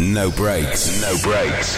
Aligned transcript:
No 0.00 0.30
breaks. 0.30 1.02
No 1.02 1.14
breaks. 1.22 1.76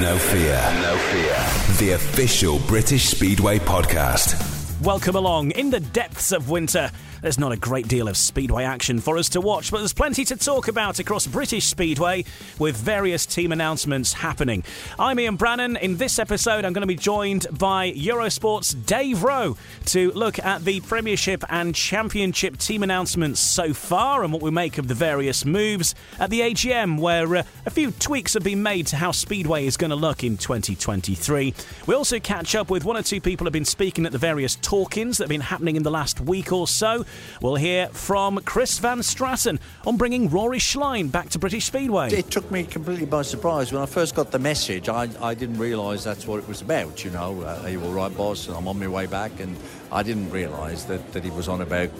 No 0.00 0.16
fear. 0.16 0.58
No 0.80 0.96
fear. 0.96 1.76
The 1.78 1.92
official 1.96 2.58
British 2.60 3.10
Speedway 3.10 3.58
podcast. 3.58 4.49
Welcome 4.82 5.14
along. 5.14 5.50
In 5.50 5.68
the 5.68 5.80
depths 5.80 6.32
of 6.32 6.48
winter, 6.48 6.90
there's 7.20 7.38
not 7.38 7.52
a 7.52 7.56
great 7.56 7.86
deal 7.86 8.08
of 8.08 8.16
Speedway 8.16 8.64
action 8.64 8.98
for 8.98 9.18
us 9.18 9.28
to 9.30 9.40
watch, 9.42 9.70
but 9.70 9.78
there's 9.78 9.92
plenty 9.92 10.24
to 10.24 10.36
talk 10.36 10.68
about 10.68 10.98
across 10.98 11.26
British 11.26 11.66
Speedway 11.66 12.24
with 12.58 12.78
various 12.78 13.26
team 13.26 13.52
announcements 13.52 14.14
happening. 14.14 14.64
I'm 14.98 15.20
Ian 15.20 15.36
Brannan. 15.36 15.76
In 15.76 15.98
this 15.98 16.18
episode, 16.18 16.64
I'm 16.64 16.72
going 16.72 16.80
to 16.80 16.86
be 16.86 16.96
joined 16.96 17.46
by 17.58 17.92
Eurosport's 17.92 18.72
Dave 18.72 19.22
Rowe 19.22 19.58
to 19.86 20.12
look 20.12 20.38
at 20.38 20.64
the 20.64 20.80
Premiership 20.80 21.44
and 21.50 21.74
Championship 21.74 22.56
team 22.56 22.82
announcements 22.82 23.38
so 23.38 23.74
far 23.74 24.24
and 24.24 24.32
what 24.32 24.40
we 24.40 24.50
make 24.50 24.78
of 24.78 24.88
the 24.88 24.94
various 24.94 25.44
moves 25.44 25.94
at 26.18 26.30
the 26.30 26.40
AGM, 26.40 26.98
where 26.98 27.36
uh, 27.36 27.42
a 27.66 27.70
few 27.70 27.90
tweaks 27.90 28.32
have 28.32 28.44
been 28.44 28.62
made 28.62 28.86
to 28.86 28.96
how 28.96 29.12
Speedway 29.12 29.66
is 29.66 29.76
going 29.76 29.90
to 29.90 29.96
look 29.96 30.24
in 30.24 30.38
2023. 30.38 31.52
We 31.86 31.94
also 31.94 32.18
catch 32.18 32.54
up 32.54 32.70
with 32.70 32.86
one 32.86 32.96
or 32.96 33.02
two 33.02 33.20
people 33.20 33.44
who 33.44 33.48
have 33.48 33.52
been 33.52 33.66
speaking 33.66 34.06
at 34.06 34.12
the 34.12 34.18
various 34.18 34.56
talk-ins 34.70 35.18
that 35.18 35.24
have 35.24 35.28
been 35.28 35.40
happening 35.40 35.74
in 35.74 35.82
the 35.82 35.90
last 35.90 36.20
week 36.20 36.52
or 36.52 36.68
so. 36.68 37.04
We'll 37.42 37.56
hear 37.56 37.88
from 37.88 38.38
Chris 38.44 38.78
Van 38.78 39.00
Straaten 39.00 39.58
on 39.84 39.96
bringing 39.96 40.30
Rory 40.30 40.60
Schlein 40.60 41.10
back 41.10 41.28
to 41.30 41.40
British 41.40 41.64
Speedway. 41.64 42.12
It 42.12 42.30
took 42.30 42.48
me 42.52 42.62
completely 42.62 43.06
by 43.06 43.22
surprise. 43.22 43.72
When 43.72 43.82
I 43.82 43.86
first 43.86 44.14
got 44.14 44.30
the 44.30 44.38
message, 44.38 44.88
I, 44.88 45.08
I 45.20 45.34
didn't 45.34 45.58
realise 45.58 46.04
that's 46.04 46.24
what 46.24 46.38
it 46.38 46.46
was 46.46 46.62
about. 46.62 47.04
You 47.04 47.10
know, 47.10 47.42
uh, 47.42 47.62
are 47.64 47.68
you 47.68 47.82
all 47.82 47.92
right, 47.92 48.16
boss? 48.16 48.46
And 48.46 48.56
I'm 48.56 48.68
on 48.68 48.78
my 48.78 48.86
way 48.86 49.06
back, 49.06 49.40
and 49.40 49.56
I 49.90 50.04
didn't 50.04 50.30
realise 50.30 50.84
that, 50.84 51.14
that 51.14 51.24
he 51.24 51.32
was 51.32 51.48
on 51.48 51.62
about 51.62 51.90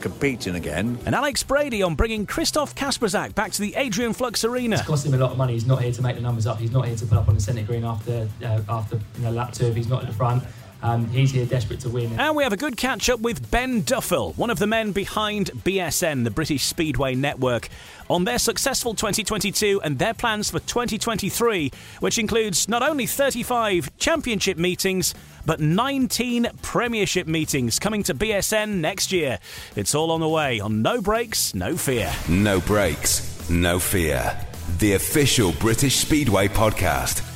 competing 0.00 0.54
again. 0.54 1.00
And 1.06 1.16
Alex 1.16 1.42
Brady 1.42 1.82
on 1.82 1.96
bringing 1.96 2.26
Christoph 2.26 2.76
Kasprzak 2.76 3.34
back 3.34 3.50
to 3.50 3.60
the 3.60 3.74
Adrian 3.74 4.12
Flux 4.12 4.44
Arena. 4.44 4.76
It's 4.76 4.86
cost 4.86 5.04
him 5.04 5.14
a 5.14 5.18
lot 5.18 5.32
of 5.32 5.36
money. 5.36 5.54
He's 5.54 5.66
not 5.66 5.82
here 5.82 5.90
to 5.90 6.00
make 6.00 6.14
the 6.14 6.22
numbers 6.22 6.46
up. 6.46 6.58
He's 6.58 6.70
not 6.70 6.86
here 6.86 6.94
to 6.94 7.06
put 7.06 7.18
up 7.18 7.26
on 7.26 7.34
the 7.34 7.40
centre 7.40 7.64
green 7.64 7.84
after 7.84 8.28
uh, 8.44 8.60
after 8.68 9.00
you 9.16 9.24
know, 9.24 9.32
lap 9.32 9.52
two 9.52 9.66
if 9.66 9.74
he's 9.74 9.88
not 9.88 10.02
at 10.02 10.08
the 10.08 10.14
front. 10.14 10.44
Um, 10.82 11.06
he's 11.08 11.30
here 11.30 11.44
desperate 11.46 11.80
to 11.80 11.88
win. 11.88 12.18
And 12.18 12.34
we 12.36 12.42
have 12.42 12.52
a 12.52 12.56
good 12.56 12.76
catch 12.76 13.10
up 13.10 13.20
with 13.20 13.50
Ben 13.50 13.82
Duffel, 13.82 14.32
one 14.34 14.50
of 14.50 14.58
the 14.58 14.66
men 14.66 14.92
behind 14.92 15.50
BSN, 15.50 16.24
the 16.24 16.30
British 16.30 16.64
Speedway 16.64 17.14
Network, 17.14 17.68
on 18.08 18.24
their 18.24 18.38
successful 18.38 18.94
2022 18.94 19.80
and 19.82 19.98
their 19.98 20.14
plans 20.14 20.50
for 20.50 20.58
2023, 20.60 21.70
which 22.00 22.18
includes 22.18 22.68
not 22.68 22.82
only 22.82 23.06
35 23.06 23.96
championship 23.98 24.56
meetings, 24.56 25.14
but 25.46 25.60
19 25.60 26.48
Premiership 26.62 27.26
meetings 27.26 27.78
coming 27.78 28.02
to 28.04 28.14
BSN 28.14 28.76
next 28.76 29.12
year. 29.12 29.38
It's 29.76 29.94
all 29.94 30.10
on 30.10 30.20
the 30.20 30.28
way 30.28 30.60
on 30.60 30.82
No 30.82 31.00
Breaks, 31.00 31.54
No 31.54 31.76
Fear. 31.76 32.12
No 32.28 32.60
breaks. 32.60 33.48
No 33.50 33.78
fear. 33.78 34.38
The 34.78 34.92
official 34.92 35.52
British 35.58 35.96
Speedway 35.96 36.46
podcast. 36.46 37.26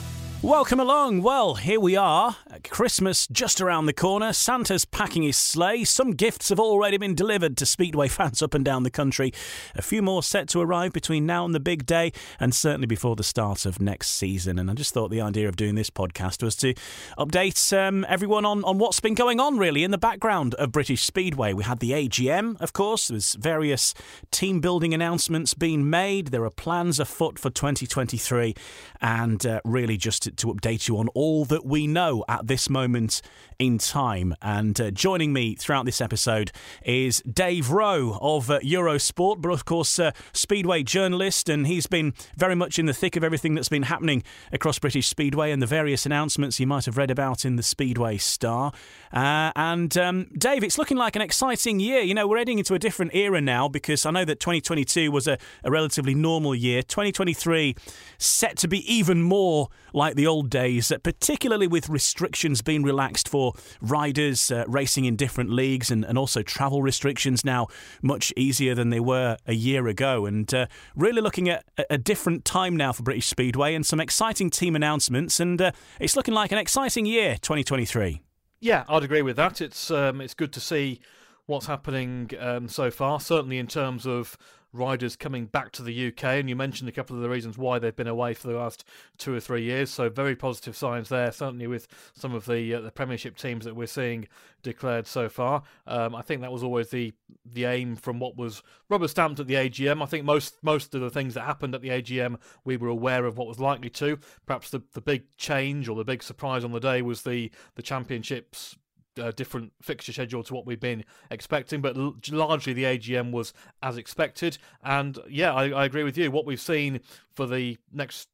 Welcome 0.43 0.79
along. 0.79 1.23
Well, 1.23 1.55
here 1.55 1.81
we 1.81 1.97
are. 1.97 2.37
Christmas 2.63 3.27
just 3.27 3.61
around 3.61 3.87
the 3.87 3.93
corner. 3.93 4.33
Santa's 4.33 4.85
packing 4.85 5.23
his 5.23 5.37
sleigh. 5.37 5.85
Some 5.85 6.13
gifts 6.13 6.51
have 6.51 6.61
already 6.61 6.97
been 6.97 7.15
delivered 7.15 7.57
to 7.57 7.67
Speedway 7.67 8.09
fans 8.09 8.43
up 8.43 8.55
and 8.55 8.65
down 8.65 8.83
the 8.83 8.91
country. 8.91 9.33
A 9.75 9.83
few 9.83 10.03
more 10.03 10.23
set 10.23 10.49
to 10.51 10.61
arrive 10.61 10.93
between 10.93 11.27
now 11.27 11.45
and 11.45 11.55
the 11.55 11.61
big 11.61 11.87
day, 11.87 12.13
and 12.39 12.55
certainly 12.55 12.87
before 12.87 13.17
the 13.17 13.25
start 13.25 13.67
of 13.67 13.81
next 13.81 14.11
season. 14.11 14.59
And 14.59 14.71
I 14.71 14.75
just 14.75 14.95
thought 14.95 15.11
the 15.11 15.21
idea 15.21 15.49
of 15.49 15.57
doing 15.57 15.75
this 15.75 15.91
podcast 15.91 16.43
was 16.43 16.57
to 16.57 16.75
update 17.19 17.77
um, 17.77 18.07
everyone 18.09 18.45
on, 18.45 18.63
on 18.65 18.79
what's 18.79 19.01
been 19.01 19.15
going 19.15 19.41
on, 19.41 19.59
really, 19.59 19.83
in 19.83 19.91
the 19.91 19.99
background 19.99 20.55
of 20.55 20.73
British 20.73 21.03
Speedway. 21.03 21.53
We 21.53 21.65
had 21.65 21.81
the 21.81 21.91
AGM, 21.93 22.61
of 22.61 22.73
course. 22.73 23.09
There's 23.09 23.35
various 23.35 23.95
team 24.31 24.61
building 24.61 24.95
announcements 24.95 25.55
being 25.55 25.91
made. 25.91 26.29
There 26.29 26.45
are 26.45 26.51
plans 26.51 27.01
afoot 27.01 27.39
for 27.39 27.51
2023, 27.51 28.55
and 29.01 29.45
uh, 29.45 29.61
really 29.65 29.97
just 29.97 30.23
to, 30.23 30.31
to 30.33 30.47
update 30.49 30.89
you 30.89 30.99
on 30.99 31.09
all 31.09 31.45
that 31.47 31.65
we 31.65 31.87
know 31.87 32.25
at 32.29 32.44
this 32.47 32.69
moment 32.69 33.23
in 33.59 33.79
time. 33.79 34.35
And 34.43 34.81
uh, 34.81 34.91
joining 34.91 35.33
me 35.33 35.55
throughout 35.55 35.85
this 35.85 36.01
episode 36.01 36.53
is 36.85 37.21
Dave 37.23 37.71
Rowe 37.71 38.19
of 38.21 38.51
uh, 38.51 38.61
Eurosport, 38.61 39.41
but 39.41 39.51
of 39.51 39.65
course, 39.65 39.99
uh, 39.99 40.13
Speedway 40.33 40.83
journalist, 40.83 41.49
and 41.49 41.67
he's 41.67 41.87
been 41.87 42.15
very 42.37 42.55
much 42.55 42.79
in 42.79 42.87
the 42.87 42.95
thick 42.95 43.17
of 43.17 43.25
everything 43.25 43.55
that's 43.55 43.69
been 43.69 43.85
happening 43.85 44.23
across 44.53 44.79
British 44.79 45.09
Speedway 45.09 45.51
and 45.51 45.61
the 45.61 45.67
various 45.67 46.07
announcements 46.07 46.59
you 46.59 46.67
might 46.67 46.85
have 46.87 46.97
read 46.97 47.11
about 47.11 47.45
in 47.45 47.57
the 47.57 47.63
Speedway 47.63 48.17
Star. 48.17 48.73
Uh, 49.13 49.53
and 49.57 49.97
um, 49.97 50.27
Dave, 50.37 50.65
it's 50.65 50.79
looking 50.79 50.97
like 50.97 51.17
an 51.17 51.23
exciting 51.23 51.79
year. 51.81 52.01
You 52.01 52.15
know, 52.15 52.27
we're 52.27 52.39
heading 52.39 52.59
into 52.59 52.75
a 52.75 52.79
different 52.79 53.15
era 53.15 53.41
now 53.41 53.69
because 53.69 54.07
I 54.07 54.11
know 54.11 54.25
that 54.25 54.41
2022 54.41 55.11
was 55.11 55.29
a, 55.29 55.39
a 55.63 55.71
relatively 55.71 56.15
normal 56.15 56.55
year. 56.55 56.83
2023 56.83 57.77
set 58.19 58.57
to 58.59 58.69
be 58.69 58.93
even 58.93 59.23
more 59.23 59.69
like 59.93 60.17
the 60.17 60.27
old 60.27 60.51
days, 60.51 60.93
particularly 61.03 61.67
with 61.67 61.89
restrictions 61.89 62.63
being 62.63 62.83
relaxed 62.83 63.29
for 63.29 63.44
riders 63.81 64.51
uh, 64.51 64.65
racing 64.67 65.05
in 65.05 65.17
different 65.17 65.51
leagues 65.51 65.91
and, 65.91 66.05
and 66.05 66.17
also 66.19 66.43
travel 66.43 66.83
restrictions 66.83 67.45
now 67.45 67.69
much 68.03 68.33
easier 68.37 68.75
than 68.75 68.91
they 68.91 69.01
were 69.01 69.37
a 69.47 69.55
year 69.55 69.87
ago. 69.89 70.27
And 70.27 70.53
uh, 70.53 70.67
really 70.95 71.21
looking 71.21 71.49
at 71.49 71.65
a, 71.79 71.85
a 71.91 71.99
different 71.99 72.45
time 72.45 72.77
now 72.77 72.93
for 72.93 73.03
British 73.03 73.27
Speedway 73.27 73.75
and 73.75 73.85
some 73.85 74.01
exciting 74.01 74.51
team 74.51 74.77
announcements. 74.77 75.41
And 75.41 75.61
uh, 75.61 75.73
it's 76.01 76.17
looking 76.17 76.35
like 76.35 76.53
an 76.53 76.59
exciting 76.59 77.07
year, 77.07 77.37
2023. 77.41 78.21
Yeah, 78.61 78.85
I'd 78.89 79.03
agree 79.03 79.23
with 79.23 79.37
that. 79.37 79.61
It's 79.61 79.91
um, 79.91 80.21
it's 80.23 80.33
good 80.33 80.53
to 80.55 80.61
see 80.61 81.01
what's 81.47 81.67
happening 81.67 82.31
um, 82.39 82.69
so 82.69 82.91
far. 82.91 83.21
Certainly 83.21 83.59
in 83.59 83.67
terms 83.67 84.07
of 84.07 84.39
riders 84.75 85.17
coming 85.17 85.47
back 85.47 85.71
to 85.73 85.83
the 85.83 86.09
UK, 86.09 86.25
and 86.25 86.49
you 86.49 86.57
mentioned 86.57 86.89
a 86.89 86.93
couple 86.93 87.17
of 87.17 87.23
the 87.23 87.31
reasons 87.31 87.57
why 87.57 87.79
they've 87.79 87.95
been 87.95 88.07
away 88.07 88.35
for 88.35 88.49
the 88.49 88.59
last 88.59 88.85
two 89.17 89.35
or 89.35 89.41
three 89.41 89.63
years. 89.63 89.91
So 89.91 90.09
very 90.09 90.35
positive 90.35 90.77
signs 90.77 91.09
there. 91.09 91.31
Certainly 91.33 91.69
with 91.69 91.87
some 92.13 92.35
of 92.35 92.47
the 92.47 92.75
uh, 92.75 92.81
the 92.81 92.91
Premiership 92.91 93.37
teams 93.37 93.65
that 93.65 93.77
we're 93.77 93.87
seeing 93.87 94.27
declared 94.63 95.07
so 95.07 95.29
far. 95.29 95.63
Um, 95.87 96.15
I 96.15 96.23
think 96.23 96.41
that 96.41 96.53
was 96.53 96.63
always 96.63 96.91
the 96.91 97.13
the 97.47 97.65
aim 97.65 97.97
from 97.97 98.19
what 98.19 98.37
was 98.37 98.63
rubber 98.89 99.09
stamped 99.09 99.41
at 99.41 99.47
the 99.47 99.55
AGM. 99.55 100.03
I 100.03 100.07
think 100.07 100.25
most 100.25 100.57
most 100.63 100.95
of 100.95 101.01
the 101.01 101.11
things 101.11 101.35
that 101.35 101.43
happened 101.43 101.75
at 101.75 101.83
the 101.83 101.91
AGM 101.91 102.37
we 102.65 102.77
were 102.77 102.89
aware 102.89 103.25
of 103.25 103.39
what 103.39 103.47
was 103.47 103.61
likely 103.61 103.91
to. 103.91 104.19
Perhaps 104.47 104.71
the 104.71 104.83
the 104.93 105.01
big 105.01 105.37
change 105.37 105.89
or 105.89 105.97
the 105.97 106.05
big 106.05 106.23
surprise 106.23 106.65
on 106.65 106.73
the 106.73 106.81
day 106.81 107.01
was 107.03 107.23
the 107.23 107.51
the 107.77 107.83
championships 107.83 108.77
a 109.17 109.33
different 109.33 109.73
fixture 109.83 110.13
schedule 110.13 110.43
to 110.45 110.55
what 110.55 110.67
we've 110.67 110.81
been 110.81 111.05
expecting, 111.31 111.81
but 111.81 111.97
l- 111.97 112.17
largely 112.31 112.73
the 112.73 112.85
AGM 112.85 113.31
was 113.31 113.53
as 113.83 113.97
expected. 113.97 114.59
And 114.83 115.19
yeah, 115.29 115.53
I, 115.55 115.71
I 115.71 115.85
agree 115.85 116.03
with 116.03 116.19
you. 116.19 116.31
What 116.31 116.47
we've 116.47 116.61
seen 116.61 117.01
for 117.33 117.47
the 117.47 117.79
next 117.93 118.29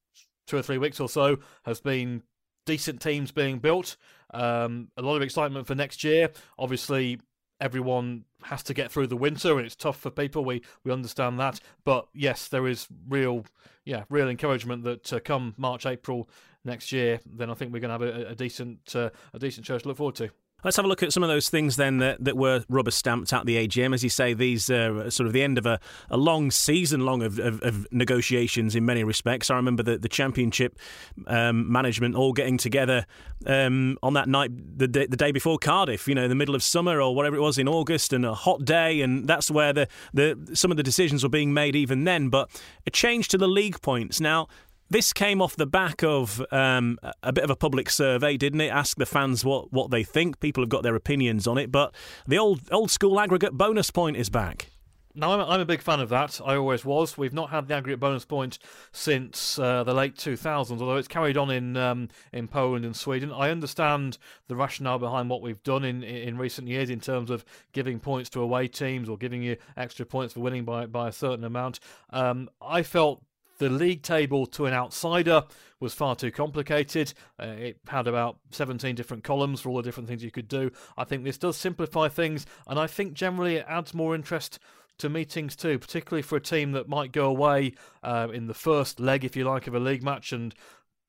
two 0.47 0.57
or 0.57 0.63
three 0.63 0.79
weeks 0.79 1.01
or 1.01 1.09
so 1.09 1.39
has 1.65 1.81
been 1.81 2.23
decent 2.67 3.01
teams 3.01 3.31
being 3.33 3.59
built. 3.59 3.97
Um, 4.33 4.89
a 4.97 5.03
lot 5.03 5.17
of 5.17 5.23
excitement 5.23 5.67
for 5.67 5.75
next 5.75 6.05
year. 6.05 6.31
Obviously, 6.59 7.21
everyone 7.61 8.25
has 8.43 8.63
to 8.65 8.75
get 8.75 8.91
through 8.91 9.07
the 9.09 9.17
winter, 9.17 9.57
and 9.57 9.67
it's 9.67 9.77
tough 9.77 9.99
for 9.99 10.11
people. 10.11 10.45
We 10.45 10.63
we 10.85 10.93
understand 10.93 11.39
that, 11.41 11.61
but 11.85 12.09
yes, 12.15 12.49
there 12.49 12.67
is 12.67 12.87
real, 13.09 13.45
yeah, 13.85 14.05
real 14.09 14.29
encouragement 14.29 14.85
that 14.85 15.13
uh, 15.13 15.21
come 15.21 15.55
March, 15.57 15.87
April 15.87 16.29
next 16.65 16.93
year, 16.93 17.21
then 17.27 17.51
I 17.51 17.55
think 17.55 17.73
we're 17.73 17.81
going 17.81 17.99
to 17.99 18.07
have 18.07 18.17
a, 18.17 18.31
a 18.31 18.35
decent 18.35 18.95
uh, 18.95 19.11
a 19.33 19.39
decent 19.39 19.67
show 19.67 19.79
to 19.79 19.89
look 19.89 19.97
forward 19.97 20.17
to. 20.17 20.31
Let's 20.65 20.77
have 20.77 20.85
a 20.85 20.89
look 20.89 21.03
at 21.03 21.13
some 21.13 21.23
of 21.23 21.29
those 21.29 21.49
things 21.49 21.77
then 21.77 21.99
that, 21.99 22.23
that 22.25 22.37
were 22.37 22.65
rubber 22.69 22.91
stamped 22.91 23.33
at 23.33 23.47
the 23.47 23.67
AGM. 23.67 23.95
As 23.95 24.05
you 24.05 24.11
say, 24.11 24.35
these 24.35 24.71
are 24.71 25.11
sort 25.11 25.27
of 25.27 25.33
the 25.33 25.43
end 25.43 25.59
of 25.59 25.67
a, 25.67 25.81
a 26.11 26.17
long 26.17 26.51
season 26.51 27.01
long 27.01 27.23
of, 27.23 27.39
of, 27.39 27.63
of, 27.63 27.87
negotiations 27.93 28.77
in 28.77 28.85
many 28.85 29.03
respects. 29.05 29.51
I 29.51 29.57
remember 29.57 29.83
the, 29.83 29.99
the 29.99 30.09
championship 30.09 30.79
um, 31.27 31.71
management 31.71 32.15
all 32.15 32.33
getting 32.33 32.59
together 32.59 33.07
um, 33.47 33.99
on 34.03 34.15
that 34.15 34.29
night, 34.29 34.51
the 34.79 34.87
day, 34.87 35.07
the 35.07 35.17
day 35.17 35.33
before 35.33 35.59
Cardiff, 35.59 36.07
you 36.07 36.15
know, 36.15 36.25
in 36.25 36.29
the 36.29 36.35
middle 36.35 36.55
of 36.55 36.63
summer 36.63 37.01
or 37.01 37.15
whatever 37.15 37.37
it 37.37 37.41
was 37.41 37.59
in 37.59 37.69
August, 37.69 38.13
and 38.13 38.25
a 38.27 38.35
hot 38.35 38.65
day, 38.65 39.01
and 39.01 39.27
that's 39.27 39.51
where 39.51 39.73
the, 39.73 39.89
the 40.13 40.39
some 40.55 40.71
of 40.71 40.77
the 40.77 40.83
decisions 40.83 41.23
were 41.23 41.31
being 41.31 41.55
made 41.55 41.75
even 41.75 42.05
then. 42.05 42.29
But 42.29 42.51
a 42.87 42.91
change 42.91 43.29
to 43.29 43.39
the 43.39 43.49
league 43.49 43.81
points. 43.81 44.21
Now, 44.21 44.49
this 44.91 45.13
came 45.13 45.41
off 45.41 45.57
the 45.57 45.67
back 45.67 46.03
of 46.03 46.45
um, 46.53 46.99
a 47.23 47.33
bit 47.33 47.45
of 47.45 47.51
a 47.51 47.57
public 47.57 47.89
survey, 47.89 48.37
didn't 48.37 48.61
it? 48.61 48.69
Ask 48.69 48.97
the 48.97 49.07
fans 49.07 49.45
what, 49.45 49.73
what 49.73 49.91
they 49.91 50.03
think. 50.03 50.41
People 50.41 50.63
have 50.63 50.69
got 50.69 50.83
their 50.83 50.97
opinions 50.97 51.47
on 51.47 51.57
it, 51.57 51.71
but 51.71 51.95
the 52.27 52.39
old 52.39 52.61
old 52.73 52.91
school 52.91 53.19
aggregate 53.21 53.53
bonus 53.53 53.91
point 53.91 54.17
is 54.17 54.29
back. 54.29 54.69
Now, 55.13 55.33
I'm 55.33 55.41
a, 55.41 55.47
I'm 55.47 55.61
a 55.61 55.65
big 55.65 55.83
fan 55.83 55.99
of 55.99 56.09
that. 56.11 56.41
I 56.45 56.55
always 56.55 56.85
was. 56.85 57.19
We've 57.19 57.33
not 57.33 57.51
had 57.51 57.67
the 57.67 57.75
aggregate 57.75 57.99
bonus 57.99 58.25
point 58.25 58.61
since 58.93 59.59
uh, 59.59 59.83
the 59.83 59.93
late 59.93 60.15
2000s, 60.15 60.71
although 60.71 60.97
it's 60.97 61.09
carried 61.09 61.37
on 61.37 61.51
in 61.51 61.77
um, 61.77 62.09
in 62.33 62.47
Poland 62.47 62.85
and 62.85 62.95
Sweden. 62.95 63.33
I 63.33 63.51
understand 63.51 64.19
the 64.47 64.55
rationale 64.55 64.99
behind 64.99 65.29
what 65.29 65.43
we've 65.43 65.63
done 65.63 65.85
in 65.85 66.05
in 66.05 66.39
recent 66.39 66.69
years 66.69 66.91
in 66.91 67.01
terms 67.01 67.31
of 67.31 67.45
giving 67.73 67.99
points 67.99 68.31
to 68.31 68.41
away 68.41 68.69
teams 68.69 69.09
or 69.09 69.17
giving 69.17 69.43
you 69.43 69.57
extra 69.77 70.07
points 70.07 70.35
for 70.35 70.41
winning 70.41 70.65
by 70.65 70.87
by 70.87 71.09
a 71.09 71.13
certain 71.13 71.45
amount. 71.45 71.81
Um, 72.11 72.49
I 72.63 72.83
felt 72.85 73.23
the 73.61 73.69
league 73.69 74.03
table 74.03 74.47
to 74.47 74.65
an 74.65 74.73
outsider 74.73 75.45
was 75.81 75.93
far 75.93 76.17
too 76.17 76.31
complicated. 76.31 77.13
Uh, 77.39 77.47
it 77.47 77.79
had 77.87 78.09
about 78.09 78.39
17 78.53 78.95
different 78.95 79.23
columns 79.23 79.61
for 79.61 79.69
all 79.69 79.77
the 79.77 79.83
different 79.83 80.09
things 80.09 80.25
you 80.25 80.31
could 80.31 80.49
do. 80.49 80.71
I 80.97 81.05
think 81.05 81.25
this 81.25 81.37
does 81.39 81.59
simplify 81.59 82.09
things, 82.09 82.47
and 82.67 82.81
I 82.81 82.87
think 82.87 83.13
generally 83.13 83.57
it 83.57 83.67
adds 83.69 83.93
more 83.93 84.15
interest 84.15 84.59
to 84.99 85.11
meetings 85.11 85.57
too, 85.57 85.79
particularly 85.79 86.23
for 86.23 86.37
a 86.37 86.41
team 86.41 86.73
that 86.73 86.89
might 86.89 87.13
go 87.13 87.27
away 87.27 87.75
uh, 88.03 88.29
in 88.33 88.47
the 88.47 88.55
first 88.55 88.99
leg, 88.99 89.27
if 89.27 89.37
you 89.37 89.45
like, 89.45 89.67
of 89.67 89.75
a 89.75 89.81
league 89.81 90.03
match 90.03 90.33
and 90.33 90.55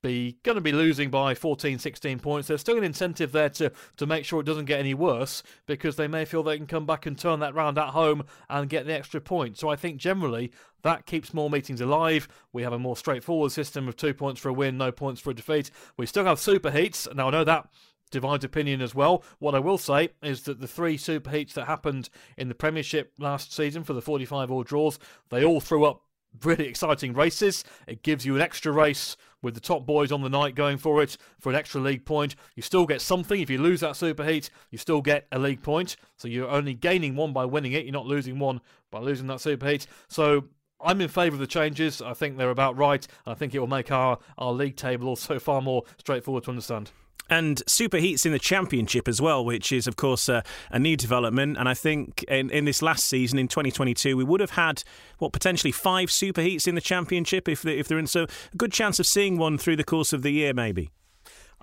be 0.01 0.37
going 0.43 0.55
to 0.55 0.61
be 0.61 0.71
losing 0.71 1.09
by 1.09 1.35
14, 1.35 1.79
16 1.79 2.19
points. 2.19 2.47
There's 2.47 2.61
still 2.61 2.77
an 2.77 2.83
incentive 2.83 3.31
there 3.31 3.49
to, 3.49 3.71
to 3.97 4.05
make 4.05 4.25
sure 4.25 4.39
it 4.39 4.45
doesn't 4.45 4.65
get 4.65 4.79
any 4.79 4.93
worse 4.93 5.43
because 5.65 5.95
they 5.95 6.07
may 6.07 6.25
feel 6.25 6.43
they 6.43 6.57
can 6.57 6.67
come 6.67 6.85
back 6.85 7.05
and 7.05 7.17
turn 7.17 7.39
that 7.39 7.55
round 7.55 7.77
at 7.77 7.89
home 7.89 8.23
and 8.49 8.69
get 8.69 8.85
the 8.85 8.93
extra 8.93 9.21
point. 9.21 9.57
So 9.57 9.69
I 9.69 9.75
think 9.75 9.97
generally 9.97 10.51
that 10.83 11.05
keeps 11.05 11.33
more 11.33 11.49
meetings 11.49 11.81
alive. 11.81 12.27
We 12.51 12.63
have 12.63 12.73
a 12.73 12.79
more 12.79 12.97
straightforward 12.97 13.51
system 13.51 13.87
of 13.87 13.95
two 13.95 14.13
points 14.13 14.41
for 14.41 14.49
a 14.49 14.53
win, 14.53 14.77
no 14.77 14.91
points 14.91 15.21
for 15.21 15.31
a 15.31 15.35
defeat. 15.35 15.71
We 15.97 16.05
still 16.05 16.25
have 16.25 16.39
super 16.39 16.71
heats. 16.71 17.07
Now 17.13 17.27
I 17.27 17.31
know 17.31 17.43
that 17.43 17.67
divides 18.11 18.43
opinion 18.43 18.81
as 18.81 18.93
well. 18.93 19.23
What 19.39 19.55
I 19.55 19.59
will 19.59 19.77
say 19.77 20.09
is 20.21 20.43
that 20.43 20.59
the 20.59 20.67
three 20.67 20.97
super 20.97 21.29
heats 21.29 21.53
that 21.53 21.65
happened 21.65 22.09
in 22.37 22.49
the 22.49 22.55
Premiership 22.55 23.13
last 23.17 23.53
season 23.53 23.83
for 23.83 23.93
the 23.93 24.01
45 24.01 24.51
all 24.51 24.63
draws, 24.63 24.99
they 25.29 25.43
all 25.43 25.61
threw 25.61 25.85
up 25.85 26.01
really 26.43 26.67
exciting 26.67 27.13
races. 27.13 27.63
It 27.87 28.03
gives 28.03 28.25
you 28.25 28.35
an 28.35 28.41
extra 28.41 28.71
race 28.71 29.17
with 29.41 29.55
the 29.55 29.59
top 29.59 29.85
boys 29.85 30.11
on 30.11 30.21
the 30.21 30.29
night 30.29 30.55
going 30.55 30.77
for 30.77 31.01
it 31.01 31.17
for 31.39 31.49
an 31.49 31.55
extra 31.55 31.81
league 31.81 32.05
point. 32.05 32.35
You 32.55 32.61
still 32.61 32.85
get 32.85 33.01
something. 33.01 33.39
If 33.39 33.49
you 33.49 33.57
lose 33.57 33.79
that 33.81 33.95
super 33.95 34.23
heat, 34.23 34.49
you 34.69 34.77
still 34.77 35.01
get 35.01 35.27
a 35.31 35.39
league 35.39 35.63
point. 35.63 35.95
So 36.17 36.27
you're 36.27 36.49
only 36.49 36.73
gaining 36.73 37.15
one 37.15 37.33
by 37.33 37.45
winning 37.45 37.73
it. 37.73 37.85
You're 37.85 37.93
not 37.93 38.05
losing 38.05 38.39
one 38.39 38.61
by 38.91 38.99
losing 38.99 39.27
that 39.27 39.41
super 39.41 39.67
heat. 39.67 39.87
So 40.07 40.45
I'm 40.79 41.01
in 41.01 41.07
favour 41.07 41.35
of 41.35 41.39
the 41.39 41.47
changes. 41.47 42.01
I 42.01 42.13
think 42.13 42.37
they're 42.37 42.49
about 42.49 42.77
right. 42.77 43.05
I 43.25 43.33
think 43.33 43.55
it 43.55 43.59
will 43.59 43.67
make 43.67 43.91
our, 43.91 44.17
our 44.37 44.51
league 44.51 44.75
table 44.75 45.07
also 45.07 45.39
far 45.39 45.61
more 45.61 45.83
straightforward 45.97 46.43
to 46.45 46.51
understand 46.51 46.91
and 47.29 47.63
superheats 47.65 48.25
in 48.25 48.31
the 48.31 48.39
championship 48.39 49.07
as 49.07 49.21
well, 49.21 49.43
which 49.43 49.71
is 49.71 49.87
of 49.87 49.95
course 49.95 50.27
a, 50.29 50.43
a, 50.69 50.79
new 50.79 50.97
development. 50.97 51.57
And 51.57 51.69
I 51.69 51.73
think 51.73 52.23
in, 52.23 52.49
in 52.49 52.65
this 52.65 52.81
last 52.81 53.05
season 53.05 53.39
in 53.39 53.47
2022, 53.47 54.17
we 54.17 54.23
would 54.23 54.41
have 54.41 54.51
had 54.51 54.83
what 55.17 55.31
potentially 55.31 55.71
five 55.71 56.09
superheats 56.09 56.67
in 56.67 56.75
the 56.75 56.81
championship 56.81 57.47
if 57.47 57.61
they, 57.61 57.77
if 57.77 57.87
they're 57.87 57.99
in. 57.99 58.07
So 58.07 58.23
a 58.23 58.57
good 58.57 58.71
chance 58.71 58.99
of 58.99 59.05
seeing 59.05 59.37
one 59.37 59.57
through 59.57 59.77
the 59.77 59.83
course 59.83 60.13
of 60.13 60.23
the 60.23 60.31
year, 60.31 60.53
maybe. 60.53 60.91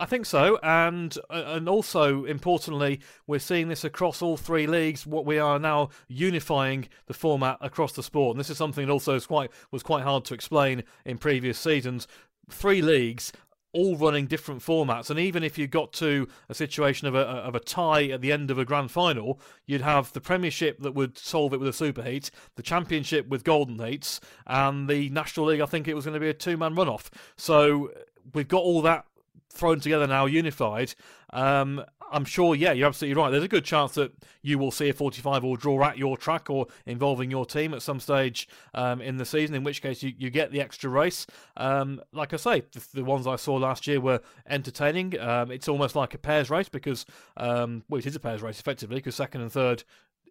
I 0.00 0.06
think 0.06 0.26
so, 0.26 0.60
and 0.62 1.16
uh, 1.28 1.42
and 1.48 1.68
also 1.68 2.24
importantly, 2.24 3.00
we're 3.26 3.40
seeing 3.40 3.66
this 3.66 3.82
across 3.82 4.22
all 4.22 4.36
three 4.36 4.68
leagues. 4.68 5.04
What 5.04 5.26
we 5.26 5.40
are 5.40 5.58
now 5.58 5.88
unifying 6.06 6.88
the 7.06 7.14
format 7.14 7.58
across 7.60 7.92
the 7.92 8.04
sport, 8.04 8.36
and 8.36 8.40
this 8.40 8.48
is 8.48 8.56
something 8.56 8.86
that 8.86 8.92
also 8.92 9.18
quite 9.18 9.50
was 9.72 9.82
quite 9.82 10.04
hard 10.04 10.24
to 10.26 10.34
explain 10.34 10.84
in 11.04 11.18
previous 11.18 11.58
seasons. 11.58 12.06
Three 12.48 12.80
leagues 12.80 13.32
all 13.72 13.96
running 13.96 14.26
different 14.26 14.62
formats. 14.62 15.10
And 15.10 15.18
even 15.18 15.42
if 15.42 15.58
you 15.58 15.66
got 15.66 15.92
to 15.94 16.28
a 16.48 16.54
situation 16.54 17.06
of 17.06 17.14
a, 17.14 17.20
of 17.20 17.54
a 17.54 17.60
tie 17.60 18.06
at 18.06 18.20
the 18.20 18.32
end 18.32 18.50
of 18.50 18.58
a 18.58 18.64
grand 18.64 18.90
final, 18.90 19.40
you'd 19.66 19.82
have 19.82 20.12
the 20.12 20.20
Premiership 20.20 20.80
that 20.80 20.94
would 20.94 21.18
solve 21.18 21.52
it 21.52 21.60
with 21.60 21.68
a 21.68 21.72
super 21.72 22.02
heat, 22.02 22.30
the 22.56 22.62
Championship 22.62 23.28
with 23.28 23.44
golden 23.44 23.78
heats, 23.78 24.20
and 24.46 24.88
the 24.88 25.10
National 25.10 25.46
League, 25.46 25.60
I 25.60 25.66
think 25.66 25.86
it 25.86 25.94
was 25.94 26.04
going 26.04 26.14
to 26.14 26.20
be 26.20 26.30
a 26.30 26.34
two 26.34 26.56
man 26.56 26.74
runoff. 26.74 27.08
So 27.36 27.92
we've 28.32 28.48
got 28.48 28.62
all 28.62 28.82
that 28.82 29.04
thrown 29.50 29.80
together 29.80 30.06
now, 30.06 30.26
unified. 30.26 30.94
Um, 31.30 31.84
I'm 32.10 32.24
sure, 32.24 32.54
yeah, 32.54 32.72
you're 32.72 32.88
absolutely 32.88 33.20
right. 33.20 33.30
There's 33.30 33.44
a 33.44 33.48
good 33.48 33.64
chance 33.64 33.92
that 33.94 34.12
you 34.42 34.58
will 34.58 34.70
see 34.70 34.88
a 34.88 34.92
45 34.92 35.44
or 35.44 35.56
draw 35.56 35.84
at 35.84 35.98
your 35.98 36.16
track 36.16 36.50
or 36.50 36.66
involving 36.86 37.30
your 37.30 37.46
team 37.46 37.74
at 37.74 37.82
some 37.82 38.00
stage 38.00 38.48
um, 38.74 39.00
in 39.00 39.16
the 39.16 39.24
season, 39.24 39.54
in 39.54 39.64
which 39.64 39.82
case 39.82 40.02
you, 40.02 40.12
you 40.16 40.30
get 40.30 40.50
the 40.50 40.60
extra 40.60 40.90
race. 40.90 41.26
Um, 41.56 42.00
like 42.12 42.32
I 42.32 42.36
say, 42.36 42.62
the, 42.72 42.86
the, 42.94 43.04
ones 43.04 43.26
I 43.26 43.36
saw 43.36 43.54
last 43.54 43.86
year 43.86 44.00
were 44.00 44.20
entertaining. 44.48 45.18
Um, 45.18 45.50
it's 45.50 45.68
almost 45.68 45.96
like 45.96 46.14
a 46.14 46.18
pairs 46.18 46.50
race 46.50 46.68
because, 46.68 47.06
um, 47.36 47.84
well, 47.88 47.98
it 47.98 48.06
is 48.06 48.16
a 48.16 48.20
pairs 48.20 48.42
race 48.42 48.60
effectively 48.60 48.96
because 48.96 49.14
second 49.14 49.42
and 49.42 49.52
third 49.52 49.84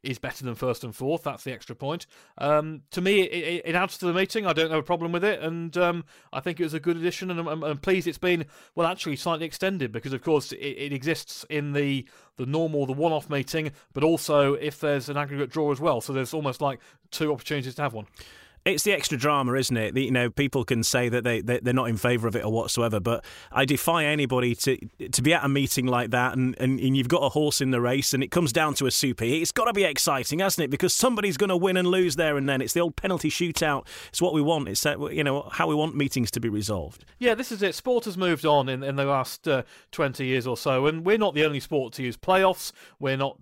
is 0.08 0.20
better 0.20 0.44
than 0.44 0.56
first 0.56 0.84
and 0.84 0.96
fourth. 0.96 1.24
That's 1.24 1.44
the 1.44 1.52
extra 1.52 1.76
point. 1.76 2.08
Um, 2.38 2.82
to 2.92 3.02
me, 3.02 3.22
it, 3.22 3.64
it, 3.66 3.76
adds 3.76 3.98
to 4.00 4.06
the 4.06 4.14
meeting. 4.14 4.46
I 4.46 4.54
don't 4.54 4.70
have 4.70 4.80
a 4.80 4.84
problem 4.84 5.12
with 5.12 5.24
it, 5.24 5.42
and 5.42 5.76
um, 5.78 6.06
I 6.32 6.40
think 6.40 6.60
it 6.60 6.64
was 6.64 6.74
a 6.74 6.80
good 6.80 6.98
addition. 6.98 7.30
And 7.30 7.40
I'm, 7.40 7.64
I'm, 7.64 7.78
pleased 7.78 8.08
it's 8.08 8.18
been 8.18 8.46
well, 8.76 8.88
actually 8.88 9.18
slightly 9.18 9.46
extended 9.46 9.92
because, 9.92 10.14
of 10.14 10.22
course, 10.22 10.52
it, 10.52 10.58
it 10.58 10.94
exists 10.94 11.46
in 11.50 11.74
the 11.74 12.08
the 12.38 12.46
normal, 12.46 12.86
the 12.86 12.94
one-off 12.94 13.30
meeting, 13.30 13.72
but 13.94 14.04
also 14.04 14.54
if 14.54 14.80
there's 14.80 15.10
an 15.10 15.18
aggregate 15.18 15.50
draw 15.50 15.72
as 15.72 15.80
well. 15.80 16.02
So 16.02 16.14
there's 16.14 16.34
almost 16.34 16.62
like 16.62 16.80
two 17.12 17.34
opportunities 17.34 17.76
to 17.76 17.82
have 17.82 17.94
one. 17.94 18.06
It's 18.68 18.84
the 18.84 18.92
extra 18.92 19.18
drama, 19.18 19.54
isn't 19.54 19.78
it? 19.78 19.96
You 19.96 20.12
know, 20.12 20.30
people 20.30 20.66
can 20.66 20.84
say 20.84 21.08
that 21.08 21.24
they, 21.24 21.40
they 21.40 21.70
are 21.70 21.74
not 21.74 21.88
in 21.88 21.96
favour 21.96 22.28
of 22.28 22.36
it 22.36 22.44
or 22.44 22.52
whatsoever, 22.52 23.00
but 23.00 23.24
I 23.50 23.64
defy 23.64 24.04
anybody 24.04 24.56
to 24.56 24.78
to 25.10 25.22
be 25.22 25.34
at 25.34 25.46
a 25.46 25.48
meeting 25.48 25.86
like 25.86 26.12
that 26.12 26.36
and, 26.36 26.54
and, 26.60 26.78
and 26.80 26.98
you've 26.98 27.08
got 27.08 27.20
a 27.20 27.30
horse 27.30 27.62
in 27.62 27.72
the 27.72 27.80
race 27.80 28.14
and 28.14 28.22
it 28.22 28.30
comes 28.30 28.52
down 28.52 28.74
to 28.76 28.86
a 28.86 28.92
super. 28.92 29.24
It's 29.24 29.54
got 29.54 29.66
to 29.66 29.74
be 29.74 29.86
exciting, 29.86 30.40
hasn't 30.40 30.66
it? 30.66 30.70
Because 30.70 30.94
somebody's 30.94 31.38
going 31.38 31.50
to 31.50 31.56
win 31.56 31.78
and 31.78 31.88
lose 31.88 32.18
there 32.18 32.36
and 32.36 32.50
then. 32.50 32.62
It's 32.62 32.74
the 32.74 32.82
old 32.82 32.98
penalty 32.98 33.30
shootout. 33.30 33.88
It's 34.10 34.22
what 34.22 34.34
we 34.34 34.42
want. 34.42 34.68
It's 34.68 34.86
uh, 34.86 35.00
you 35.08 35.24
know 35.24 35.48
how 35.54 35.68
we 35.68 35.76
want 35.76 35.96
meetings 35.96 36.30
to 36.32 36.42
be 36.42 36.50
resolved. 36.50 37.06
Yeah, 37.20 37.36
this 37.36 37.54
is 37.54 37.64
it. 37.64 37.74
Sport 37.74 38.04
has 38.04 38.18
moved 38.18 38.46
on 38.46 38.68
in, 38.68 38.84
in 38.84 38.98
the 38.98 39.06
last 39.06 39.48
uh, 39.48 39.64
twenty 39.92 40.26
years 40.26 40.46
or 40.46 40.58
so, 40.58 40.88
and 40.88 41.06
we're 41.06 41.18
not 41.18 41.36
the 41.36 41.46
only 41.46 41.62
sport 41.62 41.94
to 41.94 42.04
use 42.04 42.18
playoffs. 42.18 42.74
We're 43.00 43.18
not. 43.18 43.38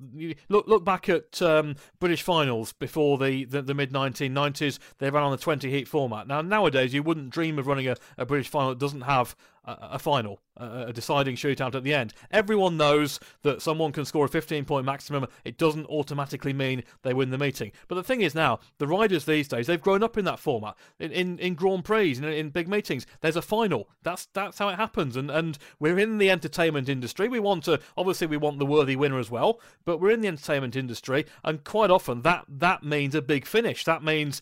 Look 0.50 0.68
look 0.68 0.86
back 0.86 1.10
at 1.10 1.42
um, 1.42 1.76
British 2.00 2.22
finals 2.22 2.74
before 2.74 3.18
the, 3.18 3.46
the, 3.46 3.64
the 3.64 3.74
mid 3.74 3.92
1990s. 3.92 4.78
They 5.00 5.10
ran 5.16 5.24
on 5.24 5.32
the 5.32 5.38
20 5.38 5.70
heat 5.70 5.88
format. 5.88 6.28
Now, 6.28 6.42
nowadays, 6.42 6.94
you 6.94 7.02
wouldn't 7.02 7.30
dream 7.30 7.58
of 7.58 7.68
running 7.68 7.88
a, 7.88 7.96
a 8.18 8.26
British 8.26 8.50
final 8.50 8.70
that 8.70 8.80
doesn't 8.80 9.02
have 9.02 9.36
a, 9.68 9.98
final, 9.98 10.42
a, 10.58 10.94
deciding 10.94 11.36
shootout 11.36 11.76
at 11.76 11.84
the 11.84 11.94
end. 11.94 12.14
Everyone 12.32 12.78
knows 12.78 13.20
that 13.44 13.62
someone 13.62 13.92
can 13.92 14.06
score 14.06 14.26
a 14.26 14.30
15 14.30 14.66
point 14.66 14.86
maximum. 14.86 15.26
It 15.44 15.58
doesn't 15.58 15.88
automatically 15.88 16.54
mean 16.54 16.84
they 17.02 17.14
win 17.14 17.32
the 17.32 17.38
meeting. 17.38 17.72
But 17.88 17.96
the 17.96 18.04
thing 18.04 18.22
is 18.22 18.36
now, 18.36 18.60
the 18.78 18.88
riders 18.88 19.26
these 19.26 19.48
days, 19.48 19.68
they've 19.68 19.82
grown 19.82 20.04
up 20.04 20.18
in 20.18 20.26
that 20.26 20.40
format. 20.40 20.76
In, 21.00 21.12
in, 21.12 21.40
in 21.40 21.56
Grand 21.56 21.84
Prix, 21.84 22.18
in, 22.18 22.24
in 22.26 22.50
big 22.50 22.68
meetings, 22.68 23.08
there's 23.22 23.36
a 23.36 23.42
final. 23.42 23.90
That's 24.04 24.28
that's 24.34 24.60
how 24.60 24.70
it 24.70 24.76
happens. 24.76 25.16
And, 25.16 25.32
and 25.32 25.58
we're 25.80 25.98
in 25.98 26.18
the 26.18 26.30
entertainment 26.30 26.90
industry. 26.90 27.28
We 27.28 27.40
want 27.40 27.64
to, 27.66 27.80
obviously, 27.98 28.28
we 28.28 28.38
want 28.38 28.60
the 28.60 28.66
worthy 28.66 28.96
winner 28.96 29.20
as 29.20 29.32
well, 29.32 29.60
but 29.84 30.00
we're 30.00 30.12
in 30.12 30.22
the 30.22 30.28
entertainment 30.28 30.76
industry. 30.76 31.26
And 31.44 31.64
quite 31.64 31.90
often 31.90 32.22
that, 32.22 32.46
that 32.48 32.84
means 32.84 33.16
a 33.16 33.22
big 33.22 33.46
finish. 33.46 33.84
That 33.86 34.04
means 34.04 34.42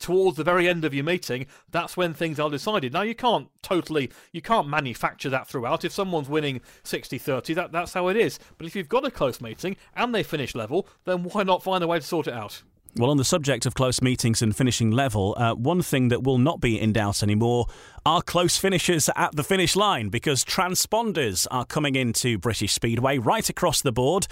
towards 0.00 0.36
the 0.36 0.44
very 0.44 0.68
end 0.68 0.84
of 0.84 0.92
your 0.92 1.04
meeting, 1.04 1.46
that's 1.70 1.96
when 1.96 2.12
things 2.12 2.40
are 2.40 2.50
decided. 2.50 2.92
Now 2.92 3.02
you 3.02 3.14
can't 3.14 3.48
totally 3.62 4.10
you 4.32 4.42
can't 4.42 4.68
manufacture 4.68 5.30
that 5.30 5.46
throughout. 5.46 5.84
If 5.84 5.92
someone's 5.92 6.28
winning 6.28 6.60
60-30, 6.82 7.54
that 7.54 7.70
that's 7.70 7.92
how 7.92 8.08
it 8.08 8.16
is. 8.16 8.40
But 8.58 8.66
if 8.66 8.74
you've 8.74 8.88
got 8.88 9.06
a 9.06 9.10
close 9.10 9.40
meeting 9.40 9.76
and 9.94 10.14
they 10.14 10.24
finish 10.24 10.54
level, 10.54 10.88
then 11.04 11.22
why 11.24 11.44
not 11.44 11.62
find 11.62 11.84
a 11.84 11.86
way 11.86 12.00
to 12.00 12.04
sort 12.04 12.26
it 12.26 12.34
out? 12.34 12.62
Well, 12.96 13.10
on 13.10 13.18
the 13.18 13.24
subject 13.24 13.66
of 13.66 13.74
close 13.74 14.02
meetings 14.02 14.42
and 14.42 14.56
finishing 14.56 14.90
level, 14.90 15.36
uh, 15.38 15.54
one 15.54 15.80
thing 15.80 16.08
that 16.08 16.24
will 16.24 16.38
not 16.38 16.60
be 16.60 16.80
in 16.80 16.92
doubt 16.92 17.22
anymore 17.22 17.66
are 18.06 18.22
close 18.22 18.56
finishers 18.56 19.10
at 19.16 19.34
the 19.36 19.44
finish 19.44 19.76
line 19.76 20.08
because 20.08 20.44
transponders 20.44 21.46
are 21.50 21.64
coming 21.64 21.94
into 21.94 22.38
British 22.38 22.72
Speedway 22.72 23.18
right 23.18 23.48
across 23.48 23.82
the 23.82 23.92
board. 23.92 24.26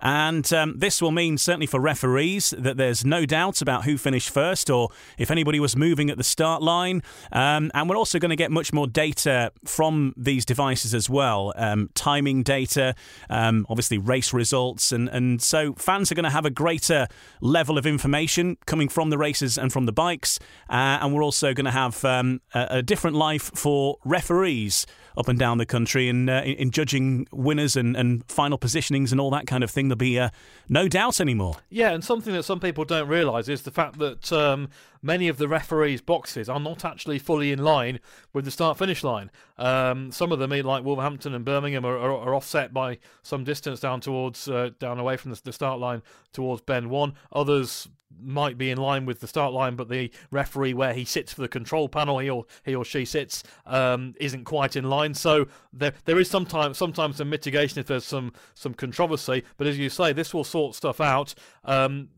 And 0.00 0.50
um, 0.52 0.78
this 0.78 1.02
will 1.02 1.10
mean, 1.10 1.38
certainly 1.38 1.66
for 1.66 1.80
referees, 1.80 2.54
that 2.56 2.76
there's 2.76 3.04
no 3.04 3.26
doubt 3.26 3.60
about 3.60 3.84
who 3.84 3.98
finished 3.98 4.30
first 4.30 4.70
or 4.70 4.90
if 5.18 5.30
anybody 5.30 5.58
was 5.58 5.76
moving 5.76 6.10
at 6.10 6.16
the 6.16 6.24
start 6.24 6.62
line. 6.62 7.02
Um, 7.32 7.70
and 7.74 7.88
we're 7.88 7.96
also 7.96 8.18
going 8.18 8.30
to 8.30 8.36
get 8.36 8.50
much 8.50 8.72
more 8.72 8.86
data 8.86 9.50
from 9.64 10.14
these 10.16 10.44
devices 10.44 10.94
as 10.94 11.10
well 11.10 11.52
um, 11.56 11.90
timing 11.94 12.42
data, 12.42 12.94
um, 13.28 13.66
obviously 13.68 13.98
race 13.98 14.32
results. 14.32 14.92
And, 14.92 15.08
and 15.08 15.42
so 15.42 15.74
fans 15.74 16.12
are 16.12 16.14
going 16.14 16.24
to 16.24 16.30
have 16.30 16.46
a 16.46 16.50
greater 16.50 17.08
level 17.40 17.76
of 17.76 17.86
information 17.86 18.56
coming 18.66 18.88
from 18.88 19.10
the 19.10 19.18
races 19.18 19.58
and 19.58 19.72
from 19.72 19.86
the 19.86 19.92
bikes. 19.92 20.38
Uh, 20.70 20.98
and 21.00 21.14
we're 21.14 21.24
also 21.24 21.52
going 21.52 21.64
to 21.64 21.70
have 21.70 22.04
um, 22.04 22.40
a, 22.54 22.66
a 22.70 22.82
different 22.82 23.07
life 23.14 23.50
for 23.54 23.98
referees 24.04 24.86
up 25.16 25.26
and 25.28 25.38
down 25.38 25.58
the 25.58 25.66
country 25.66 26.08
and 26.08 26.30
uh, 26.30 26.42
in, 26.44 26.54
in, 26.54 26.70
judging 26.70 27.26
winners 27.32 27.76
and, 27.76 27.96
and 27.96 28.24
final 28.30 28.56
positionings 28.56 29.10
and 29.10 29.20
all 29.20 29.30
that 29.30 29.46
kind 29.48 29.64
of 29.64 29.70
thing. 29.70 29.88
There'll 29.88 29.96
be 29.96 30.18
uh, 30.18 30.30
no 30.68 30.86
doubt 30.86 31.20
anymore. 31.20 31.56
Yeah, 31.70 31.90
and 31.90 32.04
something 32.04 32.32
that 32.34 32.44
some 32.44 32.60
people 32.60 32.84
don't 32.84 33.08
realise 33.08 33.48
is 33.48 33.62
the 33.62 33.72
fact 33.72 33.98
that 33.98 34.32
um, 34.32 34.68
many 35.02 35.26
of 35.26 35.38
the 35.38 35.48
referees' 35.48 36.00
boxes 36.00 36.48
are 36.48 36.60
not 36.60 36.84
actually 36.84 37.18
fully 37.18 37.50
in 37.50 37.64
line 37.64 37.98
with 38.32 38.44
the 38.44 38.52
start 38.52 38.78
finish 38.78 39.02
line. 39.02 39.30
Um, 39.58 40.12
some 40.12 40.32
of 40.32 40.38
them, 40.38 40.50
like 40.50 40.84
Wolverhampton 40.84 41.34
and 41.34 41.44
Birmingham, 41.44 41.84
are, 41.84 41.98
are, 41.98 42.12
are 42.12 42.34
offset 42.34 42.72
by 42.72 42.98
some 43.22 43.44
distance 43.44 43.80
down 43.80 44.00
towards 44.00 44.48
uh, 44.48 44.70
down 44.78 44.98
away 44.98 45.16
from 45.16 45.32
the, 45.32 45.40
the 45.42 45.52
start 45.52 45.80
line 45.80 46.02
towards 46.32 46.62
bend 46.62 46.90
one. 46.90 47.14
Others 47.32 47.88
might 48.20 48.58
be 48.58 48.70
in 48.70 48.78
line 48.78 49.04
with 49.06 49.20
the 49.20 49.26
start 49.26 49.52
line, 49.52 49.76
but 49.76 49.88
the 49.88 50.10
referee 50.30 50.74
where 50.74 50.94
he 50.94 51.04
sits 51.04 51.32
for 51.32 51.40
the 51.42 51.48
control 51.48 51.88
panel, 51.88 52.18
he 52.18 52.30
or 52.30 52.46
he 52.64 52.74
or 52.74 52.84
she 52.84 53.04
sits, 53.04 53.42
um, 53.66 54.14
isn't 54.18 54.44
quite 54.44 54.76
in 54.76 54.88
line. 54.88 55.14
So 55.14 55.46
there 55.72 55.92
there 56.04 56.18
is 56.18 56.30
sometimes 56.30 56.78
sometimes 56.78 57.16
some 57.16 57.30
mitigation 57.30 57.78
if 57.78 57.86
there's 57.86 58.04
some 58.04 58.32
some 58.54 58.74
controversy. 58.74 59.44
But 59.56 59.66
as 59.66 59.78
you 59.78 59.90
say, 59.90 60.12
this 60.12 60.32
will 60.32 60.44
sort 60.44 60.74
stuff 60.74 61.00
out. 61.00 61.34
Um, 61.64 62.08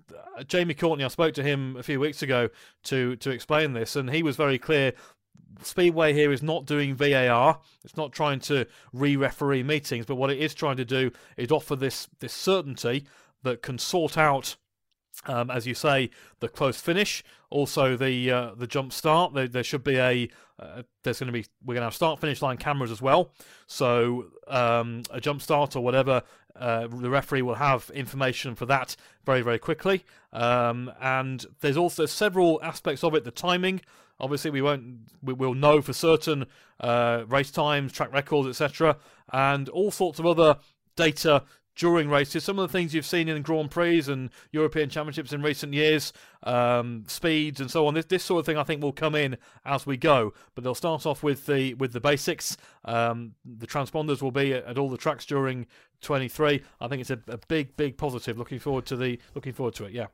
Jamie 0.46 0.74
Courtney, 0.74 1.04
I 1.04 1.08
spoke 1.08 1.34
to 1.34 1.42
him 1.42 1.76
a 1.76 1.82
few 1.82 2.00
weeks 2.00 2.22
ago 2.22 2.48
to 2.84 3.16
to 3.16 3.30
explain 3.30 3.72
this, 3.72 3.96
and 3.96 4.10
he 4.10 4.22
was 4.22 4.36
very 4.36 4.58
clear. 4.58 4.92
Speedway 5.62 6.14
here 6.14 6.32
is 6.32 6.42
not 6.42 6.64
doing 6.64 6.94
VAR. 6.94 7.60
It's 7.84 7.96
not 7.96 8.12
trying 8.12 8.40
to 8.40 8.66
re-referee 8.92 9.62
meetings, 9.62 10.06
but 10.06 10.16
what 10.16 10.30
it 10.30 10.38
is 10.38 10.54
trying 10.54 10.78
to 10.78 10.84
do 10.84 11.10
is 11.36 11.50
offer 11.50 11.76
this 11.76 12.08
this 12.20 12.32
certainty 12.32 13.04
that 13.42 13.62
can 13.62 13.78
sort 13.78 14.16
out 14.16 14.56
um, 15.26 15.50
as 15.50 15.66
you 15.66 15.74
say, 15.74 16.10
the 16.40 16.48
close 16.48 16.80
finish, 16.80 17.22
also 17.50 17.96
the 17.96 18.30
uh, 18.30 18.54
the 18.54 18.66
jump 18.66 18.92
start. 18.92 19.34
There, 19.34 19.48
there 19.48 19.64
should 19.64 19.84
be 19.84 19.96
a 19.96 20.28
uh, 20.58 20.82
there's 21.02 21.20
going 21.20 21.26
to 21.26 21.32
be 21.32 21.44
we're 21.64 21.74
going 21.74 21.82
to 21.82 21.86
have 21.86 21.94
start 21.94 22.20
finish 22.20 22.40
line 22.40 22.56
cameras 22.56 22.90
as 22.90 23.02
well. 23.02 23.32
So 23.66 24.26
um, 24.48 25.02
a 25.10 25.20
jump 25.20 25.42
start 25.42 25.76
or 25.76 25.82
whatever, 25.82 26.22
uh, 26.56 26.86
the 26.86 27.10
referee 27.10 27.42
will 27.42 27.54
have 27.54 27.90
information 27.94 28.54
for 28.54 28.66
that 28.66 28.96
very 29.24 29.42
very 29.42 29.58
quickly. 29.58 30.04
Um, 30.32 30.90
and 31.00 31.44
there's 31.60 31.76
also 31.76 32.06
several 32.06 32.60
aspects 32.62 33.04
of 33.04 33.14
it. 33.14 33.24
The 33.24 33.30
timing, 33.30 33.82
obviously, 34.20 34.50
we 34.50 34.62
won't 34.62 34.84
we 35.22 35.32
will 35.32 35.54
know 35.54 35.82
for 35.82 35.92
certain 35.92 36.46
uh, 36.80 37.24
race 37.28 37.50
times, 37.50 37.92
track 37.92 38.12
records, 38.12 38.48
etc., 38.48 38.96
and 39.32 39.68
all 39.68 39.90
sorts 39.90 40.18
of 40.18 40.26
other 40.26 40.56
data 40.96 41.44
during 41.76 42.10
races. 42.10 42.44
Some 42.44 42.58
of 42.58 42.70
the 42.70 42.72
things 42.78 42.94
you've 42.94 43.06
seen 43.06 43.28
in 43.28 43.40
Grand 43.42 43.70
Prix 43.70 44.04
and 44.06 44.30
European 44.52 44.90
Championships 44.90 45.32
in 45.32 45.40
recent 45.40 45.72
years, 45.72 46.12
um, 46.42 47.04
speeds 47.06 47.58
and 47.58 47.70
so 47.70 47.86
on. 47.86 47.94
This, 47.94 48.04
this 48.04 48.22
sort 48.22 48.40
of 48.40 48.46
thing 48.46 48.58
I 48.58 48.64
think 48.64 48.82
will 48.82 48.92
come 48.92 49.14
in 49.14 49.38
as 49.64 49.86
we 49.86 49.96
go. 49.96 50.34
But 50.54 50.62
they'll 50.62 50.74
start 50.74 51.06
off 51.06 51.22
with 51.22 51.46
the 51.46 51.74
with 51.74 51.92
the 51.92 52.00
basics. 52.00 52.56
Um, 52.84 53.32
the 53.44 53.66
transponders 53.66 54.20
will 54.20 54.30
be 54.30 54.52
at, 54.52 54.78
all 54.78 54.90
the 54.90 54.98
tracks 54.98 55.24
during 55.24 55.66
23. 56.02 56.62
I 56.80 56.88
think 56.88 57.00
it's 57.00 57.10
a, 57.10 57.20
a 57.28 57.38
big 57.48 57.76
big 57.76 57.96
positive. 57.96 58.38
Looking 58.38 58.58
forward 58.58 58.84
to 58.86 58.96
the 58.96 59.18
looking 59.34 59.52
forward 59.52 59.74
to 59.76 59.84
it. 59.84 59.92
Yeah. 59.92 60.06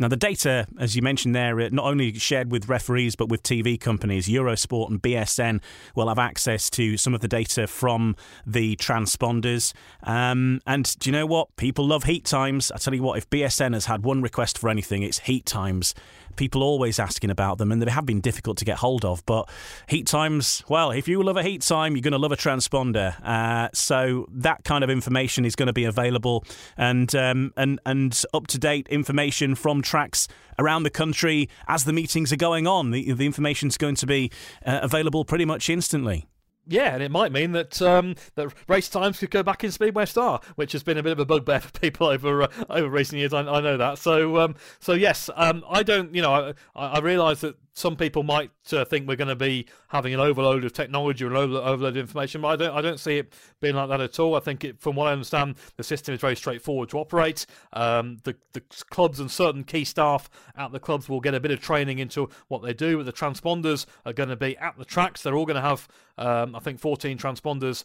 Now, 0.00 0.06
the 0.06 0.16
data, 0.16 0.68
as 0.78 0.94
you 0.94 1.02
mentioned 1.02 1.34
there, 1.34 1.68
not 1.70 1.84
only 1.84 2.14
shared 2.14 2.52
with 2.52 2.68
referees 2.68 3.16
but 3.16 3.28
with 3.28 3.42
TV 3.42 3.78
companies, 3.78 4.28
Eurosport 4.28 4.90
and 4.90 5.02
BSN 5.02 5.60
will 5.96 6.06
have 6.06 6.20
access 6.20 6.70
to 6.70 6.96
some 6.96 7.14
of 7.14 7.20
the 7.20 7.26
data 7.26 7.66
from 7.66 8.14
the 8.46 8.76
transponders. 8.76 9.72
Um, 10.04 10.60
and 10.68 10.96
do 11.00 11.10
you 11.10 11.12
know 11.12 11.26
what? 11.26 11.56
People 11.56 11.84
love 11.84 12.04
heat 12.04 12.24
times. 12.24 12.70
I 12.70 12.78
tell 12.78 12.94
you 12.94 13.02
what, 13.02 13.18
if 13.18 13.28
BSN 13.28 13.74
has 13.74 13.86
had 13.86 14.04
one 14.04 14.22
request 14.22 14.56
for 14.56 14.70
anything, 14.70 15.02
it's 15.02 15.18
heat 15.18 15.44
times 15.44 15.94
people 16.36 16.62
always 16.62 16.98
asking 16.98 17.30
about 17.30 17.58
them, 17.58 17.72
and 17.72 17.82
they 17.82 17.90
have 17.90 18.06
been 18.06 18.20
difficult 18.20 18.58
to 18.58 18.64
get 18.64 18.78
hold 18.78 19.04
of. 19.04 19.24
But 19.26 19.48
heat 19.88 20.06
times, 20.06 20.62
well, 20.68 20.90
if 20.90 21.08
you 21.08 21.22
love 21.22 21.36
a 21.36 21.42
heat 21.42 21.62
time, 21.62 21.94
you're 21.94 22.02
going 22.02 22.12
to 22.12 22.18
love 22.18 22.32
a 22.32 22.36
transponder. 22.36 23.14
Uh, 23.22 23.68
so 23.72 24.26
that 24.30 24.64
kind 24.64 24.84
of 24.84 24.90
information 24.90 25.44
is 25.44 25.56
going 25.56 25.68
to 25.68 25.72
be 25.72 25.84
available, 25.84 26.44
and 26.76 27.14
um, 27.14 27.52
and 27.56 27.80
and 27.84 28.22
up 28.32 28.46
to 28.48 28.58
date 28.58 28.88
information 28.88 29.54
from 29.54 29.82
tracks 29.82 30.28
around 30.58 30.82
the 30.82 30.90
country 30.90 31.48
as 31.66 31.84
the 31.84 31.92
meetings 31.92 32.32
are 32.32 32.36
going 32.36 32.66
on. 32.66 32.90
The, 32.90 33.12
the 33.12 33.26
information 33.26 33.68
is 33.68 33.76
going 33.76 33.94
to 33.96 34.06
be 34.06 34.30
uh, 34.64 34.80
available 34.82 35.24
pretty 35.24 35.44
much 35.44 35.70
instantly. 35.70 36.26
Yeah, 36.70 36.92
and 36.92 37.02
it 37.02 37.10
might 37.10 37.32
mean 37.32 37.52
that 37.52 37.80
um, 37.80 38.14
that 38.34 38.52
race 38.68 38.90
times 38.90 39.18
could 39.18 39.30
go 39.30 39.42
back 39.42 39.64
in 39.64 39.72
Speedway 39.72 40.04
Star, 40.04 40.40
which 40.56 40.72
has 40.72 40.82
been 40.82 40.98
a 40.98 41.02
bit 41.02 41.12
of 41.12 41.18
a 41.18 41.24
bugbear 41.24 41.60
for 41.60 41.70
people 41.80 42.08
over 42.08 42.42
uh, 42.42 42.48
over 42.68 42.90
recent 42.90 43.18
years. 43.18 43.32
I, 43.32 43.40
I, 43.40 43.60
know 43.60 43.78
that. 43.78 43.96
So 43.98 44.38
um, 44.38 44.54
so 44.78 44.92
yes, 44.92 45.30
um, 45.34 45.64
I 45.68 45.82
don't. 45.82 46.14
You 46.14 46.20
know, 46.20 46.52
I, 46.76 46.86
I 46.86 47.00
realise 47.00 47.40
that 47.40 47.56
some 47.78 47.96
people 47.96 48.24
might 48.24 48.50
uh, 48.72 48.84
think 48.84 49.06
we're 49.06 49.16
going 49.16 49.28
to 49.28 49.36
be 49.36 49.66
having 49.88 50.12
an 50.12 50.20
overload 50.20 50.64
of 50.64 50.72
technology 50.72 51.24
or 51.24 51.28
an 51.28 51.36
overload 51.36 51.84
of 51.84 51.96
information, 51.96 52.40
but 52.40 52.48
I 52.48 52.56
don't. 52.56 52.76
I 52.76 52.80
don't 52.80 52.98
see 52.98 53.18
it 53.18 53.32
being 53.60 53.76
like 53.76 53.88
that 53.88 54.00
at 54.00 54.18
all. 54.18 54.34
I 54.34 54.40
think, 54.40 54.64
it, 54.64 54.80
from 54.80 54.96
what 54.96 55.06
I 55.06 55.12
understand, 55.12 55.56
the 55.76 55.84
system 55.84 56.14
is 56.14 56.20
very 56.20 56.34
straightforward 56.34 56.88
to 56.90 56.98
operate. 56.98 57.46
Um, 57.72 58.18
the 58.24 58.34
the 58.52 58.62
clubs 58.90 59.20
and 59.20 59.30
certain 59.30 59.62
key 59.62 59.84
staff 59.84 60.28
at 60.56 60.72
the 60.72 60.80
clubs 60.80 61.08
will 61.08 61.20
get 61.20 61.34
a 61.34 61.40
bit 61.40 61.52
of 61.52 61.60
training 61.60 62.00
into 62.00 62.28
what 62.48 62.62
they 62.62 62.74
do. 62.74 62.96
But 62.96 63.06
the 63.06 63.12
transponders 63.12 63.86
are 64.04 64.12
going 64.12 64.28
to 64.28 64.36
be 64.36 64.56
at 64.58 64.76
the 64.76 64.84
tracks. 64.84 65.22
They're 65.22 65.36
all 65.36 65.46
going 65.46 65.54
to 65.54 65.60
have, 65.60 65.88
um, 66.18 66.56
I 66.56 66.58
think, 66.58 66.80
14 66.80 67.16
transponders 67.16 67.84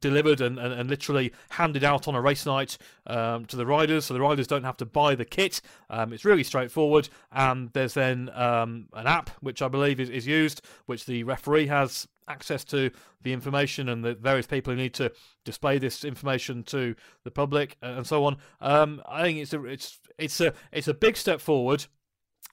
delivered 0.00 0.40
and, 0.40 0.58
and, 0.58 0.72
and, 0.72 0.90
literally 0.90 1.32
handed 1.50 1.84
out 1.84 2.08
on 2.08 2.14
a 2.14 2.20
race 2.20 2.46
night 2.46 2.78
um, 3.06 3.44
to 3.46 3.56
the 3.56 3.66
riders, 3.66 4.06
so 4.06 4.14
the 4.14 4.20
riders 4.20 4.46
don't 4.46 4.64
have 4.64 4.76
to 4.78 4.86
buy 4.86 5.14
the 5.14 5.24
kit. 5.24 5.60
Um, 5.90 6.12
it's 6.12 6.24
really 6.24 6.44
straightforward, 6.44 7.08
and 7.30 7.70
there's 7.72 7.94
then 7.94 8.30
um, 8.34 8.86
an 8.94 9.06
app 9.06 9.30
which 9.40 9.62
I 9.62 9.68
believe 9.68 10.00
is, 10.00 10.10
is 10.10 10.26
used, 10.26 10.62
which 10.86 11.06
the 11.06 11.24
referee 11.24 11.66
has 11.66 12.08
access 12.28 12.64
to 12.64 12.90
the 13.22 13.32
information 13.32 13.88
and 13.88 14.04
the 14.04 14.14
various 14.14 14.46
people 14.46 14.72
who 14.72 14.76
need 14.76 14.94
to 14.94 15.12
display 15.44 15.78
this 15.78 16.04
information 16.04 16.62
to 16.62 16.94
the 17.24 17.30
public 17.30 17.76
and 17.82 18.06
so 18.06 18.24
on. 18.24 18.36
Um, 18.60 19.02
I 19.06 19.22
think 19.22 19.38
it's 19.38 19.52
a 19.52 19.64
it's 19.64 19.98
it's 20.18 20.40
a 20.40 20.54
it's 20.72 20.88
a 20.88 20.94
big 20.94 21.16
step 21.16 21.40
forward. 21.40 21.86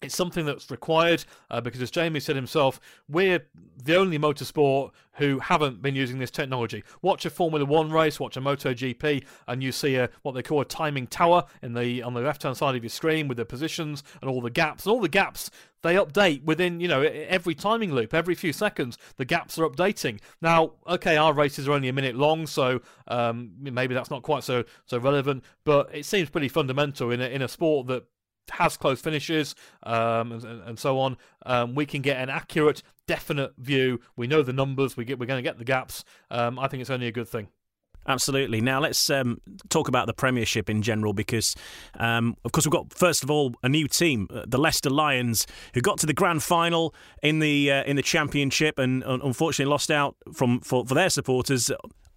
It's 0.02 0.16
something 0.16 0.46
that's 0.46 0.72
required 0.72 1.26
uh, 1.52 1.60
because, 1.60 1.82
as 1.82 1.92
Jamie 1.92 2.22
said 2.22 2.38
himself, 2.38 2.80
we're 3.10 3.46
the 3.84 3.98
only 3.98 4.18
motorsport 4.18 4.92
who 5.16 5.40
haven't 5.40 5.82
been 5.82 5.94
using 5.94 6.20
this 6.20 6.32
technology. 6.32 6.86
Watch 7.02 7.26
a 7.26 7.30
Formula 7.30 7.66
One 7.66 7.92
race, 7.92 8.18
watch 8.18 8.38
a 8.38 8.42
MotoGP, 8.42 9.26
and 9.48 9.62
you 9.62 9.74
see 9.74 9.96
a, 9.96 10.10
what 10.22 10.36
they 10.36 10.42
call 10.42 10.62
a 10.62 10.66
timing 10.66 11.06
tower 11.06 11.44
in 11.62 11.74
the 11.74 12.02
on 12.02 12.14
the 12.14 12.22
left-hand 12.22 12.56
side 12.56 12.78
of 12.78 12.84
your 12.84 12.90
screen 12.90 13.28
with 13.28 13.38
the 13.38 13.46
positions 13.46 14.02
and 14.22 14.32
all 14.32 14.40
the 14.40 14.50
gaps. 14.50 14.86
And 14.86 14.94
all 14.94 15.02
the 15.02 15.10
gaps 15.10 15.52
they 15.82 15.96
update 15.96 16.44
within 16.44 16.80
you 16.80 16.88
know 16.88 17.02
every 17.02 17.54
timing 17.54 17.94
loop, 17.94 18.14
every 18.14 18.36
few 18.36 18.54
seconds. 18.54 18.98
The 19.18 19.26
gaps 19.26 19.60
are 19.60 19.68
updating. 19.68 20.22
Now, 20.42 20.76
okay, 20.88 21.18
our 21.18 21.34
races 21.34 21.68
are 21.68 21.74
only 21.74 21.90
a 21.90 21.94
minute 21.94 22.16
long, 22.16 22.48
so 22.48 22.80
um, 23.10 23.52
maybe 23.60 23.94
that's 23.94 24.10
not 24.10 24.24
quite 24.24 24.46
so 24.46 24.64
so 24.86 24.98
relevant, 24.98 25.44
but 25.66 25.94
it 25.94 26.06
seems 26.06 26.30
pretty 26.30 26.48
fundamental 26.48 27.12
in 27.12 27.20
a, 27.20 27.28
in 27.28 27.42
a 27.42 27.50
sport 27.50 27.88
that 27.88 28.06
has 28.52 28.78
close 28.78 29.02
finishes 29.02 29.56
um, 29.84 30.32
and, 30.32 30.44
and, 30.44 30.80
so 30.80 31.00
on, 31.00 31.18
um, 31.46 31.76
we 31.76 31.86
can 31.86 32.02
get 32.02 32.18
an 32.18 32.30
accurate, 32.30 32.82
definite 33.08 33.52
view. 33.58 34.00
We 34.16 34.28
know 34.28 34.42
the 34.42 34.54
numbers. 34.54 34.98
We 34.98 35.06
get 35.06 35.20
we're 35.20 35.26
going 35.26 35.44
to 35.44 35.48
get 35.48 35.58
the 35.58 35.66
gaps. 35.66 36.04
Um, 36.32 36.58
I 36.60 36.68
think 36.68 36.82
it's 36.82 36.90
only 36.90 37.08
a 37.08 37.12
good 37.12 37.28
thing. 37.28 37.50
Absolutely. 38.08 38.60
Now 38.60 38.80
let's 38.80 39.10
um, 39.10 39.40
talk 39.70 39.88
about 39.88 40.08
the 40.08 40.14
Premiership 40.14 40.70
in 40.70 40.82
general 40.82 41.14
because, 41.14 41.56
um, 42.00 42.36
of 42.44 42.52
course, 42.52 42.66
we've 42.66 42.72
got 42.72 42.92
first 42.94 43.24
of 43.24 43.30
all 43.30 43.54
a 43.62 43.70
new 43.70 43.88
team, 43.88 44.28
uh, 44.34 44.46
the 44.48 44.58
Leicester 44.58 44.90
Lions, 44.90 45.46
who 45.74 45.82
got 45.82 46.00
to 46.00 46.08
the 46.08 46.14
grand 46.14 46.42
final 46.42 46.96
in 47.22 47.40
the 47.40 47.72
uh, 47.72 47.84
in 47.84 47.98
the 47.98 48.02
Championship 48.02 48.80
and 48.80 49.04
unfortunately 49.04 49.70
lost 49.70 49.92
out 49.92 50.16
from 50.34 50.60
for, 50.62 50.86
for 50.86 50.96
their 50.96 51.10
supporters 51.10 51.70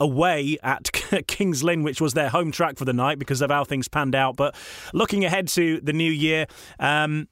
away 0.02 0.58
at 0.62 0.90
Kings 1.26 1.62
Lynn, 1.62 1.82
which 1.82 2.00
was 2.00 2.12
their 2.14 2.28
home 2.28 2.50
track 2.50 2.76
for 2.76 2.84
the 2.84 2.92
night 2.92 3.18
because 3.18 3.40
of 3.40 3.50
how 3.50 3.64
things 3.64 3.88
panned 3.88 4.14
out. 4.14 4.36
But 4.36 4.54
looking 4.92 5.24
ahead 5.24 5.48
to 5.48 5.80
the 5.80 5.92
new 5.92 6.10
year, 6.10 6.46
um, 6.80 7.28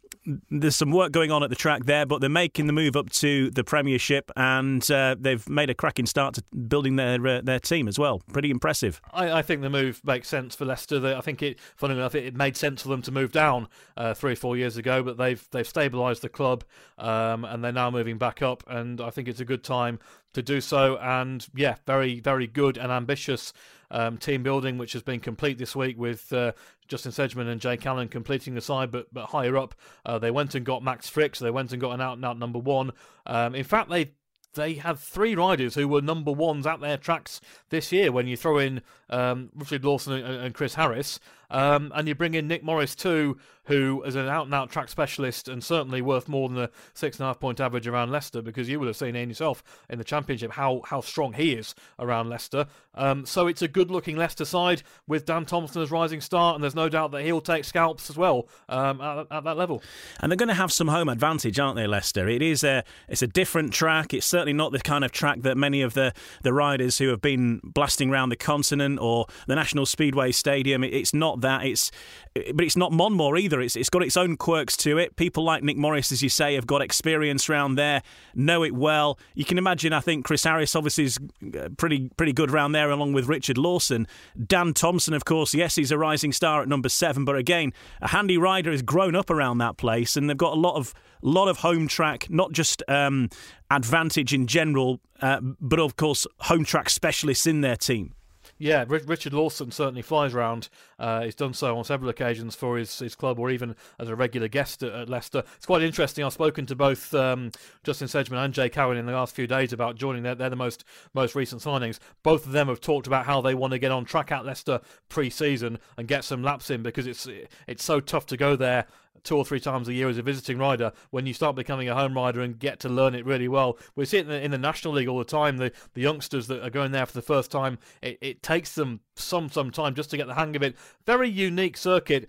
there's 0.51 0.77
some 0.77 0.91
work 0.91 1.13
going 1.13 1.31
on 1.31 1.43
at 1.43 1.51
the 1.51 1.57
track 1.57 1.85
there, 1.85 2.05
but 2.05 2.21
they're 2.21 2.29
making 2.29 2.67
the 2.67 2.73
move 2.73 2.97
up 2.97 3.11
to 3.11 3.51
the 3.51 3.65
Premiership, 3.65 4.31
and 4.37 4.89
uh, 4.91 5.17
they've 5.19 5.49
made 5.49 5.71
a 5.71 5.75
cracking 5.75 6.07
start 6.07 6.35
to 6.35 6.43
building 6.69 6.97
their 6.97 7.27
uh, 7.27 7.41
their 7.43 7.59
team 7.59 7.89
as 7.89 7.99
well. 7.99 8.21
Pretty 8.33 8.51
impressive. 8.51 9.01
I, 9.13 9.33
I, 9.39 9.43
think 9.43 9.63
the 9.63 9.71
move 9.71 10.01
makes 10.05 10.29
sense 10.29 10.55
for 10.55 10.65
Leicester. 10.65 11.15
I 11.17 11.21
think 11.21 11.43
it, 11.43 11.59
funny 11.77 11.95
enough, 11.95 12.15
it, 12.15 12.35
made 12.35 12.57
sense 12.57 12.83
for 12.83 12.89
them 12.89 13.03
to 13.03 13.13
move 13.13 13.33
down 13.33 13.69
uh, 13.97 14.15
three 14.15 14.33
or 14.33 14.37
four 14.37 14.57
years 14.57 14.77
ago, 14.77 15.03
but 15.03 15.17
they've 15.17 15.47
they've 15.53 15.71
stabilised 15.71 16.21
the 16.21 16.29
club, 16.29 16.65
um, 16.99 17.45
and 17.45 17.65
they're 17.65 17.73
now 17.73 17.91
moving 17.91 18.19
back 18.19 18.43
up. 18.43 18.63
And 18.67 19.01
I 19.01 19.11
think 19.11 19.29
it's 19.29 19.41
a 19.41 19.45
good 19.45 19.65
time 19.65 19.99
to 20.35 20.43
do 20.43 20.61
so. 20.61 20.99
And 20.99 21.47
yeah, 21.55 21.77
very 21.87 22.21
very 22.21 22.47
good 22.47 22.77
and 22.77 22.93
ambitious 22.93 23.53
um, 23.91 24.19
team 24.19 24.43
building, 24.43 24.79
which 24.79 24.93
has 24.93 25.03
been 25.03 25.21
complete 25.21 25.59
this 25.59 25.75
week 25.75 25.99
with 25.99 26.33
uh, 26.33 26.53
Justin 26.89 27.13
Sedgmen 27.13 27.49
and 27.49 27.61
Jay 27.61 27.77
Callan 27.77 28.09
completing 28.09 28.55
the 28.55 28.61
side, 28.61 28.91
but 28.91 29.13
but 29.13 29.27
higher 29.27 29.57
up, 29.57 29.75
uh, 30.07 30.19
they 30.19 30.31
went 30.31 30.55
and 30.55 30.65
got 30.65 30.83
Max 30.83 31.09
Fricke, 31.11 31.37
so 31.37 31.45
They 31.45 31.51
went 31.51 31.73
and 31.73 31.81
got 31.81 31.93
an 31.93 32.01
out 32.01 32.15
and 32.15 32.25
out 32.25 32.39
number 32.39 32.59
one. 32.59 32.93
Um, 33.27 33.55
in 33.55 33.65
fact, 33.65 33.91
they 33.91 34.13
they 34.55 34.75
had 34.75 34.99
three 34.99 35.35
riders 35.35 35.75
who 35.75 35.87
were 35.87 36.03
number 36.03 36.33
ones 36.33 36.67
at 36.67 36.81
their 36.81 36.97
tracks 36.97 37.41
this 37.71 37.93
year. 37.93 38.11
When 38.11 38.27
you 38.27 38.37
throw 38.37 38.59
in 38.59 38.83
um, 39.11 39.51
Richard 39.55 39.85
Lawson 39.85 40.15
and, 40.15 40.45
and 40.45 40.55
Chris 40.55 40.75
Harris, 40.75 41.21
um, 41.51 41.93
and 41.95 42.07
you 42.07 42.15
bring 42.15 42.35
in 42.35 42.47
Nick 42.47 42.63
Morris 42.63 42.95
too, 42.95 43.37
who 43.65 44.03
is 44.05 44.15
an 44.15 44.29
out 44.29 44.47
and 44.47 44.55
out 44.55 44.71
track 44.71 44.89
specialist 44.89 45.49
and 45.49 45.63
certainly 45.63 46.01
worth 46.01 46.29
more 46.29 46.49
than 46.49 46.59
a 46.59 46.71
six 46.95 47.19
and 47.19 47.25
a 47.25 47.29
half 47.29 47.41
point 47.41 47.61
average 47.61 47.87
around 47.87 48.11
Leicester 48.11 48.43
because 48.43 48.69
you 48.69 48.79
would 48.79 48.87
have 48.87 48.97
seen 48.97 49.15
in 49.15 49.29
yourself 49.29 49.63
in 49.89 49.99
the 49.99 50.05
Championship 50.05 50.53
how, 50.53 50.83
how 50.87 51.01
strong 51.01 51.33
he 51.33 51.53
is 51.53 51.75
around 51.99 52.29
Leicester. 52.29 52.67
Um, 52.95 53.25
so 53.27 53.47
it's 53.47 53.63
a 53.63 53.69
good 53.69 53.91
looking 53.91 54.17
Leicester 54.17 54.45
side 54.45 54.83
with 55.07 55.25
Dan 55.25 55.45
Thompson 55.45 55.83
as 55.83 55.91
rising 55.91 56.21
star, 56.21 56.55
and 56.55 56.63
there's 56.63 56.75
no 56.75 56.89
doubt 56.89 57.13
that 57.13 57.23
he'll 57.23 57.41
take 57.41 57.65
scalps 57.65 58.11
as 58.11 58.17
well 58.17 58.49
um, 58.69 59.01
at, 59.01 59.27
at, 59.31 59.45
that 59.45 59.57
level. 59.57 59.83
And 60.21 60.31
they're 60.31 60.37
going 60.37 60.49
to 60.49 60.55
have 60.55 60.73
some 60.73 60.89
home 60.89 61.09
advantage, 61.09 61.59
aren't 61.59 61.77
they, 61.77 61.87
Leicester? 61.87 62.29
It 62.29 62.43
is 62.43 62.65
a 62.65 62.85
it's 63.09 63.23
a 63.23 63.29
different 63.29 63.73
track. 63.73 64.13
It's 64.13 64.27
certainly 64.27 64.53
not 64.53 64.73
the 64.73 64.81
kind 64.81 65.05
of 65.05 65.13
track 65.13 65.43
that 65.43 65.57
many 65.57 65.83
of 65.83 65.95
the, 65.95 66.13
the 66.43 66.53
riders 66.53 66.99
who 66.99 67.09
have 67.09 67.21
been 67.21 67.61
blasting 67.63 68.11
around 68.11 68.31
the 68.31 68.37
continent 68.37 69.00
or 69.01 69.27
the 69.47 69.55
National 69.55 69.87
Speedway 69.87 70.33
Stadium. 70.33 70.85
It's 70.85 71.15
not 71.15 71.41
that. 71.41 71.65
It's 71.65 71.91
but 72.35 72.65
it's 72.65 72.77
not 72.77 72.93
Monmore 72.93 73.37
either. 73.37 73.61
It's 73.61 73.75
it's 73.75 73.91
got 73.91 74.03
its 74.03 74.17
own 74.17 74.37
quirks 74.37 74.77
to 74.79 74.99
it. 74.99 75.17
People 75.17 75.43
like 75.43 75.63
Nick 75.63 75.77
Morris, 75.77 76.13
as 76.13 76.23
you 76.23 76.29
say, 76.29 76.55
have 76.55 76.67
got 76.67 76.81
experience 76.81 77.49
around 77.49 77.75
there, 77.75 78.03
know 78.35 78.63
it 78.63 78.75
well. 78.75 79.19
You 79.35 79.45
can 79.45 79.59
imagine. 79.59 79.93
I 79.93 80.01
think 80.01 80.25
Chris 80.25 80.45
Harris 80.45 80.77
obviously 80.77 81.05
is 81.05 81.19
uh, 81.59 81.71
pretty 81.77 82.11
pretty 82.17 82.33
good 82.33 82.51
around 82.51 82.73
there, 82.73 82.91
along 82.91 83.13
with 83.15 83.27
Richard 83.27 83.59
Lawson. 83.59 84.07
Dan 84.47 84.75
Thompson, 84.75 85.15
of 85.15 85.25
course, 85.25 85.55
yes, 85.55 85.75
he's 85.75 85.91
a 85.91 85.99
rising 85.99 86.33
star 86.33 86.63
at 86.63 86.69
number 86.69 86.89
seven, 86.89 87.25
but 87.25 87.37
again, 87.37 87.73
a 88.01 88.09
handy 88.09 88.39
rider 88.39 88.71
has 88.71 88.83
grown 88.83 89.17
up 89.17 89.31
around 89.31 89.59
that 89.59 89.77
place, 89.77 90.17
and 90.17 90.31
they've 90.31 90.37
got 90.37 90.53
a 90.53 90.61
lot 90.61 90.77
of 90.77 90.95
lot 91.23 91.49
of 91.49 91.59
home 91.59 91.89
track, 91.89 92.29
not 92.31 92.53
just 92.53 92.83
um, 92.89 93.29
advantage 93.71 94.33
in 94.33 94.47
general, 94.47 95.01
uh, 95.21 95.41
but 95.41 95.79
of 95.79 95.97
course 95.97 96.27
home 96.39 96.65
track 96.65 96.89
specialists 96.89 97.47
in 97.47 97.61
their 97.61 97.77
team. 97.77 98.15
Yeah, 98.63 98.85
Richard 98.87 99.33
Lawson 99.33 99.71
certainly 99.71 100.03
flies 100.03 100.35
around. 100.35 100.69
Uh, 100.99 101.23
he's 101.23 101.35
done 101.35 101.55
so 101.55 101.79
on 101.79 101.85
several 101.85 102.11
occasions 102.11 102.55
for 102.55 102.77
his, 102.77 102.99
his 102.99 103.15
club 103.15 103.39
or 103.39 103.51
even 103.51 103.75
as 103.99 104.11
a 104.11 104.15
regular 104.15 104.49
guest 104.49 104.83
at, 104.83 104.93
at 104.93 105.09
Leicester. 105.09 105.43
It's 105.57 105.65
quite 105.65 105.81
interesting. 105.81 106.27
I've 106.27 106.35
spoken 106.35 106.67
to 106.67 106.77
both 106.77 107.15
um, 107.15 107.53
Justin 107.85 108.07
Sedgmen 108.07 108.45
and 108.45 108.53
Jay 108.53 108.69
Cowan 108.69 108.99
in 108.99 109.07
the 109.07 109.13
last 109.13 109.35
few 109.35 109.47
days 109.47 109.73
about 109.73 109.97
joining. 109.97 110.25
They're, 110.25 110.35
they're 110.35 110.51
the 110.51 110.57
most 110.57 110.85
most 111.15 111.35
recent 111.35 111.63
signings. 111.63 112.01
Both 112.23 112.45
of 112.45 112.53
them 112.53 112.69
have 112.69 112.83
talked 112.83 113.07
about 113.07 113.25
how 113.25 113.41
they 113.41 113.55
want 113.55 113.73
to 113.73 113.79
get 113.79 113.93
on 113.93 114.05
track 114.05 114.31
at 114.31 114.45
Leicester 114.45 114.83
pre-season 115.09 115.79
and 115.97 116.07
get 116.07 116.23
some 116.23 116.43
laps 116.43 116.69
in 116.69 116.83
because 116.83 117.07
it's 117.07 117.27
it's 117.67 117.83
so 117.83 117.99
tough 117.99 118.27
to 118.27 118.37
go 118.37 118.57
there 118.57 118.85
two 119.25 119.37
or 119.37 119.45
three 119.45 119.61
times 119.61 119.89
a 119.89 119.93
year 119.93 120.09
as 120.09 120.19
a 120.19 120.23
visiting 120.23 120.59
rider 120.59 120.93
when 121.11 121.27
you 121.27 121.33
start 121.33 121.57
becoming 121.57 121.89
a 121.89 121.95
home 121.95 122.15
rider 122.15 122.41
and 122.41 122.59
get 122.59 122.81
to 122.81 122.89
learn 122.89 123.15
it 123.15 123.25
really 123.25 123.49
well. 123.49 123.79
We 123.95 124.05
see 124.05 124.19
it 124.19 124.23
in 124.23 124.29
the, 124.29 124.43
in 124.43 124.51
the 124.51 124.59
National 124.59 124.95
League 124.95 125.09
all 125.09 125.19
the 125.19 125.25
time. 125.25 125.59
The 125.59 125.73
the 125.95 126.01
youngsters 126.01 126.47
that 126.49 126.65
are 126.65 126.71
going 126.71 126.93
there 126.93 127.07
for 127.07 127.13
the 127.13 127.23
first 127.23 127.51
time, 127.51 127.79
it, 128.03 128.19
it 128.21 128.43
takes 128.43 128.75
them 128.75 129.01
some 129.15 129.51
some 129.51 129.71
time 129.71 129.95
just 129.95 130.11
to 130.11 130.17
get 130.17 130.27
the 130.27 130.35
hang 130.35 130.57
of 130.57 130.63
it. 130.63 130.77
Very 131.07 131.29
unique 131.29 131.77
circuit, 131.77 132.29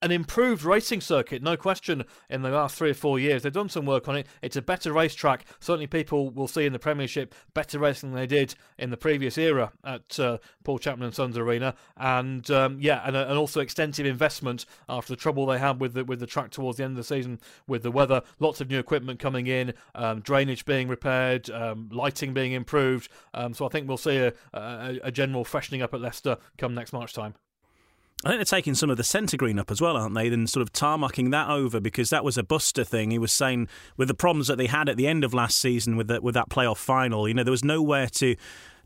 an 0.00 0.12
improved 0.12 0.64
racing 0.64 1.00
circuit, 1.00 1.42
no 1.42 1.56
question, 1.56 2.04
in 2.30 2.42
the 2.42 2.50
last 2.50 2.76
three 2.76 2.90
or 2.90 2.94
four 2.94 3.18
years. 3.18 3.42
They've 3.42 3.52
done 3.52 3.68
some 3.68 3.86
work 3.86 4.08
on 4.08 4.16
it. 4.16 4.26
It's 4.42 4.56
a 4.56 4.62
better 4.62 4.92
racetrack. 4.92 5.44
Certainly, 5.60 5.88
people 5.88 6.30
will 6.30 6.48
see 6.48 6.66
in 6.66 6.72
the 6.72 6.78
Premiership 6.78 7.34
better 7.54 7.78
racing 7.78 8.10
than 8.10 8.20
they 8.20 8.26
did 8.26 8.54
in 8.78 8.90
the 8.90 8.96
previous 8.96 9.36
era 9.36 9.72
at 9.84 10.18
uh, 10.20 10.38
Paul 10.64 10.78
Chapman 10.78 11.06
and 11.06 11.14
Sons 11.14 11.36
Arena. 11.36 11.74
And 11.96 12.48
um, 12.50 12.78
yeah, 12.80 13.02
and, 13.04 13.16
uh, 13.16 13.26
and, 13.28 13.38
also 13.38 13.60
extensive 13.60 14.06
investment 14.06 14.66
after 14.88 15.12
the 15.12 15.16
trouble 15.16 15.46
they 15.46 15.58
had 15.58 15.80
with 15.80 15.94
the, 15.94 16.04
with 16.04 16.20
the 16.20 16.26
track 16.26 16.50
towards 16.50 16.78
the 16.78 16.84
end 16.84 16.92
of 16.92 16.96
the 16.96 17.04
season 17.04 17.40
with 17.66 17.82
the 17.82 17.90
weather. 17.90 18.22
Lots 18.38 18.60
of 18.60 18.70
new 18.70 18.78
equipment 18.78 19.18
coming 19.18 19.46
in, 19.46 19.74
um, 19.94 20.20
drainage 20.20 20.64
being 20.64 20.88
repaired, 20.88 21.50
um, 21.50 21.88
lighting 21.92 22.34
being 22.34 22.52
improved. 22.52 23.10
Um, 23.34 23.54
so 23.54 23.66
I 23.66 23.68
think 23.68 23.88
we'll 23.88 23.96
see 23.96 24.16
a, 24.16 24.32
a, 24.52 25.00
a 25.04 25.12
general 25.12 25.44
freshening 25.44 25.82
up 25.82 25.94
at 25.94 26.00
Leicester 26.00 26.38
come 26.56 26.74
next 26.74 26.92
March 26.92 27.12
time. 27.12 27.34
I 28.24 28.30
think 28.30 28.38
they're 28.38 28.58
taking 28.58 28.74
some 28.74 28.90
of 28.90 28.96
the 28.96 29.04
centre 29.04 29.36
green 29.36 29.60
up 29.60 29.70
as 29.70 29.80
well, 29.80 29.96
aren't 29.96 30.14
they? 30.16 30.28
Then 30.28 30.48
sort 30.48 30.62
of 30.62 30.72
tarmacking 30.72 31.30
that 31.30 31.48
over 31.48 31.78
because 31.78 32.10
that 32.10 32.24
was 32.24 32.36
a 32.36 32.42
buster 32.42 32.82
thing. 32.82 33.12
He 33.12 33.18
was 33.18 33.32
saying 33.32 33.68
with 33.96 34.08
the 34.08 34.14
problems 34.14 34.48
that 34.48 34.58
they 34.58 34.66
had 34.66 34.88
at 34.88 34.96
the 34.96 35.06
end 35.06 35.22
of 35.22 35.32
last 35.32 35.58
season 35.58 35.96
with 35.96 36.08
the, 36.08 36.20
with 36.20 36.34
that 36.34 36.48
playoff 36.48 36.78
final, 36.78 37.28
you 37.28 37.34
know, 37.34 37.44
there 37.44 37.52
was 37.52 37.64
nowhere 37.64 38.08
to 38.14 38.34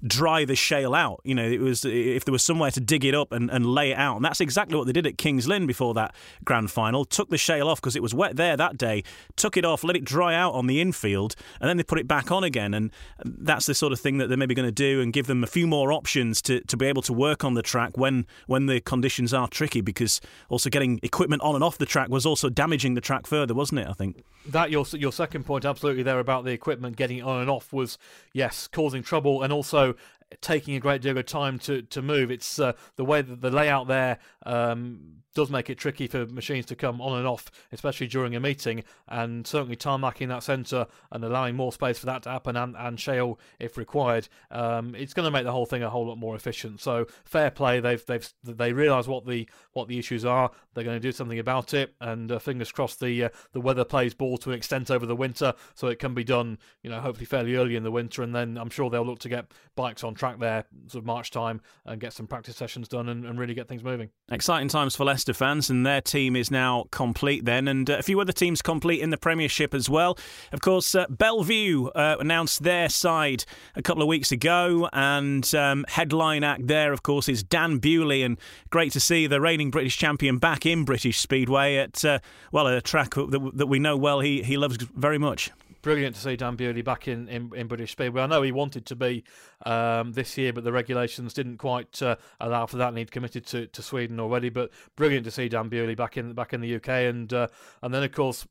dry 0.06 0.44
the 0.44 0.56
shale 0.56 0.94
out. 0.94 1.20
You 1.24 1.34
know, 1.34 1.48
it 1.48 1.60
was 1.60 1.84
if 1.84 2.24
there 2.24 2.32
was 2.32 2.42
somewhere 2.42 2.70
to 2.70 2.80
dig 2.80 3.04
it 3.04 3.14
up 3.14 3.32
and, 3.32 3.50
and 3.50 3.66
lay 3.66 3.92
it 3.92 3.98
out, 3.98 4.16
and 4.16 4.24
that's 4.24 4.40
exactly 4.40 4.76
what 4.76 4.86
they 4.86 4.92
did 4.92 5.06
at 5.06 5.18
Kings 5.18 5.46
Lynn 5.46 5.66
before 5.66 5.94
that 5.94 6.14
grand 6.44 6.70
final. 6.70 7.04
Took 7.04 7.30
the 7.30 7.38
shale 7.38 7.68
off 7.68 7.80
because 7.80 7.96
it 7.96 8.02
was 8.02 8.14
wet 8.14 8.36
there 8.36 8.56
that 8.56 8.76
day. 8.76 9.04
Took 9.36 9.56
it 9.56 9.64
off, 9.64 9.84
let 9.84 9.96
it 9.96 10.04
dry 10.04 10.34
out 10.34 10.54
on 10.54 10.66
the 10.66 10.80
infield, 10.80 11.34
and 11.60 11.68
then 11.68 11.76
they 11.76 11.82
put 11.82 11.98
it 11.98 12.08
back 12.08 12.30
on 12.30 12.44
again. 12.44 12.74
And 12.74 12.90
that's 13.24 13.66
the 13.66 13.74
sort 13.74 13.92
of 13.92 14.00
thing 14.00 14.18
that 14.18 14.28
they're 14.28 14.38
maybe 14.38 14.54
going 14.54 14.68
to 14.68 14.72
do 14.72 15.00
and 15.00 15.12
give 15.12 15.26
them 15.26 15.44
a 15.44 15.46
few 15.46 15.66
more 15.66 15.92
options 15.92 16.42
to, 16.42 16.60
to 16.60 16.76
be 16.76 16.86
able 16.86 17.02
to 17.02 17.12
work 17.12 17.44
on 17.44 17.54
the 17.54 17.62
track 17.62 17.96
when 17.96 18.26
when 18.46 18.66
the 18.66 18.80
conditions 18.80 19.32
are 19.32 19.48
tricky. 19.48 19.80
Because 19.80 20.20
also 20.48 20.70
getting 20.70 21.00
equipment 21.02 21.42
on 21.42 21.54
and 21.54 21.64
off 21.64 21.78
the 21.78 21.86
track 21.86 22.08
was 22.08 22.26
also 22.26 22.48
damaging 22.48 22.94
the 22.94 23.00
track 23.00 23.26
further, 23.26 23.54
wasn't 23.54 23.80
it? 23.80 23.86
I 23.88 23.92
think 23.92 24.24
that 24.46 24.70
your 24.70 24.84
your 24.92 25.12
second 25.12 25.44
point 25.44 25.64
absolutely 25.64 26.02
there 26.02 26.18
about 26.18 26.44
the 26.44 26.50
equipment 26.50 26.96
getting 26.96 27.22
on 27.22 27.40
and 27.40 27.50
off 27.50 27.72
was 27.72 27.96
yes 28.32 28.66
causing 28.66 29.02
trouble 29.02 29.42
and 29.42 29.52
also 29.52 29.91
taking 30.40 30.74
a 30.74 30.80
great 30.80 31.02
deal 31.02 31.16
of 31.16 31.26
time 31.26 31.58
to 31.60 31.82
to 31.82 32.02
move. 32.02 32.30
It's 32.30 32.58
uh, 32.58 32.72
the 32.96 33.04
way 33.04 33.22
that 33.22 33.40
the 33.40 33.50
layout 33.50 33.88
there 33.88 34.18
um, 34.44 35.22
does 35.34 35.50
make 35.50 35.70
it 35.70 35.78
tricky 35.78 36.06
for 36.06 36.26
machines 36.26 36.66
to 36.66 36.76
come 36.76 37.00
on 37.00 37.18
and 37.18 37.26
off, 37.26 37.50
especially 37.72 38.06
during 38.06 38.34
a 38.34 38.40
meeting, 38.40 38.84
and 39.08 39.46
certainly 39.46 39.76
tarmacking 39.76 40.28
that 40.28 40.42
centre 40.42 40.86
and 41.10 41.24
allowing 41.24 41.56
more 41.56 41.72
space 41.72 41.98
for 41.98 42.06
that 42.06 42.22
to 42.22 42.30
happen 42.30 42.56
and, 42.56 42.76
and 42.76 43.00
shale 43.00 43.38
if 43.58 43.76
required. 43.76 44.28
Um, 44.50 44.94
it's 44.94 45.14
going 45.14 45.24
to 45.24 45.30
make 45.30 45.44
the 45.44 45.52
whole 45.52 45.66
thing 45.66 45.82
a 45.82 45.90
whole 45.90 46.06
lot 46.06 46.18
more 46.18 46.36
efficient. 46.36 46.80
So 46.80 47.06
fair 47.24 47.50
play. 47.50 47.80
They've 47.80 48.04
they've 48.04 48.28
they 48.44 48.72
realise 48.72 49.06
what 49.06 49.26
the 49.26 49.48
what 49.72 49.88
the 49.88 49.98
issues 49.98 50.24
are. 50.24 50.50
They're 50.74 50.84
going 50.84 50.96
to 50.96 51.00
do 51.00 51.12
something 51.12 51.38
about 51.38 51.74
it, 51.74 51.94
and 52.00 52.32
uh, 52.32 52.38
fingers 52.38 52.72
crossed 52.72 53.00
the 53.00 53.24
uh, 53.24 53.28
the 53.52 53.60
weather 53.60 53.84
plays 53.84 54.14
ball 54.14 54.38
to 54.38 54.50
an 54.50 54.56
extent 54.56 54.90
over 54.90 55.06
the 55.06 55.16
winter, 55.16 55.54
so 55.74 55.88
it 55.88 55.98
can 55.98 56.14
be 56.14 56.24
done. 56.24 56.58
You 56.82 56.90
know, 56.90 57.00
hopefully 57.00 57.26
fairly 57.26 57.56
early 57.56 57.76
in 57.76 57.82
the 57.82 57.90
winter, 57.90 58.22
and 58.22 58.34
then 58.34 58.56
I'm 58.56 58.70
sure 58.70 58.90
they'll 58.90 59.06
look 59.06 59.20
to 59.20 59.28
get 59.28 59.52
bikes 59.76 60.04
on 60.04 60.14
track 60.14 60.38
there 60.38 60.64
sort 60.88 61.02
of 61.02 61.06
March 61.06 61.30
time 61.30 61.60
and 61.84 62.00
get 62.00 62.12
some 62.12 62.26
practice 62.26 62.56
sessions 62.56 62.88
done 62.88 63.08
and, 63.08 63.24
and 63.24 63.38
really 63.38 63.54
get 63.54 63.68
things 63.68 63.82
moving. 63.82 64.10
Exciting 64.30 64.68
times 64.68 64.96
for 64.96 65.04
Leicester 65.04 65.21
fans, 65.30 65.70
and 65.70 65.86
their 65.86 66.00
team 66.00 66.34
is 66.34 66.50
now 66.50 66.86
complete 66.90 67.44
then, 67.44 67.68
and 67.68 67.88
uh, 67.88 67.98
a 67.98 68.02
few 68.02 68.20
other 68.20 68.32
teams 68.32 68.62
complete 68.62 69.00
in 69.00 69.10
the 69.10 69.16
Premiership 69.16 69.74
as 69.74 69.88
well. 69.88 70.18
Of 70.52 70.60
course, 70.60 70.94
uh, 70.94 71.06
Belle 71.08 71.44
Vue 71.44 71.88
uh, 71.90 72.16
announced 72.18 72.62
their 72.62 72.88
side 72.88 73.44
a 73.76 73.82
couple 73.82 74.02
of 74.02 74.08
weeks 74.08 74.32
ago, 74.32 74.88
and 74.92 75.54
um, 75.54 75.84
headline 75.88 76.42
act 76.42 76.66
there, 76.66 76.92
of 76.92 77.02
course, 77.02 77.28
is 77.28 77.42
Dan 77.42 77.78
Bewley, 77.78 78.22
and 78.22 78.38
great 78.70 78.92
to 78.92 79.00
see 79.00 79.26
the 79.26 79.40
reigning 79.40 79.70
British 79.70 79.96
champion 79.96 80.38
back 80.38 80.66
in 80.66 80.84
British 80.84 81.18
Speedway 81.18 81.76
at, 81.76 82.04
uh, 82.04 82.18
well, 82.50 82.66
a 82.66 82.80
track 82.80 83.14
that, 83.14 83.50
that 83.54 83.66
we 83.66 83.78
know 83.78 83.96
well. 83.96 84.20
He, 84.20 84.42
he 84.42 84.56
loves 84.56 84.78
very 84.78 85.18
much 85.18 85.50
brilliant 85.82 86.14
to 86.14 86.22
see 86.22 86.36
Dan 86.36 86.56
Bewley 86.56 86.82
back 86.82 87.08
in, 87.08 87.28
in, 87.28 87.50
in, 87.54 87.66
British 87.66 87.92
Speedway. 87.92 88.22
I 88.22 88.26
know 88.26 88.42
he 88.42 88.52
wanted 88.52 88.86
to 88.86 88.96
be 88.96 89.24
um, 89.66 90.12
this 90.12 90.38
year, 90.38 90.52
but 90.52 90.64
the 90.64 90.72
regulations 90.72 91.34
didn't 91.34 91.58
quite 91.58 92.00
uh, 92.00 92.16
allow 92.40 92.66
for 92.66 92.76
that, 92.78 92.88
and 92.88 92.98
he'd 92.98 93.10
committed 93.10 93.44
to, 93.46 93.66
to 93.66 93.82
Sweden 93.82 94.20
already. 94.20 94.48
But 94.48 94.70
brilliant 94.96 95.24
to 95.24 95.30
see 95.30 95.48
Dan 95.48 95.68
Bewley 95.68 95.94
back 95.94 96.16
in 96.16 96.32
back 96.32 96.54
in 96.54 96.60
the 96.60 96.76
UK, 96.76 96.88
and 96.88 97.32
uh, 97.32 97.48
and 97.82 97.92
then 97.92 98.02
of 98.02 98.12
course 98.12 98.46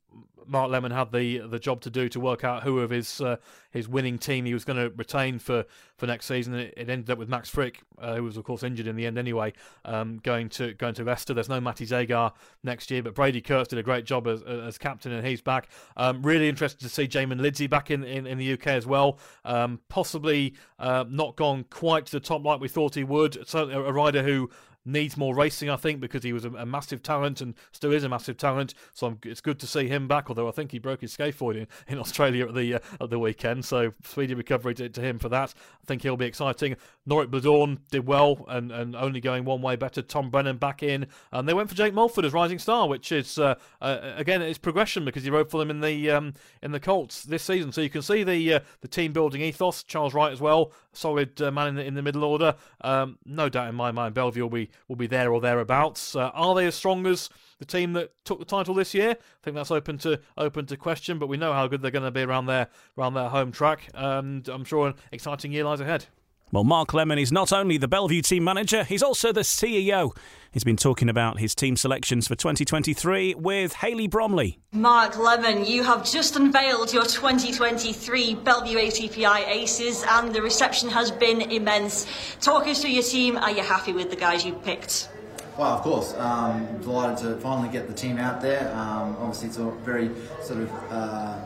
Mark 0.46 0.70
Lemon 0.70 0.92
had 0.92 1.12
the 1.12 1.38
the 1.38 1.58
job 1.58 1.80
to 1.82 1.90
do 1.90 2.08
to 2.10 2.20
work 2.20 2.44
out 2.44 2.62
who 2.62 2.80
of 2.80 2.90
his 2.90 3.20
uh, 3.20 3.36
his 3.72 3.88
winning 3.88 4.18
team 4.18 4.44
he 4.44 4.54
was 4.54 4.64
going 4.64 4.76
to 4.76 4.94
retain 4.96 5.38
for, 5.38 5.64
for 5.96 6.06
next 6.06 6.26
season. 6.26 6.54
It, 6.54 6.74
it 6.76 6.88
ended 6.88 7.10
up 7.10 7.18
with 7.18 7.28
Max 7.28 7.50
Fricke, 7.50 7.76
uh, 7.98 8.16
who 8.16 8.24
was 8.24 8.36
of 8.36 8.44
course 8.44 8.62
injured 8.62 8.86
in 8.86 8.96
the 8.96 9.06
end 9.06 9.18
anyway, 9.18 9.52
um, 9.84 10.20
going 10.22 10.48
to 10.50 10.74
going 10.74 10.94
to 10.94 11.04
Leicester. 11.04 11.34
There's 11.34 11.48
no 11.48 11.60
Matej 11.60 11.88
Zagar 11.88 12.32
next 12.62 12.90
year, 12.90 13.02
but 13.02 13.14
Brady 13.14 13.40
Kurtz 13.40 13.68
did 13.68 13.78
a 13.78 13.82
great 13.82 14.04
job 14.04 14.26
as, 14.26 14.42
as 14.42 14.78
captain, 14.78 15.12
and 15.12 15.26
he's 15.26 15.40
back. 15.40 15.68
Um, 15.96 16.22
really 16.22 16.48
interested 16.48 16.80
to 16.80 16.88
see 16.88 17.08
Jaimon 17.08 17.40
Lidsey 17.40 17.68
back 17.68 17.90
in, 17.90 18.04
in, 18.04 18.26
in, 18.26 18.38
the 18.38 18.52
UK 18.52 18.68
as 18.68 18.86
well. 18.86 19.18
Um, 19.44 19.80
possibly 19.88 20.54
uh, 20.78 21.04
not 21.08 21.36
gone 21.36 21.64
quite 21.70 22.06
to 22.06 22.12
the 22.12 22.20
top 22.20 22.44
like 22.44 22.60
we 22.60 22.68
thought 22.68 22.94
he 22.94 23.04
would. 23.04 23.46
Certainly 23.48 23.74
a 23.74 23.92
rider 23.92 24.22
who 24.22 24.50
needs 24.84 25.16
more 25.16 25.34
racing, 25.34 25.70
I 25.70 25.76
think, 25.76 26.00
because 26.00 26.22
he 26.22 26.32
was 26.32 26.44
a, 26.44 26.50
a 26.50 26.66
massive 26.66 27.02
talent 27.02 27.40
and 27.40 27.54
still 27.72 27.92
is 27.92 28.04
a 28.04 28.08
massive 28.08 28.36
talent. 28.36 28.74
So 28.94 29.06
I'm, 29.06 29.18
it's 29.24 29.40
good 29.40 29.58
to 29.60 29.66
see 29.66 29.86
him 29.88 30.08
back. 30.08 30.28
Although 30.28 30.48
I 30.48 30.50
think 30.50 30.72
he 30.72 30.78
broke 30.78 31.00
his 31.00 31.16
scaphoid 31.16 31.56
in, 31.56 31.66
in 31.88 31.98
Australia 32.02 32.48
at 32.48 32.54
the 32.54 32.74
uh, 32.74 32.78
at 33.00 33.10
the 33.10 33.18
weekend, 33.18 33.64
so 33.64 33.92
speedy 34.04 34.34
recovery 34.34 34.74
to, 34.74 34.88
to, 34.88 35.00
him 35.00 35.18
for 35.18 35.28
that. 35.28 35.54
I 35.82 35.86
think 35.86 36.02
he'll 36.02 36.16
be 36.16 36.26
exciting. 36.26 36.76
Norick 37.08 37.28
Blödorn 37.28 37.78
did 37.90 38.06
well 38.06 38.44
and, 38.48 38.70
and 38.70 38.94
only 38.96 39.20
going 39.20 39.44
one 39.44 39.62
way 39.62 39.76
better. 39.76 40.02
Tom 40.02 40.30
Brennan 40.30 40.56
back 40.56 40.82
in, 40.82 41.06
and 41.32 41.48
they 41.48 41.54
went 41.54 41.68
for 41.68 41.74
Jake 41.74 41.94
Mulford 41.94 42.24
as 42.24 42.32
rising 42.32 42.58
star, 42.58 42.88
which 42.88 43.12
is 43.12 43.38
uh, 43.38 43.54
uh, 43.80 44.12
again 44.16 44.42
it's 44.42 44.58
progression 44.58 45.04
because 45.04 45.24
he 45.24 45.30
rode 45.30 45.50
for 45.50 45.58
them 45.58 45.70
in 45.70 45.80
the 45.80 46.10
um, 46.10 46.34
in 46.62 46.72
the 46.72 46.80
Colts 46.80 47.22
this 47.22 47.42
season. 47.42 47.72
So 47.72 47.80
you 47.80 47.90
can 47.90 48.02
see 48.02 48.24
the 48.24 48.54
uh, 48.54 48.60
the 48.80 48.88
team 48.88 49.12
building 49.12 49.42
ethos. 49.42 49.82
Charles 49.82 50.14
Wright 50.14 50.32
as 50.32 50.40
well, 50.40 50.72
solid 50.92 51.40
uh, 51.40 51.50
man 51.50 51.68
in 51.68 51.74
the, 51.74 51.84
in 51.84 51.94
the 51.94 52.02
middle 52.02 52.24
order. 52.24 52.54
Um, 52.80 53.18
no 53.24 53.48
doubt 53.48 53.68
in 53.68 53.74
my 53.74 53.90
mind, 53.90 54.14
Belle 54.14 54.30
Vue 54.30 54.42
will 54.42 54.50
be 54.50 54.70
will 54.88 54.96
be 54.96 55.06
there 55.06 55.32
or 55.32 55.40
thereabouts. 55.40 56.16
Uh, 56.16 56.30
are 56.34 56.54
they 56.54 56.66
as 56.66 56.74
strong 56.74 57.06
as 57.06 57.28
the 57.58 57.64
team 57.64 57.92
that 57.94 58.12
took 58.24 58.38
the 58.38 58.44
title 58.44 58.74
this 58.74 58.94
year? 58.94 59.10
I 59.10 59.40
think 59.42 59.56
that's 59.56 59.70
open 59.70 59.98
to 59.98 60.20
open 60.36 60.66
to 60.66 60.76
question, 60.76 61.18
but 61.18 61.28
we 61.28 61.36
know 61.36 61.52
how 61.52 61.66
good 61.66 61.82
they're 61.82 61.90
going 61.90 62.04
to 62.04 62.10
be 62.10 62.22
around 62.22 62.46
their 62.46 62.68
around 62.98 63.14
their 63.14 63.28
home 63.28 63.52
track, 63.52 63.88
and 63.94 64.48
I'm 64.48 64.64
sure 64.64 64.88
an 64.88 64.94
exciting 65.10 65.52
year 65.52 65.64
lies 65.64 65.80
ahead. 65.80 66.06
Well, 66.52 66.64
Mark 66.64 66.92
Lemon 66.92 67.18
is 67.18 67.32
not 67.32 67.50
only 67.50 67.78
the 67.78 67.88
Belle 67.88 68.08
Vue 68.08 68.20
team 68.20 68.44
manager, 68.44 68.84
he's 68.84 69.02
also 69.02 69.32
the 69.32 69.40
CEO. 69.40 70.14
He's 70.50 70.64
been 70.64 70.76
talking 70.76 71.08
about 71.08 71.38
his 71.38 71.54
team 71.54 71.76
selections 71.76 72.28
for 72.28 72.34
2023 72.34 73.36
with 73.36 73.72
Hayley 73.72 74.06
Bromley. 74.06 74.58
Mark 74.70 75.16
Lemon, 75.16 75.64
you 75.64 75.82
have 75.82 76.04
just 76.04 76.36
unveiled 76.36 76.92
your 76.92 77.06
2023 77.06 78.34
Belle 78.34 78.66
Vue 78.66 78.76
ATPI 78.76 79.48
Aces, 79.48 80.04
and 80.06 80.34
the 80.34 80.42
reception 80.42 80.90
has 80.90 81.10
been 81.10 81.40
immense. 81.40 82.06
Talk 82.42 82.66
us 82.66 82.82
through 82.82 82.90
your 82.90 83.02
team. 83.02 83.38
Are 83.38 83.50
you 83.50 83.62
happy 83.62 83.94
with 83.94 84.10
the 84.10 84.16
guys 84.16 84.44
you 84.44 84.52
picked? 84.52 85.08
Well, 85.56 85.70
of 85.70 85.80
course. 85.80 86.12
Um, 86.18 86.66
delighted 86.82 87.24
to 87.24 87.40
finally 87.40 87.70
get 87.70 87.88
the 87.88 87.94
team 87.94 88.18
out 88.18 88.42
there. 88.42 88.70
Um, 88.74 89.16
obviously, 89.20 89.48
it's 89.48 89.56
a 89.56 89.70
very 89.70 90.10
sort 90.42 90.60
of 90.60 90.70
uh, 90.90 91.38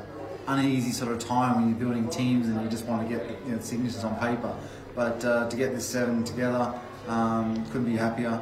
uneasy 0.48 0.90
sort 0.90 1.12
of 1.12 1.18
time 1.18 1.56
when 1.56 1.68
you're 1.68 1.78
building 1.78 2.08
teams 2.08 2.48
and 2.48 2.60
you 2.60 2.68
just 2.68 2.86
want 2.86 3.08
to 3.08 3.16
get 3.16 3.28
you 3.46 3.52
know, 3.52 3.60
signatures 3.60 4.02
on 4.02 4.16
paper. 4.16 4.52
But 4.96 5.24
uh, 5.24 5.48
to 5.48 5.56
get 5.56 5.74
this 5.74 5.86
seven 5.86 6.24
together, 6.24 6.72
um, 7.06 7.64
couldn't 7.66 7.84
be 7.84 7.96
happier. 7.96 8.40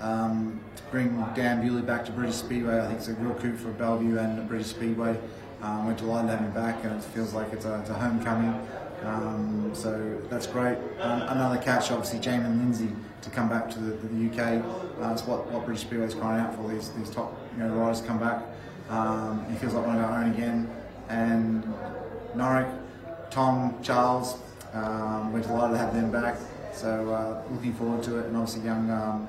Um, 0.00 0.60
to 0.76 0.82
bring 0.84 1.16
Dan 1.34 1.60
Bewley 1.60 1.82
back 1.82 2.04
to 2.04 2.12
British 2.12 2.36
Speedway, 2.36 2.78
I 2.78 2.86
think 2.86 2.98
it's 2.98 3.08
a 3.08 3.14
real 3.14 3.34
coup 3.34 3.56
for 3.56 3.72
Belle 3.72 3.98
Vue 3.98 4.18
and 4.18 4.48
British 4.48 4.68
Speedway. 4.68 5.18
Um, 5.62 5.86
we're 5.86 5.94
delighted 5.94 6.28
to 6.28 6.36
have 6.36 6.46
him 6.46 6.52
back, 6.52 6.84
and 6.84 6.94
it 6.94 7.02
feels 7.02 7.34
like 7.34 7.52
it's 7.52 7.64
a, 7.64 7.80
it's 7.80 7.90
a 7.90 7.94
homecoming. 7.94 8.54
Um, 9.02 9.70
so 9.74 10.20
that's 10.30 10.46
great. 10.46 10.78
Um, 11.00 11.22
another 11.22 11.58
catch, 11.58 11.90
obviously, 11.90 12.20
Jaimon 12.20 12.64
Lidsey 12.64 12.94
to 13.22 13.30
come 13.30 13.48
back 13.48 13.68
to 13.70 13.80
the, 13.80 13.96
the 14.06 14.30
UK. 14.30 14.62
Uh, 15.02 15.12
it's 15.12 15.26
what, 15.26 15.50
what 15.50 15.64
British 15.64 15.82
Speedway 15.82 16.06
is 16.06 16.14
crying 16.14 16.40
out 16.40 16.54
for. 16.54 16.68
These 16.70 16.90
these 16.92 17.10
top 17.10 17.36
you 17.56 17.64
know 17.64 17.74
riders 17.74 18.00
come 18.00 18.18
back. 18.18 18.42
Um, 18.88 19.44
he 19.50 19.56
feels 19.56 19.74
like 19.74 19.84
one 19.84 19.96
of 19.96 20.04
our 20.04 20.22
own 20.22 20.32
again. 20.32 20.70
And 21.08 21.64
Norick, 22.36 22.72
Tom, 23.30 23.76
Charles, 23.82 24.38
um, 24.74 25.32
we're 25.32 25.40
delighted 25.40 25.72
to 25.72 25.78
have 25.78 25.94
them 25.94 26.10
back. 26.10 26.38
So 26.72 27.10
uh, 27.10 27.42
looking 27.52 27.74
forward 27.74 28.02
to 28.04 28.18
it, 28.18 28.26
and 28.26 28.36
obviously 28.36 28.62
young 28.64 28.90
um, 28.90 29.28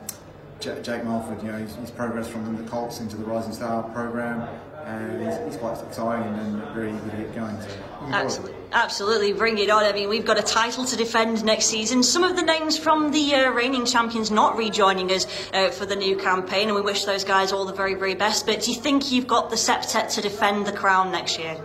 J- 0.60 0.82
Jake 0.82 1.04
Mulford, 1.04 1.42
you 1.42 1.52
know, 1.52 1.58
he's, 1.58 1.76
he's, 1.76 1.92
progressed 1.92 2.32
from 2.32 2.56
the 2.58 2.70
Colts 2.70 3.00
into 3.00 3.16
the 3.16 3.24
Rising 3.24 3.54
Star 3.54 3.84
program, 3.84 4.48
and 4.86 5.22
he's, 5.46 5.58
quite 5.58 5.82
exciting 5.82 6.34
and 6.34 6.62
very 6.74 6.90
eager 6.90 7.10
to 7.10 7.18
get 7.18 7.36
going. 7.36 7.62
So 7.62 7.70
absolutely, 8.08 8.56
absolutely, 8.72 9.34
bring 9.34 9.58
it 9.60 9.70
on. 9.70 9.84
I 9.84 9.94
mean, 9.94 10.10
we've 10.10 10.26
got 10.26 10.40
a 10.40 10.44
title 10.44 10.86
to 10.86 10.96
defend 10.96 11.44
next 11.46 11.66
season. 11.66 12.04
Some 12.04 12.24
of 12.24 12.36
the 12.36 12.42
names 12.42 12.78
from 12.78 13.12
the 13.12 13.36
uh, 13.36 13.52
reigning 13.52 13.86
champions 13.86 14.32
not 14.32 14.58
rejoining 14.58 15.12
us 15.12 15.26
uh, 15.54 15.70
for 15.70 15.86
the 15.86 15.96
new 15.96 16.18
campaign, 16.18 16.68
and 16.68 16.76
we 16.76 16.82
wish 16.82 17.06
those 17.06 17.24
guys 17.24 17.52
all 17.52 17.66
the 17.66 17.74
very, 17.74 17.94
very 17.94 18.16
best. 18.16 18.46
But 18.46 18.62
do 18.62 18.72
you 18.72 18.80
think 18.80 19.12
you've 19.12 19.28
got 19.28 19.50
the 19.50 19.56
septet 19.56 20.14
to 20.16 20.22
defend 20.22 20.66
the 20.66 20.74
crown 20.74 21.12
next 21.12 21.38
year? 21.38 21.58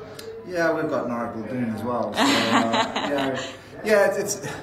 Yeah, 0.47 0.73
we've 0.73 0.89
got 0.91 1.07
Norick 1.07 1.35
Blödorn 1.35 1.75
as 1.75 1.83
well. 1.83 2.13
So, 2.13 2.21
uh, 2.21 2.25
yeah, 2.25 3.43
yeah, 3.85 4.07
it's, 4.07 4.37
it's 4.37 4.55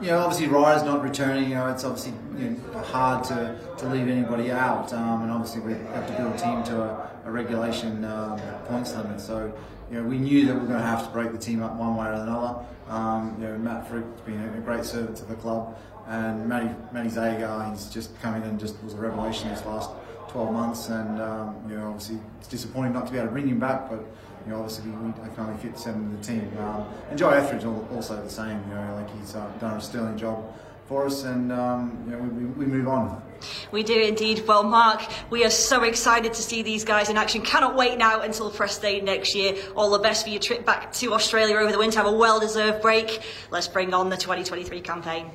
you 0.00 0.08
know 0.08 0.18
obviously 0.18 0.46
Ryder's 0.46 0.84
not 0.84 1.02
returning. 1.02 1.48
You 1.48 1.56
know, 1.56 1.68
it's 1.68 1.84
obviously 1.84 2.12
you 2.36 2.50
know, 2.50 2.78
hard 2.80 3.24
to, 3.24 3.58
to 3.78 3.86
leave 3.88 4.08
anybody 4.08 4.50
out, 4.50 4.92
um, 4.92 5.22
and 5.22 5.30
obviously 5.30 5.60
we 5.60 5.72
have 5.72 6.06
to 6.06 6.12
build 6.14 6.34
a 6.34 6.38
team 6.38 6.62
to 6.64 6.82
a, 6.82 7.10
a 7.24 7.30
regulation 7.30 8.04
um, 8.04 8.38
points 8.66 8.94
limit. 8.94 9.20
So 9.20 9.52
you 9.90 10.00
know 10.00 10.08
we 10.08 10.18
knew 10.18 10.46
that 10.46 10.54
we 10.54 10.60
were 10.60 10.66
going 10.66 10.80
to 10.80 10.86
have 10.86 11.04
to 11.04 11.10
break 11.10 11.32
the 11.32 11.38
team 11.38 11.62
up 11.62 11.74
one 11.74 11.96
way 11.96 12.06
or 12.06 12.12
another. 12.12 12.64
Um, 12.88 13.36
you 13.40 13.48
know 13.48 13.58
Max 13.58 13.88
Fricke's 13.88 14.20
been 14.22 14.40
a 14.40 14.60
great 14.60 14.84
servant 14.84 15.16
to 15.18 15.24
the 15.24 15.34
club, 15.34 15.76
and 16.06 16.48
Matty 16.48 16.70
Matej 16.92 17.12
Zagar, 17.12 17.70
he's 17.70 17.90
just 17.90 18.18
come 18.20 18.34
in 18.36 18.42
and 18.42 18.58
just 18.58 18.82
was 18.82 18.94
a 18.94 18.98
revelation 18.98 19.48
this 19.48 19.64
last 19.64 19.90
12 20.28 20.52
months, 20.52 20.88
and 20.88 21.20
um, 21.20 21.56
you 21.68 21.76
know 21.76 21.88
obviously 21.88 22.18
it's 22.38 22.48
disappointing 22.48 22.92
not 22.92 23.06
to 23.06 23.12
be 23.12 23.18
able 23.18 23.28
to 23.28 23.32
bring 23.32 23.48
him 23.48 23.58
back, 23.58 23.90
but 23.90 24.04
you 24.48 24.54
know, 24.54 24.60
obviously 24.60 24.90
we, 24.90 25.10
I 25.10 25.28
can 25.28 25.44
only 25.44 25.58
fit 25.58 25.78
seven 25.78 26.04
in 26.04 26.16
the 26.16 26.22
team. 26.26 26.50
Um, 26.58 26.86
and 27.10 27.18
Jye 27.18 27.36
Etheridge 27.36 27.66
also 27.66 28.16
the 28.22 28.30
same. 28.30 28.62
You 28.68 28.76
know, 28.76 28.94
like 28.94 29.18
he's 29.18 29.34
uh, 29.34 29.46
done 29.60 29.76
a 29.76 29.80
sterling 29.80 30.16
job 30.16 30.54
for 30.86 31.04
us, 31.04 31.24
and 31.24 31.52
um, 31.52 32.02
you 32.06 32.12
know, 32.12 32.18
we, 32.18 32.44
we, 32.46 32.64
move 32.64 32.88
on. 32.88 33.22
We 33.72 33.82
do 33.82 34.00
indeed. 34.00 34.44
Well, 34.48 34.62
Mark, 34.62 35.02
we 35.28 35.44
are 35.44 35.50
so 35.50 35.82
excited 35.82 36.32
to 36.32 36.42
see 36.42 36.62
these 36.62 36.82
guys 36.82 37.10
in 37.10 37.18
action. 37.18 37.42
Cannot 37.42 37.76
wait 37.76 37.98
now 37.98 38.22
until 38.22 38.50
press 38.50 38.78
day 38.78 39.02
next 39.02 39.34
year. 39.34 39.54
All 39.76 39.90
the 39.90 39.98
best 39.98 40.24
for 40.24 40.30
your 40.30 40.40
trip 40.40 40.64
back 40.64 40.92
to 40.94 41.12
Australia 41.12 41.56
over 41.56 41.70
the 41.70 41.78
winter. 41.78 41.98
Have 41.98 42.06
a 42.06 42.16
well-deserved 42.16 42.80
break. 42.80 43.20
Let's 43.50 43.68
bring 43.68 43.92
on 43.92 44.08
the 44.08 44.16
2023 44.16 44.80
campaign. 44.80 45.30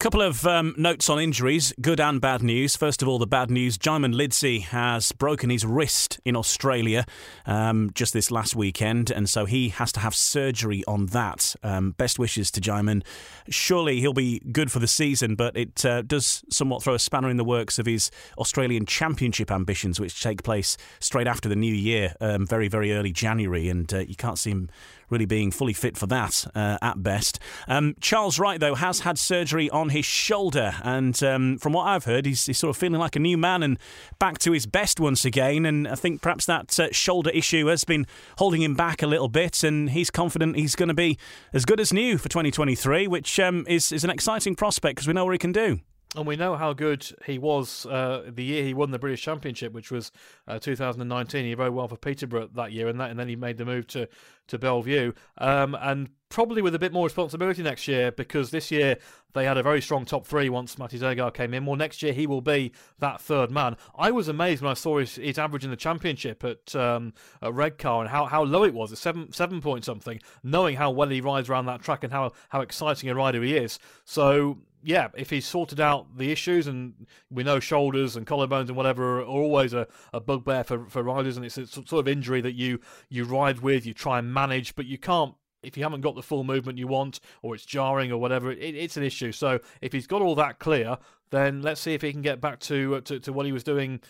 Couple 0.00 0.22
of 0.22 0.46
um, 0.46 0.76
notes 0.78 1.10
on 1.10 1.18
injuries, 1.18 1.74
good 1.80 1.98
and 1.98 2.20
bad 2.20 2.40
news. 2.40 2.76
First 2.76 3.02
of 3.02 3.08
all, 3.08 3.18
the 3.18 3.26
bad 3.26 3.50
news 3.50 3.76
Jaimon 3.76 4.14
Lidsey 4.14 4.60
has 4.60 5.10
broken 5.10 5.50
his 5.50 5.66
wrist 5.66 6.20
in 6.24 6.36
Australia 6.36 7.04
um, 7.46 7.90
just 7.94 8.12
this 8.12 8.30
last 8.30 8.54
weekend, 8.54 9.10
and 9.10 9.28
so 9.28 9.44
he 9.44 9.70
has 9.70 9.90
to 9.90 9.98
have 9.98 10.14
surgery 10.14 10.84
on 10.86 11.06
that. 11.06 11.56
Um, 11.64 11.96
best 11.98 12.16
wishes 12.16 12.52
to 12.52 12.60
Jaimon. 12.60 13.02
Surely 13.48 13.98
he'll 13.98 14.12
be 14.12 14.38
good 14.52 14.70
for 14.70 14.78
the 14.78 14.86
season, 14.86 15.34
but 15.34 15.56
it 15.56 15.84
uh, 15.84 16.02
does 16.02 16.44
somewhat 16.48 16.84
throw 16.84 16.94
a 16.94 17.00
spanner 17.00 17.28
in 17.28 17.36
the 17.36 17.42
works 17.42 17.80
of 17.80 17.86
his 17.86 18.12
Australian 18.38 18.86
Championship 18.86 19.50
ambitions, 19.50 19.98
which 19.98 20.22
take 20.22 20.44
place 20.44 20.76
straight 21.00 21.26
after 21.26 21.48
the 21.48 21.56
new 21.56 21.74
year, 21.74 22.14
um, 22.20 22.46
very, 22.46 22.68
very 22.68 22.92
early 22.92 23.10
January, 23.10 23.68
and 23.68 23.92
uh, 23.92 23.98
you 23.98 24.14
can't 24.14 24.38
see 24.38 24.50
him 24.50 24.70
really 25.10 25.26
being 25.26 25.50
fully 25.50 25.72
fit 25.72 25.96
for 25.96 26.06
that 26.06 26.46
uh, 26.54 26.78
at 26.82 27.02
best. 27.02 27.38
Um, 27.66 27.94
Charles 28.00 28.38
Wright, 28.38 28.60
though, 28.60 28.74
has 28.74 29.00
had 29.00 29.18
surgery 29.18 29.70
on 29.70 29.90
his 29.90 30.04
shoulder, 30.04 30.74
and 30.82 31.20
um, 31.22 31.58
from 31.58 31.72
what 31.72 31.84
I've 31.84 32.04
heard, 32.04 32.26
he's, 32.26 32.46
he's, 32.46 32.58
sort 32.58 32.70
of 32.70 32.76
feeling 32.76 32.98
like 33.00 33.16
a 33.16 33.20
new 33.20 33.38
man 33.38 33.62
and 33.62 33.78
back 34.18 34.38
to 34.38 34.52
his 34.52 34.66
best 34.66 35.00
once 35.00 35.24
again. 35.24 35.64
And 35.64 35.86
I 35.86 35.94
think 35.94 36.22
perhaps 36.22 36.44
that 36.46 36.78
uh, 36.78 36.88
shoulder 36.92 37.30
issue 37.30 37.66
has 37.66 37.84
been 37.84 38.06
holding 38.38 38.62
him 38.62 38.74
back 38.74 39.02
a 39.02 39.06
little 39.06 39.28
bit, 39.28 39.62
and 39.62 39.90
he's 39.90 40.10
confident 40.10 40.56
he's 40.56 40.74
going 40.74 40.88
to 40.88 40.94
be 40.94 41.18
as 41.52 41.64
good 41.64 41.80
as 41.80 41.92
new 41.92 42.18
for 42.18 42.28
2023, 42.28 43.06
which 43.06 43.38
um, 43.40 43.64
is, 43.68 43.92
is 43.92 44.04
an 44.04 44.10
exciting 44.10 44.54
prospect 44.54 44.96
because 44.96 45.06
we 45.06 45.14
know 45.14 45.24
what 45.24 45.32
he 45.32 45.38
can 45.38 45.52
do. 45.52 45.80
And 46.16 46.26
we 46.26 46.36
know 46.36 46.56
how 46.56 46.72
good 46.72 47.06
he 47.26 47.38
was 47.38 47.84
uh, 47.84 48.22
the 48.26 48.42
year 48.42 48.64
he 48.64 48.72
won 48.72 48.92
the 48.92 48.98
British 48.98 49.22
Championship, 49.22 49.74
which 49.74 49.90
was 49.90 50.10
uh, 50.46 50.58
2019. 50.58 51.44
He 51.44 51.54
rode 51.54 51.74
well 51.74 51.86
for 51.86 51.98
Peterborough 51.98 52.48
that 52.54 52.72
year, 52.72 52.88
and 52.88 52.98
that, 52.98 53.10
and 53.10 53.20
then 53.20 53.28
he 53.28 53.36
made 53.36 53.58
the 53.58 53.66
move 53.66 53.86
to 53.88 54.08
to 54.46 54.58
Belle 54.58 54.80
Vue, 54.80 55.12
um, 55.36 55.76
and 55.80 56.08
probably 56.30 56.62
with 56.62 56.74
a 56.74 56.78
bit 56.78 56.92
more 56.92 57.04
responsibility 57.04 57.62
next 57.62 57.86
year 57.86 58.10
because 58.10 58.50
this 58.50 58.70
year 58.70 58.96
they 59.34 59.44
had 59.44 59.56
a 59.58 59.62
very 59.62 59.80
strong 59.80 60.04
top 60.04 60.26
three 60.26 60.48
once 60.48 60.76
Matej 60.76 61.00
Zagar 61.00 61.32
came 61.32 61.54
in. 61.54 61.66
Well, 61.66 61.76
next 61.76 62.02
year 62.02 62.12
he 62.12 62.26
will 62.26 62.40
be 62.40 62.72
that 62.98 63.20
third 63.20 63.50
man. 63.50 63.76
I 63.94 64.10
was 64.10 64.28
amazed 64.28 64.62
when 64.62 64.70
I 64.70 64.74
saw 64.74 64.98
his, 64.98 65.16
his 65.16 65.38
average 65.38 65.64
in 65.64 65.70
the 65.70 65.76
championship 65.76 66.42
at 66.44 66.74
um, 66.74 67.12
at 67.42 67.52
Redcar 67.52 68.00
and 68.00 68.10
how, 68.10 68.24
how 68.24 68.42
low 68.42 68.64
it 68.64 68.74
was, 68.74 68.92
at 68.92 68.98
seven 68.98 69.32
seven 69.32 69.60
point 69.60 69.84
something. 69.84 70.20
Knowing 70.42 70.76
how 70.76 70.90
well 70.90 71.08
he 71.08 71.20
rides 71.20 71.50
around 71.50 71.66
that 71.66 71.82
track 71.82 72.02
and 72.02 72.12
how 72.12 72.32
how 72.48 72.62
exciting 72.62 73.10
a 73.10 73.14
rider 73.14 73.42
he 73.42 73.56
is, 73.56 73.78
so 74.04 74.58
yeah, 74.82 75.08
if 75.16 75.30
he's 75.30 75.46
sorted 75.46 75.80
out 75.80 76.16
the 76.16 76.30
issues, 76.30 76.66
and 76.66 77.06
we 77.30 77.42
know 77.42 77.60
shoulders 77.60 78.16
and 78.16 78.26
collarbones 78.26 78.68
and 78.68 78.76
whatever 78.76 79.20
are 79.20 79.24
always 79.24 79.72
a, 79.72 79.86
a 80.12 80.20
bugbear 80.20 80.64
for, 80.64 80.86
for 80.86 81.02
riders, 81.02 81.36
and 81.36 81.44
it's 81.44 81.58
a 81.58 81.66
sort 81.66 81.92
of 81.92 82.08
injury 82.08 82.40
that 82.40 82.54
you 82.54 82.80
you 83.08 83.24
ride 83.24 83.60
with, 83.60 83.86
you 83.86 83.94
try 83.94 84.18
and 84.18 84.32
manage, 84.32 84.74
but 84.74 84.86
you 84.86 84.98
can't 84.98 85.34
if 85.62 85.76
you 85.76 85.82
haven't 85.82 86.02
got 86.02 86.14
the 86.14 86.22
full 86.22 86.44
movement 86.44 86.78
you 86.78 86.86
want, 86.86 87.20
or 87.42 87.54
it's 87.54 87.64
jarring 87.64 88.12
or 88.12 88.18
whatever. 88.18 88.52
It, 88.52 88.74
it's 88.76 88.96
an 88.96 89.02
issue. 89.02 89.32
So 89.32 89.58
if 89.80 89.92
he's 89.92 90.06
got 90.06 90.22
all 90.22 90.36
that 90.36 90.58
clear, 90.58 90.98
then 91.30 91.62
let's 91.62 91.80
see 91.80 91.94
if 91.94 92.02
he 92.02 92.12
can 92.12 92.22
get 92.22 92.40
back 92.40 92.60
to 92.60 92.96
uh, 92.96 93.00
to, 93.02 93.20
to 93.20 93.32
what 93.32 93.46
he 93.46 93.52
was 93.52 93.64
doing 93.64 94.00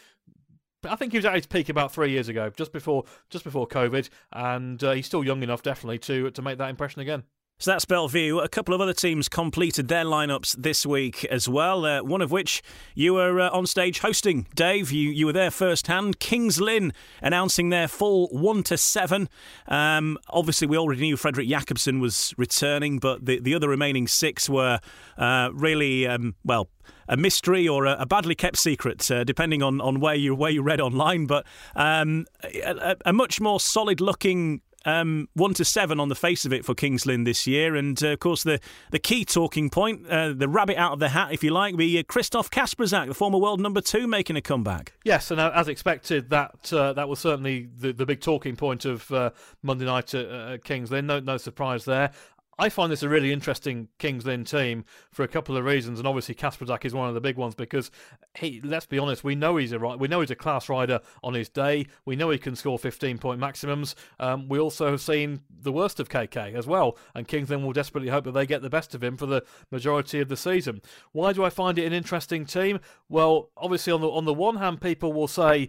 I 0.85 0.97
think 0.97 1.13
he 1.13 1.19
was 1.19 1.25
at 1.25 1.35
his 1.35 1.47
peak 1.47 1.69
about 1.69 1.93
three 1.93 2.11
years 2.11 2.29
ago, 2.29 2.51
just 2.51 2.73
before 2.73 3.05
just 3.31 3.45
before 3.45 3.67
COVID, 3.67 4.09
and 4.33 4.83
uh, 4.85 4.93
he's 4.93 5.07
still 5.07 5.25
young 5.25 5.43
enough, 5.43 5.63
definitely, 5.63 5.99
to 6.01 6.31
to 6.31 6.43
make 6.43 6.59
that 6.59 6.71
impression 6.71 7.01
again. 7.01 7.25
So 7.61 7.73
that's 7.73 7.85
Belle 7.85 8.07
Vue. 8.07 8.39
A 8.39 8.49
couple 8.49 8.73
of 8.73 8.81
other 8.81 8.93
teams 8.93 9.29
completed 9.29 9.89
their 9.89 10.05
lineups 10.05 10.55
this 10.63 10.87
week 10.87 11.25
as 11.25 11.49
well. 11.49 11.85
Uh, 11.85 12.05
one 12.05 12.23
of 12.23 12.31
which 12.31 12.63
you 12.95 13.15
were 13.15 13.41
uh, 13.41 13.51
on 13.51 13.67
stage 13.67 13.99
hosting, 13.99 14.47
Dave. 14.55 14.93
You 14.93 15.11
you 15.11 15.27
were 15.27 15.33
there 15.33 15.51
firsthand. 15.51 16.21
Kings 16.21 16.61
Lynn 16.61 16.93
announcing 17.21 17.71
their 17.71 17.89
full 17.89 18.29
one 18.29 18.63
to 18.63 18.79
seven. 18.79 19.29
Um, 19.67 20.19
obviously, 20.29 20.69
we 20.69 20.79
already 20.79 21.01
knew 21.01 21.17
Frederik 21.17 21.49
Jakobsen 21.49 21.99
was 21.99 22.33
returning, 22.39 23.01
but 23.01 23.27
the 23.27 23.41
the 23.41 23.57
other 23.57 23.69
remaining 23.69 24.07
six 24.07 24.49
were 24.49 24.79
uh, 25.17 25.51
really 25.53 26.07
um, 26.07 26.37
well 26.45 26.69
a 27.09 27.17
mystery 27.17 27.67
or 27.67 27.87
a, 27.87 27.97
a 28.01 28.07
badly 28.07 28.35
kept 28.35 28.57
secret, 28.57 29.11
uh, 29.11 29.25
depending 29.25 29.63
on, 29.63 29.81
on 29.81 29.99
where 29.99 30.15
you 30.15 30.35
where 30.35 30.51
you 30.51 30.63
read 30.63 30.81
online. 30.81 31.27
But 31.27 31.45
um, 31.75 32.27
a, 32.45 32.97
a, 33.05 33.13
much 33.13 33.41
more 33.41 33.59
solid 33.59 34.01
looking 34.01 34.61
um, 34.89 35.29
one 35.35 35.55
to 35.55 35.65
seven 35.65 36.01
on 36.01 36.09
the 36.09 36.15
face 36.15 36.45
of 36.45 36.53
it 36.53 36.65
for 36.65 36.75
Kings 36.75 37.05
Lynn 37.05 37.25
this 37.25 37.47
year, 37.47 37.75
and 37.75 38.03
uh, 38.03 38.09
of 38.09 38.21
course 38.21 38.43
the 38.43 38.61
the 38.91 38.99
key 38.99 39.25
talking 39.25 39.71
point, 39.71 40.07
uh, 40.09 40.33
the 40.33 40.49
rabbit 40.49 40.77
out 40.77 40.93
of 40.93 40.99
the 40.99 41.11
hat, 41.11 41.33
if 41.33 41.45
you 41.45 41.51
like, 41.51 41.77
be 41.77 41.99
uh, 41.99 42.03
Christoph 42.03 42.51
Kasprzak, 42.51 43.07
the 43.07 43.15
former 43.15 43.39
world 43.39 43.61
number 43.61 43.81
two, 43.81 44.07
making 44.07 44.37
a 44.37 44.41
comeback. 44.43 44.95
Yes, 45.05 45.31
and 45.31 45.41
uh, 45.41 45.53
as 45.55 45.69
expected, 45.69 46.31
that 46.31 46.73
uh, 46.73 46.93
that 46.95 47.09
was 47.09 47.19
certainly 47.19 47.69
the, 47.79 47.93
the 47.93 48.07
big 48.07 48.21
talking 48.21 48.57
point 48.57 48.85
of 48.85 49.11
uh, 49.13 49.31
Monday 49.63 49.85
night 49.85 50.15
at, 50.15 50.27
at 50.27 50.65
Kings 50.65 50.91
Lynn. 50.91 51.07
No, 51.07 51.21
no 51.21 51.37
surprise 51.37 51.85
there. 51.85 52.13
I 52.59 52.69
find 52.69 52.91
this 52.91 53.05
a 53.05 53.09
really 53.09 53.33
interesting 53.33 53.89
Kings 53.99 54.27
Lynn 54.27 54.45
team 54.45 54.85
for 55.13 55.23
a 55.23 55.29
couple 55.29 55.57
of 55.57 55.65
reasons, 55.65 56.01
and 56.01 56.09
obviously 56.09 56.35
Kasprzak 56.35 56.85
is 56.85 56.93
one 56.93 57.09
of 57.09 57.15
the 57.15 57.21
big 57.21 57.37
ones 57.37 57.55
because 57.55 57.91
he. 58.35 58.61
Let's 58.65 58.87
be 58.87 58.99
honest, 58.99 59.23
we 59.23 59.37
know 59.37 59.57
he's 59.57 59.73
a 59.73 59.79
we 59.79 60.09
know 60.09 60.21
he's 60.21 60.33
a 60.33 60.37
class 60.37 60.69
rider 60.69 61.01
on 61.23 61.35
his 61.35 61.49
day. 61.49 61.87
We 62.05 62.17
know 62.17 62.31
he 62.31 62.39
can 62.39 62.57
score 62.57 62.79
15 62.79 63.19
point 63.19 63.39
maximums. 63.39 63.95
Um, 64.19 64.49
we 64.49 64.59
also 64.59 64.91
have 64.91 65.01
seen 65.01 65.43
the 65.61 65.71
worst 65.71 66.01
of 66.01 66.09
KK 66.09 66.55
as 66.55 66.67
well, 66.67 66.99
and 67.15 67.29
Kings 67.29 67.51
Lynn 67.51 67.63
will 67.63 67.73
desperately 67.73 68.11
hope 68.11 68.25
that 68.25 68.33
they 68.33 68.47
get 68.47 68.63
the 68.63 68.71
best 68.71 68.95
of 68.95 69.05
him 69.05 69.17
for 69.17 69.27
the 69.27 69.45
majority 69.71 70.21
of 70.21 70.29
the 70.29 70.37
season. 70.37 70.83
Why 71.13 71.33
do 71.33 71.45
I 71.45 71.51
find 71.51 71.79
it 71.79 71.87
an 71.87 71.93
interesting 71.93 72.45
team? 72.45 72.81
Well, 73.09 73.51
obviously 73.57 73.93
on 73.93 74.01
the 74.01 74.11
on 74.11 74.25
the 74.25 74.35
one 74.35 74.57
hand, 74.57 74.81
people 74.81 75.13
will 75.13 75.29
say 75.29 75.69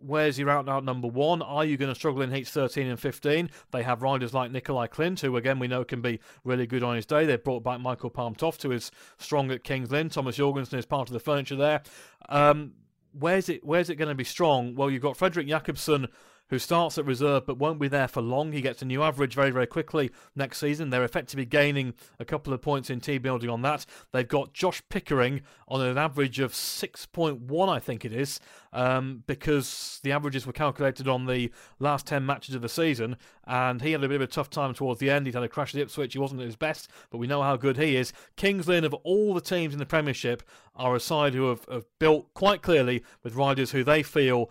where's 0.00 0.38
your 0.38 0.50
out 0.50 0.60
and 0.60 0.68
out 0.68 0.84
number 0.84 1.08
one? 1.08 1.42
Are 1.42 1.64
you 1.64 1.76
going 1.76 1.90
to 1.90 1.94
struggle 1.94 2.22
in 2.22 2.32
heats 2.32 2.50
13 2.50 2.86
and 2.86 2.98
15? 2.98 3.50
They 3.72 3.82
have 3.82 4.02
riders 4.02 4.34
like 4.34 4.50
Nicolai 4.50 4.86
Klindt, 4.88 5.20
who 5.20 5.36
again 5.36 5.58
we 5.58 5.68
know 5.68 5.84
can 5.84 6.00
be 6.00 6.20
really 6.44 6.66
good 6.66 6.82
on 6.82 6.96
his 6.96 7.06
day. 7.06 7.26
They've 7.26 7.42
brought 7.42 7.64
back 7.64 7.80
Michael 7.80 8.10
Palm 8.10 8.34
Toft, 8.34 8.62
who 8.62 8.72
is 8.72 8.90
strong 9.18 9.50
at 9.50 9.64
Kings 9.64 9.90
Lynn. 9.90 10.08
Thomas 10.08 10.36
Jorgensen 10.36 10.78
is 10.78 10.86
part 10.86 11.08
of 11.08 11.12
the 11.12 11.20
furniture 11.20 11.56
there. 11.56 11.82
Um, 12.28 12.72
where's 13.12 13.48
it? 13.48 13.64
Where's 13.64 13.90
it 13.90 13.96
going 13.96 14.08
to 14.08 14.14
be 14.14 14.24
strong? 14.24 14.74
Well, 14.74 14.90
you've 14.90 15.02
got 15.02 15.16
Frederik 15.16 15.48
Jakobsen 15.48 16.08
who 16.48 16.58
starts 16.58 16.98
at 16.98 17.04
reserve 17.04 17.46
but 17.46 17.58
won't 17.58 17.80
be 17.80 17.88
there 17.88 18.08
for 18.08 18.20
long. 18.20 18.52
He 18.52 18.60
gets 18.60 18.82
a 18.82 18.84
new 18.84 19.02
average 19.02 19.34
very, 19.34 19.50
very 19.50 19.66
quickly 19.66 20.10
next 20.34 20.58
season. 20.58 20.90
They're 20.90 21.04
effectively 21.04 21.44
gaining 21.44 21.94
a 22.18 22.24
couple 22.24 22.52
of 22.52 22.62
points 22.62 22.90
in 22.90 23.00
team 23.00 23.22
building 23.22 23.50
on 23.50 23.62
that. 23.62 23.86
They've 24.12 24.26
got 24.26 24.52
Josh 24.52 24.82
Pickering 24.88 25.42
on 25.68 25.80
an 25.80 25.98
average 25.98 26.38
of 26.38 26.52
6.1, 26.52 27.68
I 27.68 27.78
think 27.78 28.04
it 28.04 28.12
is, 28.12 28.40
um, 28.72 29.22
because 29.26 30.00
the 30.02 30.12
averages 30.12 30.46
were 30.46 30.52
calculated 30.52 31.08
on 31.08 31.26
the 31.26 31.50
last 31.78 32.06
10 32.06 32.24
matches 32.24 32.54
of 32.54 32.62
the 32.62 32.68
season, 32.68 33.16
and 33.46 33.82
he 33.82 33.92
had 33.92 34.04
a 34.04 34.08
bit 34.08 34.16
of 34.16 34.22
a 34.22 34.26
tough 34.26 34.50
time 34.50 34.74
towards 34.74 35.00
the 35.00 35.10
end. 35.10 35.26
He'd 35.26 35.34
had 35.34 35.42
a 35.42 35.48
crash 35.48 35.70
at 35.70 35.76
the 35.76 35.82
Ipswich. 35.82 36.12
He 36.12 36.18
wasn't 36.18 36.40
at 36.40 36.46
his 36.46 36.56
best, 36.56 36.90
but 37.10 37.18
we 37.18 37.26
know 37.26 37.42
how 37.42 37.56
good 37.56 37.76
he 37.76 37.96
is. 37.96 38.12
Kings 38.36 38.68
Lynn, 38.68 38.84
of 38.84 38.94
all 38.94 39.34
the 39.34 39.40
teams 39.40 39.72
in 39.72 39.78
the 39.78 39.86
Premiership, 39.86 40.42
are 40.74 40.94
a 40.94 41.00
side 41.00 41.34
who 41.34 41.48
have, 41.48 41.64
have 41.70 41.86
built 41.98 42.32
quite 42.34 42.62
clearly 42.62 43.02
with 43.22 43.34
riders 43.34 43.70
who 43.70 43.82
they 43.82 44.02
feel 44.02 44.50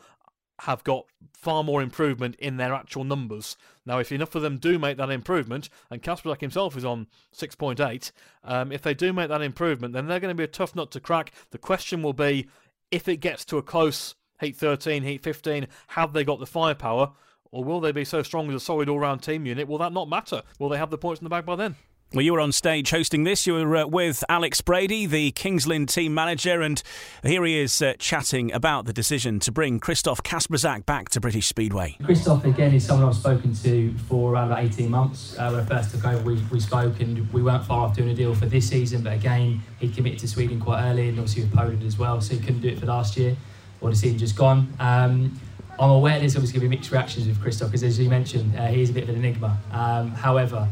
have 0.62 0.84
got 0.84 1.06
far 1.34 1.64
more 1.64 1.82
improvement 1.82 2.36
in 2.36 2.58
their 2.58 2.74
actual 2.74 3.04
numbers. 3.04 3.58
Now, 3.86 4.00
if 4.00 4.12
enough 4.12 4.36
of 4.36 4.42
them 4.42 4.58
do 4.58 4.80
make 4.80 4.98
that 4.98 5.10
improvement, 5.10 5.70
and 5.90 6.02
Kasprzak 6.02 6.42
himself 6.42 6.78
is 6.78 6.86
on 6.86 7.08
6.8, 7.34 8.12
um, 8.44 8.72
if 8.72 8.82
they 8.82 8.94
do 8.94 9.12
make 9.14 9.30
that 9.30 9.42
improvement, 9.42 9.94
then 9.94 10.08
they're 10.08 10.20
going 10.20 10.34
to 10.34 10.38
be 10.38 10.44
a 10.44 10.48
tough 10.48 10.76
nut 10.76 10.92
to 10.92 11.00
crack. 11.00 11.34
The 11.52 11.58
question 11.58 12.02
will 12.02 12.14
be 12.14 12.48
if 12.92 13.08
it 13.08 13.18
gets 13.18 13.44
to 13.46 13.58
a 13.58 13.64
close 13.64 14.16
Heat 14.40 14.56
13, 14.56 15.04
Heat 15.04 15.24
15, 15.24 15.68
have 15.90 16.14
they 16.14 16.24
got 16.24 16.40
the 16.40 16.46
firepower? 16.46 17.12
Or 17.52 17.64
will 17.64 17.80
they 17.80 17.94
be 17.94 18.04
so 18.04 18.22
strong 18.22 18.50
as 18.50 18.56
a 18.56 18.60
solid 18.60 18.90
all 18.90 19.00
round 19.00 19.24
team 19.24 19.46
unit? 19.46 19.68
Will 19.68 19.78
that 19.78 19.94
not 19.94 20.10
matter? 20.10 20.42
Will 20.60 20.70
they 20.70 20.78
have 20.78 20.90
the 20.90 20.98
points 20.98 21.22
in 21.22 21.26
the 21.26 21.30
bag 21.30 21.46
by 21.46 21.56
then? 21.56 21.76
Well, 22.16 22.24
you 22.24 22.32
were 22.32 22.40
on 22.40 22.54
stage 22.54 22.92
hosting 22.92 23.26
this. 23.26 23.46
You 23.46 23.56
were 23.56 23.76
uh, 23.76 23.88
with 23.88 24.24
Alex 24.30 24.62
Brady, 24.62 25.06
the 25.06 25.32
Kings 25.32 25.68
Lynn 25.68 25.86
team 25.86 26.14
manager, 26.14 26.62
and 26.62 26.82
here 27.24 27.44
he 27.44 27.60
is 27.60 27.82
uh, 27.82 27.96
chatting 28.00 28.54
about 28.54 28.86
the 28.86 28.94
decision 28.94 29.42
to 29.42 29.52
bring 29.52 29.82
Christoph 29.82 30.24
Kasprzak 30.24 30.86
back 30.86 31.10
to 31.10 31.20
British 31.20 31.48
Speedway. 31.48 31.98
Christoph, 32.06 32.46
again, 32.46 32.74
is 32.74 32.86
someone 32.86 33.10
I've 33.10 33.18
spoken 33.18 33.54
to 33.56 33.94
for 34.08 34.32
around 34.32 34.48
about 34.48 34.64
18 34.64 34.90
months. 34.90 35.38
Uh, 35.38 35.50
when 35.50 35.60
I 35.60 35.66
first 35.66 35.92
took 35.92 36.06
over, 36.06 36.24
we, 36.24 36.42
we 36.54 36.62
spoke 36.62 37.02
and 37.02 37.30
we 37.34 37.42
weren't 37.42 37.66
far 37.66 37.82
off 37.82 37.98
doing 37.98 38.08
a 38.08 38.16
deal 38.16 38.34
for 38.34 38.46
this 38.46 38.70
season, 38.70 39.04
but 39.04 39.12
again, 39.12 39.62
he 39.80 39.90
committed 39.90 40.20
to 40.20 40.28
Sweden 40.30 40.62
quite 40.62 40.90
early 40.90 41.10
and 41.10 41.20
obviously 41.20 41.44
with 41.44 41.54
Poland 41.54 41.84
as 41.84 41.98
well, 41.98 42.22
so 42.22 42.34
he 42.34 42.40
couldn't 42.40 42.62
do 42.62 42.70
it 42.70 42.80
for 42.80 42.86
last 42.86 43.18
year 43.18 43.36
or 43.82 43.90
the 43.90 43.96
season 43.98 44.18
just 44.18 44.38
gone. 44.38 44.74
Um, 44.80 45.38
I'm 45.78 45.90
aware 45.90 46.18
there's 46.18 46.38
obviously 46.38 46.62
going 46.62 46.70
to 46.70 46.70
be 46.70 46.78
mixed 46.78 46.94
reactions 46.94 47.28
with 47.28 47.42
Christoph 47.42 47.72
because, 47.72 47.84
as 47.84 48.00
you 48.00 48.10
mentioned, 48.10 48.58
uh, 48.58 48.68
he 48.68 48.82
is 48.82 48.90
a 48.90 48.94
bit 48.94 49.04
of 49.04 49.10
an 49.10 49.16
enigma. 49.16 49.58
Um, 49.74 50.12
however, 50.12 50.70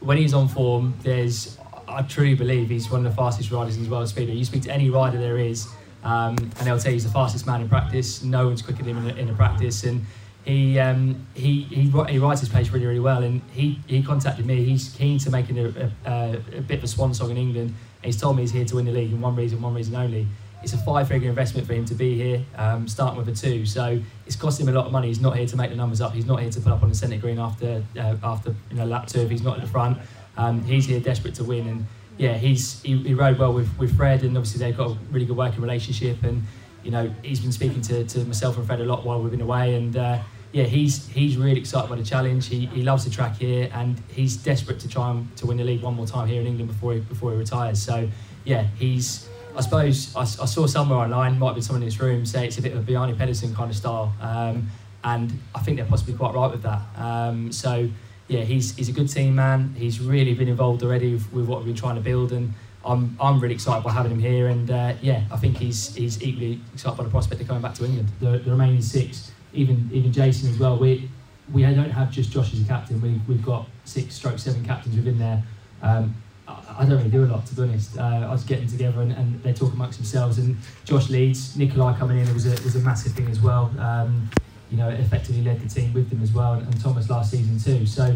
when 0.00 0.16
he's 0.16 0.34
on 0.34 0.48
form, 0.48 0.94
there's 1.02 1.58
I 1.88 2.02
truly 2.02 2.34
believe 2.34 2.68
he's 2.68 2.90
one 2.90 3.04
of 3.04 3.10
the 3.10 3.16
fastest 3.16 3.50
riders 3.50 3.76
in 3.76 3.84
the 3.84 3.90
world 3.90 4.08
speed. 4.08 4.28
You 4.28 4.44
speak 4.44 4.62
to 4.64 4.72
any 4.72 4.90
rider 4.90 5.18
there 5.18 5.38
is, 5.38 5.68
um, 6.04 6.36
and 6.36 6.50
they'll 6.50 6.78
tell 6.78 6.90
you 6.90 6.96
he's 6.96 7.04
the 7.04 7.10
fastest 7.10 7.46
man 7.46 7.62
in 7.62 7.68
practice. 7.68 8.22
No 8.22 8.46
one's 8.46 8.62
quicker 8.62 8.82
than 8.82 8.96
him 8.96 9.08
in 9.08 9.16
a, 9.16 9.20
in 9.20 9.28
a 9.30 9.34
practice, 9.34 9.84
and 9.84 10.04
he, 10.44 10.78
um, 10.78 11.26
he 11.34 11.62
he 11.62 11.90
he 12.08 12.18
rides 12.18 12.40
his 12.40 12.48
pace 12.48 12.70
really 12.70 12.86
really 12.86 13.00
well. 13.00 13.22
And 13.22 13.40
he, 13.52 13.80
he 13.86 14.02
contacted 14.02 14.46
me. 14.46 14.64
He's 14.64 14.90
keen 14.90 15.18
to 15.20 15.30
make 15.30 15.50
a, 15.50 15.92
a, 16.06 16.36
a 16.56 16.60
bit 16.60 16.78
of 16.78 16.84
a 16.84 16.88
swan 16.88 17.14
song 17.14 17.30
in 17.30 17.36
England. 17.36 17.74
And 18.02 18.04
he's 18.04 18.20
told 18.20 18.36
me 18.36 18.42
he's 18.42 18.52
here 18.52 18.64
to 18.64 18.76
win 18.76 18.84
the 18.84 18.92
league, 18.92 19.12
and 19.12 19.22
one 19.22 19.34
reason, 19.34 19.60
one 19.60 19.74
reason 19.74 19.94
only. 19.96 20.26
It's 20.62 20.72
a 20.72 20.78
five-figure 20.78 21.28
investment 21.28 21.66
for 21.66 21.74
him 21.74 21.84
to 21.84 21.94
be 21.94 22.16
here, 22.16 22.44
um, 22.56 22.88
starting 22.88 23.16
with 23.16 23.28
a 23.28 23.32
two. 23.32 23.64
So 23.64 24.00
it's 24.26 24.36
costing 24.36 24.66
him 24.66 24.74
a 24.74 24.78
lot 24.78 24.86
of 24.86 24.92
money. 24.92 25.08
He's 25.08 25.20
not 25.20 25.36
here 25.36 25.46
to 25.46 25.56
make 25.56 25.70
the 25.70 25.76
numbers 25.76 26.00
up. 26.00 26.12
He's 26.12 26.26
not 26.26 26.40
here 26.40 26.50
to 26.50 26.60
put 26.60 26.72
up 26.72 26.82
on 26.82 26.88
the 26.88 26.94
centre 26.94 27.16
green 27.16 27.38
after 27.38 27.82
uh, 27.98 28.16
after 28.22 28.54
you 28.70 28.76
know 28.76 28.84
lap 28.84 29.06
two 29.06 29.20
if 29.20 29.30
he's 29.30 29.42
not 29.42 29.56
at 29.56 29.62
the 29.62 29.70
front. 29.70 29.98
Um, 30.36 30.62
he's 30.64 30.86
here 30.86 31.00
desperate 31.00 31.34
to 31.36 31.44
win, 31.44 31.68
and 31.68 31.86
yeah, 32.16 32.34
he's 32.34 32.82
he, 32.82 32.96
he, 32.98 33.14
rode 33.14 33.38
well 33.38 33.52
with, 33.52 33.68
with 33.78 33.96
Fred, 33.96 34.22
and 34.22 34.36
obviously 34.36 34.58
they've 34.58 34.76
got 34.76 34.90
a 34.90 34.98
really 35.10 35.26
good 35.26 35.36
working 35.36 35.60
relationship. 35.60 36.22
And 36.22 36.42
you 36.82 36.90
know 36.90 37.12
he's 37.22 37.40
been 37.40 37.52
speaking 37.52 37.80
to, 37.82 38.04
to 38.04 38.24
myself 38.24 38.56
and 38.56 38.66
Fred 38.66 38.80
a 38.80 38.84
lot 38.84 39.04
while 39.04 39.20
we've 39.20 39.30
been 39.30 39.40
away, 39.40 39.74
and 39.74 39.96
uh, 39.96 40.18
yeah, 40.52 40.64
he's 40.64 41.06
he's 41.08 41.36
really 41.36 41.60
excited 41.60 41.88
by 41.88 41.96
the 41.96 42.04
challenge. 42.04 42.48
He, 42.48 42.66
he 42.66 42.82
loves 42.82 43.04
the 43.04 43.10
track 43.10 43.36
here, 43.36 43.70
and 43.72 44.00
he's 44.08 44.36
desperate 44.36 44.80
to 44.80 44.88
try 44.88 45.10
and 45.10 45.36
to 45.36 45.46
win 45.46 45.58
the 45.58 45.64
league 45.64 45.82
one 45.82 45.94
more 45.94 46.06
time 46.06 46.26
here 46.26 46.40
in 46.40 46.46
England 46.46 46.68
before 46.68 46.94
he 46.94 47.00
before 47.00 47.32
he 47.32 47.36
retires. 47.36 47.80
So 47.80 48.08
yeah, 48.44 48.66
he's 48.78 49.27
I 49.58 49.60
suppose 49.60 50.14
I, 50.14 50.20
I, 50.20 50.46
saw 50.46 50.66
somewhere 50.66 51.00
online, 51.00 51.36
might 51.36 51.56
be 51.56 51.60
someone 51.60 51.82
in 51.82 51.88
this 51.88 51.98
room, 51.98 52.24
say 52.24 52.46
it's 52.46 52.58
a 52.58 52.62
bit 52.62 52.74
of 52.74 52.78
a 52.78 52.82
Bjarne 52.82 53.16
Pedersen 53.16 53.56
kind 53.56 53.68
of 53.68 53.76
style. 53.76 54.14
Um, 54.20 54.70
and 55.02 55.36
I 55.52 55.58
think 55.58 55.78
they're 55.78 55.86
possibly 55.86 56.14
quite 56.14 56.32
right 56.32 56.48
with 56.48 56.62
that. 56.62 56.80
Um, 56.96 57.50
so, 57.50 57.88
yeah, 58.28 58.42
he's, 58.42 58.76
he's 58.76 58.88
a 58.88 58.92
good 58.92 59.08
team 59.08 59.34
man. 59.34 59.74
He's 59.76 59.98
really 59.98 60.32
been 60.34 60.46
involved 60.46 60.84
already 60.84 61.14
with, 61.14 61.32
with, 61.32 61.46
what 61.46 61.58
we've 61.58 61.66
been 61.66 61.74
trying 61.74 61.96
to 61.96 62.00
build. 62.00 62.30
And 62.30 62.54
I'm, 62.84 63.16
I'm 63.20 63.40
really 63.40 63.54
excited 63.54 63.82
by 63.82 63.90
having 63.90 64.12
him 64.12 64.20
here. 64.20 64.46
And 64.46 64.70
uh, 64.70 64.94
yeah, 65.02 65.24
I 65.32 65.36
think 65.36 65.56
he's, 65.56 65.92
he's 65.92 66.22
equally 66.22 66.60
excited 66.72 66.96
by 66.96 67.02
the 67.02 67.10
prospect 67.10 67.40
of 67.40 67.48
coming 67.48 67.62
back 67.62 67.74
to 67.74 67.84
England. 67.84 68.10
The, 68.20 68.38
the 68.38 68.52
remaining 68.52 68.80
six, 68.80 69.32
even, 69.52 69.90
even 69.92 70.12
Jason 70.12 70.50
as 70.50 70.58
well, 70.60 70.78
we, 70.78 71.10
we 71.52 71.62
don't 71.62 71.90
have 71.90 72.12
just 72.12 72.30
Josh 72.30 72.52
as 72.52 72.60
a 72.60 72.64
captain. 72.64 73.00
We, 73.00 73.20
we've 73.26 73.44
got 73.44 73.66
six 73.86 74.14
stroke 74.14 74.38
seven 74.38 74.64
captains 74.64 74.94
within 74.94 75.18
there. 75.18 75.42
Um, 75.82 76.14
I 76.48 76.84
don't 76.84 76.98
really 76.98 77.10
do 77.10 77.24
a 77.24 77.26
lot, 77.26 77.44
to 77.46 77.54
be 77.54 77.62
honest. 77.62 77.98
Uh, 77.98 78.02
I 78.02 78.30
was 78.30 78.44
getting 78.44 78.66
together 78.66 79.02
and, 79.02 79.12
and 79.12 79.42
they 79.42 79.52
talk 79.52 79.72
amongst 79.72 79.98
themselves. 79.98 80.38
And 80.38 80.56
Josh 80.84 81.10
leads, 81.10 81.56
Nicolai 81.56 81.96
coming 81.98 82.18
in 82.18 82.32
was 82.32 82.46
a, 82.46 82.62
was 82.62 82.76
a 82.76 82.80
massive 82.80 83.12
thing 83.12 83.28
as 83.28 83.40
well. 83.40 83.72
Um, 83.78 84.30
you 84.70 84.76
know, 84.76 84.88
effectively 84.88 85.42
led 85.42 85.60
the 85.60 85.68
team 85.68 85.92
with 85.92 86.10
them 86.10 86.22
as 86.22 86.32
well, 86.32 86.54
and, 86.54 86.62
and, 86.62 86.80
Thomas 86.80 87.08
last 87.08 87.30
season 87.30 87.58
too. 87.58 87.86
So 87.86 88.14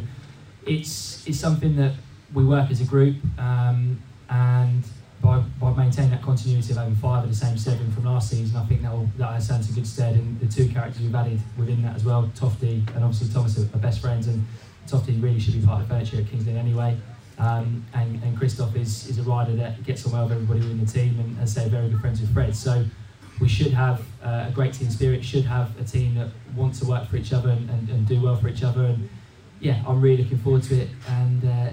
it's 0.66 1.27
it's 1.27 1.38
something 1.38 1.77
that 1.77 1.95
we 2.35 2.45
work 2.45 2.71
as 2.71 2.81
a 2.81 2.85
group, 2.85 3.16
um, 3.38 4.01
and 4.29 4.85
by, 5.23 5.38
by 5.61 5.73
maintaining 5.73 6.11
that 6.11 6.23
continuity 6.23 6.73
of 6.73 6.79
having 6.79 6.95
five 6.97 7.25
of 7.25 7.31
the 7.31 7.37
same 7.37 7.57
seven 7.57 7.90
from 7.92 8.05
last 8.05 8.31
season, 8.31 8.57
I 8.57 8.64
think 8.64 8.83
that 8.83 8.92
will, 8.92 9.09
that 9.18 9.33
has 9.33 9.45
stand 9.45 9.62
to 9.64 9.73
good 9.73 9.87
stead. 9.87 10.14
And 10.16 10.38
the 10.40 10.47
two 10.47 10.68
characters 10.68 11.01
we've 11.01 11.14
added 11.14 11.40
within 11.57 11.81
that 11.83 11.95
as 11.95 12.05
well, 12.05 12.31
Tofty 12.35 12.83
and 12.95 13.05
obviously 13.05 13.33
Thomas 13.33 13.59
are, 13.59 13.62
are 13.62 13.81
best 13.81 14.01
friends, 14.01 14.27
and 14.27 14.45
Tofty 14.87 15.12
really 15.14 15.38
should 15.38 15.55
be 15.55 15.64
part 15.64 15.81
of 15.81 15.88
the 15.88 15.95
furniture 15.95 16.18
at 16.18 16.29
Kings 16.29 16.47
Lynn 16.47 16.57
anyway. 16.57 16.97
Um, 17.38 17.85
and, 17.95 18.23
and 18.23 18.37
Christoph 18.37 18.77
is, 18.77 19.09
is 19.09 19.18
a 19.18 19.23
rider 19.23 19.55
that 19.57 19.83
gets 19.85 20.07
on 20.07 20.12
well 20.12 20.25
with 20.25 20.33
everybody 20.33 20.61
in 20.61 20.79
the 20.79 20.90
team 20.90 21.18
and, 21.18 21.38
as 21.40 21.57
I 21.57 21.62
say, 21.62 21.68
very 21.68 21.88
good 21.88 22.01
friends 22.01 22.21
with 22.21 22.33
Fred. 22.33 22.55
So 22.55 22.85
we 23.40 23.49
should 23.49 23.73
have 23.73 24.03
uh, 24.23 24.47
a 24.49 24.53
great 24.53 24.75
team 24.75 24.90
spirit, 24.90 25.25
should 25.25 25.45
have 25.45 25.79
a 25.81 25.85
team 25.85 26.14
that 26.14 26.29
wants 26.55 26.79
to 26.81 26.87
work 26.87 27.09
for 27.09 27.16
each 27.16 27.33
other 27.33 27.51
and, 27.51 27.68
and, 27.71 27.88
and, 27.88 28.07
do 28.07 28.21
well 28.21 28.37
for 28.37 28.49
each 28.49 28.62
other. 28.62 28.85
And 28.85 29.09
yeah, 29.61 29.83
I'm 29.87 30.01
really 30.01 30.23
looking 30.23 30.38
forward 30.38 30.62
to 30.64 30.81
it. 30.81 30.88
And 31.09 31.45
uh, 31.45 31.71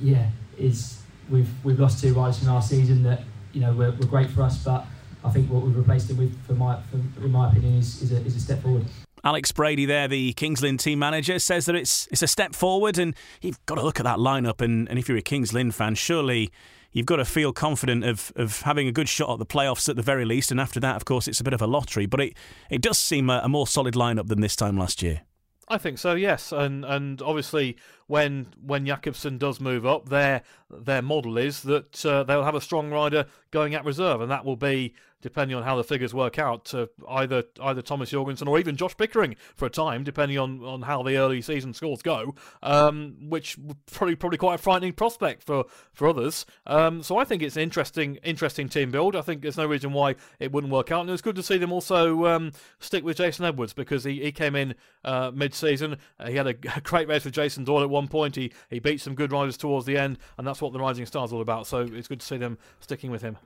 yeah, 0.00 0.30
is 0.58 1.02
we've 1.30 1.50
we've 1.64 1.78
lost 1.78 2.00
two 2.00 2.14
riders 2.14 2.38
from 2.38 2.48
last 2.48 2.70
season 2.70 3.02
that 3.04 3.22
you 3.52 3.60
know 3.60 3.72
were, 3.72 3.92
were 3.92 4.06
great 4.06 4.30
for 4.30 4.42
us, 4.42 4.62
but 4.62 4.86
I 5.24 5.30
think 5.30 5.50
what 5.50 5.62
we've 5.62 5.76
replaced 5.76 6.08
them 6.08 6.18
with, 6.18 6.44
for 6.46 6.54
my 6.54 6.80
for, 6.82 6.96
in 7.24 7.30
my 7.30 7.48
opinion, 7.50 7.74
is, 7.78 8.02
is, 8.02 8.12
a, 8.12 8.16
is 8.24 8.36
a 8.36 8.40
step 8.40 8.62
forward. 8.62 8.86
Alex 9.26 9.50
Brady, 9.50 9.86
there, 9.86 10.06
the 10.06 10.34
Kings 10.34 10.62
Lynn 10.62 10.78
team 10.78 11.00
manager, 11.00 11.40
says 11.40 11.66
that 11.66 11.74
it's 11.74 12.06
it's 12.12 12.22
a 12.22 12.28
step 12.28 12.54
forward, 12.54 12.96
and 12.96 13.12
you've 13.40 13.58
got 13.66 13.74
to 13.74 13.82
look 13.82 13.98
at 13.98 14.04
that 14.04 14.18
lineup. 14.18 14.60
And, 14.60 14.88
and 14.88 15.00
if 15.00 15.08
you're 15.08 15.18
a 15.18 15.22
Kings 15.22 15.52
Lynn 15.52 15.72
fan, 15.72 15.96
surely 15.96 16.52
you've 16.92 17.06
got 17.06 17.16
to 17.16 17.24
feel 17.24 17.52
confident 17.52 18.04
of, 18.04 18.32
of 18.36 18.60
having 18.60 18.86
a 18.86 18.92
good 18.92 19.08
shot 19.08 19.32
at 19.32 19.40
the 19.40 19.44
playoffs 19.44 19.88
at 19.88 19.96
the 19.96 20.02
very 20.02 20.24
least. 20.24 20.52
And 20.52 20.60
after 20.60 20.78
that, 20.78 20.94
of 20.94 21.06
course, 21.06 21.26
it's 21.26 21.40
a 21.40 21.44
bit 21.44 21.54
of 21.54 21.60
a 21.60 21.66
lottery. 21.66 22.06
But 22.06 22.20
it, 22.20 22.36
it 22.70 22.80
does 22.80 22.98
seem 22.98 23.28
a, 23.28 23.40
a 23.42 23.48
more 23.48 23.66
solid 23.66 23.94
lineup 23.94 24.28
than 24.28 24.42
this 24.42 24.54
time 24.54 24.78
last 24.78 25.02
year. 25.02 25.22
I 25.68 25.78
think 25.78 25.98
so, 25.98 26.14
yes, 26.14 26.52
and 26.52 26.84
and 26.84 27.20
obviously 27.20 27.76
when 28.06 28.46
when 28.64 28.86
Jakobsen 28.86 29.38
does 29.38 29.58
move 29.58 29.84
up, 29.84 30.08
their 30.08 30.42
their 30.70 31.02
model 31.02 31.36
is 31.36 31.62
that 31.62 32.06
uh, 32.06 32.22
they'll 32.22 32.44
have 32.44 32.54
a 32.54 32.60
strong 32.60 32.92
rider 32.92 33.26
going 33.50 33.74
at 33.74 33.84
reserve, 33.84 34.20
and 34.20 34.30
that 34.30 34.44
will 34.44 34.54
be 34.54 34.94
depending 35.22 35.56
on 35.56 35.62
how 35.62 35.76
the 35.76 35.84
figures 35.84 36.14
work 36.14 36.38
out, 36.38 36.64
to 36.66 36.88
either 37.08 37.44
either 37.62 37.82
Thomas 37.82 38.10
Jorgensen 38.10 38.48
or 38.48 38.58
even 38.58 38.76
Josh 38.76 38.96
Pickering 38.96 39.36
for 39.54 39.66
a 39.66 39.70
time, 39.70 40.04
depending 40.04 40.38
on, 40.38 40.62
on 40.62 40.82
how 40.82 41.02
the 41.02 41.16
early 41.16 41.42
season 41.42 41.74
scores 41.74 42.02
go, 42.02 42.34
um, 42.62 43.16
which 43.28 43.58
probably 43.92 44.16
probably 44.16 44.38
quite 44.38 44.56
a 44.56 44.58
frightening 44.58 44.92
prospect 44.92 45.42
for 45.42 45.64
for 45.92 46.08
others. 46.08 46.46
Um, 46.66 47.02
so 47.02 47.18
I 47.18 47.24
think 47.24 47.42
it's 47.42 47.56
an 47.56 47.62
interesting 47.62 48.16
interesting 48.22 48.68
team 48.68 48.90
build. 48.90 49.16
I 49.16 49.22
think 49.22 49.42
there's 49.42 49.56
no 49.56 49.66
reason 49.66 49.92
why 49.92 50.16
it 50.38 50.52
wouldn't 50.52 50.72
work 50.72 50.92
out, 50.92 51.00
and 51.02 51.10
it's 51.10 51.22
good 51.22 51.36
to 51.36 51.42
see 51.42 51.58
them 51.58 51.72
also 51.72 52.26
um, 52.26 52.52
stick 52.78 53.04
with 53.04 53.16
Jason 53.16 53.44
Edwards 53.44 53.72
because 53.72 54.04
he, 54.04 54.22
he 54.22 54.32
came 54.32 54.54
in 54.54 54.74
uh, 55.04 55.30
mid 55.34 55.54
season. 55.54 55.96
Uh, 56.18 56.28
he 56.28 56.36
had 56.36 56.46
a, 56.46 56.54
great 56.54 57.08
race 57.08 57.24
with 57.24 57.34
Jason 57.34 57.64
Doyle 57.64 57.82
at 57.82 57.90
one 57.90 58.08
point. 58.08 58.36
He 58.36 58.52
he 58.70 58.78
beat 58.78 59.00
some 59.00 59.14
good 59.14 59.32
riders 59.32 59.56
towards 59.56 59.86
the 59.86 59.96
end, 59.96 60.18
and 60.38 60.46
that's 60.46 60.60
what 60.60 60.72
the 60.72 60.78
Rising 60.78 61.06
Stars 61.06 61.32
all 61.32 61.40
about. 61.40 61.66
So 61.66 61.80
it's 61.80 62.08
good 62.08 62.20
to 62.20 62.26
see 62.26 62.36
them 62.36 62.58
sticking 62.80 63.10
with 63.10 63.22
him. 63.22 63.38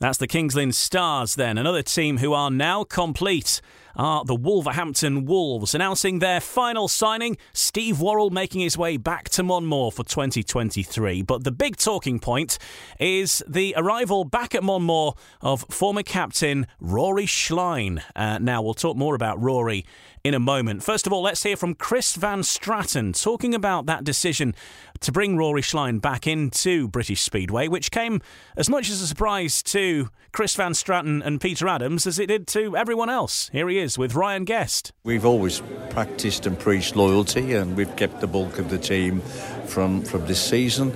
That's 0.00 0.18
the 0.18 0.26
Kings 0.26 0.56
Lynn 0.56 0.72
Stars, 0.72 1.36
then. 1.36 1.56
Another 1.56 1.82
team 1.82 2.18
who 2.18 2.32
are 2.32 2.50
now 2.50 2.84
complete 2.84 3.60
are 3.96 4.24
the 4.24 4.34
Wolverhampton 4.34 5.24
Wolves, 5.24 5.74
announcing 5.74 6.18
their 6.18 6.40
final 6.40 6.88
signing, 6.88 7.36
Steve 7.52 8.00
Worrall 8.00 8.30
making 8.30 8.60
his 8.60 8.76
way 8.76 8.96
back 8.96 9.28
to 9.30 9.42
Monmore 9.42 9.92
for 9.92 10.04
2023. 10.04 11.22
But 11.22 11.44
the 11.44 11.52
big 11.52 11.76
talking 11.76 12.18
point 12.18 12.58
is 12.98 13.42
the 13.46 13.74
arrival 13.76 14.24
back 14.24 14.54
at 14.54 14.62
Monmore 14.62 15.14
of 15.40 15.64
former 15.70 16.02
captain 16.02 16.66
Rory 16.80 17.26
Schlein. 17.26 18.02
Uh, 18.16 18.38
now, 18.38 18.62
we'll 18.62 18.74
talk 18.74 18.96
more 18.96 19.14
about 19.14 19.40
Rory 19.40 19.84
in 20.24 20.32
a 20.32 20.40
moment. 20.40 20.82
First 20.82 21.06
of 21.06 21.12
all, 21.12 21.22
let's 21.22 21.42
hear 21.42 21.56
from 21.56 21.74
Chris 21.74 22.16
Van 22.16 22.40
Straaten 22.40 23.20
talking 23.20 23.54
about 23.54 23.84
that 23.86 24.04
decision 24.04 24.54
to 25.00 25.12
bring 25.12 25.36
Rory 25.36 25.60
Schlein 25.60 26.00
back 26.00 26.26
into 26.26 26.88
British 26.88 27.20
Speedway, 27.20 27.68
which 27.68 27.90
came 27.90 28.22
as 28.56 28.70
much 28.70 28.88
as 28.88 29.02
a 29.02 29.06
surprise 29.06 29.62
to 29.64 30.08
Chris 30.32 30.56
Van 30.56 30.72
Straaten 30.72 31.20
and 31.22 31.42
Peter 31.42 31.68
Adams 31.68 32.06
as 32.06 32.18
it 32.18 32.26
did 32.26 32.46
to 32.48 32.74
everyone 32.74 33.10
else. 33.10 33.50
Here 33.52 33.68
he 33.68 33.78
is 33.78 33.83
with 33.84 34.14
Ryan 34.14 34.44
Guest. 34.44 34.92
We've 35.04 35.26
always 35.26 35.60
practiced 35.90 36.46
and 36.46 36.58
preached 36.58 36.96
loyalty, 36.96 37.52
and 37.52 37.76
we've 37.76 37.94
kept 37.96 38.22
the 38.22 38.26
bulk 38.26 38.58
of 38.58 38.70
the 38.70 38.78
team 38.78 39.20
from, 39.66 40.02
from 40.02 40.26
this 40.26 40.42
season. 40.42 40.94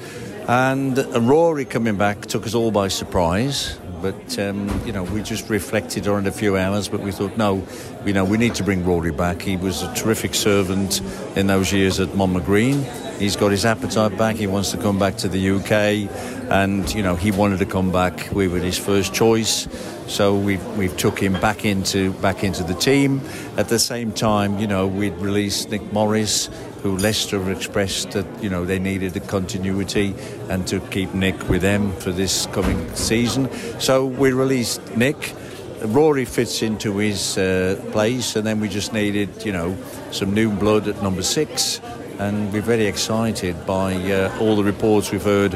And 0.48 0.98
uh, 0.98 1.20
Rory 1.20 1.66
coming 1.66 1.96
back 1.96 2.22
took 2.22 2.46
us 2.46 2.54
all 2.54 2.70
by 2.70 2.88
surprise. 2.88 3.78
But 4.00 4.38
um, 4.38 4.68
you 4.86 4.92
know, 4.92 5.04
we 5.04 5.22
just 5.22 5.50
reflected 5.50 6.08
on 6.08 6.26
it 6.26 6.28
a 6.28 6.32
few 6.32 6.56
hours. 6.56 6.88
But 6.88 7.00
we 7.00 7.12
thought, 7.12 7.36
no, 7.36 7.66
you 8.04 8.12
know, 8.12 8.24
we 8.24 8.38
need 8.38 8.54
to 8.56 8.64
bring 8.64 8.84
Rory 8.84 9.12
back. 9.12 9.42
He 9.42 9.56
was 9.56 9.82
a 9.82 9.92
terrific 9.94 10.34
servant 10.34 11.00
in 11.36 11.46
those 11.46 11.72
years 11.72 12.00
at 12.00 12.14
Monmore 12.14 12.42
Green. 12.42 12.86
He's 13.18 13.34
got 13.34 13.50
his 13.50 13.64
appetite 13.64 14.16
back. 14.16 14.36
He 14.36 14.46
wants 14.46 14.70
to 14.70 14.76
come 14.76 14.98
back 14.98 15.16
to 15.18 15.28
the 15.28 15.50
UK, 15.50 16.52
and 16.52 16.92
you 16.94 17.02
know, 17.02 17.16
he 17.16 17.32
wanted 17.32 17.58
to 17.58 17.66
come 17.66 17.90
back. 17.90 18.30
We 18.32 18.46
were 18.46 18.60
his 18.60 18.78
first 18.78 19.12
choice, 19.12 19.66
so 20.06 20.36
we've 20.36 20.64
we've 20.76 20.96
took 20.96 21.20
him 21.20 21.32
back 21.40 21.64
into 21.64 22.12
back 22.14 22.44
into 22.44 22.62
the 22.62 22.74
team. 22.74 23.20
At 23.56 23.68
the 23.68 23.78
same 23.80 24.12
time, 24.12 24.60
you 24.60 24.68
know, 24.68 24.86
we'd 24.86 25.16
released 25.16 25.70
Nick 25.70 25.92
Morris 25.92 26.48
who 26.82 26.96
Leicester 26.96 27.50
expressed 27.50 28.12
that 28.12 28.26
you 28.42 28.48
know 28.48 28.64
they 28.64 28.78
needed 28.78 29.16
a 29.16 29.20
continuity 29.20 30.14
and 30.48 30.66
to 30.68 30.80
keep 30.80 31.12
Nick 31.14 31.48
with 31.48 31.62
them 31.62 31.92
for 31.96 32.12
this 32.12 32.46
coming 32.46 32.94
season. 32.94 33.50
So 33.80 34.06
we 34.06 34.32
released 34.32 34.96
Nick. 34.96 35.34
Rory 35.82 36.24
fits 36.24 36.62
into 36.62 36.98
his 36.98 37.38
uh, 37.38 37.80
place, 37.92 38.34
and 38.34 38.46
then 38.46 38.60
we 38.60 38.68
just 38.68 38.92
needed, 38.92 39.44
you 39.44 39.52
know, 39.52 39.76
some 40.10 40.34
new 40.34 40.50
blood 40.50 40.88
at 40.88 41.00
number 41.02 41.22
six. 41.22 41.80
And 42.18 42.52
we're 42.52 42.62
very 42.62 42.86
excited 42.86 43.64
by 43.64 43.94
uh, 44.10 44.36
all 44.40 44.56
the 44.56 44.64
reports 44.64 45.12
we've 45.12 45.22
heard 45.22 45.54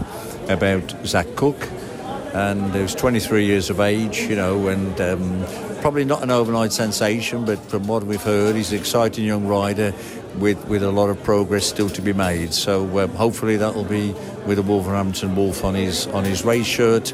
about 0.48 0.94
Zach 1.04 1.26
Cook. 1.34 1.68
And 2.34 2.72
he 2.72 2.80
was 2.80 2.94
23 2.94 3.44
years 3.44 3.68
of 3.68 3.80
age, 3.80 4.20
you 4.20 4.36
know, 4.36 4.68
and 4.68 5.00
um, 5.00 5.44
probably 5.82 6.04
not 6.04 6.22
an 6.22 6.30
overnight 6.30 6.72
sensation, 6.72 7.44
but 7.44 7.58
from 7.58 7.88
what 7.88 8.04
we've 8.04 8.22
heard, 8.22 8.54
he's 8.54 8.70
an 8.70 8.78
exciting 8.78 9.24
young 9.24 9.46
rider 9.46 9.92
with, 10.38 10.64
with 10.66 10.82
a 10.82 10.90
lot 10.90 11.10
of 11.10 11.22
progress 11.22 11.66
still 11.66 11.88
to 11.90 12.02
be 12.02 12.12
made. 12.12 12.52
So 12.54 12.98
um, 12.98 13.10
hopefully 13.10 13.56
that 13.56 13.74
will 13.74 13.84
be 13.84 14.14
with 14.46 14.58
a 14.58 14.62
Wolverhampton 14.62 15.36
Wolf 15.36 15.64
on 15.64 15.74
his 15.74 16.06
on 16.08 16.24
his 16.24 16.44
race 16.44 16.66
shirt 16.66 17.12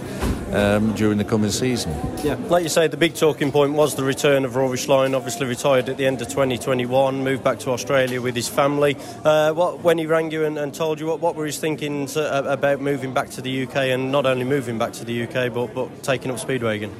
um, 0.52 0.94
during 0.94 1.18
the 1.18 1.24
coming 1.24 1.50
season. 1.50 1.94
Yeah, 2.24 2.36
like 2.48 2.62
you 2.62 2.68
say, 2.68 2.88
the 2.88 2.96
big 2.96 3.14
talking 3.14 3.52
point 3.52 3.74
was 3.74 3.94
the 3.94 4.04
return 4.04 4.44
of 4.44 4.56
Rory 4.56 4.78
Schlein. 4.78 5.14
Obviously 5.14 5.46
retired 5.46 5.88
at 5.88 5.96
the 5.96 6.06
end 6.06 6.22
of 6.22 6.28
2021, 6.28 7.22
moved 7.22 7.44
back 7.44 7.58
to 7.60 7.70
Australia 7.70 8.20
with 8.20 8.34
his 8.34 8.48
family. 8.48 8.96
Uh, 9.24 9.52
what, 9.52 9.80
when 9.80 9.98
he 9.98 10.06
rang 10.06 10.30
you 10.30 10.44
and, 10.44 10.58
and 10.58 10.74
told 10.74 11.00
you 11.00 11.06
what, 11.06 11.20
what 11.20 11.34
were 11.34 11.46
his 11.46 11.58
thinking 11.58 12.08
about 12.16 12.80
moving 12.80 13.12
back 13.12 13.30
to 13.30 13.42
the 13.42 13.64
UK 13.64 13.76
and 13.76 14.10
not 14.10 14.26
only 14.26 14.44
moving 14.44 14.78
back 14.78 14.92
to 14.92 15.04
the 15.04 15.24
UK 15.24 15.52
but, 15.52 15.74
but 15.74 16.02
taking 16.02 16.30
up 16.30 16.38
Speedway 16.38 16.76
again? 16.76 16.94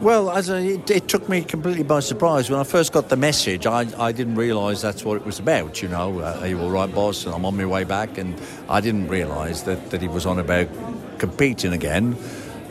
Well, 0.00 0.30
as 0.30 0.50
a, 0.50 0.56
it, 0.56 0.90
it, 0.90 1.08
took 1.08 1.28
me 1.28 1.42
completely 1.42 1.84
by 1.84 2.00
surprise 2.00 2.50
when 2.50 2.58
I 2.58 2.64
first 2.64 2.92
got 2.92 3.08
the 3.08 3.16
message. 3.16 3.64
I, 3.64 3.86
I 3.98 4.12
didn't 4.12 4.34
realise 4.34 4.80
that's 4.80 5.04
what 5.04 5.16
it 5.16 5.24
was 5.24 5.38
about. 5.38 5.80
You 5.82 5.88
know, 5.88 6.20
uh, 6.20 6.40
are 6.40 6.48
you 6.48 6.60
all 6.60 6.70
right, 6.70 6.92
boss? 6.92 7.24
And 7.24 7.34
I'm 7.34 7.44
on 7.44 7.56
my 7.56 7.64
way 7.64 7.84
back, 7.84 8.18
and 8.18 8.38
I 8.68 8.80
didn't 8.80 9.08
realise 9.08 9.62
that 9.62 9.90
that 9.90 10.02
he 10.02 10.08
was 10.08 10.26
on 10.26 10.38
about 10.38 10.68
competing 11.18 11.72
again. 11.72 12.16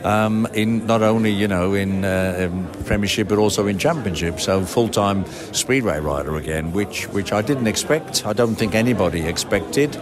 Um, 0.04 0.46
in 0.52 0.86
not 0.86 1.00
only 1.00 1.30
you 1.30 1.48
know 1.48 1.72
in, 1.72 2.04
uh, 2.04 2.36
in, 2.38 2.66
Premiership 2.84 3.26
but 3.28 3.38
also 3.38 3.66
in 3.66 3.78
Championship. 3.78 4.38
So 4.38 4.64
full 4.64 4.88
time 4.88 5.24
speedway 5.52 5.98
rider 6.00 6.36
again, 6.36 6.72
which 6.72 7.08
which 7.08 7.32
I 7.32 7.40
didn't 7.40 7.66
expect. 7.66 8.26
I 8.26 8.34
don't 8.34 8.54
think 8.54 8.74
anybody 8.74 9.22
expected 9.22 9.98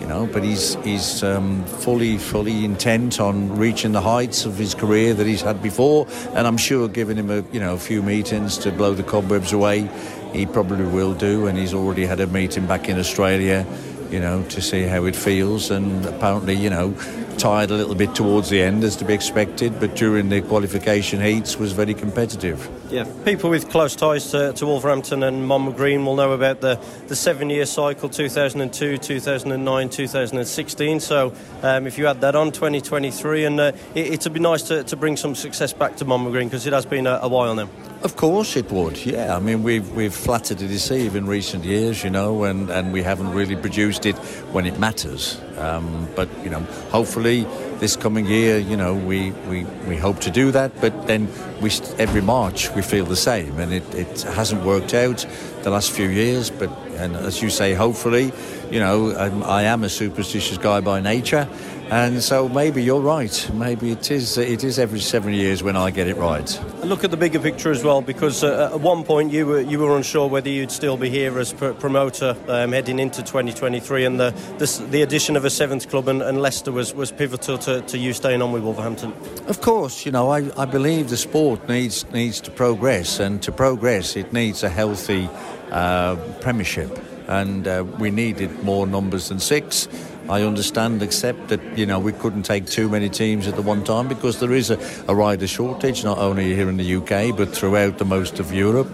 you 0.00 0.06
know, 0.06 0.26
but 0.26 0.42
he's 0.42 0.74
he's 0.76 1.22
um, 1.22 1.64
fully 1.64 2.18
fully 2.18 2.64
intent 2.64 3.20
on 3.20 3.56
reaching 3.56 3.92
the 3.92 4.00
heights 4.00 4.44
of 4.44 4.56
his 4.56 4.74
career 4.74 5.14
that 5.14 5.26
he's 5.26 5.42
had 5.42 5.62
before, 5.62 6.06
and 6.34 6.46
I'm 6.46 6.56
sure 6.56 6.88
giving 6.88 7.16
him 7.16 7.30
a 7.30 7.42
you 7.52 7.60
know 7.60 7.74
a 7.74 7.78
few 7.78 8.02
meetings 8.02 8.58
to 8.58 8.72
blow 8.72 8.94
the 8.94 9.02
cobwebs 9.02 9.52
away, 9.52 9.88
he 10.32 10.46
probably 10.46 10.84
will 10.84 11.14
do, 11.14 11.46
and 11.46 11.56
he's 11.58 11.74
already 11.74 12.06
had 12.06 12.20
a 12.20 12.26
meeting 12.26 12.66
back 12.66 12.88
in 12.88 12.98
Australia, 12.98 13.66
you 14.10 14.20
know, 14.20 14.42
to 14.50 14.60
see 14.60 14.82
how 14.82 15.04
it 15.04 15.16
feels, 15.16 15.70
and 15.70 16.04
apparently 16.06 16.54
you 16.54 16.70
know 16.70 16.94
tired 17.38 17.70
a 17.70 17.74
little 17.74 17.94
bit 17.94 18.14
towards 18.14 18.48
the 18.48 18.62
end, 18.62 18.84
as 18.84 18.96
to 18.96 19.04
be 19.04 19.14
expected, 19.14 19.78
but 19.80 19.94
during 19.94 20.28
the 20.28 20.42
qualification 20.42 21.20
heats 21.20 21.58
was 21.58 21.72
very 21.72 21.94
competitive. 21.94 22.68
Yeah, 22.90 23.06
people 23.24 23.50
with 23.50 23.70
close 23.70 23.96
ties 23.96 24.30
to, 24.30 24.52
to 24.52 24.66
Wolverhampton 24.66 25.22
and 25.22 25.46
Monmore 25.46 25.74
Green 25.74 26.04
will 26.04 26.16
know 26.16 26.32
about 26.32 26.60
the, 26.60 26.80
the 27.08 27.16
seven 27.16 27.50
year 27.50 27.66
cycle 27.66 28.08
2002, 28.08 28.98
2009, 28.98 29.88
2016. 29.88 31.00
So 31.00 31.32
um, 31.62 31.86
if 31.86 31.98
you 31.98 32.06
add 32.06 32.20
that 32.20 32.34
on, 32.36 32.52
2023, 32.52 33.44
and 33.44 33.60
uh, 33.60 33.72
it, 33.94 34.22
would 34.24 34.32
be 34.32 34.40
nice 34.40 34.62
to, 34.62 34.84
to 34.84 34.96
bring 34.96 35.16
some 35.16 35.34
success 35.34 35.72
back 35.72 35.96
to 35.96 36.04
Monmore 36.04 36.32
Green 36.32 36.48
because 36.48 36.66
it 36.66 36.72
has 36.72 36.86
been 36.86 37.06
a, 37.06 37.18
a 37.22 37.28
while 37.28 37.54
now. 37.54 37.68
Of 38.02 38.16
course 38.16 38.54
it 38.54 38.70
would, 38.70 39.04
yeah. 39.06 39.34
I 39.34 39.40
mean, 39.40 39.62
we've, 39.62 39.90
we've 39.92 40.14
flattered 40.14 40.58
to 40.58 40.68
deceive 40.68 41.16
in 41.16 41.26
recent 41.26 41.64
years, 41.64 42.04
you 42.04 42.10
know, 42.10 42.44
and, 42.44 42.68
and 42.68 42.92
we 42.92 43.02
haven't 43.02 43.32
really 43.32 43.56
produced 43.56 44.04
it 44.04 44.16
when 44.52 44.66
it 44.66 44.78
matters. 44.78 45.40
Um, 45.58 46.08
but, 46.16 46.28
you 46.42 46.50
know, 46.50 46.60
hopefully 46.90 47.46
this 47.78 47.96
coming 47.96 48.26
year, 48.26 48.58
you 48.58 48.76
know, 48.76 48.94
we, 48.94 49.30
we, 49.48 49.64
we 49.86 49.96
hope 49.96 50.20
to 50.20 50.30
do 50.30 50.50
that. 50.50 50.80
But 50.80 51.06
then 51.06 51.28
we 51.60 51.70
every 51.98 52.20
March 52.20 52.70
we 52.74 52.82
feel 52.82 53.04
the 53.04 53.16
same, 53.16 53.58
and 53.58 53.72
it, 53.72 53.94
it 53.94 54.22
hasn't 54.22 54.64
worked 54.64 54.94
out 54.94 55.26
the 55.62 55.70
last 55.70 55.90
few 55.90 56.08
years. 56.08 56.50
But 56.50 56.70
and 56.96 57.16
as 57.16 57.42
you 57.42 57.50
say, 57.50 57.74
hopefully, 57.74 58.32
you 58.70 58.80
know, 58.80 59.14
I'm, 59.16 59.42
I 59.42 59.62
am 59.64 59.84
a 59.84 59.88
superstitious 59.88 60.58
guy 60.58 60.80
by 60.80 61.00
nature, 61.00 61.48
and 61.94 62.20
so 62.20 62.48
maybe 62.48 62.82
you're 62.82 63.00
right. 63.00 63.50
Maybe 63.54 63.92
it 63.92 64.10
is. 64.10 64.36
It 64.36 64.64
is 64.64 64.80
every 64.80 64.98
seven 64.98 65.32
years 65.32 65.62
when 65.62 65.76
I 65.76 65.92
get 65.92 66.08
it 66.08 66.16
right. 66.16 66.60
Look 66.82 67.04
at 67.04 67.12
the 67.12 67.16
bigger 67.16 67.38
picture 67.38 67.70
as 67.70 67.84
well, 67.84 68.02
because 68.02 68.42
uh, 68.42 68.70
at 68.74 68.80
one 68.80 69.04
point 69.04 69.30
you 69.30 69.46
were 69.46 69.60
you 69.60 69.78
were 69.78 69.96
unsure 69.96 70.28
whether 70.28 70.48
you'd 70.48 70.72
still 70.72 70.96
be 70.96 71.08
here 71.08 71.38
as 71.38 71.52
pr- 71.52 71.70
promoter 71.70 72.36
um, 72.48 72.72
heading 72.72 72.98
into 72.98 73.22
2023, 73.22 74.06
and 74.06 74.18
the 74.18 74.30
the, 74.58 74.86
the 74.90 75.02
addition 75.02 75.36
of 75.36 75.44
a 75.44 75.50
seventh 75.50 75.88
club 75.88 76.08
and, 76.08 76.20
and, 76.20 76.42
Leicester 76.42 76.72
was, 76.72 76.92
was 76.94 77.12
pivotal 77.12 77.58
to, 77.58 77.80
to 77.82 77.96
you 77.96 78.12
staying 78.12 78.42
on 78.42 78.50
with 78.50 78.64
Wolverhampton. 78.64 79.12
Of 79.46 79.60
course, 79.60 80.04
you 80.04 80.10
know 80.10 80.30
I, 80.30 80.50
I 80.60 80.64
believe 80.64 81.10
the 81.10 81.16
sport 81.16 81.68
needs 81.68 82.10
needs 82.10 82.40
to 82.40 82.50
progress, 82.50 83.20
and 83.20 83.40
to 83.44 83.52
progress 83.52 84.16
it 84.16 84.32
needs 84.32 84.64
a 84.64 84.68
healthy 84.68 85.28
uh, 85.70 86.16
Premiership, 86.40 86.98
and 87.28 87.68
uh, 87.68 87.84
we 88.00 88.10
needed 88.10 88.64
more 88.64 88.84
numbers 88.84 89.28
than 89.28 89.38
six. 89.38 89.86
I 90.28 90.42
understand, 90.42 91.02
except 91.02 91.48
that 91.48 91.60
you 91.76 91.86
know 91.86 91.98
we 91.98 92.12
couldn't 92.12 92.44
take 92.44 92.66
too 92.66 92.88
many 92.88 93.08
teams 93.08 93.46
at 93.46 93.56
the 93.56 93.62
one 93.62 93.84
time 93.84 94.08
because 94.08 94.40
there 94.40 94.52
is 94.52 94.70
a, 94.70 94.78
a 95.06 95.14
rider 95.14 95.46
shortage, 95.46 96.02
not 96.04 96.18
only 96.18 96.54
here 96.54 96.68
in 96.68 96.76
the 96.76 96.96
UK 96.96 97.36
but 97.36 97.50
throughout 97.50 97.98
the 97.98 98.04
most 98.04 98.40
of 98.40 98.52
Europe. 98.52 98.88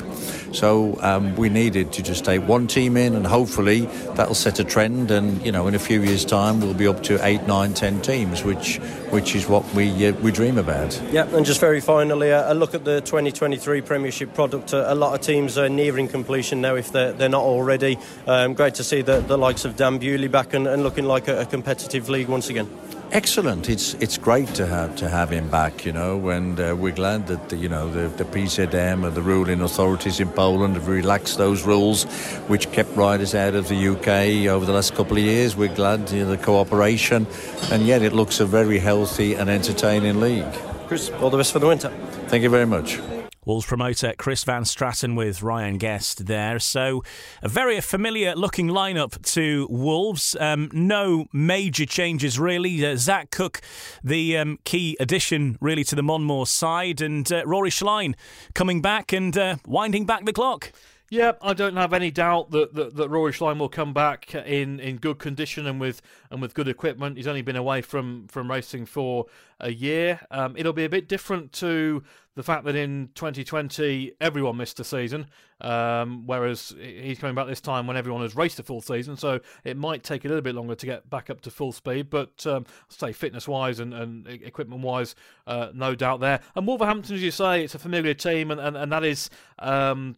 So 0.53 0.99
um, 1.01 1.37
we 1.37 1.49
needed 1.49 1.93
to 1.93 2.03
just 2.03 2.25
take 2.25 2.47
one 2.47 2.67
team 2.67 2.97
in, 2.97 3.15
and 3.15 3.27
hopefully 3.27 3.87
that'll 4.15 4.35
set 4.35 4.59
a 4.59 4.65
trend. 4.65 5.11
And 5.11 5.45
you 5.45 5.53
know, 5.53 5.67
in 5.67 5.75
a 5.75 5.79
few 5.79 6.03
years' 6.03 6.25
time, 6.25 6.61
we'll 6.61 6.75
be 6.75 6.87
up 6.87 7.03
to 7.05 7.25
eight, 7.25 7.43
nine, 7.47 7.75
ten 7.75 8.01
teams, 8.01 8.45
which 8.45 8.77
which 9.11 9.35
is 9.35 9.49
what 9.49 9.65
we 9.75 10.07
uh, 10.07 10.13
we 10.21 10.33
dream 10.33 10.59
about. 10.59 11.01
Yeah, 11.11 11.27
and 11.35 11.45
just 11.47 11.61
very 11.61 11.81
finally, 11.81 12.31
a 12.31 12.55
look 12.55 12.75
at 12.75 12.85
the 12.85 13.01
2023 13.01 13.81
Premiership 13.81 14.35
product. 14.35 14.73
A 14.73 14.95
lot 14.95 15.15
of 15.15 15.21
teams 15.21 15.59
are 15.59 15.69
nearing 15.69 16.09
completion 16.09 16.61
now, 16.61 16.75
if 16.75 16.93
they're, 16.93 17.13
they're 17.13 17.29
not 17.29 17.43
already. 17.43 17.99
Um, 18.27 18.55
great 18.55 18.75
to 18.75 18.85
see 18.85 19.03
the, 19.03 19.21
the 19.21 19.39
likes 19.39 19.65
of 19.65 19.77
Dan 19.77 19.99
Bewley 19.99 20.29
back 20.29 20.55
and, 20.55 20.67
and 20.67 20.83
looking 20.83 21.05
like 21.05 21.29
a, 21.29 21.41
a 21.41 21.47
competitive 21.47 22.09
league 22.09 22.29
once 22.29 22.49
again. 22.49 22.69
Excellent. 23.13 23.69
It's 23.69 23.95
it's 23.95 24.17
great 24.19 24.47
to 24.55 24.67
have 24.67 24.95
to 24.97 25.09
have 25.09 25.31
him 25.31 25.49
back, 25.51 25.85
you 25.85 25.93
know, 25.93 26.29
and 26.29 26.61
uh, 26.61 26.77
we're 26.79 26.95
glad 26.95 27.27
that 27.27 27.49
the, 27.49 27.57
you 27.57 27.69
know 27.69 27.91
the 27.91 28.07
the 28.07 28.25
PZM 28.25 29.05
or 29.05 29.11
the 29.11 29.21
ruling 29.21 29.63
authorities 29.63 30.21
in 30.21 30.29
Poland 30.29 30.77
have 30.77 30.87
relaxed 30.87 31.37
those 31.37 31.65
rules, 31.65 32.05
which 32.47 32.71
kept 32.71 32.97
riders 32.97 33.35
out 33.35 33.57
of 33.57 33.67
the 33.67 33.89
UK 33.89 34.49
over 34.49 34.65
the 34.65 34.73
last 34.73 34.95
couple 34.95 35.17
of 35.17 35.25
years. 35.25 35.57
We're 35.57 35.75
glad 35.75 36.09
you 36.13 36.21
know, 36.21 36.31
the 36.31 36.39
cooperation, 36.39 37.27
and 37.73 37.85
yet 37.85 38.03
it 38.03 38.13
looks 38.13 38.39
a 38.39 38.47
very 38.47 38.79
healthy 38.79 39.35
and 39.35 39.51
entertaining 39.51 40.21
league. 40.21 40.53
Chris, 40.87 41.11
all 41.21 41.31
the 41.31 41.37
best 41.37 41.53
for 41.53 41.59
the 41.59 41.67
winter. 41.67 41.91
Thank 42.29 42.45
you 42.45 42.51
very 42.51 42.67
much. 42.67 43.01
Wolves 43.47 43.65
promoter 43.65 44.13
Chris 44.19 44.45
Van 44.45 44.65
Straaten 44.65 45.17
with 45.17 45.43
Ryan 45.43 45.79
Guest 45.79 46.27
there. 46.27 46.59
So, 46.59 47.03
a 47.43 47.49
very 47.49 47.81
familiar 47.81 48.35
looking 48.35 48.69
lineup 48.69 49.21
to 49.33 49.67
Wolves. 49.71 50.37
Um, 50.39 50.69
no 50.75 51.27
major 51.33 51.87
changes 51.87 52.39
really. 52.39 52.85
Uh, 52.85 52.97
Zach 52.97 53.31
Cook, 53.31 53.63
the 54.05 54.37
um, 54.37 54.59
key 54.65 54.95
addition 55.01 55.57
really 55.59 55.85
to 55.85 55.95
the 55.95 56.03
Monmore 56.03 56.47
side, 56.47 57.01
and 57.01 57.33
uh, 57.33 57.43
Rory 57.47 57.71
Schlein 57.71 58.15
coming 58.55 58.83
back 58.83 59.11
and 59.13 59.37
uh, 59.39 59.57
winding 59.67 60.05
back 60.05 60.27
the 60.27 60.35
clock. 60.35 60.73
Yeah, 61.13 61.33
I 61.43 61.55
don't 61.55 61.77
have 61.77 61.93
any 61.93 62.13
doubt 62.13 62.53
that, 62.53 62.73
that, 62.75 62.95
that 62.95 63.09
Rory 63.09 63.33
Schlein 63.33 63.59
will 63.59 63.69
come 63.69 63.93
back 63.93 64.33
in, 64.33 64.79
in 64.79 64.99
good 64.99 65.19
condition 65.19 65.67
and 65.67 65.81
with 65.81 66.01
and 66.31 66.41
with 66.41 66.55
good 66.55 66.69
equipment. 66.69 67.17
He's 67.17 67.27
only 67.27 67.43
been 67.43 67.57
away 67.57 67.83
from, 67.83 68.29
from 68.29 68.49
racing 68.49 68.87
for 68.87 69.27
a 69.59 69.73
year. 69.73 70.21
Um, 70.31 70.55
it'll 70.57 70.73
be 70.73 70.85
a 70.85 70.89
bit 70.89 71.09
different 71.09 71.53
to 71.55 72.05
the 72.37 72.45
fact 72.45 72.65
that 72.65 72.77
in 72.77 73.11
2020 73.17 74.13
everyone 74.21 74.57
missed 74.57 74.79
a 74.79 74.85
season, 74.85 75.27
um, 75.61 76.27
whereas 76.27 76.75
he's 76.81 77.19
coming 77.19 77.35
back 77.35 77.47
this 77.47 77.61
time 77.61 77.87
when 77.87 77.97
everyone 77.97 78.23
has 78.23 78.35
raced 78.35 78.59
a 78.59 78.63
full 78.63 78.81
season. 78.81 79.17
So 79.17 79.41
it 79.65 79.77
might 79.77 80.03
take 80.03 80.25
a 80.25 80.29
little 80.29 80.43
bit 80.43 80.55
longer 80.55 80.75
to 80.75 80.87
get 80.87 81.09
back 81.11 81.31
up 81.31 81.41
to 81.43 81.51
full 81.51 81.73
speed. 81.73 82.11
But 82.11 82.47
um, 82.47 82.67
say 82.89 83.13
fitness 83.13 83.47
wise 83.47 83.81
and, 83.81 83.93
and 83.93 84.27
equipment 84.27 84.83
wise, 84.83 85.15
uh, 85.47 85.69
no 85.75 85.95
doubt 85.95 86.21
there. 86.21 86.41
And 86.55 86.67
Wolverhampton, 86.67 87.15
as 87.15 87.23
you 87.23 87.31
say, 87.31 87.65
it's 87.65 87.75
a 87.75 87.79
familiar 87.79 88.15
team, 88.15 88.51
and, 88.51 88.61
and, 88.61 88.77
and 88.77 88.93
that 88.93 89.05
is 89.05 89.31
um, 89.59 90.17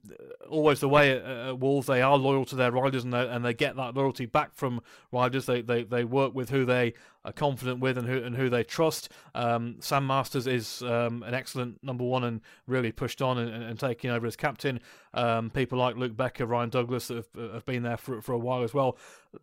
always 0.49 0.81
the 0.81 0.89
way 0.89 1.13
at, 1.13 1.25
at, 1.25 1.59
Wolves. 1.59 1.87
They 1.87 2.03
are 2.03 2.17
loyal 2.17 2.45
to 2.47 2.57
their 2.57 2.71
riders, 2.71 3.05
and 3.05 3.13
they, 3.13 3.29
and 3.29 3.45
they 3.45 3.55
get 3.55 3.77
that 3.77 3.95
loyalty 3.95 4.27
back 4.27 4.55
from 4.55 4.81
riders. 5.11 5.47
They, 5.47 5.63
they, 5.63 5.85
they 5.85 6.05
work 6.05 6.35
with 6.35 6.51
who 6.51 6.65
they 6.65 6.95
are 7.25 7.33
confident 7.33 7.81
with 7.81 7.97
and 7.99 8.09
who 8.09 8.23
and 8.23 8.37
who 8.37 8.49
they 8.51 8.65
trust. 8.65 9.09
Um, 9.35 9.77
Sam 9.81 10.07
Masters 10.07 10.47
is 10.47 10.83
um, 10.83 11.23
an 11.23 11.35
excellent 11.35 11.83
number 11.83 12.05
one 12.05 12.25
and 12.25 12.41
really 12.67 12.93
pushed 12.93 13.23
on 13.23 13.39
and, 13.39 13.65
and 13.65 13.79
taking 13.79 14.11
over 14.11 14.27
as 14.27 14.37
captain. 14.37 14.81
Um, 15.15 15.51
people 15.51 15.79
like 15.79 15.97
Luke 15.97 16.17
Becker, 16.17 16.47
Ryan 16.47 16.71
Douglas 16.71 17.09
that 17.09 17.17
have, 17.17 17.53
have 17.53 17.67
been 17.67 17.83
there 17.83 17.97
for 17.97 18.21
for 18.21 18.33
a 18.33 18.39
while 18.39 18.63
as 18.63 18.75
well. 18.75 18.99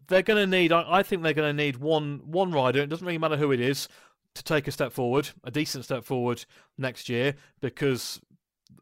They're 0.07 0.21
going 0.21 0.49
to 0.49 0.57
need. 0.57 0.71
I, 0.71 0.99
I 0.99 1.03
think 1.03 1.23
they're 1.23 1.33
going 1.33 1.55
to 1.55 1.63
need 1.63 1.77
one 1.77 2.21
one 2.25 2.51
rider. 2.51 2.81
It 2.81 2.89
doesn't 2.89 3.05
really 3.05 3.17
matter 3.17 3.37
who 3.37 3.51
it 3.51 3.61
is 3.61 3.87
to 4.35 4.43
take 4.43 4.67
a 4.67 4.71
step 4.71 4.91
forward, 4.91 5.29
a 5.43 5.51
decent 5.51 5.85
step 5.85 6.03
forward 6.03 6.45
next 6.77 7.09
year, 7.09 7.35
because 7.61 8.21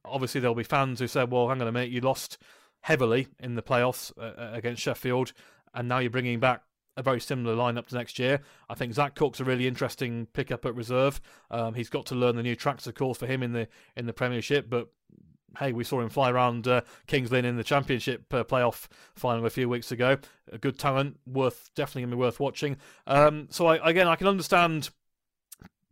obviously 0.04 0.41
there'll 0.41 0.56
be 0.56 0.64
fans 0.64 1.00
who 1.00 1.08
say, 1.08 1.24
"Well, 1.24 1.50
hang 1.50 1.62
on 1.62 1.68
a 1.68 1.72
minute, 1.72 1.91
you 1.91 2.02
lost." 2.02 2.38
heavily 2.82 3.28
in 3.39 3.56
the 3.56 3.62
playoffs 3.62 4.12
uh, 4.18 4.54
against 4.54 4.82
Sheffield, 4.82 5.34
and 5.74 5.89
now 5.89 6.00
you're 6.00 6.10
bringing 6.10 6.39
back 6.39 6.62
a 6.98 7.04
very 7.04 7.22
similar 7.22 7.56
lineup 7.56 7.88
to 7.88 7.95
next 7.95 8.20
year. 8.20 8.41
I 8.70 8.74
think 8.74 8.93
Zach 8.93 9.16
Cook's 9.16 9.39
a 9.39 9.45
really 9.45 9.68
interesting 9.68 10.28
pickup 10.34 10.66
at 10.66 10.76
reserve. 10.76 11.22
Um, 11.50 11.76
he's 11.76 11.89
got 11.89 12.08
to 12.08 12.16
learn 12.16 12.36
the 12.36 12.43
new 12.43 12.56
tracks, 12.56 12.88
of 12.88 12.95
course, 12.95 13.18
for 13.18 13.28
him 13.28 13.43
in 13.43 13.54
the 13.54 13.68
in 13.95 14.08
the 14.08 14.14
Premiership. 14.14 14.70
But 14.70 14.89
hey, 15.60 15.72
we 15.72 15.84
saw 15.84 16.02
him 16.02 16.10
fly 16.10 16.30
around 16.30 16.68
uh, 16.68 16.82
Kings 17.06 17.32
Lynn 17.32 17.45
in 17.45 17.56
the 17.56 17.64
Championship 17.64 18.34
uh, 18.34 18.43
playoff 18.43 18.88
final 19.16 19.45
a 19.45 19.50
few 19.50 19.70
weeks 19.70 19.91
ago. 19.91 20.18
A 20.52 20.58
good 20.58 20.78
talent, 20.78 21.18
worth 21.26 21.70
definitely 21.76 22.02
gonna 22.04 22.16
be 22.16 22.20
worth 22.20 22.39
watching. 22.39 22.78
Um, 23.06 23.48
so 23.50 23.68
I, 23.68 23.89
again, 23.89 24.08
I 24.08 24.16
can 24.16 24.28
understand 24.28 24.89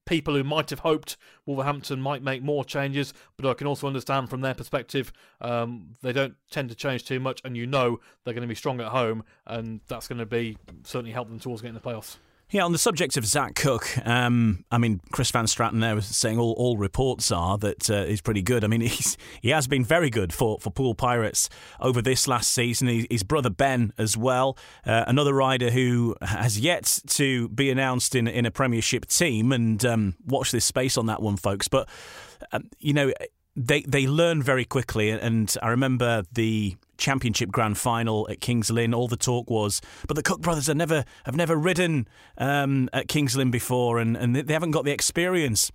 people 0.06 0.36
who 0.36 0.43
might 0.43 0.70
have 0.70 0.80
hoped 0.80 1.18
Wolverhampton 1.45 2.01
might 2.01 2.24
make 2.24 2.41
more 2.43 2.64
changes, 2.64 3.14
but 3.38 3.49
I 3.49 3.53
can 3.53 3.68
also 3.68 3.88
understand 3.88 4.30
from 4.30 4.41
their 4.41 4.53
perspective 4.53 5.12
um, 5.41 5.95
they 6.01 6.14
don't 6.14 6.36
tend 6.49 6.70
to 6.70 6.76
change 6.76 7.06
too 7.06 7.20
much, 7.20 7.41
and 7.43 7.58
you 7.58 7.66
know 7.66 7.99
they're 8.24 8.34
going 8.34 8.41
to 8.41 8.47
be 8.47 8.56
strong 8.56 8.80
at 8.82 8.88
home, 8.88 9.24
and 9.45 9.82
that's 9.88 10.08
going 10.08 10.20
to 10.20 10.26
be 10.26 10.58
certainly 10.84 11.12
help 11.12 11.30
them 11.30 11.39
towards 11.39 11.62
getting 11.62 11.76
the 11.76 11.82
playoffs. 11.82 12.18
Yeah, 12.51 12.63
on 12.63 12.71
the 12.71 12.77
subject 12.77 13.17
of 13.17 13.25
Zach 13.25 13.55
Cook, 13.55 13.89
um, 14.05 14.65
I 14.71 14.77
mean, 14.77 15.01
Chris 15.11 15.31
Van 15.31 15.45
Straaten 15.45 15.81
there 15.81 15.95
was 15.95 16.05
saying 16.05 16.37
all, 16.37 16.53
all 16.53 16.77
reports 16.77 17.31
are 17.31 17.57
that 17.57 17.89
uh, 17.89 18.05
he's 18.05 18.21
pretty 18.21 18.43
good. 18.43 18.63
I 18.63 18.67
mean, 18.67 18.81
he's 18.81 19.17
he 19.41 19.49
has 19.49 19.67
been 19.67 19.83
very 19.83 20.11
good 20.11 20.31
for, 20.31 20.59
for 20.59 20.69
Poole 20.69 20.93
Pirates 20.93 21.49
over 21.79 22.03
this 22.03 22.27
last 22.27 22.51
season. 22.51 22.87
He, 22.87 23.07
his 23.09 23.23
brother 23.23 23.49
Ben 23.49 23.93
as 23.97 24.15
well, 24.15 24.57
uh, 24.85 25.05
another 25.07 25.33
rider 25.33 25.71
who 25.71 26.15
has 26.21 26.59
yet 26.59 26.99
to 27.07 27.49
be 27.49 27.71
announced 27.71 28.13
in 28.13 28.27
in 28.27 28.45
a 28.45 28.51
Premiership 28.51 29.07
team. 29.07 29.51
And 29.51 29.83
um, 29.83 30.15
watch 30.25 30.51
this 30.51 30.65
space 30.65 30.97
on 30.97 31.07
that 31.07 31.23
one, 31.23 31.37
folks. 31.37 31.67
But 31.67 31.89
um, 32.51 32.69
you 32.79 32.93
know, 32.93 33.11
they 33.56 33.82
they 33.82 34.08
learn 34.08 34.41
very 34.41 34.66
quickly, 34.66 35.10
and 35.10 35.56
I 35.62 35.70
remember 35.70 36.24
the 36.32 36.76
championship 36.97 37.49
grand 37.49 37.78
final 37.78 38.28
at 38.30 38.41
Kings 38.41 38.70
Lynn. 38.70 38.93
All 38.93 39.08
the 39.08 39.18
talk 39.18 39.49
was, 39.49 39.82
but 40.08 40.16
the 40.16 40.24
Cook 40.24 40.41
brothers 40.41 40.68
have 40.68 40.78
never 40.78 41.06
have 41.26 41.36
never 41.36 41.56
ridden 41.56 42.08
um, 42.38 42.89
at 42.93 43.08
Kings 43.08 43.36
Lynn 43.36 43.51
before, 43.51 43.99
and, 43.99 44.18
and 44.18 44.36
they 44.36 44.53
haven't 44.53 44.72
got 44.72 44.86
the 44.86 44.91
experience. 44.91 45.72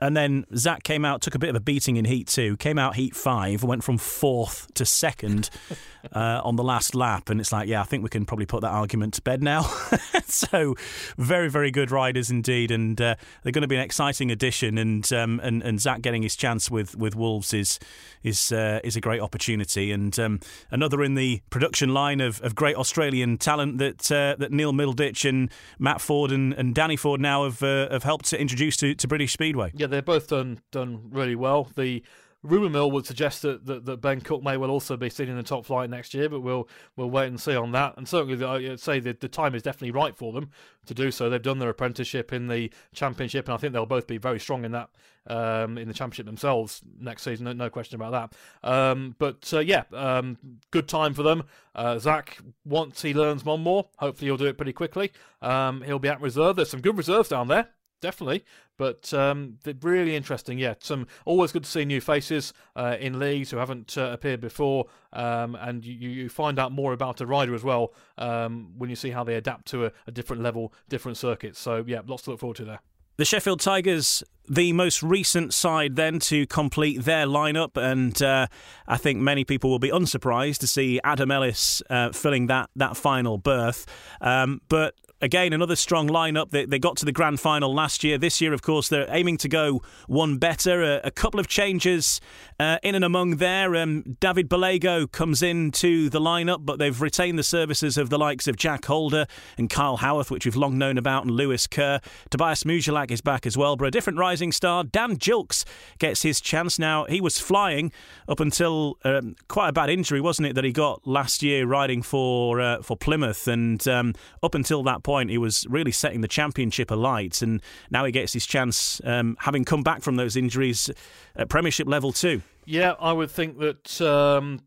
And 0.00 0.16
then 0.16 0.44
Zach 0.54 0.82
came 0.82 1.04
out, 1.04 1.22
took 1.22 1.34
a 1.34 1.38
bit 1.38 1.50
of 1.50 1.56
a 1.56 1.60
beating 1.60 1.96
in 1.96 2.04
Heat 2.04 2.28
2, 2.28 2.56
came 2.56 2.78
out 2.78 2.96
Heat 2.96 3.16
5, 3.16 3.64
went 3.64 3.82
from 3.82 3.98
fourth 3.98 4.72
to 4.74 4.84
second 4.84 5.50
uh, 6.12 6.40
on 6.44 6.56
the 6.56 6.62
last 6.62 6.94
lap. 6.94 7.30
And 7.30 7.40
it's 7.40 7.52
like, 7.52 7.68
yeah, 7.68 7.80
I 7.80 7.84
think 7.84 8.02
we 8.02 8.08
can 8.08 8.24
probably 8.24 8.46
put 8.46 8.60
that 8.62 8.70
argument 8.70 9.14
to 9.14 9.22
bed 9.22 9.42
now. 9.42 9.62
so, 10.24 10.74
very, 11.16 11.50
very 11.50 11.70
good 11.70 11.90
riders 11.90 12.30
indeed. 12.30 12.70
And 12.70 13.00
uh, 13.00 13.16
they're 13.42 13.52
going 13.52 13.62
to 13.62 13.68
be 13.68 13.76
an 13.76 13.82
exciting 13.82 14.30
addition. 14.30 14.78
And, 14.78 15.12
um, 15.12 15.40
and 15.42 15.62
and 15.62 15.80
Zach 15.80 16.00
getting 16.00 16.22
his 16.22 16.36
chance 16.36 16.70
with, 16.70 16.96
with 16.96 17.14
Wolves 17.16 17.52
is 17.52 17.78
is 18.22 18.52
uh, 18.52 18.80
is 18.84 18.96
a 18.96 19.00
great 19.00 19.20
opportunity. 19.20 19.92
And 19.92 20.18
um, 20.18 20.40
another 20.70 21.02
in 21.02 21.14
the 21.14 21.40
production 21.50 21.92
line 21.94 22.20
of, 22.20 22.40
of 22.42 22.54
great 22.54 22.76
Australian 22.76 23.38
talent 23.38 23.78
that 23.78 24.10
uh, 24.10 24.36
that 24.38 24.52
Neil 24.52 24.72
Middleditch 24.72 25.28
and 25.28 25.50
Matt 25.78 26.00
Ford 26.00 26.32
and, 26.32 26.52
and 26.54 26.74
Danny 26.74 26.96
Ford 26.96 27.20
now 27.20 27.44
have, 27.44 27.62
uh, 27.62 27.90
have 27.90 28.02
helped 28.02 28.26
to 28.26 28.40
introduce 28.40 28.76
to, 28.78 28.94
to 28.94 29.08
British 29.08 29.32
Speedway. 29.32 29.72
Yeah, 29.74 29.87
they've 29.88 30.04
both 30.04 30.28
done 30.28 30.60
done 30.70 31.08
really 31.10 31.34
well. 31.34 31.68
The 31.74 32.02
rumour 32.42 32.70
mill 32.70 32.90
would 32.90 33.06
suggest 33.06 33.42
that, 33.42 33.66
that, 33.66 33.84
that, 33.84 34.00
Ben 34.00 34.20
Cook 34.20 34.42
may 34.42 34.56
well 34.56 34.70
also 34.70 34.96
be 34.96 35.10
seen 35.10 35.28
in 35.28 35.36
the 35.36 35.42
top 35.42 35.66
flight 35.66 35.90
next 35.90 36.14
year, 36.14 36.28
but 36.28 36.40
we'll 36.40 36.68
we'll 36.96 37.10
wait 37.10 37.26
and 37.26 37.40
see 37.40 37.56
on 37.56 37.72
that. 37.72 37.96
And 37.96 38.08
certainly, 38.08 38.44
I'd 38.44 38.80
say 38.80 39.00
that 39.00 39.20
the 39.20 39.28
time 39.28 39.54
is 39.54 39.62
definitely 39.62 39.90
right 39.90 40.16
for 40.16 40.32
them 40.32 40.50
to 40.86 40.94
do 40.94 41.10
so. 41.10 41.28
They've 41.28 41.42
done 41.42 41.58
their 41.58 41.68
apprenticeship 41.68 42.32
in 42.32 42.48
the 42.48 42.72
championship, 42.94 43.46
and 43.46 43.54
I 43.54 43.56
think 43.56 43.72
they'll 43.72 43.86
both 43.86 44.06
be 44.06 44.18
very 44.18 44.38
strong 44.38 44.64
in 44.64 44.72
that 44.72 44.90
um, 45.26 45.78
in 45.78 45.88
the 45.88 45.94
championship 45.94 46.26
themselves 46.26 46.80
next 47.00 47.22
season. 47.22 47.44
No, 47.44 47.52
no 47.52 47.70
question 47.70 48.00
about 48.00 48.32
that. 48.62 48.68
Um, 48.68 49.16
but 49.18 49.50
uh, 49.52 49.60
yeah, 49.60 49.84
um, 49.92 50.38
good 50.70 50.88
time 50.88 51.14
for 51.14 51.22
them. 51.22 51.44
Uh, 51.74 51.98
Zach, 51.98 52.38
once 52.64 53.02
he 53.02 53.14
learns 53.14 53.44
one 53.44 53.62
more, 53.62 53.88
hopefully 53.98 54.28
he'll 54.28 54.36
do 54.36 54.46
it 54.46 54.56
pretty 54.56 54.72
quickly. 54.72 55.12
Um, 55.42 55.82
he'll 55.82 55.98
be 55.98 56.08
at 56.08 56.20
reserve. 56.20 56.56
There's 56.56 56.70
some 56.70 56.80
good 56.80 56.96
reserves 56.96 57.28
down 57.28 57.48
there 57.48 57.68
definitely. 58.00 58.44
But 58.76 59.12
um, 59.12 59.58
really 59.82 60.14
interesting, 60.14 60.58
yeah. 60.58 60.74
Some 60.80 61.06
always 61.24 61.52
good 61.52 61.64
to 61.64 61.70
see 61.70 61.84
new 61.84 62.00
faces 62.00 62.52
uh, 62.76 62.96
in 63.00 63.18
leagues 63.18 63.50
who 63.50 63.56
haven't 63.56 63.98
uh, 63.98 64.10
appeared 64.12 64.40
before, 64.40 64.86
um, 65.12 65.56
and 65.56 65.84
you, 65.84 66.08
you 66.08 66.28
find 66.28 66.58
out 66.58 66.70
more 66.70 66.92
about 66.92 67.20
a 67.20 67.26
rider 67.26 67.54
as 67.54 67.64
well 67.64 67.92
um, 68.18 68.72
when 68.78 68.88
you 68.88 68.96
see 68.96 69.10
how 69.10 69.24
they 69.24 69.34
adapt 69.34 69.66
to 69.68 69.86
a, 69.86 69.92
a 70.06 70.12
different 70.12 70.42
level, 70.42 70.72
different 70.88 71.16
circuits. 71.16 71.58
So 71.58 71.84
yeah, 71.86 72.02
lots 72.06 72.22
to 72.24 72.30
look 72.30 72.40
forward 72.40 72.56
to 72.58 72.64
there. 72.64 72.80
The 73.18 73.24
Sheffield 73.24 73.58
Tigers, 73.58 74.22
the 74.48 74.72
most 74.72 75.02
recent 75.02 75.52
side 75.52 75.96
then 75.96 76.20
to 76.20 76.46
complete 76.46 77.02
their 77.02 77.26
lineup, 77.26 77.76
and 77.76 78.22
uh, 78.22 78.46
I 78.86 78.96
think 78.96 79.18
many 79.18 79.44
people 79.44 79.70
will 79.70 79.80
be 79.80 79.90
unsurprised 79.90 80.60
to 80.60 80.68
see 80.68 81.00
Adam 81.02 81.32
Ellis 81.32 81.82
uh, 81.90 82.12
filling 82.12 82.46
that 82.46 82.70
that 82.76 82.96
final 82.96 83.36
berth. 83.36 83.86
Um, 84.20 84.60
but 84.68 84.94
again, 85.20 85.52
another 85.52 85.76
strong 85.76 86.08
lineup. 86.08 86.50
They, 86.50 86.64
they 86.64 86.78
got 86.78 86.96
to 86.98 87.04
the 87.04 87.12
grand 87.12 87.40
final 87.40 87.74
last 87.74 88.04
year. 88.04 88.18
This 88.18 88.40
year, 88.40 88.52
of 88.52 88.62
course, 88.62 88.88
they're 88.88 89.06
aiming 89.08 89.38
to 89.38 89.48
go 89.48 89.82
one 90.06 90.38
better. 90.38 90.82
A, 90.82 91.00
a 91.04 91.10
couple 91.10 91.40
of 91.40 91.48
changes 91.48 92.20
uh, 92.60 92.78
in 92.82 92.94
and 92.94 93.04
among 93.04 93.36
there. 93.36 93.74
Um, 93.76 94.16
David 94.20 94.48
Bellego 94.48 95.10
comes 95.10 95.42
into 95.42 96.08
the 96.08 96.20
lineup, 96.20 96.64
but 96.64 96.78
they've 96.78 97.00
retained 97.00 97.38
the 97.38 97.42
services 97.42 97.98
of 97.98 98.10
the 98.10 98.18
likes 98.18 98.46
of 98.46 98.56
Jack 98.56 98.84
Holder 98.86 99.26
and 99.56 99.68
Kyle 99.68 99.98
Howarth, 99.98 100.30
which 100.30 100.44
we've 100.44 100.56
long 100.56 100.78
known 100.78 100.98
about, 100.98 101.24
and 101.24 101.32
Lewis 101.32 101.66
Kerr. 101.66 102.00
Tobiasz 102.30 102.64
Musielak 102.64 103.10
is 103.10 103.20
back 103.20 103.46
as 103.46 103.56
well, 103.56 103.76
but 103.76 103.86
a 103.86 103.90
different 103.90 104.18
rising 104.18 104.52
star. 104.52 104.84
Dan 104.84 105.16
Gilkes 105.16 105.64
gets 105.98 106.22
his 106.22 106.40
chance 106.40 106.78
now. 106.78 107.04
He 107.06 107.20
was 107.20 107.38
flying 107.38 107.92
up 108.28 108.40
until 108.40 108.98
um, 109.04 109.36
quite 109.48 109.68
a 109.68 109.72
bad 109.72 109.90
injury, 109.90 110.20
wasn't 110.20 110.48
it, 110.48 110.54
that 110.54 110.64
he 110.64 110.72
got 110.72 111.06
last 111.06 111.42
year 111.42 111.66
riding 111.66 112.02
for 112.02 112.60
uh, 112.60 112.82
for 112.82 112.96
Plymouth, 112.96 113.48
and 113.48 113.86
um, 113.88 114.14
up 114.42 114.54
until 114.54 114.82
that 114.84 115.02
point, 115.08 115.30
he 115.30 115.38
was 115.38 115.66
really 115.70 115.90
setting 115.90 116.20
the 116.20 116.28
championship 116.28 116.90
alight, 116.90 117.40
and 117.40 117.62
now 117.90 118.04
he 118.04 118.12
gets 118.12 118.34
his 118.34 118.44
chance, 118.44 119.00
um, 119.04 119.38
having 119.40 119.64
come 119.64 119.82
back 119.82 120.02
from 120.02 120.16
those 120.16 120.36
injuries 120.36 120.90
at 121.34 121.48
Premiership 121.48 121.88
level 121.88 122.12
too. 122.12 122.42
Yeah, 122.66 122.92
I 123.00 123.14
would 123.14 123.30
think 123.30 123.58
that 123.58 124.02
um, 124.02 124.60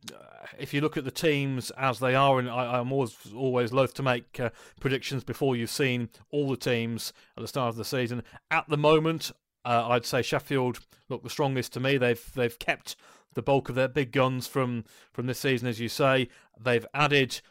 if 0.57 0.73
you 0.73 0.81
look 0.81 0.97
at 0.97 1.05
the 1.05 1.11
teams 1.11 1.69
as 1.77 1.99
they 1.99 2.15
are, 2.15 2.39
and 2.39 2.49
I, 2.49 2.79
am 2.79 2.91
always 2.91 3.15
always 3.35 3.71
loath 3.71 3.93
to 3.93 4.03
make 4.03 4.39
uh, 4.39 4.49
predictions 4.79 5.23
before 5.23 5.55
you've 5.55 5.69
seen 5.69 6.09
all 6.31 6.49
the 6.49 6.57
teams 6.57 7.13
at 7.37 7.41
the 7.41 7.47
start 7.47 7.69
of 7.69 7.75
the 7.75 7.85
season. 7.85 8.23
At 8.49 8.67
the 8.67 8.77
moment, 8.77 9.31
uh, 9.63 9.89
I'd 9.89 10.07
say 10.07 10.23
Sheffield 10.23 10.79
look 11.07 11.21
the 11.21 11.29
strongest 11.29 11.71
to 11.73 11.79
me. 11.79 11.97
They've 11.97 12.31
they've 12.33 12.57
kept 12.57 12.95
the 13.35 13.43
bulk 13.43 13.69
of 13.69 13.75
their 13.75 13.87
big 13.87 14.11
guns 14.11 14.47
from 14.47 14.85
from 15.13 15.27
this 15.27 15.39
season, 15.39 15.67
as 15.67 15.79
you 15.79 15.87
say. 15.87 16.29
They've 16.59 16.87
added 16.95 17.41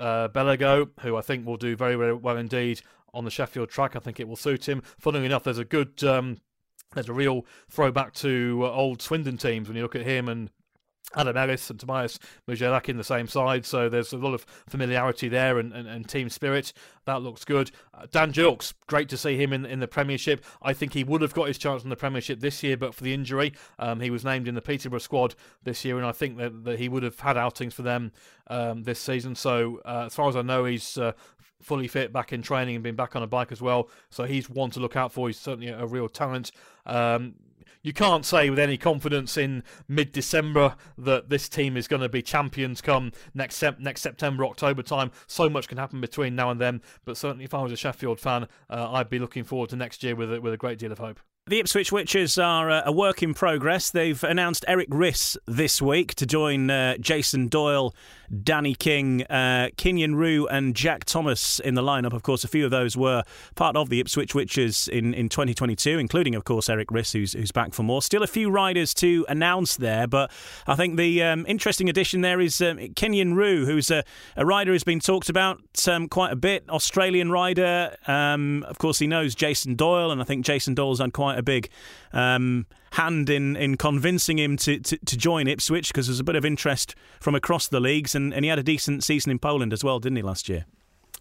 uh, 0.00 0.28
Bellego, 0.28 0.90
who 1.00 1.16
I 1.16 1.20
think 1.20 1.46
will 1.46 1.56
do 1.56 1.76
very, 1.76 1.94
very 1.96 2.14
well 2.14 2.36
indeed 2.36 2.80
on 3.14 3.24
the 3.24 3.30
Sheffield 3.30 3.70
track. 3.70 3.96
I 3.96 3.98
think 3.98 4.20
it 4.20 4.28
will 4.28 4.36
suit 4.36 4.68
him. 4.68 4.82
Funnily 4.98 5.26
enough, 5.26 5.44
there's 5.44 5.58
a 5.58 5.64
good, 5.64 6.02
um, 6.04 6.38
there's 6.94 7.08
a 7.08 7.12
real 7.12 7.46
throwback 7.70 8.14
to 8.14 8.60
uh, 8.64 8.70
old 8.70 9.02
Swindon 9.02 9.36
teams 9.36 9.68
when 9.68 9.76
you 9.76 9.82
look 9.82 9.96
at 9.96 10.02
him 10.02 10.28
and 10.28 10.50
Adam 11.16 11.36
Ellis 11.36 11.70
and 11.70 11.78
Tobiasz 11.78 12.18
Musielak 12.46 12.88
in 12.88 12.96
the 12.96 13.04
same 13.04 13.26
side, 13.26 13.64
so 13.64 13.88
there's 13.88 14.12
a 14.12 14.18
lot 14.18 14.34
of 14.34 14.44
familiarity 14.68 15.28
there 15.28 15.58
and, 15.58 15.72
and, 15.72 15.88
and 15.88 16.08
team 16.08 16.28
spirit. 16.28 16.72
That 17.06 17.22
looks 17.22 17.44
good. 17.44 17.70
Uh, 17.94 18.06
Dan 18.10 18.32
Gilkes, 18.32 18.74
great 18.86 19.08
to 19.08 19.16
see 19.16 19.36
him 19.36 19.52
in, 19.52 19.64
in 19.64 19.80
the 19.80 19.88
Premiership. 19.88 20.44
I 20.60 20.74
think 20.74 20.92
he 20.92 21.04
would 21.04 21.22
have 21.22 21.32
got 21.32 21.48
his 21.48 21.56
chance 21.56 21.82
in 21.82 21.88
the 21.88 21.96
Premiership 21.96 22.40
this 22.40 22.62
year, 22.62 22.76
but 22.76 22.94
for 22.94 23.04
the 23.04 23.14
injury, 23.14 23.54
um, 23.78 24.00
he 24.00 24.10
was 24.10 24.24
named 24.24 24.48
in 24.48 24.54
the 24.54 24.60
Peterborough 24.60 24.98
squad 24.98 25.34
this 25.64 25.84
year, 25.84 25.96
and 25.96 26.06
I 26.06 26.12
think 26.12 26.36
that, 26.36 26.64
that 26.64 26.78
he 26.78 26.88
would 26.88 27.02
have 27.02 27.18
had 27.18 27.38
outings 27.38 27.74
for 27.74 27.82
them 27.82 28.12
um, 28.48 28.82
this 28.82 29.00
season. 29.00 29.34
So, 29.34 29.80
uh, 29.86 30.04
as 30.06 30.14
far 30.14 30.28
as 30.28 30.36
I 30.36 30.42
know, 30.42 30.66
he's 30.66 30.98
uh, 30.98 31.12
fully 31.60 31.88
fit, 31.88 32.12
back 32.12 32.32
in 32.32 32.42
training, 32.42 32.74
and 32.74 32.84
been 32.84 32.96
back 32.96 33.16
on 33.16 33.22
a 33.22 33.26
bike 33.26 33.52
as 33.52 33.62
well. 33.62 33.88
So 34.10 34.24
he's 34.24 34.48
one 34.48 34.70
to 34.70 34.80
look 34.80 34.96
out 34.96 35.12
for. 35.12 35.28
He's 35.28 35.38
certainly 35.38 35.68
a 35.68 35.86
real 35.86 36.08
talent. 36.08 36.52
Um, 36.86 37.34
you 37.82 37.92
can't 37.92 38.24
say 38.24 38.50
with 38.50 38.58
any 38.58 38.76
confidence 38.76 39.36
in 39.36 39.62
mid-December 39.86 40.76
that 40.96 41.28
this 41.28 41.48
team 41.48 41.76
is 41.76 41.88
going 41.88 42.02
to 42.02 42.08
be 42.08 42.22
champions 42.22 42.80
come 42.80 43.12
next 43.34 43.62
next 43.78 44.02
September 44.02 44.44
October 44.44 44.82
time. 44.82 45.10
So 45.26 45.48
much 45.48 45.68
can 45.68 45.78
happen 45.78 46.00
between 46.00 46.34
now 46.34 46.50
and 46.50 46.60
then, 46.60 46.82
but 47.04 47.16
certainly 47.16 47.44
if 47.44 47.54
I 47.54 47.62
was 47.62 47.72
a 47.72 47.76
Sheffield 47.76 48.20
fan, 48.20 48.48
uh, 48.70 48.92
I'd 48.92 49.10
be 49.10 49.18
looking 49.18 49.44
forward 49.44 49.70
to 49.70 49.76
next 49.76 50.02
year 50.02 50.14
with 50.14 50.36
with 50.38 50.52
a 50.52 50.58
great 50.58 50.78
deal 50.78 50.92
of 50.92 50.98
hope. 50.98 51.20
The 51.48 51.60
Ipswich 51.60 51.90
Witches 51.90 52.36
are 52.36 52.68
uh, 52.68 52.82
a 52.84 52.92
work 52.92 53.22
in 53.22 53.32
progress. 53.32 53.90
They've 53.90 54.22
announced 54.22 54.66
Erik 54.68 54.90
Riss 54.90 55.34
this 55.46 55.80
week 55.80 56.14
to 56.16 56.26
join 56.26 56.68
uh, 56.68 56.98
Jason 56.98 57.48
Doyle, 57.48 57.94
Danny 58.42 58.74
King, 58.74 59.22
uh, 59.24 59.70
Keynan 59.78 60.14
Rew, 60.14 60.46
and 60.46 60.76
Jack 60.76 61.06
Thomas 61.06 61.58
in 61.58 61.74
the 61.74 61.80
lineup. 61.80 62.12
Of 62.12 62.22
course, 62.22 62.44
a 62.44 62.48
few 62.48 62.66
of 62.66 62.70
those 62.70 62.98
were 62.98 63.22
part 63.54 63.76
of 63.76 63.88
the 63.88 64.00
Ipswich 64.00 64.34
Witches 64.34 64.88
in, 64.88 65.14
in 65.14 65.30
2022, 65.30 65.98
including, 65.98 66.34
of 66.34 66.44
course, 66.44 66.68
Erik 66.68 66.88
Riss, 66.88 67.14
who's, 67.14 67.32
who's 67.32 67.50
back 67.50 67.72
for 67.72 67.82
more. 67.82 68.02
Still 68.02 68.22
a 68.22 68.26
few 68.26 68.50
riders 68.50 68.92
to 68.94 69.24
announce 69.30 69.76
there, 69.76 70.06
but 70.06 70.30
I 70.66 70.74
think 70.74 70.98
the 70.98 71.22
um, 71.22 71.46
interesting 71.48 71.88
addition 71.88 72.20
there 72.20 72.40
is 72.42 72.60
um, 72.60 72.76
Keynan 72.76 73.34
Rew, 73.34 73.64
who's 73.64 73.90
a, 73.90 74.04
a, 74.36 74.44
rider 74.44 74.72
who's 74.72 74.84
been 74.84 75.00
talked 75.00 75.30
about 75.30 75.60
um, 75.88 76.08
quite 76.08 76.32
a 76.32 76.36
bit, 76.36 76.68
Australian 76.68 77.30
rider. 77.30 77.96
Um, 78.06 78.64
of 78.64 78.76
course, 78.76 78.98
he 78.98 79.06
knows 79.06 79.34
Jason 79.34 79.74
Doyle, 79.74 80.10
and 80.10 80.20
I 80.20 80.24
think 80.24 80.44
Jason 80.44 80.74
Doyle's 80.74 80.98
had 81.00 81.14
quite 81.14 81.37
a 81.38 81.42
big 81.42 81.70
um, 82.12 82.66
hand 82.92 83.30
in, 83.30 83.56
in 83.56 83.76
convincing 83.76 84.38
him 84.38 84.56
to, 84.58 84.78
to, 84.80 84.98
to 84.98 85.16
join 85.16 85.46
Ipswich 85.46 85.88
because 85.88 86.06
there's 86.06 86.20
a 86.20 86.24
bit 86.24 86.36
of 86.36 86.44
interest 86.44 86.94
from 87.20 87.34
across 87.34 87.68
the 87.68 87.80
leagues, 87.80 88.14
and, 88.14 88.34
and 88.34 88.44
he 88.44 88.48
had 88.48 88.58
a 88.58 88.62
decent 88.62 89.04
season 89.04 89.30
in 89.30 89.38
Poland 89.38 89.72
as 89.72 89.82
well, 89.82 89.98
didn't 89.98 90.16
he, 90.16 90.22
last 90.22 90.48
year? 90.48 90.66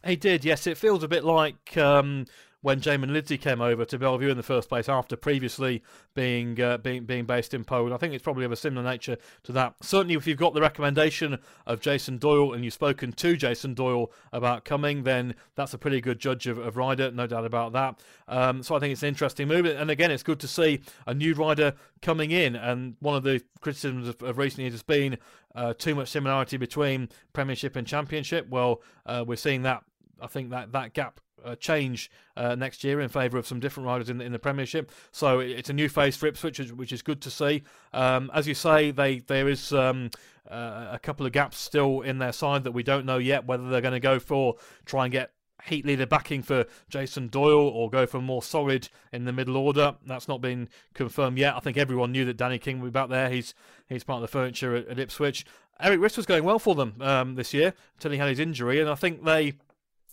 He 0.05 0.15
did, 0.15 0.45
yes. 0.45 0.68
It 0.68 0.78
feels 0.78 1.03
a 1.03 1.07
bit 1.07 1.24
like 1.24 1.76
um, 1.78 2.26
when 2.62 2.82
Jaimon 2.82 3.12
Lidsey 3.12 3.39
came 3.39 3.62
over 3.62 3.86
to 3.86 3.99
Belle 3.99 4.18
Vue 4.18 4.30
in 4.30 4.38
the 4.38 4.43
first 4.43 4.68
place 4.68 4.89
after 4.89 5.16
previously 5.16 5.84
being 6.16 6.60
uh, 6.60 6.78
being 6.78 7.05
being 7.05 7.26
based 7.26 7.53
in 7.53 7.64
Poland. 7.64 7.93
I 7.93 7.97
think 7.97 8.14
it's 8.14 8.24
probably 8.24 8.45
of 8.45 8.51
a 8.51 8.55
similar 8.55 8.84
nature 8.84 9.18
to 9.43 9.51
that. 9.53 9.76
Certainly, 9.82 10.16
if 10.16 10.26
you've 10.26 10.38
got 10.38 10.53
the 10.53 10.62
recommendation 10.62 11.38
of 11.66 11.80
Jason 11.80 12.18
Doyle 12.18 12.53
and 12.53 12.64
you've 12.64 12.74
spoken 12.74 13.12
to 13.14 13.38
Jason 13.38 13.74
Doyle 13.74 14.12
about 14.34 14.66
coming, 14.66 15.03
then 15.03 15.36
that's 15.55 15.74
a 15.74 15.78
pretty 15.78 16.01
good 16.01 16.20
judge 16.20 16.47
of, 16.47 16.58
of 16.58 16.78
rider, 16.78 17.12
no 17.12 17.28
doubt 17.28 17.45
about 17.45 17.74
that. 17.74 17.99
Um, 18.28 18.64
so 18.64 18.76
I 18.76 18.80
think 18.80 18.91
it's 18.91 19.03
an 19.03 19.10
interesting 19.10 19.47
move, 19.47 19.66
and 19.66 19.91
again, 19.91 20.12
it's 20.12 20.24
good 20.24 20.39
to 20.39 20.47
see 20.47 20.82
a 21.05 21.14
new 21.14 21.34
rider 21.34 21.74
coming 22.01 22.32
in. 22.32 22.55
And 22.55 22.95
one 22.99 23.16
of 23.16 23.24
the 23.24 23.41
criticisms 23.62 24.08
of, 24.08 24.22
of 24.24 24.38
recent 24.38 24.62
years 24.62 24.74
has 24.74 24.84
been 24.84 25.18
uh, 25.55 25.74
too 25.74 25.95
much 25.95 26.10
similarity 26.10 26.58
between 26.58 27.10
Premiership 27.34 27.76
and 27.76 27.86
Championship. 27.86 28.49
Well, 28.49 28.82
uh, 29.05 29.24
we're 29.28 29.36
seeing 29.36 29.62
that. 29.64 29.84
I 30.20 30.28
think 30.28 30.49
that 30.49 30.72
that 30.72 30.93
gap 30.93 31.20
uh, 31.43 31.55
change 31.55 32.11
uh, 32.35 32.55
next 32.55 32.83
year 32.83 32.99
in 32.99 33.09
favour 33.09 33.38
of 33.38 33.47
some 33.47 33.59
different 33.59 33.88
riders 33.88 34.09
in 34.09 34.17
the, 34.17 34.25
in 34.25 34.31
the 34.31 34.39
Premiership. 34.39 34.91
So 35.11 35.39
it's 35.39 35.69
a 35.69 35.73
new 35.73 35.89
face 35.89 36.15
for 36.15 36.27
Ipswich, 36.27 36.59
which 36.71 36.91
is 36.91 37.01
good 37.01 37.21
to 37.21 37.31
see. 37.31 37.63
Um, 37.93 38.31
as 38.33 38.47
you 38.47 38.53
say, 38.53 38.91
they 38.91 39.19
there 39.19 39.47
is 39.47 39.73
um, 39.73 40.09
uh, 40.49 40.89
a 40.91 40.99
couple 40.99 41.25
of 41.25 41.31
gaps 41.31 41.57
still 41.57 42.01
in 42.01 42.19
their 42.19 42.31
side 42.31 42.63
that 42.63 42.71
we 42.71 42.83
don't 42.83 43.05
know 43.05 43.17
yet 43.17 43.45
whether 43.45 43.69
they're 43.69 43.81
going 43.81 43.93
to 43.93 43.99
go 43.99 44.19
for 44.19 44.55
try 44.85 45.05
and 45.05 45.11
get 45.11 45.31
heat 45.65 45.85
leader 45.85 46.05
backing 46.05 46.41
for 46.41 46.65
Jason 46.89 47.27
Doyle 47.27 47.67
or 47.67 47.89
go 47.89 48.05
for 48.05 48.21
more 48.21 48.41
solid 48.41 48.89
in 49.11 49.25
the 49.25 49.33
middle 49.33 49.57
order. 49.57 49.95
That's 50.05 50.27
not 50.27 50.41
been 50.41 50.69
confirmed 50.93 51.38
yet. 51.38 51.55
I 51.55 51.59
think 51.59 51.77
everyone 51.77 52.11
knew 52.11 52.25
that 52.25 52.38
Danny 52.38 52.59
King 52.59 52.79
would 52.79 52.93
be 52.93 52.99
back 52.99 53.09
there. 53.09 53.29
He's 53.29 53.53
he's 53.88 54.03
part 54.03 54.17
of 54.17 54.21
the 54.21 54.27
furniture 54.27 54.75
at, 54.75 54.88
at 54.88 54.99
Ipswich. 54.99 55.45
Erik 55.79 55.99
Riss 55.99 56.17
was 56.17 56.25
going 56.25 56.43
well 56.43 56.59
for 56.59 56.73
them 56.73 56.95
um, 57.01 57.35
this 57.35 57.53
year 57.53 57.73
until 57.95 58.11
he 58.11 58.17
had 58.17 58.29
his 58.29 58.39
injury, 58.39 58.79
and 58.79 58.89
I 58.89 58.95
think 58.95 59.23
they 59.23 59.53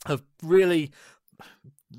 have 0.06 0.22
really 0.42 0.90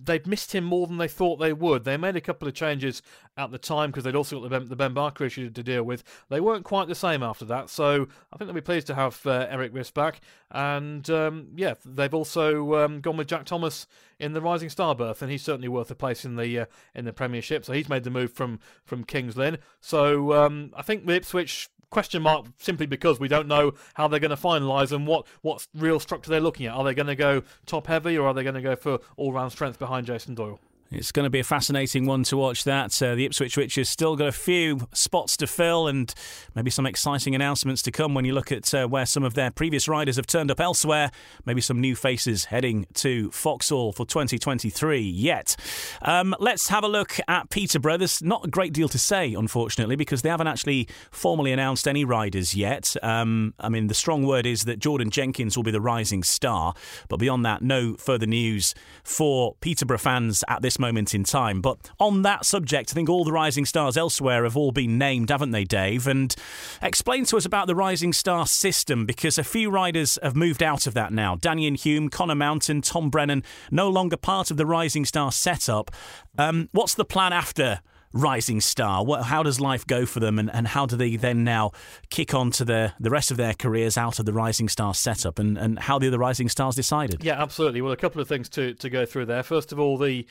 they'd 0.03 0.27
missed 0.27 0.53
him 0.53 0.63
more 0.63 0.87
than 0.87 0.97
they 0.97 1.07
thought 1.07 1.37
they 1.37 1.53
would. 1.53 1.83
They 1.83 1.97
made 1.97 2.15
a 2.15 2.21
couple 2.21 2.47
of 2.47 2.53
changes 2.53 3.01
at 3.37 3.51
the 3.51 3.57
time 3.57 3.91
because 3.91 4.03
they'd 4.03 4.15
also 4.15 4.39
got 4.39 4.49
the 4.49 4.59
Ben, 4.59 4.69
the 4.69 4.75
ben 4.75 4.93
Barker 4.93 5.25
issue 5.25 5.49
to 5.49 5.63
deal 5.63 5.83
with. 5.83 6.03
They 6.29 6.39
weren't 6.39 6.65
quite 6.65 6.87
the 6.87 6.95
same 6.95 7.23
after 7.23 7.45
that, 7.45 7.69
so 7.69 8.07
I 8.31 8.37
think 8.37 8.47
they'll 8.47 8.55
be 8.55 8.61
pleased 8.61 8.87
to 8.87 8.95
have 8.95 9.25
uh, 9.25 9.47
Erik 9.49 9.73
Riss 9.73 9.93
back. 9.93 10.21
And 10.51 11.09
um, 11.09 11.49
yeah, 11.55 11.75
they've 11.85 12.13
also 12.13 12.85
um, 12.85 13.01
gone 13.01 13.17
with 13.17 13.27
Jack 13.27 13.45
Thomas 13.45 13.87
in 14.19 14.33
the 14.33 14.41
Rising 14.41 14.69
Star 14.69 14.95
berth, 14.95 15.21
and 15.21 15.31
he's 15.31 15.43
certainly 15.43 15.67
worth 15.67 15.91
a 15.91 15.95
place 15.95 16.25
in 16.25 16.35
the 16.35 16.61
uh, 16.61 16.65
in 16.93 17.05
the 17.05 17.13
Premiership. 17.13 17.65
So 17.65 17.73
he's 17.73 17.89
made 17.89 18.03
the 18.03 18.11
move 18.11 18.33
from 18.33 18.59
from 18.85 19.03
Kings 19.03 19.37
Lynn. 19.37 19.57
So 19.81 20.33
um, 20.33 20.71
I 20.75 20.81
think 20.81 21.05
the 21.05 21.15
Ipswich 21.15 21.69
question 21.95 22.21
mark 22.21 22.45
simply 22.57 22.85
because 22.85 23.21
we 23.21 23.29
don't 23.29 23.47
know 23.47 23.73
how 23.93 24.05
they're 24.05 24.19
going 24.19 24.29
to 24.29 24.35
finalise 24.35 24.91
and 24.91 25.07
what, 25.07 25.25
what 25.43 25.65
real 25.73 25.97
structure 25.97 26.29
they're 26.29 26.41
looking 26.41 26.65
at. 26.65 26.73
Are 26.73 26.83
they 26.83 26.93
going 26.93 27.07
to 27.07 27.15
go 27.15 27.41
top 27.65 27.87
heavy 27.87 28.17
or 28.17 28.27
are 28.27 28.33
they 28.33 28.43
going 28.43 28.55
to 28.55 28.61
go 28.61 28.75
for 28.75 28.99
all 29.15 29.31
round 29.31 29.53
strength 29.53 29.79
behind 29.79 30.05
Jason 30.05 30.35
Doyle? 30.35 30.59
It's 30.91 31.11
going 31.11 31.23
to 31.23 31.31
be 31.31 31.39
a 31.39 31.43
fascinating 31.43 32.05
one 32.05 32.23
to 32.25 32.37
watch. 32.37 32.63
That 32.63 33.01
uh, 33.01 33.15
the 33.15 33.25
Ipswich 33.25 33.57
Witches 33.57 33.89
still 33.89 34.15
got 34.15 34.27
a 34.27 34.31
few 34.31 34.87
spots 34.93 35.35
to 35.37 35.47
fill, 35.47 35.87
and 35.87 36.13
maybe 36.53 36.69
some 36.69 36.85
exciting 36.85 37.33
announcements 37.33 37.81
to 37.83 37.91
come 37.91 38.13
when 38.13 38.23
you 38.23 38.33
look 38.33 38.51
at 38.51 38.71
uh, 38.73 38.87
where 38.87 39.07
some 39.07 39.23
of 39.23 39.33
their 39.33 39.49
previous 39.49 39.87
riders 39.87 40.15
have 40.15 40.27
turned 40.27 40.51
up 40.51 40.59
elsewhere. 40.59 41.09
Maybe 41.43 41.59
some 41.59 41.81
new 41.81 41.95
faces 41.95 42.45
heading 42.45 42.85
to 42.95 43.31
Foxhall 43.31 43.93
for 43.93 44.05
2023 44.05 44.99
yet. 44.99 45.55
Um, 46.03 46.35
let's 46.39 46.67
have 46.67 46.83
a 46.83 46.87
look 46.87 47.17
at 47.27 47.49
Peterborough. 47.49 47.97
There's 47.97 48.21
not 48.21 48.45
a 48.45 48.49
great 48.49 48.71
deal 48.71 48.89
to 48.89 48.99
say, 48.99 49.33
unfortunately, 49.33 49.95
because 49.95 50.21
they 50.21 50.29
haven't 50.29 50.47
actually 50.47 50.87
formally 51.09 51.51
announced 51.51 51.87
any 51.87 52.05
riders 52.05 52.53
yet. 52.53 52.95
Um, 53.01 53.55
I 53.59 53.69
mean, 53.69 53.87
the 53.87 53.95
strong 53.95 54.23
word 54.25 54.45
is 54.45 54.65
that 54.65 54.77
Jordan 54.77 55.09
Jenkins 55.09 55.57
will 55.57 55.63
be 55.63 55.71
the 55.71 55.81
rising 55.81 56.21
star, 56.21 56.75
but 57.09 57.17
beyond 57.17 57.43
that, 57.45 57.63
no 57.63 57.95
further 57.95 58.27
news 58.27 58.75
for 59.03 59.55
Peterborough 59.61 59.97
fans 59.97 60.43
at 60.47 60.61
this 60.61 60.75
this 60.75 60.79
moment 60.85 61.15
in 61.15 61.23
time. 61.23 61.61
But 61.61 61.77
on 61.99 62.21
that 62.21 62.45
subject, 62.45 62.91
I 62.91 62.93
think 62.93 63.09
all 63.09 63.25
the 63.25 63.31
rising 63.31 63.65
stars 63.65 63.97
elsewhere 63.97 64.43
have 64.43 64.55
all 64.55 64.71
been 64.71 64.97
named, 64.97 65.29
haven't 65.29 65.51
they, 65.51 65.63
Dave? 65.63 66.07
And 66.07 66.35
explain 66.81 67.25
to 67.25 67.37
us 67.37 67.45
about 67.45 67.67
the 67.67 67.75
rising 67.75 68.13
star 68.13 68.45
system 68.45 69.05
because 69.05 69.37
a 69.37 69.43
few 69.43 69.71
riders 69.71 70.19
have 70.21 70.35
moved 70.35 70.61
out 70.61 70.85
of 70.85 70.93
that 70.93 71.11
now. 71.11 71.35
Daniel 71.35 71.73
Hume, 71.73 72.09
Connor 72.09 72.35
Mountain, 72.35 72.81
Tom 72.81 73.09
Brennan, 73.09 73.43
no 73.71 73.89
longer 73.89 74.17
part 74.17 74.51
of 74.51 74.57
the 74.57 74.65
rising 74.65 75.05
star 75.05 75.31
setup. 75.31 75.89
Um, 76.37 76.69
what's 76.71 76.93
the 76.93 77.05
plan 77.05 77.33
after? 77.33 77.81
rising 78.15 78.61
star? 78.61 79.03
What, 79.05 79.23
how 79.23 79.43
does 79.43 79.59
life 79.59 79.85
go 79.85 80.05
for 80.05 80.19
them, 80.19 80.39
and, 80.39 80.49
and 80.49 80.67
how 80.67 80.85
do 80.85 80.95
they 80.95 81.17
then 81.17 81.43
now 81.43 81.71
kick 82.09 82.33
on 82.33 82.49
to 82.51 82.65
the, 82.65 82.93
the 82.99 83.09
rest 83.09 83.29
of 83.29 83.37
their 83.37 83.53
careers 83.53 83.97
out 83.97 84.17
of 84.17 84.25
the 84.25 84.33
rising 84.33 84.69
star 84.69 84.93
setup, 84.93 85.37
and, 85.37 85.57
and 85.57 85.77
how 85.77 85.99
the 85.99 86.07
other 86.07 86.17
rising 86.17 86.49
stars 86.49 86.75
decided? 86.75 87.23
Yeah, 87.23 87.39
absolutely. 87.41 87.81
Well, 87.81 87.91
a 87.91 87.97
couple 87.97 88.21
of 88.21 88.27
things 88.27 88.49
to, 88.49 88.73
to 88.75 88.89
go 88.89 89.05
through 89.05 89.25
there. 89.25 89.43
First 89.43 89.71
of 89.71 89.79
all, 89.79 89.97
the 89.97 90.25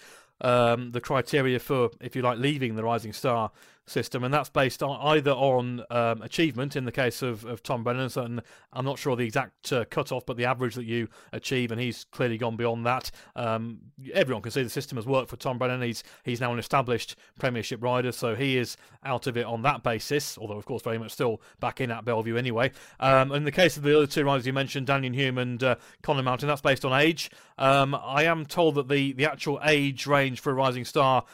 um, 0.44 0.92
the 0.92 1.00
criteria 1.00 1.58
for, 1.58 1.90
if 2.00 2.14
you 2.14 2.22
like, 2.22 2.38
leaving 2.38 2.76
the 2.76 2.84
rising 2.84 3.12
star 3.12 3.50
system, 3.86 4.24
and 4.24 4.32
that's 4.32 4.48
based 4.48 4.82
on 4.82 4.98
either 5.14 5.32
on 5.32 5.84
um, 5.90 6.22
achievement 6.22 6.76
in 6.76 6.84
the 6.84 6.92
case 6.92 7.22
of, 7.22 7.44
of 7.44 7.62
Tom 7.62 7.84
Brennan. 7.84 8.10
And 8.16 8.42
I'm 8.72 8.84
not 8.84 8.98
sure 8.98 9.16
the 9.16 9.24
exact 9.24 9.72
uh, 9.72 9.84
cutoff, 9.84 10.26
but 10.26 10.36
the 10.36 10.44
average 10.44 10.74
that 10.74 10.84
you 10.84 11.08
achieve, 11.32 11.70
and 11.70 11.80
he's 11.80 12.04
clearly 12.04 12.38
gone 12.38 12.56
beyond 12.56 12.86
that. 12.86 13.10
Um, 13.36 13.78
everyone 14.12 14.42
can 14.42 14.52
see 14.52 14.62
the 14.62 14.70
system 14.70 14.96
has 14.96 15.06
worked 15.06 15.30
for 15.30 15.36
Tom 15.36 15.58
Brennan. 15.58 15.82
He's 15.82 16.02
he's 16.24 16.40
now 16.40 16.52
an 16.52 16.58
established 16.58 17.16
Premiership 17.38 17.82
rider, 17.82 18.12
so 18.12 18.34
he 18.34 18.56
is 18.56 18.76
out 19.04 19.26
of 19.26 19.36
it 19.36 19.44
on 19.44 19.62
that 19.62 19.82
basis. 19.82 20.38
Although 20.38 20.58
of 20.58 20.66
course 20.66 20.82
very 20.82 20.98
much 20.98 21.12
still 21.12 21.40
back 21.60 21.80
in 21.80 21.90
at 21.90 22.04
Belle 22.04 22.22
Vue 22.22 22.36
anyway. 22.36 22.72
Um, 23.00 23.32
in 23.32 23.44
the 23.44 23.52
case 23.52 23.76
of 23.76 23.82
the 23.82 23.96
other 23.96 24.06
two 24.06 24.24
riders 24.24 24.46
you 24.46 24.52
mentioned, 24.52 24.86
Daniel 24.86 25.12
Hume 25.12 25.38
and 25.38 25.62
uh, 25.62 25.76
Mountain, 26.06 26.48
that's 26.48 26.60
based 26.60 26.84
on 26.84 26.98
age. 26.98 27.30
Um, 27.58 27.94
I 27.94 28.24
am 28.24 28.46
told 28.46 28.76
that 28.76 28.88
the 28.88 29.12
the 29.12 29.26
actual 29.26 29.60
age 29.64 30.06
range 30.06 30.40
for 30.40 30.50
a 30.50 30.54
rising 30.54 30.84
star 30.84 31.24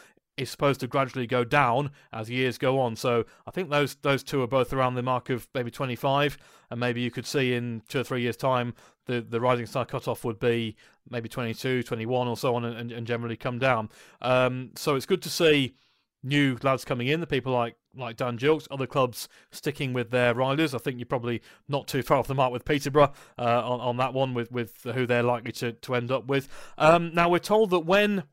is 0.40 0.50
supposed 0.50 0.80
to 0.80 0.86
gradually 0.86 1.26
go 1.26 1.44
down 1.44 1.90
as 2.12 2.30
years 2.30 2.58
go 2.58 2.80
on. 2.80 2.96
So 2.96 3.24
I 3.46 3.50
think 3.50 3.70
those 3.70 3.96
those 3.96 4.22
two 4.22 4.42
are 4.42 4.46
both 4.46 4.72
around 4.72 4.94
the 4.94 5.02
mark 5.02 5.30
of 5.30 5.48
maybe 5.54 5.70
25, 5.70 6.38
and 6.70 6.80
maybe 6.80 7.00
you 7.00 7.10
could 7.10 7.26
see 7.26 7.54
in 7.54 7.82
two 7.88 8.00
or 8.00 8.04
three 8.04 8.22
years' 8.22 8.36
time 8.36 8.74
the 9.06 9.20
the 9.20 9.40
rising 9.40 9.66
star 9.66 9.84
cutoff 9.84 10.24
would 10.24 10.38
be 10.38 10.76
maybe 11.08 11.28
22, 11.28 11.82
21, 11.82 12.28
or 12.28 12.36
so 12.36 12.54
on, 12.54 12.64
and, 12.64 12.92
and 12.92 13.06
generally 13.06 13.36
come 13.36 13.58
down. 13.58 13.88
Um, 14.22 14.70
so 14.76 14.94
it's 14.94 15.06
good 15.06 15.22
to 15.22 15.30
see 15.30 15.74
new 16.22 16.56
lads 16.62 16.84
coming 16.84 17.08
in, 17.08 17.20
the 17.20 17.26
people 17.26 17.52
like 17.52 17.76
like 17.96 18.16
Dan 18.16 18.38
Gilkes, 18.38 18.68
other 18.70 18.86
clubs 18.86 19.28
sticking 19.50 19.92
with 19.92 20.10
their 20.10 20.34
riders. 20.34 20.74
I 20.74 20.78
think 20.78 20.98
you're 20.98 21.06
probably 21.06 21.42
not 21.68 21.88
too 21.88 22.02
far 22.02 22.18
off 22.18 22.28
the 22.28 22.34
mark 22.34 22.52
with 22.52 22.64
Peterborough 22.64 23.12
uh, 23.38 23.68
on 23.68 23.80
on 23.80 23.96
that 23.98 24.14
one 24.14 24.34
with 24.34 24.50
with 24.52 24.82
who 24.82 25.06
they're 25.06 25.22
likely 25.22 25.52
to 25.52 25.72
to 25.72 25.94
end 25.94 26.10
up 26.10 26.26
with. 26.26 26.48
Um, 26.78 27.14
now 27.14 27.28
we're 27.28 27.38
told 27.38 27.70
that 27.70 27.80
when 27.80 28.24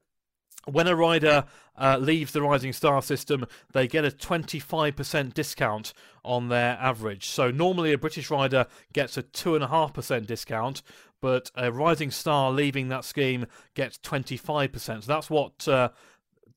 when 0.68 0.88
a 0.88 0.96
rider 0.96 1.46
uh, 1.78 1.98
leaves 2.00 2.34
the 2.34 2.42
Rising 2.42 2.74
Star 2.74 3.02
system, 3.02 3.46
they 3.72 3.88
get 3.88 4.06
a 4.06 4.10
25% 4.10 5.34
discount 5.34 5.94
on 6.24 6.50
their 6.50 6.78
average. 6.80 7.30
So 7.30 7.52
normally 7.52 7.94
a 7.94 7.98
British 7.98 8.30
rider 8.30 8.68
gets 8.94 9.18
a 9.18 9.24
2.5% 9.24 10.26
discount, 10.28 10.82
but 11.22 11.52
a 11.56 11.72
Rising 11.72 12.12
Star 12.12 12.52
leaving 12.52 12.90
that 12.90 13.06
scheme 13.06 13.46
gets 13.74 13.98
25%. 14.00 14.80
So 14.80 15.00
that's 15.08 15.30
what 15.30 15.68
uh, 15.68 15.90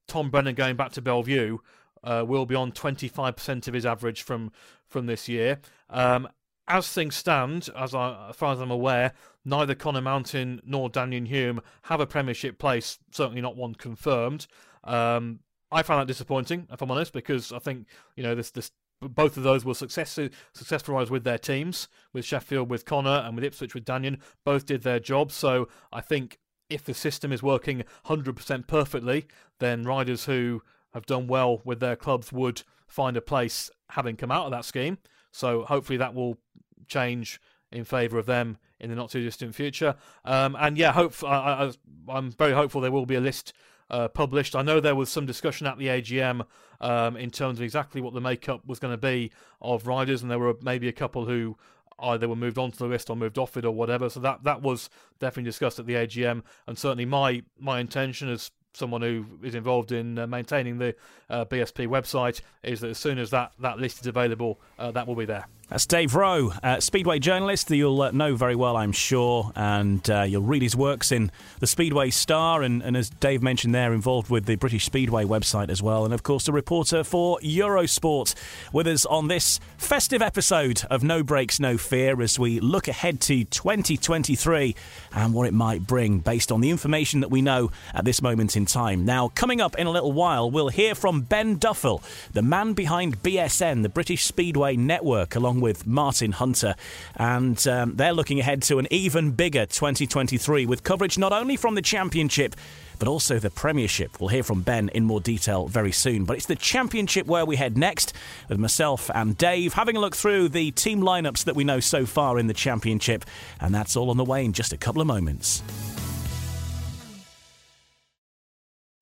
Tom 0.09 0.31
Brennan 0.31 0.55
going 0.55 0.77
back 0.77 0.93
to 0.93 1.03
Belle 1.03 1.23
Vue 1.23 1.61
uh, 2.03 2.25
will 2.27 2.47
be 2.47 2.55
on 2.55 2.73
25% 2.73 3.69
of 3.69 3.75
his 3.75 3.87
average 3.87 4.23
from, 4.23 4.51
from 4.87 5.07
this 5.07 5.29
year. 5.29 5.61
Um, 5.89 6.29
as 6.67 6.89
things 6.89 7.17
stand, 7.17 7.69
as, 7.77 7.95
I, 7.95 8.31
as 8.31 8.37
far 8.37 8.53
as 8.53 8.61
I'm 8.61 8.71
aware, 8.71 9.13
neither 9.45 9.75
Connor 9.75 10.01
Mountain 10.01 10.61
nor 10.65 10.89
Daniel 10.89 11.25
Hume 11.25 11.61
have 11.83 12.01
a 12.01 12.07
Premiership 12.07 12.59
place, 12.59 12.99
certainly 13.11 13.41
not 13.41 13.57
one 13.57 13.75
confirmed. 13.75 14.47
Um, 14.85 15.41
I 15.73 15.83
found 15.83 16.01
that 16.01 16.07
disappointing, 16.07 16.67
if 16.71 16.83
I'm 16.83 16.91
honest, 16.91 17.13
because 17.13 17.53
I 17.53 17.59
think 17.59 17.87
you 18.17 18.23
know 18.23 18.35
this 18.35 18.51
this 18.51 18.73
both 19.01 19.39
of 19.39 19.43
those 19.45 19.65
were 19.65 19.75
successful 19.75 20.29
successful 20.53 20.95
with 21.07 21.25
their 21.25 21.39
teams, 21.39 21.89
with 22.13 22.25
Sheffield 22.25 22.69
with 22.69 22.85
Conor 22.85 23.23
and 23.25 23.35
with 23.35 23.45
Ipswich 23.45 23.75
with 23.75 23.85
Daniel. 23.85 24.17
Both 24.45 24.67
did 24.67 24.83
their 24.83 25.01
job, 25.01 25.33
so 25.33 25.69
I 25.93 26.01
think 26.01 26.39
if 26.69 26.85
the 26.85 26.95
system 26.95 27.33
is 27.33 27.43
working 27.43 27.85
100% 28.07 28.67
perfectly, 28.67 29.27
then 29.59 29.83
riders 29.83 30.27
who 30.27 30.63
have 30.95 31.07
done 31.07 31.27
well 31.27 31.61
with 31.65 31.81
their 31.81 31.97
clubs 31.97 32.33
would 32.33 32.63
find 32.87 33.17
a 33.17 33.21
place 33.21 33.71
having 33.91 34.17
come 34.17 34.31
out 34.31 34.45
of 34.45 34.53
that 34.53 34.65
scheme. 34.65 34.99
So 35.33 35.65
hopefully 35.65 35.97
that 35.97 36.15
will 36.15 36.39
change 36.87 37.41
in 37.73 37.85
favour 37.85 38.19
of 38.19 38.27
them 38.27 38.59
in 38.79 38.91
the 38.91 38.97
not 38.97 39.11
too 39.11 39.23
distant 39.23 39.55
future. 39.55 39.95
Um, 40.25 40.57
and 40.59 40.77
yeah, 40.77 40.93
hope 40.93 41.15
I, 41.23 41.73
am 42.09 42.33
very 42.33 42.53
hopeful 42.53 42.81
there 42.81 42.91
will 42.91 43.07
be 43.07 43.15
a 43.15 43.21
list 43.21 43.53
uh, 43.91 44.09
published. 44.09 44.57
I 44.57 44.63
know 44.63 44.81
there 44.81 44.95
was 44.95 45.09
some 45.09 45.27
discussion 45.27 45.67
at 45.67 45.79
the 45.79 45.89
AGM 45.89 46.47
um, 46.81 47.17
in 47.17 47.31
terms 47.31 47.59
of 47.59 47.65
exactly 47.65 48.01
what 48.01 48.15
the 48.15 48.21
makeup 48.21 48.67
was 48.67 48.79
going 48.79 48.93
to 48.93 48.99
be 48.99 49.33
of 49.61 49.87
riders, 49.87 50.23
and 50.23 50.31
there 50.31 50.39
were 50.39 50.55
maybe 50.63 50.89
a 50.89 50.93
couple 50.93 51.27
who 51.27 51.57
either 52.03 52.29
were 52.29 52.37
moved 52.37 52.57
onto 52.57 52.79
the 52.79 52.87
list 52.87 53.11
or 53.11 53.17
moved 53.17 53.37
off 53.37 53.57
it 53.57 53.65
or 53.65 53.73
whatever. 53.73 54.09
So 54.09 54.21
that 54.21 54.45
that 54.45 54.63
was 54.63 54.89
definitely 55.19 55.51
discussed 55.51 55.79
at 55.79 55.87
the 55.87 55.95
AGM, 55.95 56.43
and 56.67 56.79
certainly 56.79 57.05
my 57.05 57.43
my 57.59 57.81
intention 57.81 58.29
as 58.29 58.51
someone 58.73 59.03
who 59.03 59.27
is 59.43 59.55
involved 59.55 59.93
in 59.93 60.19
uh, 60.19 60.27
maintaining 60.27 60.79
the 60.79 60.95
uh, 61.29 61.45
BSP 61.45 61.89
website 61.89 62.41
is 62.63 62.81
that 62.81 62.91
as 62.91 62.99
soon 62.99 63.19
as 63.19 63.31
that, 63.31 63.53
that 63.59 63.79
list 63.79 64.01
is 64.01 64.07
available, 64.07 64.61
uh, 64.79 64.93
that 64.93 65.07
will 65.07 65.17
be 65.17 65.25
there. 65.25 65.47
That's 65.71 65.87
Dave 65.87 66.17
Rowe, 66.17 66.53
uh, 66.65 66.81
Speedway 66.81 67.21
journalist 67.21 67.69
that 67.69 67.77
you'll 67.77 68.03
uh, 68.03 68.11
know 68.11 68.35
very 68.35 68.57
well, 68.57 68.77
I'm 68.77 68.91
sure, 68.91 69.53
and 69.55 70.11
uh, 70.11 70.23
you'll 70.23 70.43
read 70.43 70.63
his 70.63 70.75
works 70.75 71.13
in 71.13 71.31
the 71.61 71.67
Speedway 71.69 72.11
Star, 72.11 72.63
and, 72.63 72.83
and, 72.83 72.97
as 72.97 73.09
Dave 73.09 73.41
mentioned 73.41 73.73
there, 73.73 73.93
involved 73.93 74.31
with 74.31 74.47
the 74.47 74.57
British 74.57 74.85
Speedway 74.85 75.25
website 75.25 75.69
as 75.69 75.81
well, 75.81 76.05
and 76.05 76.13
of 76.13 76.25
course, 76.25 76.49
a 76.49 76.53
reporter 76.53 77.05
for 77.05 77.39
Eurosport 77.39 78.35
with 78.73 78.89
us 78.89 79.07
on 79.07 79.29
this 79.29 79.61
festive 79.79 80.21
episode 80.21 80.83
of 80.91 81.05
No 81.05 81.23
Brakes, 81.23 81.61
No 81.61 81.79
Fear 81.79 82.21
as 82.21 82.37
we 82.37 82.59
look 82.59 82.89
ahead 82.89 83.21
to 83.21 83.45
2023 83.45 84.75
and 85.15 85.33
what 85.33 85.47
it 85.47 85.55
might 85.55 85.87
bring 85.87 86.19
based 86.19 86.51
on 86.51 86.61
the 86.61 86.71
information 86.71 87.21
that 87.21 87.31
we 87.31 87.43
know 87.43 87.71
at 87.95 88.05
this 88.05 88.21
moment 88.21 88.57
in 88.57 88.67
time. 88.67 89.05
Now, 89.05 89.29
coming 89.29 89.61
up 89.61 89.79
in 89.79 89.87
a 89.87 89.91
little 89.93 90.11
while, 90.11 90.51
we'll 90.51 90.69
hear 90.69 90.97
from 90.97 91.21
Ben 91.21 91.59
Duffel, 91.59 92.03
the 92.33 92.43
man 92.43 92.73
behind 92.73 93.23
BSN, 93.23 93.83
the 93.83 93.89
British 93.89 94.25
Speedway 94.25 94.75
Network, 94.75 95.37
along 95.37 95.60
with 95.61 95.87
Martin 95.87 96.33
Hunter. 96.33 96.75
And 97.17 97.67
um, 97.67 97.97
they're 97.97 98.13
looking 98.13 98.41
ahead 98.41 98.63
to 98.63 98.79
an 98.79 98.87
even 98.91 99.33
bigger 99.33 99.67
2023 99.67 100.67
with 100.67 100.83
coverage 100.83 101.19
not 101.19 101.33
only 101.33 101.57
from 101.57 101.75
the 101.75 101.83
Championship 101.83 102.57
but 103.01 103.09
also 103.09 103.39
the 103.39 103.51
Premiership. 103.51 104.21
We'll 104.21 104.29
hear 104.29 104.43
from 104.45 104.61
Ben 104.61 104.91
in 104.91 105.05
more 105.05 105.21
detail 105.21 105.67
very 105.67 105.91
soon. 105.91 106.27
But 106.27 106.37
it's 106.37 106.47
the 106.47 106.55
Championship 106.55 107.27
where 107.27 107.47
we 107.47 107.57
head 107.57 107.77
next 107.77 108.13
with 108.49 108.59
myself 108.59 109.11
and 109.15 109.37
Dave 109.37 109.73
having 109.73 109.97
a 109.97 110.01
look 110.01 110.15
through 110.15 110.51
the 110.51 110.71
team 110.71 111.01
lineups 111.01 111.45
that 111.45 111.57
we 111.57 111.65
know 111.65 111.81
so 111.81 112.07
far 112.07 112.39
in 112.39 112.47
the 112.47 112.55
Championship. 112.55 113.25
And 113.59 113.75
that's 113.75 113.97
all 113.97 114.11
on 114.11 114.19
the 114.19 114.25
way 114.25 114.45
in 114.45 114.53
just 114.53 114.73
a 114.73 114.77
couple 114.77 115.01
of 115.01 115.09
moments. 115.09 115.63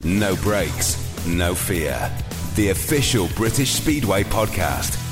No 0.04 0.36
brakes, 0.36 1.26
no 1.26 1.56
fear. 1.56 2.10
The 2.54 2.70
official 2.70 3.28
British 3.34 3.72
Speedway 3.72 4.22
podcast 4.22 5.07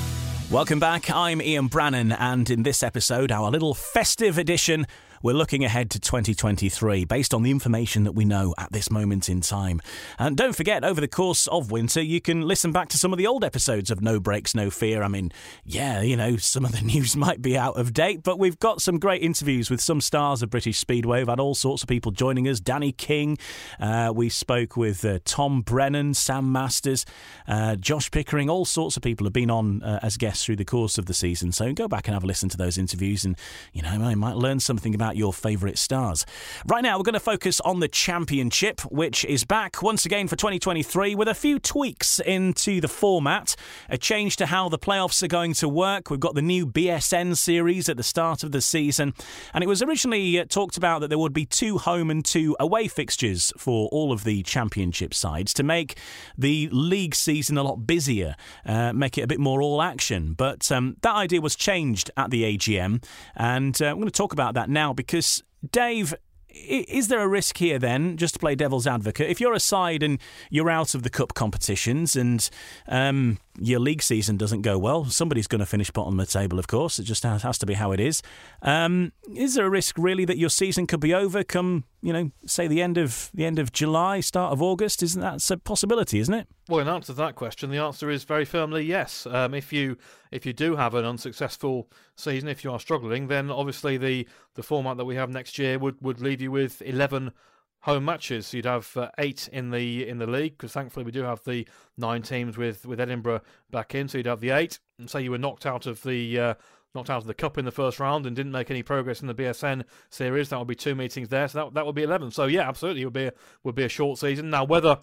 Welcome 0.49 0.78
back. 0.78 1.11
I'm 1.11 1.42
Ian 1.42 1.66
Brannan, 1.66 2.12
and 2.12 2.49
in 2.49 2.62
this 2.62 2.84
episode, 2.84 3.32
our 3.32 3.51
little 3.51 3.74
festive 3.74 4.38
edition 4.38 4.86
we're 5.23 5.35
looking 5.35 5.64
ahead 5.64 5.91
to 5.91 6.01
2023 6.01 7.05
based 7.05 7.35
on 7.35 7.43
the 7.43 7.51
information 7.51 8.05
that 8.05 8.12
we 8.12 8.25
know 8.25 8.55
at 8.59 8.73
this 8.73 8.91
moment 8.91 9.29
in 9.29 9.41
time. 9.41 9.81
And 10.19 10.37
don't 10.37 10.55
forget, 10.55 10.85
over 10.85 11.01
the 11.01 11.09
course 11.09 11.47
of 11.49 11.71
winter, 11.71 12.01
you 12.01 12.21
can 12.21 12.43
listen 12.43 12.73
back 12.73 12.89
to 12.91 12.99
some 12.99 13.12
of 13.12 13.19
the 13.19 13.27
old 13.27 13.45
episodes 13.45 13.91
of 13.91 14.01
No 14.01 14.21
Brakes, 14.21 14.55
No 14.55 14.71
Fear. 14.71 15.03
I 15.03 15.09
mean, 15.09 15.33
yeah, 15.64 16.01
you 16.01 16.17
know, 16.17 16.37
some 16.37 16.64
of 16.64 16.73
the 16.73 16.81
news 16.85 17.17
might 17.17 17.41
be 17.41 17.57
out 17.57 17.79
of 17.79 17.93
date, 17.93 18.23
but 18.23 18.39
we've 18.39 18.59
got 18.59 18.83
some 18.83 18.99
great 18.99 19.23
interviews 19.23 19.71
with 19.71 19.81
some 19.81 20.01
stars 20.01 20.43
of 20.43 20.51
British 20.51 20.79
Speedway. 20.79 21.19
We've 21.19 21.29
had 21.29 21.41
all 21.41 21.55
sorts 21.55 21.83
of 21.83 21.89
people 21.89 22.12
joining 22.12 22.49
us. 22.49 22.61
Danny 22.61 22.93
King, 22.93 23.39
uh, 23.79 24.12
we 24.14 24.29
spoke 24.29 24.77
with 24.77 25.05
uh, 25.05 25.19
Tom 25.25 25.62
Brennan, 25.62 26.14
Sam 26.14 26.51
Masters, 26.51 27.05
uh, 27.47 27.77
Josh 27.77 28.11
Pickering, 28.11 28.51
all 28.51 28.64
sorts 28.64 28.97
of 28.97 29.03
people 29.03 29.25
have 29.27 29.33
been 29.33 29.51
on 29.51 29.83
uh, 29.83 30.01
as 30.03 30.17
guests 30.17 30.45
through 30.45 30.57
the 30.57 30.64
course 30.64 30.99
of 30.99 31.07
the 31.07 31.14
season. 31.14 31.53
So 31.53 31.73
go 31.73 31.89
back 31.89 32.09
and 32.09 32.14
have 32.14 32.25
a 32.25 32.27
listen 32.27 32.49
to 32.49 32.57
those 32.57 32.77
interviews 32.77 33.25
and, 33.25 33.37
you 33.73 33.83
know, 33.83 33.89
I 33.91 34.14
might 34.17 34.37
learn 34.37 34.59
something 34.59 34.95
about 34.95 35.05
your 35.14 35.32
favourite 35.32 35.78
stars. 35.78 36.26
Right 36.66 36.82
now, 36.82 36.96
we're 36.96 37.04
going 37.04 37.12
to 37.12 37.20
focus 37.20 37.61
on 37.61 37.80
the 37.80 37.88
Championship, 37.88 38.80
which 38.90 39.24
is 39.26 39.44
back 39.44 39.82
once 39.82 40.07
again 40.07 40.26
for 40.26 40.36
2023 40.36 41.14
with 41.14 41.28
a 41.28 41.34
few 41.34 41.59
tweaks 41.59 42.18
into 42.20 42.80
the 42.80 42.88
format, 42.88 43.54
a 43.90 43.98
change 43.98 44.36
to 44.36 44.46
how 44.46 44.68
the 44.68 44.78
playoffs 44.78 45.22
are 45.22 45.28
going 45.28 45.52
to 45.54 45.68
work. 45.68 46.11
We've 46.11 46.18
got 46.18 46.34
the 46.34 46.42
new 46.42 46.66
BSN 46.66 47.36
series 47.36 47.88
at 47.88 47.96
the 47.96 48.02
start 48.02 48.42
of 48.42 48.52
the 48.52 48.61
season, 48.62 49.12
and 49.52 49.62
it 49.62 49.66
was 49.66 49.82
originally 49.82 50.40
uh, 50.40 50.46
talked 50.48 50.76
about 50.76 51.00
that 51.02 51.09
there 51.09 51.18
would 51.18 51.34
be 51.34 51.44
two 51.44 51.78
home 51.78 52.11
and 52.11 52.24
two 52.24 52.57
away 52.59 52.88
fixtures 52.88 53.52
for 53.59 53.88
all 53.90 54.12
of 54.12 54.24
the 54.24 54.42
Championship 54.42 55.12
sides 55.12 55.52
to 55.54 55.62
make 55.62 55.98
the 56.38 56.68
league 56.72 57.14
season 57.14 57.59
a 57.59 57.62
lot 57.62 57.86
busier, 57.86 58.34
uh, 58.64 58.92
make 58.92 59.18
it 59.18 59.22
a 59.22 59.26
bit 59.26 59.38
more 59.38 59.61
all 59.61 59.82
action. 59.82 60.32
But 60.32 60.72
um, 60.72 60.96
that 61.02 61.14
idea 61.14 61.40
was 61.40 61.57
changed 61.57 62.11
at 62.16 62.30
the 62.30 62.57
AGM, 62.57 63.04
and 63.36 63.80
uh, 63.82 63.86
I'm 63.86 63.96
going 63.96 64.07
to 64.07 64.11
talk 64.11 64.32
about 64.32 64.54
that 64.54 64.70
now 64.70 64.92
because 64.97 65.42
Dave, 65.70 66.14
is 66.49 67.09
there 67.09 67.20
a 67.20 67.28
risk 67.28 67.59
here 67.59 67.78
then, 67.78 68.16
just 68.16 68.34
to 68.34 68.40
play 68.40 68.55
devil's 68.55 68.86
advocate, 68.86 69.30
if 69.30 69.40
you're 69.40 69.55
a 69.55 69.61
side 69.61 70.03
and 70.03 70.18
you're 70.51 70.70
out 70.70 70.94
of 70.94 71.03
the 71.03 71.11
cup 71.11 71.34
competitions 71.34 72.16
and 72.16 72.49
um, 72.88 73.38
your 73.59 73.80
league 73.80 74.02
season 74.02 74.36
doesn't 74.36 74.62
go 74.62 74.78
well, 74.78 75.04
somebody's 75.07 75.46
going 75.46 75.61
to 75.61 75.66
finish 75.66 75.90
bottom 75.90 76.18
of 76.18 76.26
the 76.26 76.32
table. 76.32 76.59
Of 76.59 76.66
course, 76.66 76.98
it 76.98 77.04
just 77.04 77.22
has, 77.22 77.42
has 77.42 77.59
to 77.59 77.66
be 77.66 77.74
how 77.74 77.92
it 77.92 78.00
is. 78.00 78.22
Um, 78.62 79.12
is 79.34 79.54
there 79.54 79.66
a 79.66 79.70
risk 79.70 79.96
really 79.98 80.24
that 80.24 80.38
your 80.38 80.50
season 80.50 80.86
could 80.86 81.00
be 81.00 81.14
over 81.14 81.44
come 81.44 81.84
you 82.07 82.12
know, 82.12 82.30
say 82.46 82.68
the 82.68 82.80
end 82.80 82.98
of 82.98 83.30
the 83.34 83.44
end 83.44 83.59
of 83.59 83.72
July, 83.72 84.20
start 84.20 84.52
of 84.52 84.62
August? 84.62 85.02
Isn't 85.02 85.22
that 85.22 85.50
a 85.50 85.57
possibility? 85.57 86.20
Isn't 86.20 86.34
it? 86.34 86.46
Well, 86.68 86.78
in 86.78 86.86
answer 86.86 87.09
to 87.09 87.14
that 87.14 87.34
question, 87.34 87.70
the 87.70 87.78
answer 87.78 88.09
is 88.09 88.22
very 88.22 88.44
firmly 88.44 88.84
yes. 88.84 89.26
Um, 89.26 89.54
if 89.54 89.72
you 89.72 89.96
if 90.30 90.46
you 90.46 90.52
do 90.52 90.76
have 90.76 90.94
an 90.94 91.04
unsuccessful 91.04 91.90
season, 92.14 92.48
if 92.48 92.62
you 92.62 92.70
are 92.70 92.78
struggling, 92.78 93.26
then 93.26 93.50
obviously 93.50 93.96
the 93.96 94.28
the 94.54 94.62
format 94.62 94.98
that 94.98 95.04
we 95.04 95.16
have 95.16 95.30
next 95.30 95.59
year 95.59 95.80
would 95.80 95.96
would 96.00 96.20
leave 96.20 96.40
you 96.40 96.52
with 96.52 96.80
eleven 96.82 97.32
home 97.81 98.05
matches. 98.05 98.53
You'd 98.53 98.64
have 98.64 98.97
uh, 98.97 99.11
eight 99.18 99.49
in 99.53 99.70
the 99.70 100.07
in 100.09 100.18
the 100.18 100.27
league 100.27 100.59
because 100.59 100.72
thankfully 100.72 101.05
we 101.05 101.12
do 101.12 101.22
have 101.22 101.43
the 101.45 101.66
nine 101.97 102.22
teams 102.22 102.57
with 102.57 102.85
with 102.87 103.01
Edinburgh 103.01 103.43
back 103.70 103.95
in. 103.95 104.09
So 104.09 104.18
you'd 104.18 104.27
have 104.27 104.41
the 104.41 104.51
eight. 104.51 104.79
And 104.99 105.09
say 105.11 105.22
you 105.22 105.31
were 105.31 105.39
knocked 105.39 105.66
out 105.66 105.87
of 105.87 106.03
the 106.03 106.39
uh, 106.39 106.55
knocked 106.95 107.11
out 107.11 107.18
of 107.18 107.27
the 107.27 107.35
cup 107.35 107.59
in 107.59 107.64
the 107.64 107.70
first 107.70 108.01
round 108.01 108.27
and 108.27 108.35
didn't 108.35 108.53
make 108.53 108.70
any 108.70 108.83
progress 108.83 109.20
in 109.20 109.29
the 109.29 109.35
BSN 109.35 109.85
series, 110.11 110.49
that 110.49 110.59
would 110.59 110.68
be 110.68 110.74
two 110.74 110.95
meetings 110.95 111.29
there. 111.29 111.47
So 111.47 111.59
that 111.59 111.74
that 111.74 111.87
would 111.87 111.95
be 111.95 112.03
eleven. 112.03 112.31
So 112.31 112.47
yeah, 112.47 112.68
absolutely, 112.68 113.03
it 113.03 113.07
would 113.07 113.12
be 113.14 113.27
a, 113.27 113.33
would 113.62 113.74
be 113.74 113.85
a 113.85 113.89
short 113.89 114.18
season. 114.18 114.51
Now 114.51 114.64
whether 114.64 114.99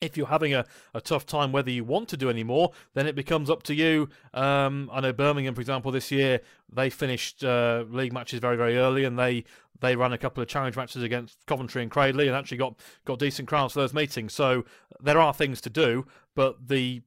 if 0.00 0.16
you're 0.16 0.26
having 0.26 0.54
a, 0.54 0.64
a 0.94 1.00
tough 1.00 1.26
time 1.26 1.52
whether 1.52 1.70
you 1.70 1.84
want 1.84 2.08
to 2.08 2.16
do 2.16 2.28
any 2.28 2.44
more, 2.44 2.72
then 2.94 3.06
it 3.06 3.14
becomes 3.14 3.48
up 3.50 3.62
to 3.64 3.74
you. 3.74 4.08
Um, 4.34 4.90
I 4.92 5.00
know 5.00 5.12
Birmingham, 5.12 5.54
for 5.54 5.60
example, 5.60 5.90
this 5.90 6.10
year 6.10 6.40
they 6.72 6.90
finished 6.90 7.44
uh, 7.44 7.84
league 7.88 8.12
matches 8.12 8.40
very 8.40 8.56
very 8.56 8.76
early, 8.76 9.04
and 9.04 9.18
they 9.18 9.44
they 9.80 9.96
ran 9.96 10.12
a 10.12 10.18
couple 10.18 10.42
of 10.42 10.48
challenge 10.48 10.76
matches 10.76 11.02
against 11.02 11.44
Coventry 11.46 11.82
and 11.82 11.90
Cradley, 11.90 12.26
and 12.26 12.36
actually 12.36 12.58
got 12.58 12.74
got 13.04 13.18
decent 13.18 13.48
crowds 13.48 13.74
for 13.74 13.80
those 13.80 13.94
meetings. 13.94 14.32
So 14.32 14.64
there 15.00 15.18
are 15.18 15.34
things 15.34 15.60
to 15.62 15.70
do, 15.70 16.06
but 16.34 16.68
the 16.68 17.02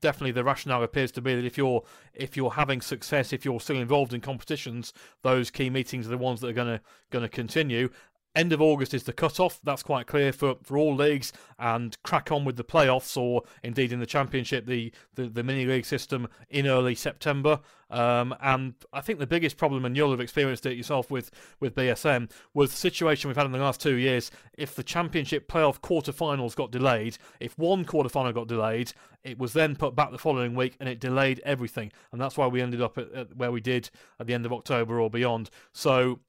definitely 0.00 0.32
the 0.32 0.44
rationale 0.44 0.82
appears 0.82 1.12
to 1.12 1.20
be 1.20 1.34
that 1.34 1.44
if 1.44 1.56
you're 1.56 1.82
if 2.14 2.36
you're 2.36 2.52
having 2.52 2.80
success, 2.80 3.32
if 3.32 3.44
you're 3.44 3.60
still 3.60 3.76
involved 3.76 4.14
in 4.14 4.20
competitions, 4.20 4.92
those 5.22 5.50
key 5.50 5.70
meetings 5.70 6.06
are 6.06 6.10
the 6.10 6.18
ones 6.18 6.40
that 6.40 6.48
are 6.48 6.54
going 6.54 6.78
to 6.78 6.80
going 7.10 7.22
to 7.22 7.28
continue. 7.28 7.90
End 8.34 8.52
of 8.52 8.62
August 8.62 8.94
is 8.94 9.02
the 9.02 9.12
cut-off. 9.12 9.60
That's 9.62 9.82
quite 9.82 10.06
clear 10.06 10.32
for, 10.32 10.56
for 10.62 10.78
all 10.78 10.94
leagues, 10.94 11.34
and 11.58 12.00
crack 12.02 12.32
on 12.32 12.46
with 12.46 12.56
the 12.56 12.64
playoffs, 12.64 13.16
or 13.16 13.42
indeed 13.62 13.92
in 13.92 14.00
the 14.00 14.06
Championship, 14.06 14.64
the, 14.64 14.90
the, 15.16 15.28
the 15.28 15.42
mini 15.42 15.66
league 15.66 15.84
system 15.84 16.26
in 16.48 16.66
early 16.66 16.94
September. 16.94 17.60
Um, 17.90 18.34
and 18.40 18.74
I 18.94 19.02
think 19.02 19.18
the 19.18 19.26
biggest 19.26 19.58
problem, 19.58 19.84
and 19.84 19.94
you'll 19.94 20.12
have 20.12 20.20
experienced 20.20 20.64
it 20.64 20.78
yourself 20.78 21.10
with, 21.10 21.30
with 21.60 21.74
BSN, 21.74 22.30
was 22.54 22.70
the 22.70 22.76
situation 22.78 23.28
we've 23.28 23.36
had 23.36 23.44
in 23.44 23.52
the 23.52 23.58
last 23.58 23.82
two 23.82 23.96
years. 23.96 24.30
If 24.56 24.74
the 24.74 24.82
Championship 24.82 25.46
playoff 25.46 25.80
quarterfinals 25.80 26.56
got 26.56 26.70
delayed, 26.70 27.18
if 27.38 27.58
one 27.58 27.84
quarterfinal 27.84 28.32
got 28.32 28.48
delayed, 28.48 28.94
it 29.24 29.38
was 29.38 29.52
then 29.52 29.76
put 29.76 29.94
back 29.94 30.10
the 30.10 30.16
following 30.16 30.54
week, 30.54 30.74
and 30.80 30.88
it 30.88 31.00
delayed 31.00 31.42
everything. 31.44 31.92
And 32.12 32.20
that's 32.20 32.38
why 32.38 32.46
we 32.46 32.62
ended 32.62 32.80
up 32.80 32.96
at, 32.96 33.12
at 33.12 33.36
where 33.36 33.52
we 33.52 33.60
did 33.60 33.90
at 34.18 34.26
the 34.26 34.32
end 34.32 34.46
of 34.46 34.54
October 34.54 34.98
or 34.98 35.10
beyond. 35.10 35.50
So 35.72 36.20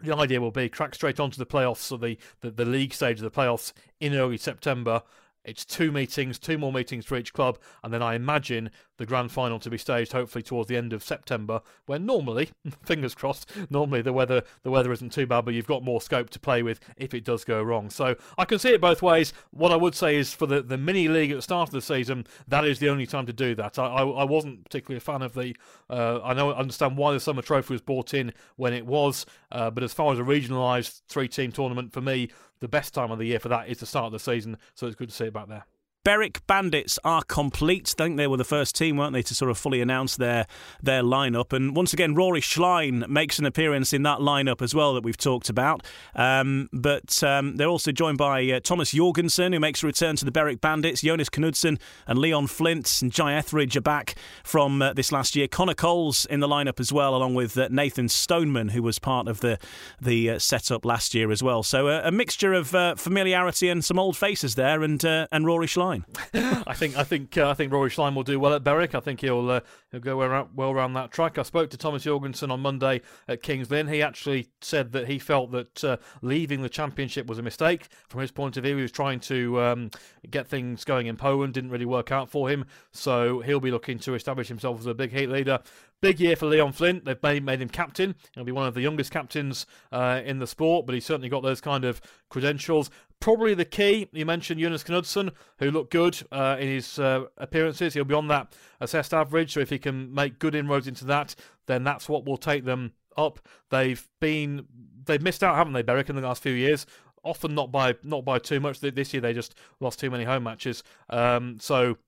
the 0.00 0.14
idea 0.14 0.40
will 0.40 0.50
be 0.50 0.68
crack 0.68 0.94
straight 0.94 1.20
onto 1.20 1.38
the 1.38 1.46
playoffs 1.46 1.90
or 1.90 1.98
the, 1.98 2.18
the, 2.40 2.50
the 2.50 2.64
league 2.64 2.94
stage 2.94 3.18
of 3.18 3.24
the 3.24 3.30
playoffs 3.30 3.72
in 4.00 4.14
early 4.14 4.36
September. 4.36 5.02
It's 5.44 5.64
two 5.64 5.90
meetings, 5.90 6.38
two 6.38 6.58
more 6.58 6.72
meetings 6.72 7.06
for 7.06 7.16
each 7.16 7.32
club, 7.32 7.58
and 7.82 7.92
then 7.92 8.02
I 8.02 8.14
imagine 8.14 8.70
the 8.98 9.06
grand 9.06 9.32
final 9.32 9.58
to 9.58 9.70
be 9.70 9.78
staged 9.78 10.12
hopefully 10.12 10.42
towards 10.42 10.68
the 10.68 10.76
end 10.76 10.92
of 10.92 11.02
September, 11.02 11.62
when 11.86 12.04
normally, 12.04 12.50
fingers 12.84 13.14
crossed, 13.14 13.50
normally 13.70 14.02
the 14.02 14.12
weather 14.12 14.42
the 14.62 14.70
weather 14.70 14.92
isn't 14.92 15.12
too 15.12 15.26
bad, 15.26 15.44
but 15.44 15.54
you've 15.54 15.66
got 15.66 15.82
more 15.82 16.00
scope 16.00 16.30
to 16.30 16.40
play 16.40 16.62
with 16.62 16.80
if 16.96 17.14
it 17.14 17.24
does 17.24 17.44
go 17.44 17.62
wrong. 17.62 17.90
So 17.90 18.16
I 18.36 18.44
can 18.44 18.58
see 18.58 18.70
it 18.70 18.80
both 18.80 19.00
ways. 19.00 19.32
What 19.50 19.72
I 19.72 19.76
would 19.76 19.94
say 19.94 20.16
is 20.16 20.34
for 20.34 20.46
the, 20.46 20.62
the 20.62 20.76
mini 20.76 21.08
league 21.08 21.30
at 21.30 21.36
the 21.36 21.42
start 21.42 21.68
of 21.68 21.72
the 21.72 21.80
season, 21.80 22.26
that 22.48 22.64
is 22.64 22.78
the 22.78 22.88
only 22.88 23.06
time 23.06 23.26
to 23.26 23.32
do 23.32 23.54
that. 23.54 23.78
I, 23.78 23.86
I, 23.86 24.02
I 24.02 24.24
wasn't 24.24 24.64
particularly 24.64 24.98
a 24.98 25.00
fan 25.00 25.22
of 25.22 25.34
the. 25.34 25.56
Uh, 25.88 26.20
I 26.22 26.34
know 26.34 26.50
I 26.50 26.58
understand 26.58 26.96
why 26.96 27.12
the 27.12 27.20
summer 27.20 27.42
trophy 27.42 27.74
was 27.74 27.80
brought 27.80 28.14
in 28.14 28.32
when 28.56 28.72
it 28.72 28.86
was, 28.86 29.24
uh, 29.52 29.70
but 29.70 29.82
as 29.82 29.94
far 29.94 30.12
as 30.12 30.18
a 30.18 30.22
regionalised 30.22 31.02
three 31.08 31.28
team 31.28 31.52
tournament 31.52 31.92
for 31.92 32.00
me, 32.00 32.28
the 32.60 32.68
best 32.68 32.94
time 32.94 33.10
of 33.10 33.18
the 33.18 33.26
year 33.26 33.38
for 33.38 33.48
that 33.48 33.68
is 33.68 33.78
the 33.78 33.86
start 33.86 34.06
of 34.06 34.12
the 34.12 34.18
season. 34.18 34.56
So 34.74 34.86
it's 34.86 34.96
good 34.96 35.08
to 35.08 35.14
see 35.14 35.26
it 35.26 35.32
back 35.32 35.48
there. 35.48 35.64
Berwick 36.08 36.46
Bandits 36.46 36.98
are 37.04 37.22
complete. 37.22 37.94
I 37.98 38.04
think 38.04 38.16
they 38.16 38.26
were 38.26 38.38
the 38.38 38.42
first 38.42 38.74
team, 38.74 38.96
weren't 38.96 39.12
they, 39.12 39.20
to 39.20 39.34
sort 39.34 39.50
of 39.50 39.58
fully 39.58 39.82
announce 39.82 40.16
their 40.16 40.46
their 40.82 41.02
lineup. 41.02 41.52
And 41.52 41.76
once 41.76 41.92
again, 41.92 42.14
Rory 42.14 42.40
Schlein 42.40 43.06
makes 43.08 43.38
an 43.38 43.44
appearance 43.44 43.92
in 43.92 44.04
that 44.04 44.20
lineup 44.20 44.62
as 44.62 44.74
well 44.74 44.94
that 44.94 45.04
we've 45.04 45.18
talked 45.18 45.50
about. 45.50 45.84
Um, 46.14 46.70
but 46.72 47.22
um, 47.22 47.56
they're 47.56 47.68
also 47.68 47.92
joined 47.92 48.16
by 48.16 48.42
uh, 48.50 48.60
Thomas 48.60 48.92
Jorgensen, 48.92 49.52
who 49.52 49.60
makes 49.60 49.82
a 49.82 49.86
return 49.86 50.16
to 50.16 50.24
the 50.24 50.30
Berwick 50.30 50.62
Bandits. 50.62 51.02
Jonas 51.02 51.28
Knudsen 51.28 51.78
and 52.06 52.18
Leon 52.18 52.46
Flint 52.46 53.02
and 53.02 53.12
Jye 53.12 53.34
Etheridge 53.34 53.76
are 53.76 53.82
back 53.82 54.14
from 54.42 54.80
uh, 54.80 54.94
this 54.94 55.12
last 55.12 55.36
year. 55.36 55.46
Connor 55.46 55.74
Coles 55.74 56.24
in 56.24 56.40
the 56.40 56.48
lineup 56.48 56.80
as 56.80 56.90
well, 56.90 57.16
along 57.16 57.34
with 57.34 57.58
uh, 57.58 57.68
Nathan 57.70 58.08
Stoneman, 58.08 58.70
who 58.70 58.82
was 58.82 58.98
part 58.98 59.28
of 59.28 59.40
the 59.40 59.58
the 60.00 60.30
uh, 60.30 60.38
setup 60.38 60.86
last 60.86 61.14
year 61.14 61.30
as 61.30 61.42
well. 61.42 61.62
So 61.62 61.88
uh, 61.88 62.00
a 62.02 62.10
mixture 62.10 62.54
of 62.54 62.74
uh, 62.74 62.94
familiarity 62.94 63.68
and 63.68 63.84
some 63.84 63.98
old 63.98 64.16
faces 64.16 64.54
there, 64.54 64.82
and 64.82 65.04
and 65.04 65.44
Rory 65.44 65.66
Schlein. 65.66 65.97
I 66.34 66.74
think 66.74 66.96
I 66.96 67.04
think 67.04 67.36
uh, 67.36 67.48
I 67.48 67.54
think 67.54 67.72
Rory 67.72 67.90
Schlein 67.90 68.14
will 68.14 68.22
do 68.22 68.40
well 68.40 68.54
at 68.54 68.64
Berwick. 68.64 68.94
I 68.94 69.00
think 69.00 69.20
he'll 69.20 69.50
uh, 69.50 69.60
he'll 69.90 70.00
go 70.00 70.16
well, 70.16 70.48
well 70.54 70.70
around 70.70 70.94
that 70.94 71.10
track. 71.10 71.38
I 71.38 71.42
spoke 71.42 71.70
to 71.70 71.76
Thomas 71.76 72.02
Jorgensen 72.02 72.50
on 72.50 72.60
Monday 72.60 73.00
at 73.26 73.42
Kings 73.42 73.70
Lynn. 73.70 73.88
He 73.88 74.02
actually 74.02 74.48
said 74.60 74.92
that 74.92 75.08
he 75.08 75.18
felt 75.18 75.52
that 75.52 75.84
uh, 75.84 75.96
leaving 76.22 76.62
the 76.62 76.68
championship 76.68 77.26
was 77.26 77.38
a 77.38 77.42
mistake 77.42 77.88
from 78.08 78.20
his 78.20 78.30
point 78.30 78.56
of 78.56 78.64
view. 78.64 78.76
He 78.76 78.82
was 78.82 78.92
trying 78.92 79.20
to 79.20 79.60
um, 79.60 79.90
get 80.30 80.46
things 80.46 80.84
going 80.84 81.06
in 81.06 81.16
Poland, 81.16 81.54
didn't 81.54 81.70
really 81.70 81.86
work 81.86 82.12
out 82.12 82.30
for 82.30 82.48
him. 82.48 82.64
So 82.92 83.40
he'll 83.40 83.60
be 83.60 83.70
looking 83.70 83.98
to 84.00 84.14
establish 84.14 84.48
himself 84.48 84.80
as 84.80 84.86
a 84.86 84.94
big 84.94 85.12
heat 85.12 85.28
leader. 85.28 85.60
Big 86.00 86.20
year 86.20 86.36
for 86.36 86.46
Leon 86.46 86.72
Flint. 86.72 87.04
They've 87.04 87.20
made, 87.24 87.44
made 87.44 87.60
him 87.60 87.68
captain. 87.68 88.14
He'll 88.34 88.44
be 88.44 88.52
one 88.52 88.68
of 88.68 88.74
the 88.74 88.80
youngest 88.80 89.10
captains 89.10 89.66
uh, 89.90 90.20
in 90.24 90.38
the 90.38 90.46
sport, 90.46 90.86
but 90.86 90.94
he's 90.94 91.04
certainly 91.04 91.28
got 91.28 91.42
those 91.42 91.60
kind 91.60 91.84
of 91.84 92.00
credentials. 92.28 92.88
Probably 93.20 93.54
the 93.54 93.64
key, 93.64 94.08
you 94.12 94.24
mentioned 94.24 94.60
Jonas 94.60 94.84
Knudsen, 94.84 95.32
who 95.58 95.70
looked 95.70 95.90
good 95.90 96.20
uh, 96.30 96.56
in 96.60 96.68
his 96.68 96.98
uh, 96.98 97.24
appearances. 97.36 97.94
He'll 97.94 98.04
be 98.04 98.14
on 98.14 98.28
that 98.28 98.54
assessed 98.80 99.12
average, 99.12 99.54
so 99.54 99.60
if 99.60 99.70
he 99.70 99.78
can 99.78 100.14
make 100.14 100.38
good 100.38 100.54
inroads 100.54 100.86
into 100.86 101.04
that, 101.06 101.34
then 101.66 101.82
that's 101.82 102.08
what 102.08 102.24
will 102.24 102.36
take 102.36 102.64
them 102.64 102.92
up. 103.16 103.40
They've 103.70 104.06
been 104.20 104.66
they've 105.04 105.20
missed 105.20 105.42
out, 105.42 105.56
haven't 105.56 105.72
they, 105.72 105.82
Berwick, 105.82 106.08
in 106.08 106.16
the 106.16 106.22
last 106.22 106.42
few 106.42 106.52
years? 106.52 106.86
Often 107.24 107.56
not 107.56 107.72
by 107.72 107.96
not 108.04 108.24
by 108.24 108.38
too 108.38 108.60
much. 108.60 108.80
This 108.80 109.12
year 109.12 109.20
they 109.20 109.32
just 109.34 109.56
lost 109.80 109.98
too 109.98 110.10
many 110.10 110.24
home 110.24 110.44
matches. 110.44 110.84
Um, 111.10 111.58
so 111.60 111.98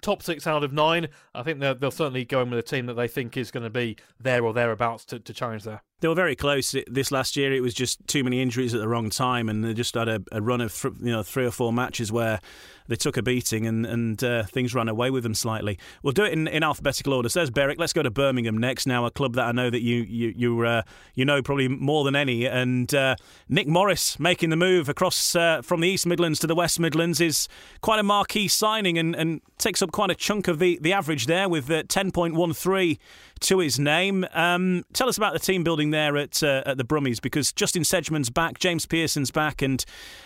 top 0.00 0.22
six 0.22 0.46
out 0.46 0.62
of 0.62 0.72
nine. 0.72 1.08
I 1.34 1.42
think 1.42 1.58
they'll, 1.58 1.74
they'll 1.74 1.90
certainly 1.90 2.24
go 2.24 2.42
in 2.42 2.50
with 2.50 2.58
a 2.58 2.62
team 2.62 2.86
that 2.86 2.94
they 2.94 3.08
think 3.08 3.36
is 3.36 3.50
going 3.50 3.64
to 3.64 3.70
be 3.70 3.96
there 4.20 4.44
or 4.44 4.52
thereabouts 4.52 5.04
to, 5.06 5.18
to 5.18 5.32
challenge 5.32 5.64
there. 5.64 5.82
They 6.00 6.08
were 6.08 6.14
very 6.14 6.36
close 6.36 6.74
this 6.86 7.10
last 7.10 7.36
year. 7.36 7.54
It 7.54 7.62
was 7.62 7.72
just 7.72 8.06
too 8.06 8.22
many 8.22 8.42
injuries 8.42 8.74
at 8.74 8.80
the 8.80 8.88
wrong 8.88 9.08
time, 9.08 9.48
and 9.48 9.64
they 9.64 9.72
just 9.72 9.94
had 9.94 10.08
a, 10.08 10.22
a 10.30 10.42
run 10.42 10.60
of 10.60 10.78
th- 10.78 10.92
you 11.00 11.10
know 11.10 11.22
three 11.22 11.46
or 11.46 11.50
four 11.50 11.72
matches 11.72 12.12
where 12.12 12.38
they 12.88 12.96
took 12.96 13.16
a 13.16 13.22
beating 13.22 13.66
and 13.66 13.86
and 13.86 14.22
uh, 14.22 14.42
things 14.44 14.74
ran 14.74 14.88
away 14.88 15.10
with 15.10 15.22
them 15.22 15.34
slightly. 15.34 15.78
We'll 16.02 16.12
do 16.12 16.24
it 16.24 16.34
in, 16.34 16.48
in 16.48 16.62
alphabetical 16.62 17.14
order. 17.14 17.30
Says 17.30 17.50
Berwick. 17.50 17.78
Let's 17.78 17.94
go 17.94 18.02
to 18.02 18.10
Birmingham 18.10 18.58
next. 18.58 18.86
Now 18.86 19.06
a 19.06 19.10
club 19.10 19.34
that 19.36 19.46
I 19.46 19.52
know 19.52 19.70
that 19.70 19.80
you 19.80 20.02
you 20.02 20.34
you, 20.36 20.60
uh, 20.66 20.82
you 21.14 21.24
know 21.24 21.40
probably 21.40 21.68
more 21.68 22.04
than 22.04 22.14
any. 22.14 22.44
And 22.44 22.94
uh, 22.94 23.16
Nick 23.48 23.66
Morris 23.66 24.20
making 24.20 24.50
the 24.50 24.56
move 24.56 24.90
across 24.90 25.34
uh, 25.34 25.62
from 25.62 25.80
the 25.80 25.88
East 25.88 26.06
Midlands 26.06 26.38
to 26.40 26.46
the 26.46 26.54
West 26.54 26.78
Midlands 26.78 27.22
is 27.22 27.48
quite 27.80 27.98
a 27.98 28.02
marquee 28.02 28.48
signing 28.48 28.98
and, 28.98 29.16
and 29.16 29.40
takes 29.56 29.80
up 29.80 29.92
quite 29.92 30.10
a 30.10 30.14
chunk 30.14 30.46
of 30.46 30.58
the, 30.58 30.78
the 30.82 30.92
average 30.92 31.24
there 31.24 31.48
with 31.48 31.70
uh, 31.70 31.82
10.13 31.84 32.98
to 33.40 33.58
his 33.58 33.78
name. 33.78 34.26
Um, 34.32 34.84
tell 34.92 35.08
us 35.08 35.16
about 35.16 35.32
the 35.32 35.38
team 35.38 35.64
building 35.64 35.90
there 35.90 36.16
at 36.16 36.42
uh, 36.42 36.62
at 36.66 36.78
the 36.78 36.84
Brummies 36.84 37.20
because 37.20 37.52
Justin 37.52 37.82
Sedgmen's 37.82 38.30
back, 38.30 38.58
James 38.58 38.86
Pearson's 38.86 39.30
back, 39.30 39.62
and 39.62 39.84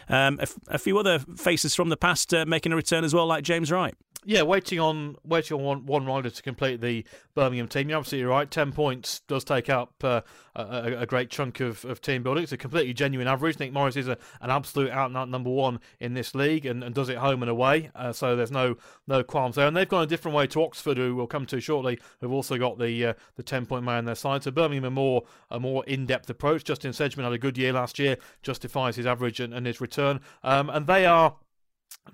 um, 0.09 0.39
a, 0.39 0.43
f- 0.43 0.59
a 0.69 0.79
few 0.79 0.99
other 0.99 1.19
faces 1.37 1.75
from 1.75 1.89
the 1.89 1.97
past 1.97 2.33
uh, 2.33 2.45
making 2.47 2.73
a 2.73 2.77
return 2.77 3.05
as 3.05 3.15
well, 3.15 3.27
like 3.27 3.45
James 3.45 3.71
Wright. 3.71 3.95
Yeah, 4.27 4.43
waiting 4.43 4.79
on 4.79 5.17
waiting 5.25 5.57
on 5.57 5.63
one, 5.65 5.87
one 5.87 6.05
rider 6.05 6.29
to 6.29 6.43
complete 6.43 6.83
the 6.83 7.07
Birmingham 7.35 7.69
team. 7.69 7.89
You're 7.89 7.99
absolutely 7.99 8.27
right. 8.27 8.51
Ten 8.51 8.71
points 8.71 9.21
does 9.21 9.45
take 9.45 9.71
up 9.71 9.95
uh, 10.05 10.21
a, 10.55 10.99
a, 10.99 11.07
great 11.07 11.31
chunk 11.31 11.61
of, 11.61 11.87
of 11.87 12.03
team 12.03 12.23
building. 12.23 12.43
It's 12.43 12.53
a 12.53 12.59
completely 12.59 12.93
genuine 12.93 13.27
average. 13.27 13.59
Nick 13.59 13.73
Morris 13.73 13.97
is 13.97 14.09
a, 14.09 14.19
an 14.43 14.51
absolute 14.51 14.91
out 14.91 15.07
and 15.07 15.17
out 15.17 15.31
number 15.31 15.49
one 15.49 15.81
in 16.01 16.13
this 16.13 16.35
league 16.35 16.67
and, 16.67 16.85
and 16.85 16.95
does 16.95 17.09
it 17.09 17.17
home 17.17 17.43
and 17.43 17.51
away. 17.51 17.91
Uh, 17.95 18.13
so 18.13 18.37
there's 18.37 18.51
no 18.51 18.77
no 19.07 19.25
qualms 19.25 19.57
there. 19.57 19.67
And 19.67 19.75
they've 19.75 19.89
gone 19.89 20.03
a 20.03 20.07
different 20.07 20.37
way 20.37 20.47
to 20.49 20.63
Oxford, 20.63 20.99
who 20.99 21.17
we'll 21.17 21.27
come 21.27 21.47
to 21.47 21.59
shortly, 21.59 21.99
who've 22.21 22.33
also 22.33 22.59
got 22.59 22.79
the 22.79 23.07
uh, 23.07 23.15
the 23.37 23.43
ten 23.43 23.65
point 23.65 23.85
man 23.85 23.99
on 23.99 24.05
their 24.05 24.15
side. 24.15 24.43
So 24.43 24.51
Birmingham 24.51 24.85
a 24.85 24.91
more 24.91 25.23
a 25.51 25.59
more 25.59 25.83
in 25.87 26.05
depth 26.05 26.29
approach. 26.29 26.65
Justin 26.65 26.93
Sedgmen 26.93 27.25
had 27.25 27.33
a 27.33 27.39
good 27.39 27.57
year 27.57 27.73
last 27.73 27.99
year, 27.99 28.19
justifies 28.43 28.97
his 28.97 29.07
average 29.07 29.41
and, 29.41 29.55
and 29.55 29.67
his 29.67 29.81
return. 29.81 30.21
Um, 30.43 30.69
and 30.69 30.87
they 30.87 31.07
are 31.07 31.37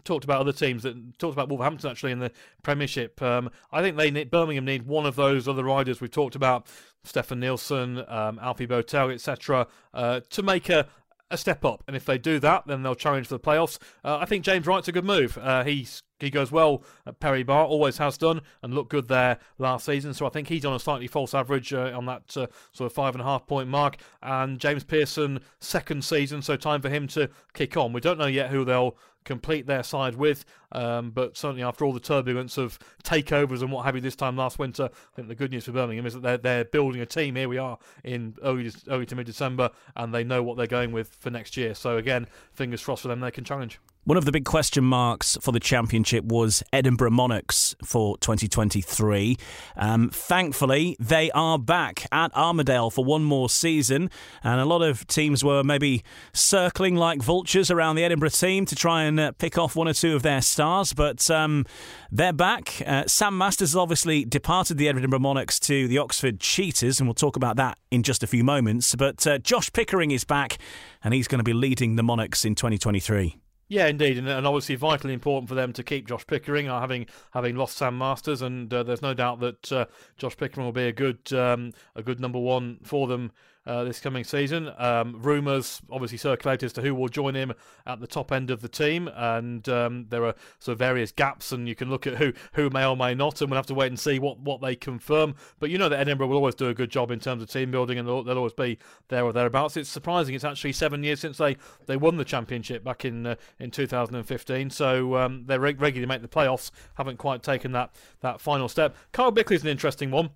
talked 0.04 0.24
about 0.24 0.40
other 0.40 0.52
teams 0.52 0.82
that 0.82 1.18
talked 1.18 1.34
about 1.34 1.48
Wolverhampton 1.48 1.90
actually 1.90 2.12
in 2.12 2.18
the 2.18 2.32
Premiership. 2.62 3.20
Um, 3.22 3.50
I 3.72 3.82
think 3.82 3.96
they 3.96 4.10
need, 4.10 4.30
Birmingham 4.30 4.64
need 4.64 4.86
one 4.86 5.06
of 5.06 5.16
those 5.16 5.48
other 5.48 5.64
riders 5.64 6.00
we've 6.00 6.10
talked 6.10 6.34
about, 6.34 6.66
Stefan 7.04 7.40
Nielsen, 7.40 8.04
um, 8.08 8.38
Alfie 8.40 8.66
Bowtell, 8.66 9.10
etc., 9.10 9.66
uh, 9.94 10.20
to 10.30 10.42
make 10.42 10.68
a 10.68 10.86
a 11.30 11.36
step 11.36 11.64
up. 11.64 11.82
And 11.86 11.96
if 11.96 12.04
they 12.04 12.18
do 12.18 12.38
that, 12.40 12.66
then 12.66 12.82
they'll 12.82 12.94
challenge 12.94 13.26
for 13.26 13.34
the 13.34 13.40
playoffs. 13.40 13.78
Uh, 14.04 14.18
I 14.18 14.26
think 14.26 14.44
James 14.44 14.66
Wright's 14.66 14.88
a 14.88 14.92
good 14.92 15.04
move. 15.04 15.36
Uh, 15.38 15.64
he's 15.64 16.02
he 16.18 16.30
goes 16.30 16.50
well 16.50 16.82
at 17.06 17.20
Perry 17.20 17.42
Barr, 17.42 17.66
always 17.66 17.98
has 17.98 18.16
done, 18.16 18.40
and 18.62 18.74
looked 18.74 18.90
good 18.90 19.08
there 19.08 19.38
last 19.58 19.84
season. 19.84 20.14
So 20.14 20.26
I 20.26 20.30
think 20.30 20.48
he's 20.48 20.64
on 20.64 20.74
a 20.74 20.78
slightly 20.78 21.06
false 21.06 21.34
average 21.34 21.72
uh, 21.72 21.92
on 21.94 22.06
that 22.06 22.36
uh, 22.36 22.46
sort 22.72 22.90
of 22.90 22.92
five 22.92 23.14
and 23.14 23.22
a 23.22 23.24
half 23.24 23.46
point 23.46 23.68
mark. 23.68 23.96
And 24.22 24.58
James 24.58 24.84
Pearson, 24.84 25.40
second 25.60 26.04
season, 26.04 26.42
so 26.42 26.56
time 26.56 26.80
for 26.80 26.88
him 26.88 27.06
to 27.08 27.28
kick 27.52 27.76
on. 27.76 27.92
We 27.92 28.00
don't 28.00 28.18
know 28.18 28.26
yet 28.26 28.50
who 28.50 28.64
they'll 28.64 28.96
complete 29.24 29.66
their 29.66 29.82
side 29.82 30.14
with, 30.14 30.44
um, 30.72 31.10
but 31.10 31.36
certainly 31.36 31.62
after 31.62 31.84
all 31.84 31.92
the 31.92 32.00
turbulence 32.00 32.56
of 32.56 32.78
takeovers 33.02 33.60
and 33.60 33.70
what 33.70 33.84
have 33.84 33.94
you 33.94 34.00
this 34.00 34.16
time 34.16 34.36
last 34.36 34.58
winter, 34.58 34.84
I 34.84 35.16
think 35.16 35.28
the 35.28 35.34
good 35.34 35.50
news 35.50 35.64
for 35.64 35.72
Birmingham 35.72 36.06
is 36.06 36.14
that 36.14 36.22
they're, 36.22 36.38
they're 36.38 36.64
building 36.64 37.02
a 37.02 37.06
team. 37.06 37.34
Here 37.34 37.48
we 37.48 37.58
are 37.58 37.76
in 38.04 38.36
early, 38.42 38.72
early 38.88 39.04
to 39.06 39.16
mid 39.16 39.26
December, 39.26 39.70
and 39.96 40.14
they 40.14 40.24
know 40.24 40.42
what 40.42 40.56
they're 40.56 40.66
going 40.66 40.92
with 40.92 41.08
for 41.08 41.30
next 41.30 41.56
year. 41.56 41.74
So 41.74 41.98
again, 41.98 42.26
fingers 42.52 42.82
crossed 42.82 43.02
for 43.02 43.08
them, 43.08 43.20
they 43.20 43.32
can 43.32 43.44
challenge. 43.44 43.80
One 44.06 44.16
of 44.16 44.24
the 44.24 44.30
big 44.30 44.44
question 44.44 44.84
marks 44.84 45.36
for 45.40 45.50
the 45.50 45.58
championship 45.58 46.24
was 46.24 46.62
Edinburgh 46.72 47.10
Monarchs 47.10 47.74
for 47.82 48.16
2023. 48.18 49.36
Um, 49.76 50.10
thankfully, 50.10 50.96
they 51.00 51.28
are 51.32 51.58
back 51.58 52.06
at 52.12 52.32
Armadale 52.36 52.90
for 52.90 53.04
one 53.04 53.24
more 53.24 53.50
season, 53.50 54.08
and 54.44 54.60
a 54.60 54.64
lot 54.64 54.82
of 54.82 55.08
teams 55.08 55.42
were 55.42 55.64
maybe 55.64 56.04
circling 56.32 56.94
like 56.94 57.20
vultures 57.20 57.68
around 57.68 57.96
the 57.96 58.04
Edinburgh 58.04 58.28
team 58.28 58.64
to 58.66 58.76
try 58.76 59.02
and 59.02 59.18
uh, 59.18 59.32
pick 59.32 59.58
off 59.58 59.74
one 59.74 59.88
or 59.88 59.92
two 59.92 60.14
of 60.14 60.22
their 60.22 60.40
stars, 60.40 60.92
but 60.92 61.28
um, 61.28 61.66
they're 62.12 62.32
back. 62.32 62.80
Uh, 62.86 63.02
Sam 63.08 63.36
Masters 63.36 63.74
obviously 63.74 64.24
departed 64.24 64.78
the 64.78 64.88
Edinburgh 64.88 65.18
Monarchs 65.18 65.58
to 65.58 65.88
the 65.88 65.98
Oxford 65.98 66.38
Cheetahs, 66.38 67.00
and 67.00 67.08
we'll 67.08 67.14
talk 67.14 67.34
about 67.34 67.56
that 67.56 67.76
in 67.90 68.04
just 68.04 68.22
a 68.22 68.28
few 68.28 68.44
moments. 68.44 68.94
But 68.94 69.26
uh, 69.26 69.38
Josh 69.38 69.72
Pickering 69.72 70.12
is 70.12 70.22
back, 70.22 70.58
and 71.02 71.12
he's 71.12 71.26
going 71.26 71.40
to 71.40 71.44
be 71.44 71.54
leading 71.54 71.96
the 71.96 72.04
Monarchs 72.04 72.44
in 72.44 72.54
2023. 72.54 73.40
Yeah, 73.68 73.88
indeed, 73.88 74.16
and, 74.16 74.28
and, 74.28 74.46
obviously 74.46 74.76
vitally 74.76 75.12
important 75.12 75.48
for 75.48 75.56
them 75.56 75.72
to 75.72 75.82
keep 75.82 76.06
Josh 76.06 76.24
Pickering, 76.24 76.68
uh, 76.68 76.78
having 76.80 77.06
having 77.32 77.56
lost 77.56 77.76
Sam 77.76 77.98
Masters, 77.98 78.40
and 78.40 78.72
uh, 78.72 78.84
there's 78.84 79.02
no 79.02 79.12
doubt 79.12 79.40
that 79.40 79.72
uh, 79.72 79.86
Josh 80.18 80.36
Pickering 80.36 80.64
will 80.64 80.72
be 80.72 80.86
a 80.86 80.92
good 80.92 81.32
um, 81.32 81.72
a 81.96 82.02
good 82.02 82.20
number 82.20 82.38
one 82.38 82.78
for 82.84 83.08
them 83.08 83.32
uh, 83.66 83.84
this 83.84 84.00
coming 84.00 84.24
season. 84.24 84.70
Um, 84.78 85.20
rumours 85.20 85.80
obviously 85.90 86.18
circulate 86.18 86.62
as 86.62 86.72
to 86.74 86.82
who 86.82 86.94
will 86.94 87.08
join 87.08 87.34
him 87.34 87.52
at 87.86 88.00
the 88.00 88.06
top 88.06 88.32
end 88.32 88.50
of 88.50 88.60
the 88.60 88.68
team, 88.68 89.08
and 89.14 89.68
um, 89.68 90.06
there 90.08 90.24
are 90.24 90.34
sort 90.58 90.74
of 90.74 90.78
various 90.78 91.12
gaps, 91.12 91.52
and 91.52 91.68
you 91.68 91.74
can 91.74 91.90
look 91.90 92.06
at 92.06 92.16
who 92.16 92.32
who 92.52 92.70
may 92.70 92.84
or 92.84 92.96
may 92.96 93.14
not, 93.14 93.40
and 93.40 93.50
we'll 93.50 93.58
have 93.58 93.66
to 93.66 93.74
wait 93.74 93.88
and 93.88 93.98
see 93.98 94.18
what, 94.18 94.38
what 94.38 94.60
they 94.60 94.76
confirm. 94.76 95.34
But 95.58 95.70
you 95.70 95.78
know 95.78 95.88
that 95.88 95.98
Edinburgh 95.98 96.28
will 96.28 96.36
always 96.36 96.54
do 96.54 96.68
a 96.68 96.74
good 96.74 96.90
job 96.90 97.10
in 97.10 97.20
terms 97.20 97.42
of 97.42 97.50
team 97.50 97.70
building, 97.70 97.98
and 97.98 98.06
they'll, 98.06 98.22
they'll 98.22 98.38
always 98.38 98.52
be 98.52 98.78
there 99.08 99.24
or 99.24 99.32
thereabouts. 99.32 99.76
It's 99.76 99.88
surprising; 99.88 100.34
it's 100.34 100.44
actually 100.44 100.72
seven 100.72 101.02
years 101.02 101.20
since 101.20 101.38
they, 101.38 101.56
they 101.86 101.96
won 101.96 102.16
the 102.16 102.24
championship 102.24 102.84
back 102.84 103.04
in 103.04 103.26
uh, 103.26 103.34
in 103.58 103.70
2015, 103.70 104.70
so 104.70 105.16
um, 105.16 105.44
they 105.46 105.58
regularly 105.58 106.06
make 106.06 106.22
the 106.22 106.28
playoffs. 106.28 106.70
Haven't 106.94 107.18
quite 107.18 107.42
taken 107.42 107.72
that 107.72 107.94
that 108.20 108.40
final 108.40 108.68
step. 108.68 108.96
Kyle 109.12 109.30
Bickley 109.30 109.56
is 109.56 109.62
an 109.62 109.68
interesting 109.68 110.10
one 110.10 110.30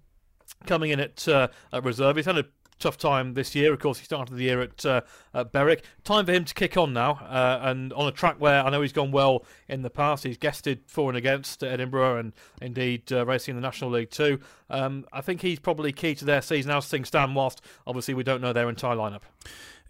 coming 0.66 0.90
in 0.90 1.00
at, 1.00 1.26
uh, 1.28 1.48
at 1.72 1.84
reserve. 1.84 2.16
He's 2.16 2.26
had 2.26 2.38
a 2.38 2.44
tough 2.80 2.98
time 2.98 3.34
this 3.34 3.54
year. 3.54 3.72
Of 3.72 3.78
course, 3.78 3.98
he 3.98 4.04
started 4.04 4.36
the 4.36 4.44
year 4.44 4.60
at, 4.60 4.84
uh, 4.84 5.02
at 5.34 5.52
Berwick. 5.52 5.84
Time 6.04 6.26
for 6.26 6.32
him 6.32 6.44
to 6.44 6.54
kick 6.54 6.76
on 6.76 6.92
now, 6.92 7.12
uh, 7.28 7.60
and 7.62 7.92
on 7.92 8.06
a 8.06 8.12
track 8.12 8.36
where 8.38 8.64
I 8.64 8.70
know 8.70 8.82
he's 8.82 8.92
gone 8.92 9.12
well 9.12 9.44
in 9.68 9.82
the 9.82 9.90
past. 9.90 10.24
He's 10.24 10.38
guested 10.38 10.82
for 10.86 11.10
and 11.10 11.16
against 11.16 11.62
Edinburgh, 11.62 12.18
and 12.18 12.32
indeed 12.60 13.12
uh, 13.12 13.24
racing 13.26 13.52
in 13.52 13.60
the 13.60 13.66
National 13.66 13.90
League 13.90 14.10
too. 14.10 14.40
Um, 14.68 15.06
I 15.12 15.20
think 15.20 15.42
he's 15.42 15.58
probably 15.58 15.92
key 15.92 16.14
to 16.16 16.24
their 16.24 16.42
season 16.42 16.70
as 16.70 16.86
things 16.86 17.08
stand. 17.08 17.34
Whilst 17.34 17.60
obviously 17.86 18.14
we 18.14 18.22
don't 18.22 18.40
know 18.40 18.52
their 18.52 18.68
entire 18.68 18.96
lineup. 18.96 19.22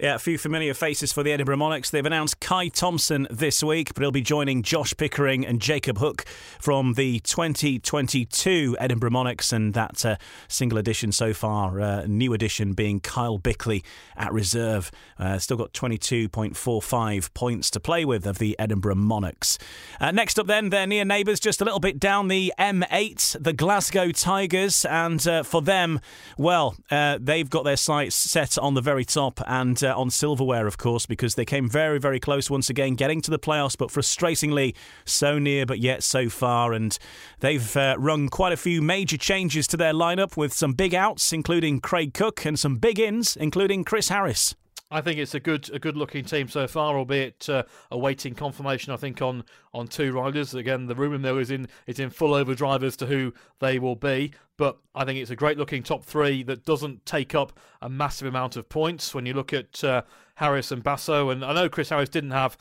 Yeah, 0.01 0.15
a 0.15 0.19
few 0.19 0.39
familiar 0.39 0.73
faces 0.73 1.13
for 1.13 1.23
the 1.23 1.31
Edinburgh 1.31 1.59
Monarchs. 1.59 1.91
They've 1.91 2.07
announced 2.07 2.41
Kye 2.41 2.69
Thomson 2.69 3.27
this 3.31 3.63
week, 3.63 3.93
but 3.93 4.01
he'll 4.01 4.11
be 4.11 4.23
joining 4.23 4.63
Josh 4.63 4.97
Pickering 4.97 5.45
and 5.45 5.61
Jacob 5.61 5.99
Hook 5.99 6.25
from 6.59 6.95
the 6.95 7.21
2022 7.21 8.79
Edinburgh 8.81 9.11
Monarchs, 9.11 9.53
and 9.53 9.75
that 9.75 10.03
uh, 10.07 10.17
single 10.49 10.79
edition 10.79 11.13
so 11.13 11.35
far, 11.35 11.79
uh, 11.83 12.07
new 12.07 12.33
edition 12.33 12.73
being 12.73 13.01
Kyle 13.01 13.37
Bickley 13.37 13.85
at 14.17 14.33
reserve. 14.33 14.91
Uh, 15.19 15.30
still 15.39 15.57
got 15.57 15.73
22.45 15.73 17.35
points 17.35 17.71
to 17.71 17.81
play 17.81 18.05
with 18.05 18.27
of 18.27 18.39
the 18.39 18.59
Edinburgh 18.59 18.97
Monarchs. 18.97 19.59
Uh, 20.01 20.11
next 20.11 20.39
up, 20.39 20.47
then, 20.47 20.71
their 20.71 20.87
near 20.87 21.05
neighbours, 21.05 21.41
just 21.41 21.61
a 21.61 21.65
little 21.65 21.81
bit 21.81 21.99
down 21.99 22.29
the 22.29 22.53
M8, 22.59 23.43
the 23.43 23.53
Glasgow 23.53 24.11
Tigers, 24.13 24.85
and 24.85 25.27
uh, 25.27 25.43
for 25.43 25.63
them, 25.63 26.01
well, 26.39 26.77
uh, 26.91 27.19
they've 27.21 27.49
got 27.49 27.65
their 27.65 27.77
sights 27.77 28.15
set 28.15 28.59
on 28.59 28.75
the 28.75 28.81
very 28.81 29.05
top 29.05 29.41
and 29.47 29.83
uh, 29.83 29.99
on 29.99 30.11
silverware, 30.11 30.67
of 30.67 30.79
course, 30.79 31.07
because 31.07 31.35
they 31.35 31.45
came 31.45 31.69
very, 31.69 31.99
very 31.99 32.21
close 32.21 32.51
once 32.51 32.71
again 32.71 32.95
getting 32.95 33.21
to 33.23 33.31
the 33.31 33.39
playoffs, 33.39 33.77
but 33.77 33.91
frustratingly 33.91 34.75
so 35.05 35.39
near, 35.39 35.67
but 35.67 35.79
yet 35.79 36.03
so 36.03 36.29
far. 36.29 36.73
And 36.73 36.99
they've 37.41 37.77
uh, 37.77 37.97
rung 37.99 38.29
quite 38.29 38.53
a 38.53 38.57
few 38.57 38.83
major 38.83 39.17
changes 39.17 39.67
to 39.69 39.77
their 39.77 39.93
lineup 39.93 40.37
with 40.37 40.53
some 40.53 40.73
big 40.73 40.95
outs, 40.95 41.33
including 41.33 41.81
Craig 41.81 42.15
Cook, 42.15 42.45
and 42.45 42.59
some 42.59 42.77
big 42.77 42.99
ins, 42.99 43.37
including 43.37 43.85
Chris 43.85 44.09
Harris. 44.09 44.55
I 44.91 45.01
think 45.01 45.19
it's 45.19 45.35
a 45.35 45.41
good 45.41 45.71
a 45.73 45.79
good 45.79 45.97
looking 45.97 46.25
team 46.25 46.49
so 46.49 46.67
far, 46.67 46.97
albeit 46.97 47.49
uh, 47.49 47.63
awaiting 47.91 48.35
confirmation. 48.35 48.93
I 48.93 48.97
think 48.97 49.23
on 49.23 49.45
on 49.73 49.87
two 49.87 50.13
riders. 50.13 50.55
Again, 50.55 50.87
the 50.87 50.97
rumour 50.97 51.19
mill 51.19 51.39
is 51.39 51.51
in 51.51 51.69
is 51.87 52.01
in 52.01 52.11
full 52.11 52.35
overdrive 52.35 52.83
as 52.83 52.97
to 52.97 53.07
who 53.07 53.33
they 53.61 53.79
will 53.79 53.95
be. 53.95 54.33
But 54.57 54.79
I 54.95 55.05
think 55.05 55.19
it's 55.19 55.31
a 55.31 55.37
great 55.37 55.59
looking 55.59 55.83
top 55.83 56.05
three 56.05 56.43
that 56.45 56.65
doesn't 56.65 57.07
take 57.07 57.35
up 57.35 57.59
a 57.81 57.89
massive 57.89 58.27
amount 58.27 58.57
of 58.57 58.69
points. 58.69 59.15
When 59.15 59.27
you 59.27 59.33
look 59.33 59.53
at 59.53 59.83
uh, 59.85 60.03
Harris 60.35 60.73
and 60.73 60.83
Basso, 60.83 61.31
and 61.31 61.45
I 61.45 61.55
know 61.55 61.69
Chris 61.69 61.91
Harris 61.91 62.09
didn't 62.09 62.33
have 62.33 62.59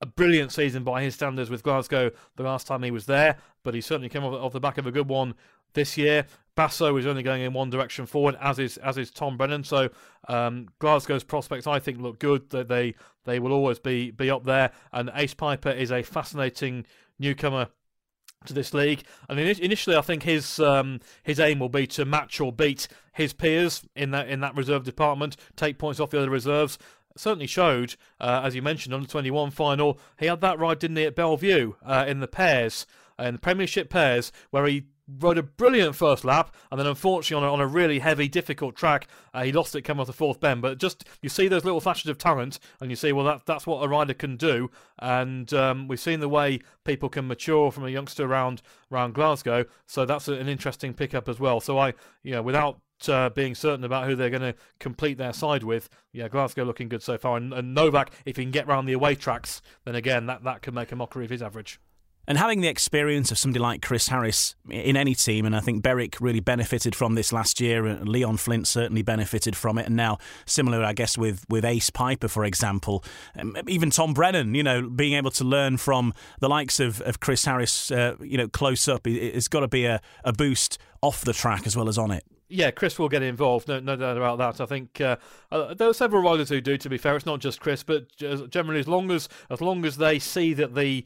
a 0.00 0.06
brilliant 0.06 0.52
season 0.52 0.82
by 0.82 1.02
his 1.02 1.14
standards 1.14 1.50
with 1.50 1.62
Glasgow 1.62 2.10
the 2.36 2.42
last 2.42 2.66
time 2.66 2.82
he 2.82 2.90
was 2.90 3.06
there, 3.06 3.36
but 3.62 3.74
he 3.74 3.80
certainly 3.80 4.08
came 4.08 4.24
off, 4.24 4.34
off 4.34 4.52
the 4.52 4.60
back 4.60 4.78
of 4.78 4.86
a 4.86 4.92
good 4.92 5.08
one 5.08 5.34
this 5.74 5.96
year. 5.96 6.26
Basso 6.56 6.96
is 6.96 7.06
only 7.06 7.22
going 7.22 7.42
in 7.42 7.52
one 7.52 7.70
direction 7.70 8.06
forward, 8.06 8.36
as 8.40 8.58
is 8.58 8.78
as 8.78 8.98
is 8.98 9.10
Tom 9.10 9.36
Brennan. 9.36 9.62
So 9.62 9.90
um, 10.26 10.68
Glasgow's 10.78 11.22
prospects, 11.22 11.66
I 11.66 11.78
think, 11.78 12.00
look 12.00 12.18
good. 12.18 12.50
That 12.50 12.68
they 12.68 12.94
they 13.24 13.38
will 13.38 13.52
always 13.52 13.78
be 13.78 14.10
be 14.10 14.30
up 14.30 14.44
there. 14.44 14.72
And 14.92 15.10
Ace 15.14 15.34
Pijper 15.34 15.76
is 15.76 15.92
a 15.92 16.02
fascinating 16.02 16.86
newcomer 17.18 17.68
to 18.46 18.54
this 18.54 18.72
league. 18.72 19.02
And 19.28 19.38
initially, 19.38 19.96
I 19.96 20.00
think 20.00 20.22
his 20.22 20.58
um, 20.58 21.00
his 21.22 21.38
aim 21.38 21.58
will 21.58 21.68
be 21.68 21.86
to 21.88 22.04
match 22.04 22.40
or 22.40 22.52
beat 22.52 22.88
his 23.12 23.32
peers 23.32 23.82
in 23.94 24.10
that 24.12 24.28
in 24.28 24.40
that 24.40 24.56
reserve 24.56 24.84
department, 24.84 25.36
take 25.56 25.78
points 25.78 26.00
off 26.00 26.10
the 26.10 26.18
other 26.18 26.30
reserves. 26.30 26.78
Certainly 27.18 27.46
showed, 27.46 27.96
uh, 28.20 28.42
as 28.44 28.54
you 28.54 28.60
mentioned, 28.60 28.94
on 28.94 29.00
the 29.00 29.08
21 29.08 29.50
final, 29.50 29.98
he 30.18 30.26
had 30.26 30.42
that 30.42 30.58
ride, 30.58 30.78
didn't 30.78 30.98
he, 30.98 31.04
at 31.04 31.16
Belle 31.16 31.38
Vue 31.38 31.76
uh, 31.82 32.04
in 32.06 32.20
the 32.20 32.28
pairs, 32.28 32.86
in 33.18 33.32
the 33.32 33.40
Premiership 33.40 33.88
pairs, 33.88 34.32
where 34.50 34.66
he 34.66 34.84
rode 35.08 35.38
a 35.38 35.42
brilliant 35.42 35.94
first 35.94 36.24
lap, 36.24 36.54
and 36.70 36.78
then 36.78 36.86
unfortunately 36.86 37.44
on 37.44 37.48
a, 37.48 37.52
on 37.52 37.60
a 37.60 37.66
really 37.66 37.98
heavy, 37.98 38.28
difficult 38.28 38.74
track, 38.74 39.08
uh, 39.32 39.42
he 39.42 39.52
lost 39.52 39.74
it 39.74 39.82
coming 39.82 40.00
off 40.00 40.06
the 40.06 40.12
fourth 40.12 40.40
bend. 40.40 40.62
But 40.62 40.78
just 40.78 41.04
you 41.22 41.28
see 41.28 41.48
those 41.48 41.64
little 41.64 41.80
flashes 41.80 42.10
of 42.10 42.18
talent, 42.18 42.58
and 42.80 42.90
you 42.90 42.96
see 42.96 43.12
well 43.12 43.24
that 43.26 43.46
that's 43.46 43.66
what 43.66 43.84
a 43.84 43.88
rider 43.88 44.14
can 44.14 44.36
do. 44.36 44.70
And 44.98 45.52
um, 45.54 45.88
we've 45.88 46.00
seen 46.00 46.20
the 46.20 46.28
way 46.28 46.60
people 46.84 47.08
can 47.08 47.28
mature 47.28 47.70
from 47.70 47.84
a 47.84 47.90
youngster 47.90 48.24
around 48.24 48.62
around 48.90 49.14
Glasgow, 49.14 49.64
so 49.86 50.04
that's 50.04 50.28
an 50.28 50.48
interesting 50.48 50.94
pickup 50.94 51.28
as 51.28 51.38
well. 51.38 51.60
So 51.60 51.78
I, 51.78 51.94
you 52.22 52.32
know, 52.32 52.42
without 52.42 52.80
uh, 53.08 53.28
being 53.28 53.54
certain 53.54 53.84
about 53.84 54.06
who 54.06 54.16
they're 54.16 54.30
going 54.30 54.40
to 54.40 54.54
complete 54.80 55.18
their 55.18 55.32
side 55.32 55.62
with. 55.62 55.88
Yeah, 56.12 56.28
Glasgow 56.28 56.64
looking 56.64 56.88
good 56.88 57.02
so 57.02 57.18
far. 57.18 57.36
And, 57.36 57.52
and 57.52 57.74
Novak, 57.74 58.10
if 58.24 58.36
he 58.36 58.42
can 58.42 58.50
get 58.50 58.66
around 58.66 58.86
the 58.86 58.94
away 58.94 59.14
tracks, 59.14 59.60
then 59.84 59.94
again, 59.94 60.26
that, 60.26 60.44
that 60.44 60.62
could 60.62 60.74
make 60.74 60.92
a 60.92 60.96
mockery 60.96 61.24
of 61.24 61.30
his 61.30 61.42
average. 61.42 61.78
And 62.28 62.38
having 62.38 62.60
the 62.60 62.68
experience 62.68 63.30
of 63.30 63.38
somebody 63.38 63.60
like 63.60 63.82
Chris 63.82 64.08
Harris 64.08 64.56
in 64.68 64.96
any 64.96 65.14
team, 65.14 65.46
and 65.46 65.54
I 65.54 65.60
think 65.60 65.82
Berwick 65.82 66.20
really 66.20 66.40
benefited 66.40 66.96
from 66.96 67.14
this 67.14 67.32
last 67.32 67.60
year, 67.60 67.86
and 67.86 68.08
Leon 68.08 68.36
Flint 68.38 68.66
certainly 68.66 69.02
benefited 69.02 69.54
from 69.54 69.78
it. 69.78 69.86
And 69.86 69.94
now, 69.96 70.18
similar, 70.44 70.82
I 70.82 70.92
guess, 70.92 71.16
with, 71.16 71.44
with 71.48 71.64
Ace 71.64 71.90
Pijper, 71.90 72.28
for 72.28 72.44
example, 72.44 73.04
um, 73.38 73.56
even 73.68 73.90
Tom 73.90 74.12
Brennan, 74.12 74.54
you 74.54 74.62
know, 74.62 74.88
being 74.88 75.14
able 75.14 75.30
to 75.32 75.44
learn 75.44 75.76
from 75.76 76.12
the 76.40 76.48
likes 76.48 76.80
of, 76.80 77.00
of 77.02 77.20
Chris 77.20 77.44
Harris, 77.44 77.90
uh, 77.90 78.16
you 78.20 78.36
know, 78.36 78.48
close 78.48 78.88
up, 78.88 79.06
it's 79.06 79.48
got 79.48 79.60
to 79.60 79.68
be 79.68 79.84
a, 79.84 80.00
a 80.24 80.32
boost 80.32 80.78
off 81.02 81.24
the 81.24 81.32
track 81.32 81.66
as 81.66 81.76
well 81.76 81.88
as 81.88 81.96
on 81.96 82.10
it. 82.10 82.24
Yeah, 82.48 82.70
Chris 82.70 82.96
will 82.96 83.08
get 83.08 83.22
involved, 83.22 83.66
no, 83.66 83.80
no 83.80 83.96
doubt 83.96 84.16
about 84.16 84.38
that. 84.38 84.60
I 84.60 84.66
think 84.66 85.00
uh, 85.00 85.16
uh, 85.50 85.74
there 85.74 85.88
are 85.88 85.94
several 85.94 86.22
riders 86.22 86.48
who 86.48 86.60
do. 86.60 86.76
To 86.76 86.88
be 86.88 86.96
fair, 86.96 87.16
it's 87.16 87.26
not 87.26 87.40
just 87.40 87.60
Chris, 87.60 87.82
but 87.82 88.06
generally, 88.16 88.78
as 88.78 88.86
long 88.86 89.10
as 89.10 89.28
as 89.50 89.60
long 89.60 89.84
as 89.84 89.96
they 89.96 90.20
see 90.20 90.54
that 90.54 90.76
the 90.76 91.04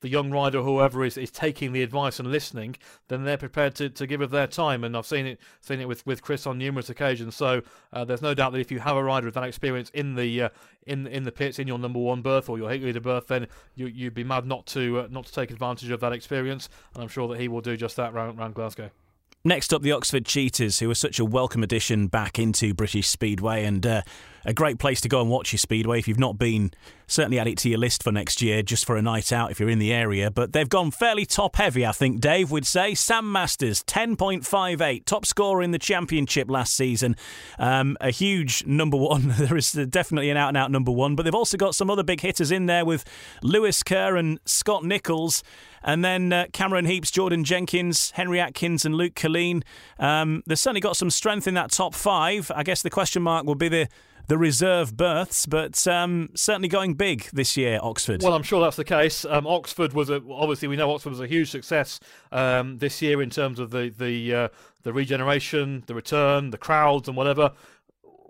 the 0.00 0.08
young 0.08 0.30
rider, 0.30 0.62
whoever 0.62 1.04
is, 1.04 1.16
is 1.16 1.30
taking 1.30 1.72
the 1.72 1.82
advice 1.82 2.18
and 2.18 2.30
listening, 2.30 2.76
then 3.08 3.24
they're 3.24 3.36
prepared 3.36 3.74
to, 3.76 3.90
to 3.90 4.06
give 4.06 4.20
of 4.20 4.30
their 4.30 4.46
time. 4.46 4.84
And 4.84 4.96
I've 4.96 5.06
seen 5.06 5.26
it 5.26 5.40
seen 5.60 5.80
it 5.80 5.88
with, 5.88 6.06
with 6.06 6.22
Chris 6.22 6.46
on 6.46 6.58
numerous 6.58 6.88
occasions. 6.88 7.36
So 7.36 7.62
uh, 7.92 8.04
there's 8.04 8.22
no 8.22 8.34
doubt 8.34 8.52
that 8.52 8.60
if 8.60 8.70
you 8.70 8.80
have 8.80 8.96
a 8.96 9.04
rider 9.04 9.26
with 9.26 9.34
that 9.34 9.44
experience 9.44 9.90
in 9.90 10.14
the 10.14 10.42
uh, 10.42 10.48
in 10.86 11.06
in 11.06 11.24
the 11.24 11.32
pits 11.32 11.58
in 11.58 11.68
your 11.68 11.78
number 11.78 11.98
one 11.98 12.22
berth 12.22 12.48
or 12.48 12.58
your 12.58 12.70
hate 12.70 12.82
leader 12.82 13.00
berth, 13.00 13.28
then 13.28 13.46
you 13.74 13.86
you'd 13.86 14.14
be 14.14 14.24
mad 14.24 14.46
not 14.46 14.66
to 14.66 15.00
uh, 15.00 15.08
not 15.10 15.26
to 15.26 15.32
take 15.32 15.50
advantage 15.50 15.90
of 15.90 16.00
that 16.00 16.12
experience. 16.12 16.68
And 16.94 17.02
I'm 17.02 17.08
sure 17.08 17.28
that 17.28 17.40
he 17.40 17.48
will 17.48 17.60
do 17.60 17.76
just 17.76 17.96
that 17.96 18.12
around, 18.12 18.38
around 18.38 18.54
Glasgow. 18.54 18.90
Next 19.42 19.72
up, 19.72 19.80
the 19.80 19.92
Oxford 19.92 20.26
Cheetahs, 20.26 20.80
who 20.80 20.90
are 20.90 20.94
such 20.94 21.18
a 21.18 21.24
welcome 21.24 21.62
addition 21.62 22.08
back 22.08 22.38
into 22.38 22.74
British 22.74 23.08
Speedway 23.08 23.64
and 23.64 23.86
uh, 23.86 24.02
a 24.44 24.52
great 24.52 24.78
place 24.78 25.00
to 25.02 25.08
go 25.08 25.20
and 25.20 25.30
watch 25.30 25.52
your 25.52 25.58
speedway 25.58 25.98
if 25.98 26.08
you've 26.08 26.18
not 26.18 26.38
been. 26.38 26.72
Certainly 27.06 27.40
add 27.40 27.48
it 27.48 27.58
to 27.58 27.68
your 27.68 27.78
list 27.78 28.04
for 28.04 28.12
next 28.12 28.40
year, 28.40 28.62
just 28.62 28.84
for 28.84 28.96
a 28.96 29.02
night 29.02 29.32
out 29.32 29.50
if 29.50 29.58
you're 29.58 29.68
in 29.68 29.80
the 29.80 29.92
area. 29.92 30.30
But 30.30 30.52
they've 30.52 30.68
gone 30.68 30.92
fairly 30.92 31.26
top 31.26 31.56
heavy, 31.56 31.84
I 31.84 31.90
think. 31.90 32.20
Dave 32.20 32.52
would 32.52 32.66
say 32.66 32.94
Sam 32.94 33.32
Masters, 33.32 33.82
ten 33.82 34.14
point 34.14 34.46
five 34.46 34.80
eight, 34.80 35.06
top 35.06 35.26
scorer 35.26 35.60
in 35.60 35.72
the 35.72 35.78
championship 35.78 36.48
last 36.48 36.74
season. 36.76 37.16
Um, 37.58 37.96
a 38.00 38.10
huge 38.10 38.64
number 38.64 38.96
one. 38.96 39.28
there 39.38 39.56
is 39.56 39.72
definitely 39.72 40.30
an 40.30 40.36
out 40.36 40.48
and 40.48 40.56
out 40.56 40.70
number 40.70 40.92
one. 40.92 41.16
But 41.16 41.24
they've 41.24 41.34
also 41.34 41.56
got 41.56 41.74
some 41.74 41.90
other 41.90 42.04
big 42.04 42.20
hitters 42.20 42.52
in 42.52 42.66
there 42.66 42.84
with 42.84 43.04
Lewis 43.42 43.82
Kerr 43.82 44.16
and 44.16 44.38
Scott 44.44 44.84
Nicholls. 44.84 45.42
And 45.82 46.04
then 46.04 46.32
uh, 46.32 46.46
Cameron 46.52 46.84
Heaps, 46.84 47.10
Jordan 47.10 47.42
Jenkins, 47.42 48.10
Henry 48.12 48.38
Atkins, 48.38 48.84
and 48.84 48.94
Luke 48.94 49.14
Killeen. 49.14 49.62
Um, 49.98 50.42
they've 50.46 50.58
certainly 50.58 50.80
got 50.80 50.96
some 50.96 51.10
strength 51.10 51.48
in 51.48 51.54
that 51.54 51.70
top 51.70 51.94
five. 51.94 52.52
I 52.54 52.62
guess 52.62 52.82
the 52.82 52.90
question 52.90 53.22
mark 53.22 53.46
will 53.46 53.54
be 53.54 53.68
the 53.68 53.88
the 54.28 54.38
reserve 54.38 54.96
berths, 54.96 55.46
but 55.46 55.86
um, 55.86 56.30
certainly 56.34 56.68
going 56.68 56.94
big 56.94 57.24
this 57.32 57.56
year, 57.56 57.78
Oxford. 57.82 58.22
Well, 58.22 58.34
I'm 58.34 58.42
sure 58.42 58.60
that's 58.60 58.76
the 58.76 58.84
case. 58.84 59.24
Um, 59.24 59.46
Oxford 59.46 59.92
was 59.92 60.10
a, 60.10 60.22
obviously 60.30 60.68
we 60.68 60.76
know 60.76 60.90
Oxford 60.92 61.10
was 61.10 61.20
a 61.20 61.26
huge 61.26 61.50
success 61.50 62.00
um, 62.32 62.78
this 62.78 63.02
year 63.02 63.22
in 63.22 63.30
terms 63.30 63.58
of 63.58 63.70
the 63.70 63.88
the 63.96 64.34
uh, 64.34 64.48
the 64.82 64.92
regeneration, 64.92 65.84
the 65.86 65.94
return, 65.94 66.50
the 66.50 66.58
crowds, 66.58 67.08
and 67.08 67.16
whatever. 67.16 67.52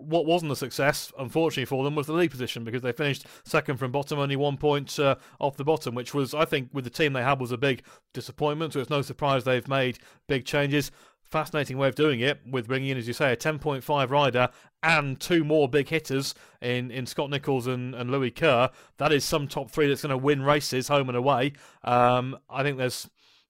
What 0.03 0.24
wasn't 0.24 0.51
a 0.51 0.57
success, 0.57 1.12
unfortunately 1.18 1.66
for 1.66 1.84
them, 1.84 1.95
was 1.95 2.07
the 2.07 2.14
league 2.14 2.30
position 2.30 2.64
because 2.64 2.80
they 2.80 2.93
finished 2.93 3.26
second 3.45 3.76
from 3.76 3.93
bottom, 3.93 4.18
only 4.18 4.34
one 4.34 4.57
point 4.57 4.99
uh, 4.99 5.16
off 5.38 5.59
the 5.59 5.64
bottom, 5.64 5.95
which 5.95 6.14
was, 6.14 6.32
I 6.32 6.47
think, 6.47 6.70
with 6.72 6.84
the 6.84 6.91
team 6.91 7.12
they 7.12 7.22
had, 7.22 7.38
was 7.38 7.53
a 7.53 7.59
big 7.59 7.82
disappointment. 8.14 8.72
So 8.72 8.80
it's 8.80 8.88
no 8.88 9.03
surprise 9.03 9.45
they've 9.45 9.68
made 9.68 9.99
big 10.26 10.47
changes 10.47 10.91
fascinating 11.31 11.78
way 11.78 11.89
of 11.89 11.95
doing 11.95 12.20
it 12.20 12.41
with 12.51 12.66
bringing 12.66 12.91
in, 12.91 12.99
as 12.99 13.07
you 13.07 13.12
say, 13.12 13.33
a 13.33 13.37
10.5 13.37 14.11
rider 14.11 14.49
and 14.83 15.20
two 15.20 15.45
more 15.45 15.68
big 15.68 15.89
hitters 15.89 16.35
in, 16.61 16.91
in 16.91 17.07
Scott 17.07 17.31
Nicholls 17.31 17.66
and, 17.66 17.95
and 17.95 18.11
Lewis 18.11 18.33
Kerr. 18.35 18.70
That 18.99 19.12
is 19.12 19.24
some 19.24 19.47
top 19.47 19.70
three 19.70 19.89
that's 19.89 20.03
going 20.03 20.11
to 20.11 20.18
win 20.18 20.43
races 20.43 20.89
home 20.89 21.09
and 21.09 21.16
away. 21.16 21.53
Um, 21.85 22.39
I 22.49 22.62
think 22.62 22.78
there's 22.78 23.09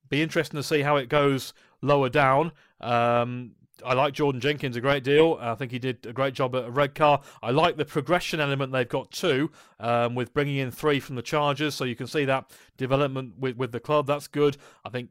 be 0.09 0.23
interesting 0.23 0.59
to 0.59 0.63
see 0.63 0.83
how 0.83 0.97
it 0.97 1.09
goes 1.09 1.55
lower 1.81 2.09
down. 2.09 2.53
Um, 2.81 3.53
I 3.85 3.95
like 3.95 4.13
Jordan 4.13 4.41
Jenkins 4.41 4.77
a 4.77 4.81
great 4.81 5.05
deal. 5.05 5.39
I 5.41 5.55
think 5.55 5.73
he 5.73 5.79
did 5.79 6.05
a 6.05 6.13
great 6.13 6.35
job 6.35 6.55
at 6.55 6.71
Redcar. 6.71 7.23
I 7.43 7.51
like 7.51 7.77
the 7.77 7.85
progression 7.85 8.41
element 8.41 8.73
they've 8.73 8.89
got 8.89 9.11
too, 9.11 9.51
um, 9.79 10.15
with 10.15 10.35
bringing 10.35 10.57
in 10.57 10.71
three 10.71 11.01
from 11.01 11.17
the 11.17 11.23
Chargers, 11.23 11.75
so 11.75 11.85
you 11.85 11.97
can 11.97 12.07
see 12.07 12.27
that 12.27 12.51
development 12.77 13.39
with, 13.39 13.57
with 13.57 13.73
the 13.73 13.81
club. 13.81 14.07
That's 14.07 14.29
good. 14.29 14.59
I 14.85 14.91
think 14.91 15.11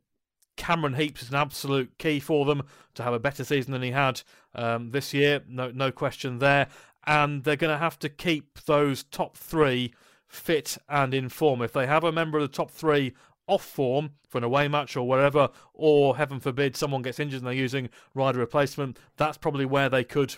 Cameron 0.59 0.95
Heaps 0.95 1.23
is 1.23 1.29
an 1.29 1.35
absolute 1.35 1.97
key 1.97 2.19
for 2.19 2.45
them 2.45 2.63
to 2.93 3.01
have 3.01 3.13
a 3.13 3.19
better 3.19 3.45
season 3.45 3.71
than 3.71 3.81
he 3.81 3.91
had 3.91 4.21
um, 4.53 4.91
this 4.91 5.13
year. 5.13 5.41
No, 5.47 5.71
no 5.71 5.89
question 5.89 6.39
there. 6.39 6.67
And 7.07 7.45
they're 7.45 7.55
going 7.55 7.73
to 7.73 7.79
have 7.79 7.97
to 7.99 8.09
keep 8.09 8.59
those 8.65 9.03
top 9.03 9.37
three 9.37 9.93
fit 10.27 10.77
and 10.89 11.13
in 11.13 11.29
form. 11.29 11.61
If 11.61 11.71
they 11.71 11.87
have 11.87 12.03
a 12.03 12.11
member 12.11 12.37
of 12.37 12.43
the 12.43 12.55
top 12.55 12.71
three 12.71 13.13
off 13.47 13.63
form 13.63 14.11
for 14.27 14.37
an 14.37 14.43
away 14.43 14.67
match 14.67 14.97
or 14.97 15.07
whatever, 15.07 15.49
or 15.73 16.17
heaven 16.17 16.41
forbid 16.41 16.75
someone 16.75 17.01
gets 17.01 17.21
injured 17.21 17.39
and 17.39 17.47
they're 17.47 17.53
using 17.53 17.89
rider 18.13 18.39
replacement, 18.39 18.99
that's 19.15 19.37
probably 19.37 19.65
where 19.65 19.87
they 19.87 20.03
could 20.03 20.35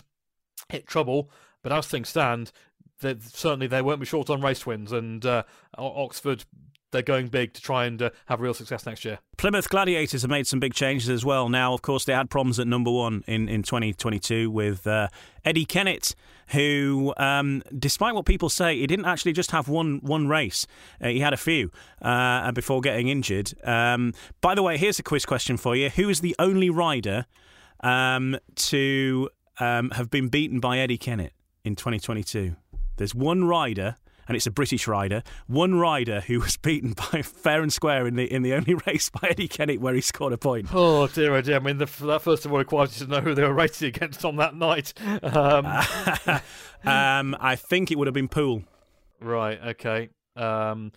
hit 0.68 0.86
trouble. 0.86 1.30
But 1.62 1.72
as 1.72 1.88
things 1.88 2.08
stand, 2.08 2.52
certainly 3.00 3.66
they 3.66 3.82
won't 3.82 4.00
be 4.00 4.06
short 4.06 4.30
on 4.30 4.40
race 4.40 4.64
wins, 4.64 4.92
and 4.92 5.26
uh, 5.26 5.42
Oxford 5.76 6.44
they're 6.92 7.02
going 7.02 7.26
big 7.26 7.52
to 7.54 7.60
try 7.60 7.86
and 7.86 8.00
uh, 8.00 8.10
have 8.26 8.40
real 8.40 8.54
success 8.54 8.86
next 8.86 9.04
year. 9.04 9.18
Plymouth 9.36 9.68
Gladiators 9.68 10.22
have 10.22 10.30
made 10.30 10.46
some 10.46 10.60
big 10.60 10.74
changes 10.74 11.08
as 11.08 11.24
well. 11.24 11.48
Now, 11.48 11.74
of 11.74 11.82
course, 11.82 12.04
they 12.04 12.12
had 12.12 12.30
problems 12.30 12.60
at 12.60 12.66
number 12.66 12.90
one 12.90 13.24
in, 13.26 13.48
in 13.48 13.62
2022 13.62 14.50
with 14.50 14.86
uh, 14.86 15.08
Eddie 15.44 15.64
Kennett, 15.64 16.14
who, 16.48 17.12
um, 17.16 17.62
despite 17.76 18.14
what 18.14 18.26
people 18.26 18.48
say, 18.48 18.78
he 18.78 18.86
didn't 18.86 19.06
actually 19.06 19.32
just 19.32 19.50
have 19.50 19.68
one 19.68 20.00
one 20.02 20.28
race. 20.28 20.66
Uh, 21.00 21.08
he 21.08 21.20
had 21.20 21.32
a 21.32 21.36
few 21.36 21.70
uh, 22.02 22.52
before 22.52 22.80
getting 22.80 23.08
injured. 23.08 23.52
Um, 23.64 24.12
by 24.40 24.54
the 24.54 24.62
way, 24.62 24.76
here's 24.76 24.98
a 24.98 25.02
quiz 25.02 25.26
question 25.26 25.56
for 25.56 25.74
you: 25.74 25.88
Who 25.90 26.08
is 26.08 26.20
the 26.20 26.36
only 26.38 26.70
rider 26.70 27.26
um, 27.80 28.38
to 28.56 29.30
um, 29.58 29.90
have 29.90 30.10
been 30.10 30.28
beaten 30.28 30.60
by 30.60 30.78
Eddie 30.78 30.98
Kennett 30.98 31.32
in 31.64 31.74
2022? 31.74 32.54
There's 32.96 33.14
one 33.14 33.44
rider 33.44 33.96
and 34.28 34.36
it's 34.36 34.46
a 34.46 34.50
British 34.50 34.86
rider. 34.86 35.22
One 35.46 35.74
rider 35.74 36.20
who 36.20 36.40
was 36.40 36.56
beaten 36.56 36.94
by 37.12 37.22
fair 37.22 37.62
and 37.62 37.72
square 37.72 38.06
in 38.06 38.16
the 38.16 38.32
in 38.32 38.42
the 38.42 38.54
only 38.54 38.74
race 38.86 39.10
by 39.10 39.28
Eddie 39.30 39.48
Kennett 39.48 39.80
where 39.80 39.94
he 39.94 40.00
scored 40.00 40.32
a 40.32 40.38
point. 40.38 40.68
Oh 40.72 41.06
dear, 41.06 41.34
oh 41.34 41.42
dear. 41.42 41.56
I 41.56 41.60
mean, 41.60 41.78
the, 41.78 41.86
that 42.06 42.22
first 42.22 42.44
of 42.44 42.52
all 42.52 42.58
requires 42.58 43.00
you 43.00 43.06
to 43.06 43.12
know 43.12 43.20
who 43.20 43.34
they 43.34 43.42
were 43.42 43.54
racing 43.54 43.88
against 43.88 44.24
on 44.24 44.36
that 44.36 44.54
night. 44.54 44.92
Um. 45.22 45.66
um, 46.84 47.36
I 47.40 47.56
think 47.56 47.90
it 47.90 47.98
would 47.98 48.06
have 48.06 48.14
been 48.14 48.28
Poole. 48.28 48.64
Right. 49.20 49.58
Okay. 49.68 50.10
Um, 50.36 50.92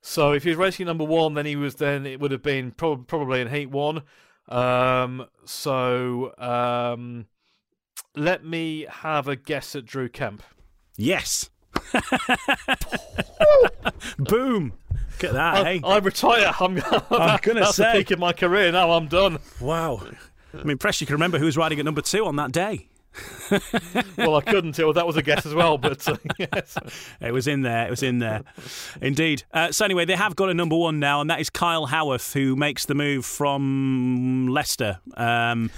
so 0.00 0.32
if 0.32 0.44
he 0.44 0.50
was 0.50 0.58
racing 0.58 0.86
number 0.86 1.04
one, 1.04 1.34
then 1.34 1.46
he 1.46 1.56
was 1.56 1.76
then 1.76 2.06
it 2.06 2.20
would 2.20 2.32
have 2.32 2.42
been 2.42 2.72
prob- 2.72 3.06
probably 3.06 3.40
in 3.40 3.48
heat 3.48 3.70
one. 3.70 4.02
Um, 4.48 5.26
so 5.44 6.32
um, 6.38 7.26
let 8.16 8.44
me 8.44 8.86
have 8.88 9.28
a 9.28 9.36
guess 9.36 9.76
at 9.76 9.84
Drew 9.84 10.08
Kemp. 10.08 10.42
Yes. 10.96 11.50
Boom. 14.18 14.72
Look 15.12 15.24
at 15.24 15.32
that, 15.32 15.54
I, 15.54 15.64
hey. 15.64 15.80
I 15.84 15.98
retire. 15.98 16.52
I'm, 16.60 16.80
I'm 17.10 17.38
gonna 17.42 17.60
that's 17.60 17.76
say. 17.76 17.92
the 17.92 17.98
peak 17.98 18.10
of 18.12 18.18
my 18.18 18.32
career. 18.32 18.70
Now 18.70 18.92
I'm 18.92 19.08
done. 19.08 19.38
Wow. 19.60 20.02
I'm 20.54 20.70
impressed 20.70 21.00
you 21.00 21.06
can 21.06 21.14
remember 21.14 21.38
who 21.38 21.44
was 21.44 21.56
riding 21.56 21.78
at 21.78 21.84
number 21.84 22.00
two 22.00 22.24
on 22.24 22.36
that 22.36 22.52
day. 22.52 22.88
well, 24.16 24.36
I 24.36 24.40
couldn't. 24.42 24.78
Well, 24.78 24.92
that 24.92 25.06
was 25.06 25.16
a 25.16 25.22
guess 25.22 25.44
as 25.44 25.54
well, 25.54 25.78
but 25.78 26.06
uh, 26.06 26.16
yes, 26.38 26.76
it 27.20 27.32
was 27.32 27.48
in 27.48 27.62
there. 27.62 27.86
It 27.86 27.90
was 27.90 28.02
in 28.02 28.18
there, 28.18 28.42
indeed. 29.00 29.42
Uh, 29.52 29.72
so 29.72 29.84
anyway, 29.84 30.04
they 30.04 30.14
have 30.14 30.36
got 30.36 30.50
a 30.50 30.54
number 30.54 30.76
one 30.76 31.00
now, 31.00 31.20
and 31.20 31.28
that 31.30 31.40
is 31.40 31.50
Kyle 31.50 31.86
Howarth, 31.86 32.32
who 32.32 32.54
makes 32.54 32.86
the 32.86 32.94
move 32.94 33.26
from 33.26 34.48
Leicester. 34.48 35.00
Um, 35.16 35.70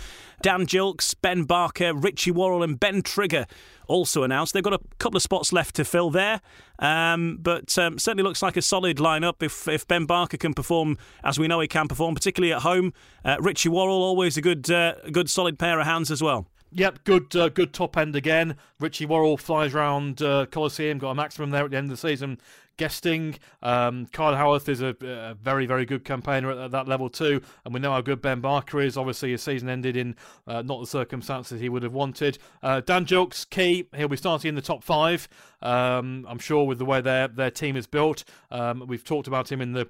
Dan 0.42 0.66
Gilkes, 0.66 1.14
Ben 1.20 1.44
Barker, 1.44 1.94
Richie 1.94 2.30
Worrall, 2.30 2.62
and 2.62 2.78
Ben 2.78 3.02
Trigger 3.02 3.46
also 3.91 4.22
announced. 4.22 4.55
They've 4.55 4.62
got 4.62 4.72
a 4.72 4.80
couple 4.99 5.16
of 5.16 5.22
spots 5.22 5.53
left 5.53 5.74
to 5.76 5.84
fill 5.84 6.11
there, 6.11 6.41
um, 6.78 7.38
but 7.41 7.76
um, 7.76 7.99
certainly 7.99 8.22
looks 8.22 8.43
like 8.43 8.57
a 8.57 8.62
solid 8.62 8.99
lineup. 8.99 9.43
If 9.43 9.68
if 9.68 9.86
Ben 9.86 10.07
Barker 10.07 10.36
can 10.36 10.55
perform 10.55 10.97
as 11.24 11.38
we 11.38 11.49
know 11.49 11.61
he 11.61 11.68
can 11.68 11.88
perform, 11.88 12.14
particularly 12.14 12.53
at 12.53 12.62
home, 12.62 12.93
uh, 13.24 13.36
Richie 13.41 13.68
Worrall 13.68 14.03
always 14.03 14.36
a 14.36 14.41
good 14.41 14.70
uh, 14.70 14.95
good 15.12 15.28
solid 15.28 15.59
pair 15.59 15.80
of 15.80 15.86
hands 15.86 16.11
as 16.11 16.22
well. 16.22 16.47
Yep, 16.72 17.05
good 17.05 17.36
uh, 17.36 17.49
good 17.49 17.72
top 17.72 17.97
end 17.97 18.14
again. 18.14 18.57
Richie 18.78 19.07
Worrall 19.07 19.36
flies 19.36 19.74
around 19.74 20.22
uh, 20.22 20.47
Coliseum, 20.47 20.99
got 20.99 21.11
a 21.11 21.14
maximum 21.14 21.51
there 21.51 21.64
at 21.64 21.72
the 21.72 21.76
end 21.76 21.91
of 21.91 22.01
the 22.01 22.09
season 22.09 22.38
guesting. 22.81 23.37
Um, 23.62 24.07
Kyle 24.07 24.35
Howarth 24.35 24.70
is 24.70 24.81
a, 24.81 24.97
a, 25.03 25.35
very, 25.35 25.66
very 25.66 25.85
good 25.85 26.03
campaigner 26.03 26.51
at, 26.51 26.57
at, 26.57 26.70
that 26.70 26.89
level 26.89 27.11
too, 27.11 27.43
and 27.66 27.74
we 27.74 27.78
know 27.78 27.93
how 27.93 28.01
good 28.01 28.22
Ben 28.22 28.41
Barker 28.41 28.81
is. 28.81 28.97
Obviously, 28.97 29.33
his 29.33 29.43
season 29.43 29.68
ended 29.68 29.99
in 29.99 30.16
uh, 30.47 30.62
not 30.62 30.81
the 30.81 30.87
circumstances 30.87 31.61
he 31.61 31.68
would 31.68 31.83
have 31.83 31.93
wanted. 31.93 32.39
Uh, 32.62 32.81
Dan 32.81 33.05
Gilkes, 33.05 33.49
key. 33.49 33.87
He'll 33.95 34.09
be 34.09 34.16
starting 34.16 34.49
in 34.49 34.55
the 34.55 34.62
top 34.62 34.83
five. 34.83 35.28
Um, 35.61 36.24
I'm 36.26 36.39
sure 36.39 36.64
with 36.64 36.78
the 36.78 36.87
way 36.87 37.03
their 37.03 37.28
their 37.28 37.51
team 37.51 37.76
is 37.76 37.87
built. 37.87 38.24
Um, 38.51 38.85
we've 38.87 39.05
talked 39.05 39.28
about 39.28 39.53
him 39.53 39.61
in 39.61 39.72
the 39.72 39.87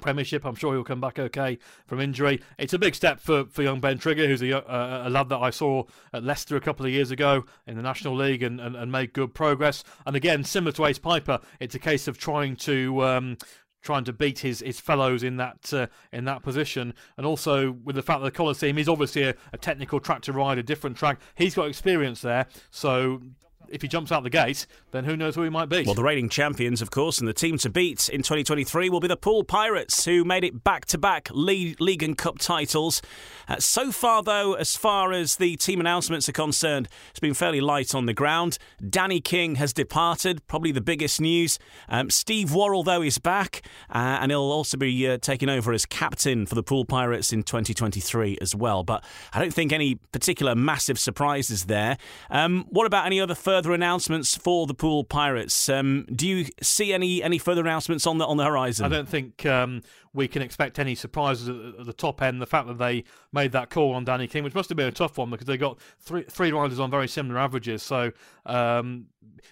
Premiership. 0.00 0.44
I'm 0.44 0.54
sure 0.54 0.72
he'll 0.72 0.84
come 0.84 1.00
back 1.00 1.18
okay 1.18 1.58
from 1.86 2.00
injury. 2.00 2.40
It's 2.58 2.72
a 2.72 2.78
big 2.78 2.94
step 2.94 3.20
for, 3.20 3.44
for 3.46 3.62
young 3.62 3.80
Ben 3.80 3.98
Trigger, 3.98 4.26
who's 4.26 4.42
a, 4.42 4.50
a, 4.50 5.08
a 5.08 5.10
lad 5.10 5.28
that 5.28 5.38
I 5.38 5.50
saw 5.50 5.84
at 6.12 6.24
Leicester 6.24 6.56
a 6.56 6.60
couple 6.60 6.86
of 6.86 6.92
years 6.92 7.10
ago 7.10 7.44
in 7.66 7.76
the 7.76 7.82
National 7.82 8.16
League 8.16 8.42
and, 8.42 8.60
and, 8.60 8.76
and 8.76 8.90
made 8.90 9.12
good 9.12 9.34
progress. 9.34 9.84
And 10.06 10.16
again, 10.16 10.44
similar 10.44 10.72
to 10.72 10.86
Ace 10.86 10.98
Pijper, 10.98 11.42
it's 11.60 11.74
a 11.74 11.78
case 11.78 12.08
of 12.08 12.18
trying 12.18 12.56
to 12.56 13.04
um, 13.04 13.36
trying 13.80 14.04
to 14.04 14.12
beat 14.12 14.40
his, 14.40 14.60
his 14.60 14.80
fellows 14.80 15.22
in 15.22 15.36
that 15.36 15.72
uh, 15.72 15.86
in 16.12 16.24
that 16.24 16.42
position, 16.42 16.94
and 17.16 17.26
also 17.26 17.72
with 17.72 17.96
the 17.96 18.02
fact 18.02 18.20
that 18.20 18.24
the 18.32 18.36
Coliseum 18.36 18.78
is 18.78 18.88
obviously 18.88 19.22
a, 19.22 19.34
a 19.52 19.58
technical 19.58 20.00
track 20.00 20.22
to 20.22 20.32
ride, 20.32 20.58
a 20.58 20.62
different 20.62 20.96
track. 20.96 21.20
He's 21.34 21.54
got 21.54 21.68
experience 21.68 22.20
there, 22.20 22.46
so 22.70 23.22
if 23.70 23.82
he 23.82 23.88
jumps 23.88 24.10
out 24.10 24.22
the 24.22 24.30
gate, 24.30 24.66
then 24.92 25.04
who 25.04 25.16
knows 25.16 25.34
who 25.34 25.42
he 25.42 25.50
might 25.50 25.68
be. 25.68 25.82
Well, 25.84 25.94
the 25.94 26.02
reigning 26.02 26.28
champions, 26.28 26.80
of 26.80 26.90
course, 26.90 27.18
and 27.18 27.28
the 27.28 27.34
team 27.34 27.58
to 27.58 27.70
beat 27.70 28.08
in 28.08 28.22
2023 28.22 28.88
will 28.88 29.00
be 29.00 29.08
the 29.08 29.16
Poole 29.16 29.44
Pirates, 29.44 30.04
who 30.04 30.24
made 30.24 30.44
it 30.44 30.64
back 30.64 30.86
to 30.86 30.98
back 30.98 31.28
League 31.32 32.02
and 32.02 32.16
Cup 32.16 32.38
titles. 32.38 33.02
Uh, 33.48 33.56
so 33.58 33.92
far, 33.92 34.22
though, 34.22 34.54
as 34.54 34.76
far 34.76 35.12
as 35.12 35.36
the 35.36 35.56
team 35.56 35.80
announcements 35.80 36.28
are 36.28 36.32
concerned, 36.32 36.88
it's 37.10 37.20
been 37.20 37.34
fairly 37.34 37.60
light 37.60 37.94
on 37.94 38.06
the 38.06 38.14
ground. 38.14 38.58
Danny 38.88 39.20
King 39.20 39.56
has 39.56 39.72
departed, 39.72 40.46
probably 40.46 40.72
the 40.72 40.80
biggest 40.80 41.20
news. 41.20 41.58
Um, 41.88 42.10
Steve 42.10 42.54
Worrall, 42.54 42.82
though, 42.82 43.02
is 43.02 43.18
back, 43.18 43.62
uh, 43.90 44.18
and 44.20 44.30
he'll 44.30 44.40
also 44.40 44.76
be 44.76 45.08
uh, 45.08 45.18
taking 45.18 45.48
over 45.48 45.72
as 45.72 45.84
captain 45.84 46.46
for 46.46 46.54
the 46.54 46.62
Poole 46.62 46.84
Pirates 46.84 47.32
in 47.32 47.42
2023 47.42 48.38
as 48.40 48.54
well. 48.54 48.82
But 48.82 49.04
I 49.32 49.40
don't 49.40 49.52
think 49.52 49.72
any 49.72 49.96
particular 50.12 50.54
massive 50.54 50.98
surprises 50.98 51.66
there. 51.66 51.98
Um, 52.30 52.64
what 52.70 52.86
about 52.86 53.06
any 53.06 53.20
other 53.20 53.34
first? 53.34 53.57
Further 53.58 53.74
announcements 53.74 54.36
for 54.36 54.68
the 54.68 54.74
Poole 54.74 55.02
Pirates. 55.02 55.68
Um, 55.68 56.06
do 56.14 56.28
you 56.28 56.46
see 56.62 56.92
any 56.92 57.24
any 57.24 57.38
further 57.38 57.62
announcements 57.62 58.06
on 58.06 58.18
the 58.18 58.24
on 58.24 58.36
the 58.36 58.44
horizon? 58.44 58.86
I 58.86 58.88
don't 58.88 59.08
think 59.08 59.44
um, 59.46 59.82
we 60.12 60.28
can 60.28 60.42
expect 60.42 60.78
any 60.78 60.94
surprises 60.94 61.48
at, 61.48 61.86
the 61.86 61.92
top 61.92 62.22
end. 62.22 62.40
The 62.40 62.46
fact 62.46 62.66
that 62.68 62.78
they 62.78 63.04
made 63.32 63.52
that 63.52 63.70
call 63.70 63.94
on 63.94 64.04
Danny 64.04 64.26
King, 64.26 64.44
which 64.44 64.54
must 64.54 64.68
have 64.68 64.76
been 64.76 64.88
a 64.88 64.92
tough 64.92 65.18
one 65.18 65.30
because 65.30 65.46
they 65.46 65.56
got 65.56 65.78
three 65.98 66.24
three 66.24 66.52
riders 66.52 66.80
on 66.80 66.90
very 66.90 67.08
similar 67.08 67.38
averages, 67.38 67.82
so 67.82 68.12
um, 68.46 69.06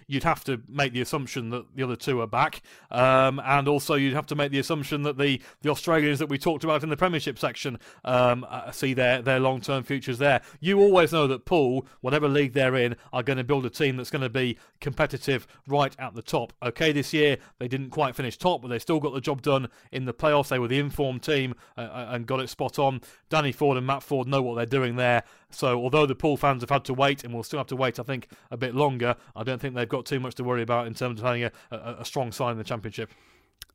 you'd 0.06 0.24
have 0.24 0.44
to 0.44 0.60
make 0.68 0.92
the 0.92 1.00
assumption 1.00 1.50
that 1.50 1.64
the 1.74 1.82
other 1.82 1.96
two 1.96 2.20
are 2.20 2.26
back, 2.26 2.62
um, 2.90 3.40
and 3.44 3.68
also 3.68 3.94
you'd 3.94 4.14
have 4.14 4.26
to 4.26 4.34
make 4.34 4.50
the 4.50 4.58
assumption 4.58 5.02
that 5.02 5.18
the 5.18 5.40
the 5.62 5.70
Australians 5.70 6.18
that 6.18 6.28
we 6.28 6.38
talked 6.38 6.64
about 6.64 6.82
in 6.82 6.88
the 6.88 6.96
Premiership 6.96 7.38
section 7.38 7.78
um, 8.04 8.46
uh, 8.48 8.70
see 8.70 8.94
their 8.94 9.22
their 9.22 9.40
long 9.40 9.60
term 9.60 9.82
futures 9.82 10.18
there. 10.18 10.40
You 10.60 10.80
always 10.80 11.12
know 11.12 11.26
that 11.26 11.44
Poole, 11.44 11.86
whatever 12.00 12.28
league 12.28 12.52
they're 12.52 12.76
in, 12.76 12.96
are 13.12 13.22
going 13.22 13.38
to 13.38 13.44
build 13.44 13.66
a 13.66 13.70
team 13.70 13.96
that's 13.96 14.10
going 14.10 14.22
to 14.22 14.30
be 14.30 14.58
competitive 14.80 15.46
right 15.66 15.94
at 15.98 16.14
the 16.14 16.22
top. 16.22 16.52
Okay, 16.62 16.92
this 16.92 17.12
year 17.12 17.38
they 17.58 17.68
didn't 17.68 17.90
quite 17.90 18.14
finish 18.14 18.36
top, 18.36 18.62
but 18.62 18.68
they 18.68 18.78
still 18.78 19.00
got 19.00 19.14
the 19.14 19.20
job 19.20 19.42
done 19.42 19.68
in 19.92 20.04
the 20.04 20.14
playoffs. 20.14 20.45
They 20.48 20.58
were 20.58 20.68
the 20.68 20.78
informed 20.78 21.22
team 21.22 21.54
uh, 21.76 21.82
uh, 21.82 22.08
and 22.10 22.26
got 22.26 22.40
it 22.40 22.48
spot 22.48 22.78
on. 22.78 23.00
Danny 23.28 23.52
Ford 23.52 23.76
and 23.76 23.86
Matt 23.86 24.02
Ford 24.02 24.28
know 24.28 24.42
what 24.42 24.56
they're 24.56 24.66
doing 24.66 24.96
there. 24.96 25.24
So 25.50 25.78
although 25.80 26.06
the 26.06 26.14
Poole 26.14 26.36
fans 26.36 26.62
have 26.62 26.70
had 26.70 26.84
to 26.86 26.94
wait 26.94 27.24
and 27.24 27.32
will 27.32 27.42
still 27.42 27.58
have 27.58 27.66
to 27.68 27.76
wait, 27.76 27.98
I 27.98 28.02
think 28.02 28.28
a 28.50 28.56
bit 28.56 28.74
longer. 28.74 29.16
I 29.34 29.42
don't 29.42 29.60
think 29.60 29.74
they've 29.74 29.88
got 29.88 30.06
too 30.06 30.20
much 30.20 30.34
to 30.36 30.44
worry 30.44 30.62
about 30.62 30.86
in 30.86 30.94
terms 30.94 31.20
of 31.20 31.26
having 31.26 31.44
a, 31.44 31.52
a, 31.70 31.96
a 32.00 32.04
strong 32.04 32.32
side 32.32 32.52
in 32.52 32.58
the 32.58 32.64
championship. 32.64 33.10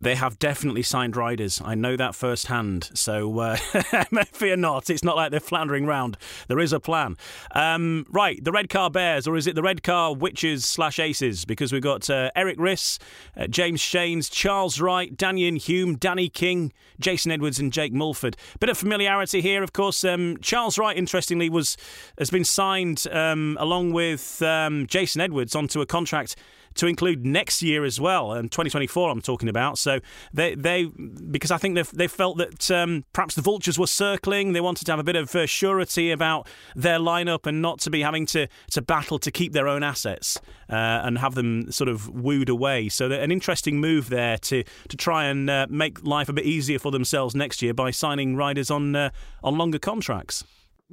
They 0.02 0.16
have 0.16 0.40
definitely 0.40 0.82
signed 0.82 1.16
riders. 1.16 1.62
I 1.64 1.76
know 1.76 1.96
that 1.96 2.16
firsthand. 2.16 2.90
So 2.96 3.40
uh, 3.40 3.56
fear 4.32 4.58
not. 4.58 4.90
It's 4.90 5.04
not 5.04 5.16
like 5.16 5.30
they're 5.30 5.40
floundering 5.40 5.86
round. 5.86 6.18
There 6.48 6.60
is 6.60 6.74
a 6.74 6.80
plan. 6.80 7.18
Um, 7.54 8.08
right, 8.10 8.44
the 8.44 8.52
Redcar 8.52 8.90
Bears, 8.90 9.28
or 9.28 9.36
is 9.38 9.46
it 9.46 9.54
the 9.54 9.62
Redcar 9.62 10.16
Witches 10.16 10.66
slash 10.66 10.98
Aces? 10.98 11.46
Because 11.46 11.72
we've 11.72 11.84
got 11.84 12.10
uh, 12.10 12.32
Erik 12.36 12.58
Riss, 12.58 12.98
uh, 13.38 13.46
James 13.46 13.80
Shanes, 13.80 14.32
Charles 14.32 14.82
Wright, 14.82 15.16
Daniel 15.16 15.56
Hume, 15.60 15.96
Danny 15.96 16.30
King, 16.30 16.74
Jason 17.00 17.32
Edwards, 17.32 17.60
and 17.60 17.72
Jake 17.72 17.94
Mulford. 17.94 18.36
Bit 18.60 18.70
of 18.70 18.80
familiarity 18.80 19.40
here, 19.42 19.62
of 19.62 19.72
course. 19.72 20.04
Um, 20.04 20.38
Charles 20.42 20.80
Wright, 20.80 20.98
interestingly, 20.98 21.48
was 21.48 21.78
has 22.18 22.32
been 22.32 22.44
signed 22.44 23.06
um, 23.12 23.56
along 23.60 23.94
with 23.94 24.42
um, 24.42 24.88
Jason 24.88 25.22
Edwards 25.22 25.56
onto 25.56 25.80
a 25.80 25.86
contract 25.86 26.36
to 26.76 26.88
include 26.88 27.26
next 27.26 27.62
year 27.62 27.84
as 27.84 28.00
well, 28.00 28.34
and 28.34 28.52
2024 28.52 29.10
I'm 29.10 29.22
talking 29.22 29.50
about. 29.50 29.78
So 29.78 30.00
they 30.34 30.56
they 30.56 30.86
because 30.86 31.52
I 31.52 31.58
think 31.58 31.76
they 31.76 31.84
they 31.84 32.08
felt 32.08 32.38
that 32.38 32.72
um, 32.72 33.06
perhaps 33.14 33.36
the 33.36 33.42
vultures 33.42 33.78
were 33.78 33.88
circling. 33.88 34.54
They 34.54 34.62
wanted 34.62 34.86
to 34.86 34.92
have 34.92 35.00
a 35.00 35.04
bit 35.04 35.16
of 35.16 35.36
uh, 35.36 35.46
surety 35.46 36.12
about 36.12 36.48
their 36.76 37.00
lineup 37.00 37.46
and 37.46 37.62
not 37.62 37.80
to 37.82 37.90
be 37.90 38.02
having 38.02 38.26
to 38.28 38.48
to 38.72 38.82
battle 38.82 39.20
to 39.20 39.32
keep 39.32 39.54
their 39.54 39.68
own 39.68 39.84
assets 39.84 40.40
uh, 40.70 41.02
and 41.04 41.18
have 41.18 41.36
them 41.36 41.72
sort 41.72 41.90
of 41.90 42.10
wooed 42.10 42.50
away. 42.50 42.90
So 42.90 43.12
an 43.12 43.32
interesting 43.32 43.80
move 43.80 44.10
there 44.10 44.38
to 44.38 44.64
to 44.90 44.98
try 44.98 45.26
and 45.26 45.50
uh, 45.50 45.68
make 45.70 46.04
life 46.04 46.30
a 46.30 46.34
bit 46.34 46.46
easier 46.46 46.80
for 46.80 46.92
themselves 46.92 47.36
next 47.36 47.62
year 47.62 47.74
by 47.74 47.92
signing 47.92 48.36
riders 48.36 48.72
on 48.72 48.96
uh, 48.96 49.10
on 49.44 49.58
longer 49.58 49.80
contracts. 49.80 50.44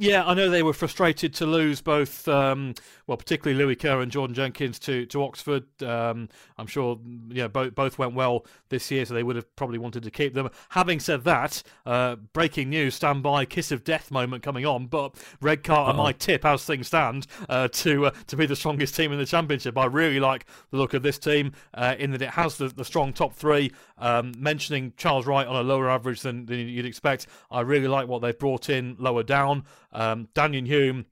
Yeah, 0.01 0.25
I 0.25 0.35
know 0.35 0.49
they 0.49 0.63
were 0.63 0.73
frustrated 0.73 1.35
to 1.35 1.47
lose 1.47 1.81
both, 1.81 2.29
um, 2.29 2.75
well, 3.09 3.17
particularly 3.17 3.59
Lewis 3.59 3.79
Kerr 3.81 4.01
and 4.01 4.13
Jordan 4.13 4.35
Jenkins 4.35 4.79
to 4.81 5.07
to 5.07 5.25
Oxford. 5.25 5.65
Um, 5.83 6.29
I'm 6.59 6.67
sure, 6.67 7.01
yeah, 7.31 7.49
both 7.49 7.75
both 7.75 7.99
went 7.99 8.15
well 8.15 8.47
this 8.69 8.91
year, 8.91 9.05
so 9.05 9.15
they 9.15 9.23
would 9.23 9.35
have 9.35 9.57
probably 9.57 9.79
wanted 9.79 10.03
to 10.05 10.11
keep 10.11 10.35
them. 10.35 10.51
Having 10.69 11.01
said 11.01 11.25
that, 11.25 11.63
uh, 11.87 12.17
breaking 12.35 12.69
news: 12.69 12.95
stand 12.95 13.23
by, 13.23 13.47
kiss 13.47 13.73
of 13.73 13.83
death 13.83 14.11
moment 14.11 14.43
coming 14.43 14.67
on. 14.67 14.87
But 14.87 15.15
Redcar 15.41 15.87
are 15.87 15.95
my 15.95 16.13
tip, 16.13 16.45
as 16.45 16.65
things 16.65 16.89
stand, 16.89 17.27
uh, 17.49 17.69
to 17.69 18.07
uh, 18.07 18.11
to 18.27 18.37
be 18.37 18.45
the 18.45 18.57
strongest 18.57 18.95
team 18.95 19.11
in 19.11 19.19
the 19.19 19.27
championship. 19.27 19.77
I 19.79 19.87
really 19.87 20.21
like 20.21 20.45
the 20.71 20.77
look 20.77 20.93
of 20.93 21.03
this 21.03 21.19
team 21.19 21.53
uh, 21.73 21.97
in 21.99 22.11
that 22.13 22.23
it 22.23 22.31
has 22.31 22.59
the, 22.59 22.69
the 22.69 22.85
strong 22.85 23.13
top 23.13 23.35
three. 23.35 23.73
Um, 23.97 24.33
mentioning 24.39 24.93
Charles 24.97 25.27
Wright 25.27 25.47
on 25.47 25.57
a 25.57 25.63
lower 25.63 25.91
average 25.91 26.21
than, 26.21 26.47
than 26.47 26.59
you'd 26.59 26.87
expect, 26.87 27.27
I 27.51 27.63
really 27.63 27.89
like 27.89 28.07
what 28.07 28.23
they've 28.23 28.39
brought 28.39 28.71
in 28.71 28.97
lower 28.99 29.23
down. 29.23 29.65
Um, 29.93 30.29
Daniel 30.35 30.65
Hume, 30.65 31.07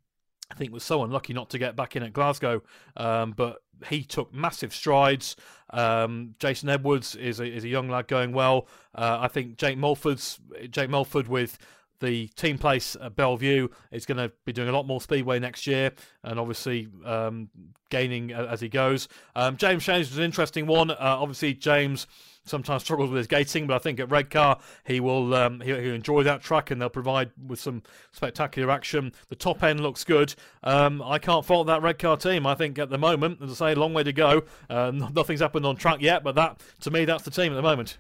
I 0.51 0.55
think, 0.55 0.73
was 0.73 0.85
so 0.85 1.03
unlucky 1.03 1.33
not 1.33 1.51
to 1.51 1.59
get 1.59 1.77
back 1.77 1.97
in 1.97 2.03
at 2.03 2.13
Glasgow, 2.13 2.63
um, 2.97 3.33
but 3.37 3.63
he 3.89 4.03
took 4.03 4.33
massive 4.33 4.73
strides. 4.73 5.37
Um, 5.71 6.35
Jason 6.39 6.69
Edwards 6.69 7.15
is 7.17 7.41
a, 7.41 7.47
is 7.47 7.65
a 7.65 7.69
young 7.69 7.89
lad 7.89 8.09
going 8.09 8.33
well. 8.33 8.69
Uh, 8.95 9.19
I 9.21 9.29
think 9.29 9.57
Jake 9.57 9.77
Mulford's 9.77 10.41
Jake 10.71 10.89
Mulford 10.89 11.29
with 11.29 11.59
the 12.01 12.29
team 12.29 12.59
place 12.59 12.97
at 13.01 13.17
Belle 13.17 13.37
Vue 13.37 13.71
is 13.91 14.07
going 14.07 14.19
to 14.19 14.31
be 14.45 14.53
doing 14.53 14.69
a 14.69 14.73
lot 14.73 14.87
more 14.87 15.01
speedway 15.01 15.39
next 15.39 15.67
year, 15.67 15.93
and 16.23 16.39
obviously 16.39 16.89
um, 17.05 17.49
gaining 17.91 18.33
as 18.33 18.61
he 18.61 18.69
goes. 18.69 19.09
Um, 19.35 19.57
James 19.57 19.83
Shanes 19.83 20.11
was 20.11 20.19
an 20.19 20.25
interesting 20.25 20.67
one. 20.67 20.91
Uh, 20.91 20.97
obviously, 21.01 21.55
James 21.55 22.07
sometimes 22.47 22.83
struggles 22.83 23.11
with 23.11 23.19
his 23.19 23.27
gating, 23.27 23.67
but 23.67 23.75
I 23.75 23.79
think 23.79 24.01
at 24.01 24.11
Redcar 24.11 24.59
he 24.85 25.01
will 25.01 25.35
um, 25.35 25.61
he'll, 25.61 25.79
he'll, 25.79 25.95
enjoy 25.95 26.23
that 26.23 26.43
track 26.43 26.71
and 26.71 26.81
they'll 26.81 26.89
provide 26.89 27.31
with 27.47 27.61
some 27.61 27.83
spectacular 28.13 28.71
action. 28.71 29.13
The 29.29 29.37
top 29.37 29.63
end 29.63 29.81
looks 29.81 30.05
good. 30.05 30.35
Um, 30.63 31.03
I 31.03 31.19
can't 31.19 31.45
fault 31.45 31.67
that 31.67 31.83
Redcar 31.83 32.17
team. 32.17 32.47
I 32.47 32.55
think 32.55 32.79
at 32.79 32.91
the 32.91 32.99
moment, 32.99 33.41
as 33.43 33.61
I 33.61 33.73
say, 33.73 33.75
long 33.75 33.93
way 33.95 34.03
to 34.03 34.13
go. 34.13 34.45
Uh, 34.71 34.91
nothing's 34.91 35.41
happened 35.41 35.67
on 35.67 35.77
track 35.77 36.01
yet, 36.01 36.25
but 36.25 36.35
that 36.37 36.61
to 36.81 36.91
me 36.91 37.05
that's 37.05 37.25
the 37.25 37.31
team 37.31 37.53
at 37.53 37.57
the 37.57 37.63
moment. 37.63 37.99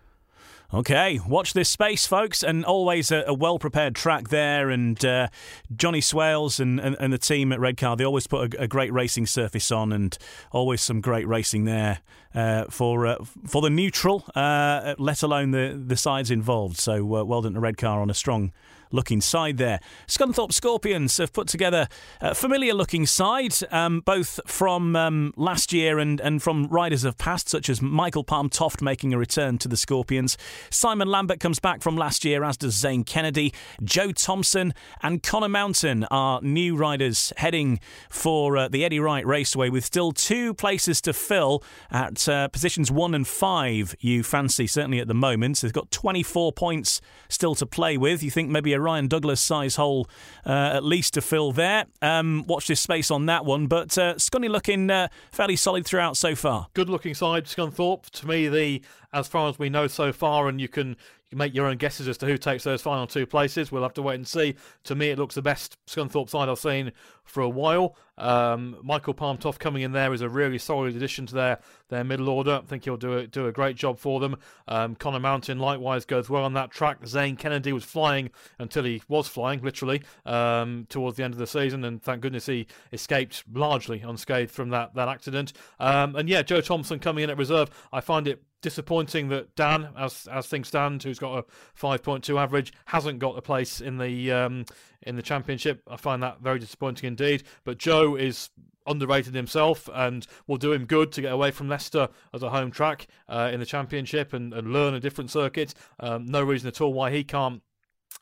Okay, 0.75 1.21
watch 1.29 1.53
this 1.53 1.69
space, 1.69 2.07
folks, 2.07 2.43
and 2.43 2.65
always 2.65 3.13
a, 3.13 3.23
a 3.29 3.35
well 3.35 3.59
prepared 3.59 3.95
track 3.95 4.31
there. 4.31 4.69
And 4.69 5.03
uh, 5.05 5.29
Johnny 5.75 6.01
Swales 6.01 6.59
and, 6.59 6.81
and, 6.81 6.97
and, 6.99 7.13
the 7.13 7.19
team 7.19 7.53
at 7.53 7.61
Redcar, 7.61 7.97
they 7.97 8.05
always 8.05 8.27
put 8.27 8.55
a, 8.55 8.63
a, 8.63 8.67
great 8.67 8.93
racing 8.93 9.27
surface 9.27 9.71
on, 9.71 9.93
and 9.93 10.19
always 10.51 10.83
some 10.83 11.01
great 11.01 11.27
racing 11.29 11.67
there 11.67 12.01
uh, 12.35 12.65
for 12.69 13.07
uh, 13.07 13.17
for 13.47 13.63
the 13.63 13.71
neutral, 13.71 14.25
uh, 14.35 14.97
let 14.99 15.23
alone 15.23 15.53
the 15.53 15.81
the 15.81 15.97
sides 15.97 16.33
involved. 16.33 16.79
So 16.79 16.97
uh, 17.15 17.23
well 17.23 17.43
done 17.43 17.55
to 17.55 17.61
Redcar 17.61 18.01
on 18.01 18.11
a 18.11 18.15
strong 18.15 18.53
looking 18.91 19.21
side 19.21 19.57
there. 19.57 19.81
Scunthorpe 20.07 20.53
Scorpions 20.53 21.17
have 21.19 21.33
put 21.33 21.49
together 21.49 21.89
a 22.21 22.35
familiar 22.35 22.75
looking 22.75 23.07
side, 23.07 23.55
um, 23.71 24.01
both 24.01 24.41
from 24.47 24.97
um, 24.97 25.33
last 25.37 25.73
year 25.73 25.99
and, 25.99 26.21
and 26.21 26.43
from 26.43 26.67
riders 26.69 27.05
of 27.05 27.19
past, 27.19 27.49
such 27.49 27.69
as 27.69 27.83
Michael 27.83 28.25
Palm 28.25 28.49
Toft 28.49 28.83
making 28.83 29.13
a 29.13 29.19
return 29.19 29.59
to 29.59 29.69
the 29.69 29.77
Scorpions. 29.77 30.37
Simon 30.71 31.09
Lambert 31.09 31.41
comes 31.41 31.59
back 31.59 31.83
from 31.83 31.97
last 31.97 32.25
year, 32.25 32.45
as 32.45 32.57
does 32.57 32.75
Zane 32.75 33.05
Kennedy. 33.05 33.53
Joe 33.83 34.13
Thompson 34.13 34.75
and 35.03 35.23
Connor 35.23 35.49
Mountain 35.49 36.05
are 36.11 36.41
new 36.43 36.77
riders 36.77 37.33
heading 37.37 37.81
for 38.09 38.57
uh, 38.57 38.69
the 38.69 38.85
Eddie 38.85 39.01
Wright 39.01 39.27
Raceway 39.27 39.71
with 39.71 39.85
still 39.85 40.13
two 40.13 40.55
places 40.55 41.01
to 41.03 41.13
fill 41.13 41.63
at 41.91 42.29
uh, 42.29 42.49
positions 42.49 42.91
one 42.91 43.15
and 43.15 43.27
five. 43.27 43.95
You 44.01 44.23
fancy, 44.23 44.67
certainly 44.67 45.01
at 45.01 45.09
the 45.09 45.15
moment. 45.15 45.61
They've 45.61 45.73
got 45.73 45.91
24 45.91 46.53
points 46.53 47.01
still 47.29 47.55
to 47.57 47.67
play 47.67 47.97
with. 47.97 48.23
You 48.23 48.31
think 48.31 48.51
maybe 48.51 48.75
a 48.77 48.81
Ryan 48.81 49.09
Douglas 49.09 49.41
size 49.41 49.77
hole 49.77 50.09
uh, 50.45 50.71
at 50.75 50.85
least 50.85 51.15
to 51.15 51.21
fill 51.21 51.53
there. 51.53 51.87
Um, 52.01 52.45
watch 52.47 52.69
this 52.69 52.81
space 52.81 53.11
on 53.11 53.27
that 53.27 53.45
one, 53.45 53.67
but 53.67 53.97
uh, 53.99 54.15
Scunny 54.15 54.49
looking 54.49 54.91
uh, 54.91 55.09
fairly 55.33 55.57
solid 55.57 55.85
throughout 55.85 56.17
so 56.17 56.35
far. 56.35 56.69
Good 56.75 56.89
looking 56.89 57.15
side, 57.15 57.47
Scunthorpe. 57.47 58.09
To 58.11 58.27
me, 58.27 58.49
the 58.49 58.83
as 59.13 59.27
far 59.27 59.49
as 59.49 59.59
we 59.59 59.69
know 59.69 59.87
so 59.87 60.13
far, 60.13 60.49
and 60.49 60.61
you 60.61 60.69
can 60.69 60.97
make 61.37 61.55
your 61.55 61.67
own 61.67 61.77
guesses 61.77 62.09
as 62.09 62.17
to 62.19 62.27
who 62.27 62.39
takes 62.39 62.65
those 62.65 62.83
final 62.83 63.07
two 63.07 63.27
places. 63.27 63.71
We'll 63.71 63.83
have 63.83 63.95
to 63.95 64.03
wait 64.03 64.17
and 64.17 64.27
see. 64.27 64.57
To 64.85 64.95
me, 64.95 65.11
it 65.11 65.19
looks 65.19 65.35
the 65.35 65.43
best 65.43 65.77
Scunthorpe 65.87 66.31
side 66.31 66.49
I've 66.49 66.59
seen 66.59 66.93
for 67.25 67.43
a 67.43 67.49
while. 67.49 67.97
Um, 68.19 68.79
Michael 68.83 69.13
Palm 69.13 69.37
Toft 69.37 69.61
coming 69.61 69.83
in 69.83 69.93
there 69.93 70.15
is 70.15 70.23
a 70.23 70.29
really 70.29 70.57
solid 70.57 70.97
addition 70.97 71.27
to 71.27 71.35
their, 71.35 71.59
their 71.89 72.05
middle 72.05 72.31
order. 72.31 72.61
I 72.63 72.67
think 72.67 72.85
he'll 72.85 72.97
do 72.97 73.19
a, 73.19 73.27
do 73.27 73.47
a 73.47 73.53
great 73.53 73.77
job 73.77 73.99
for 73.99 74.21
them. 74.21 74.37
Um, 74.69 74.95
Connor 74.95 75.21
Mountain 75.21 75.59
likewise 75.59 76.07
goes 76.07 76.31
well 76.31 76.45
on 76.45 76.55
that 76.55 76.71
track. 76.71 77.07
Zane 77.07 77.37
Kennedy 77.37 77.73
was 77.73 77.85
flying 77.85 78.31
until 78.59 78.85
he 78.85 79.03
was 79.09 79.29
flying, 79.29 79.61
literally, 79.61 80.03
um, 80.25 80.87
towards 80.89 81.19
the 81.19 81.25
end 81.25 81.35
of 81.35 81.39
the 81.39 81.47
season, 81.47 81.85
and 81.85 82.03
thank 82.03 82.23
goodness 82.23 82.47
he 82.47 82.67
escaped 82.93 83.45
largely 83.53 84.01
unscathed 84.01 84.51
from 84.51 84.71
that, 84.71 84.95
that 84.95 85.09
accident. 85.09 85.53
Um, 85.79 86.17
and 86.17 86.29
yeah, 86.29 86.43
Joe 86.43 86.63
Thompson 86.63 86.99
coming 86.99 87.25
in 87.25 87.31
at 87.31 87.37
reserve. 87.37 87.71
I 87.93 88.01
find 88.01 88.27
it 88.27 88.43
disappointing 88.67 89.29
that 89.29 89.55
Dan, 89.55 89.91
as 89.97 90.27
as 90.27 90.49
things 90.49 90.67
stand, 90.67 91.01
who's 91.05 91.21
got 91.21 91.39
a 91.39 91.43
5.2 91.81 92.37
average, 92.37 92.73
hasn't 92.87 93.21
got 93.21 93.39
a 93.39 93.41
place 93.41 93.81
in 93.81 93.99
the 93.99 94.33
um, 94.33 94.65
in 95.03 95.15
the 95.15 95.23
championship. 95.23 95.83
I 95.89 95.97
find 95.97 96.21
that 96.25 96.41
very 96.41 96.59
disappointing 96.59 97.07
indeed. 97.07 97.45
But 97.63 97.79
Joe 97.79 98.17
is 98.17 98.51
underrated 98.85 99.37
himself 99.37 99.89
and 99.95 100.27
will 100.49 100.57
do 100.57 100.73
him 100.73 100.85
good 100.85 101.13
to 101.13 101.21
get 101.21 101.33
away 101.33 101.53
from 101.53 101.69
Leicester 101.69 102.09
as 102.35 102.43
a 102.43 102.51
home 102.51 102.73
track 102.73 103.07
uh, 103.29 103.51
in 103.53 103.61
the 103.61 103.67
championship 103.67 104.33
and, 104.33 104.53
and 104.53 104.73
learn 104.73 104.95
a 104.95 105.01
different 105.01 105.31
circuit. 105.31 105.73
Um, 106.01 106.27
no 106.27 106.43
reason 106.43 106.67
at 106.67 106.81
all 106.81 106.93
why 106.93 107.13
he 107.13 107.23
can't 107.23 107.63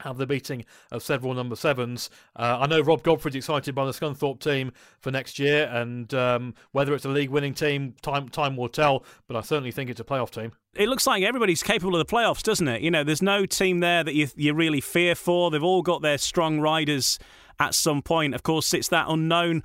have 0.01 0.19
the 0.19 0.27
beating 0.27 0.65
of 0.91 1.03
several 1.03 1.35
number 1.35 1.57
sevens. 1.57 2.11
Uh, 2.37 2.59
I 2.61 2.67
know 2.67 2.81
Rob 2.81 3.03
Godfrey's 3.03 3.35
excited 3.35 3.75
by 3.75 3.85
the 3.85 3.93
Scunthorpe 3.93 4.41
team 4.41 4.73
for 5.01 5.11
next 5.11 5.39
year, 5.39 5.69
and 5.73 6.13
um, 6.15 6.55
whether 6.73 6.95
it's 6.95 7.05
a 7.05 7.09
league-winning 7.09 7.55
team, 7.55 7.95
time 8.03 8.29
time 8.29 8.57
will 8.57 8.69
tell. 8.69 9.05
But 9.29 9.37
I 9.37 9.41
certainly 9.41 9.71
think 9.71 9.91
it's 9.91 10.01
a 10.01 10.05
playoff 10.05 10.31
team. 10.31 10.53
It 10.75 10.89
looks 10.89 11.07
like 11.07 11.23
everybody's 11.23 11.63
capable 11.63 11.99
of 11.99 12.07
the 12.07 12.13
playoffs, 12.13 12.43
doesn't 12.43 12.67
it? 12.67 12.83
You 12.83 12.91
know, 12.91 13.05
there's 13.05 13.23
no 13.23 13.47
team 13.47 13.81
there 13.81 14.03
that 14.03 14.15
you 14.15 14.29
you 14.37 14.55
really 14.55 14.81
fear 14.81 15.15
for. 15.15 15.51
They've 15.51 15.63
all 15.63 15.83
got 15.83 16.03
their 16.03 16.19
strong 16.19 16.61
riders 16.61 17.19
at 17.61 17.75
some 17.75 18.03
point. 18.03 18.35
Of 18.35 18.43
course, 18.43 18.75
it's 18.75 18.89
that 18.89 19.07
unknown 19.09 19.63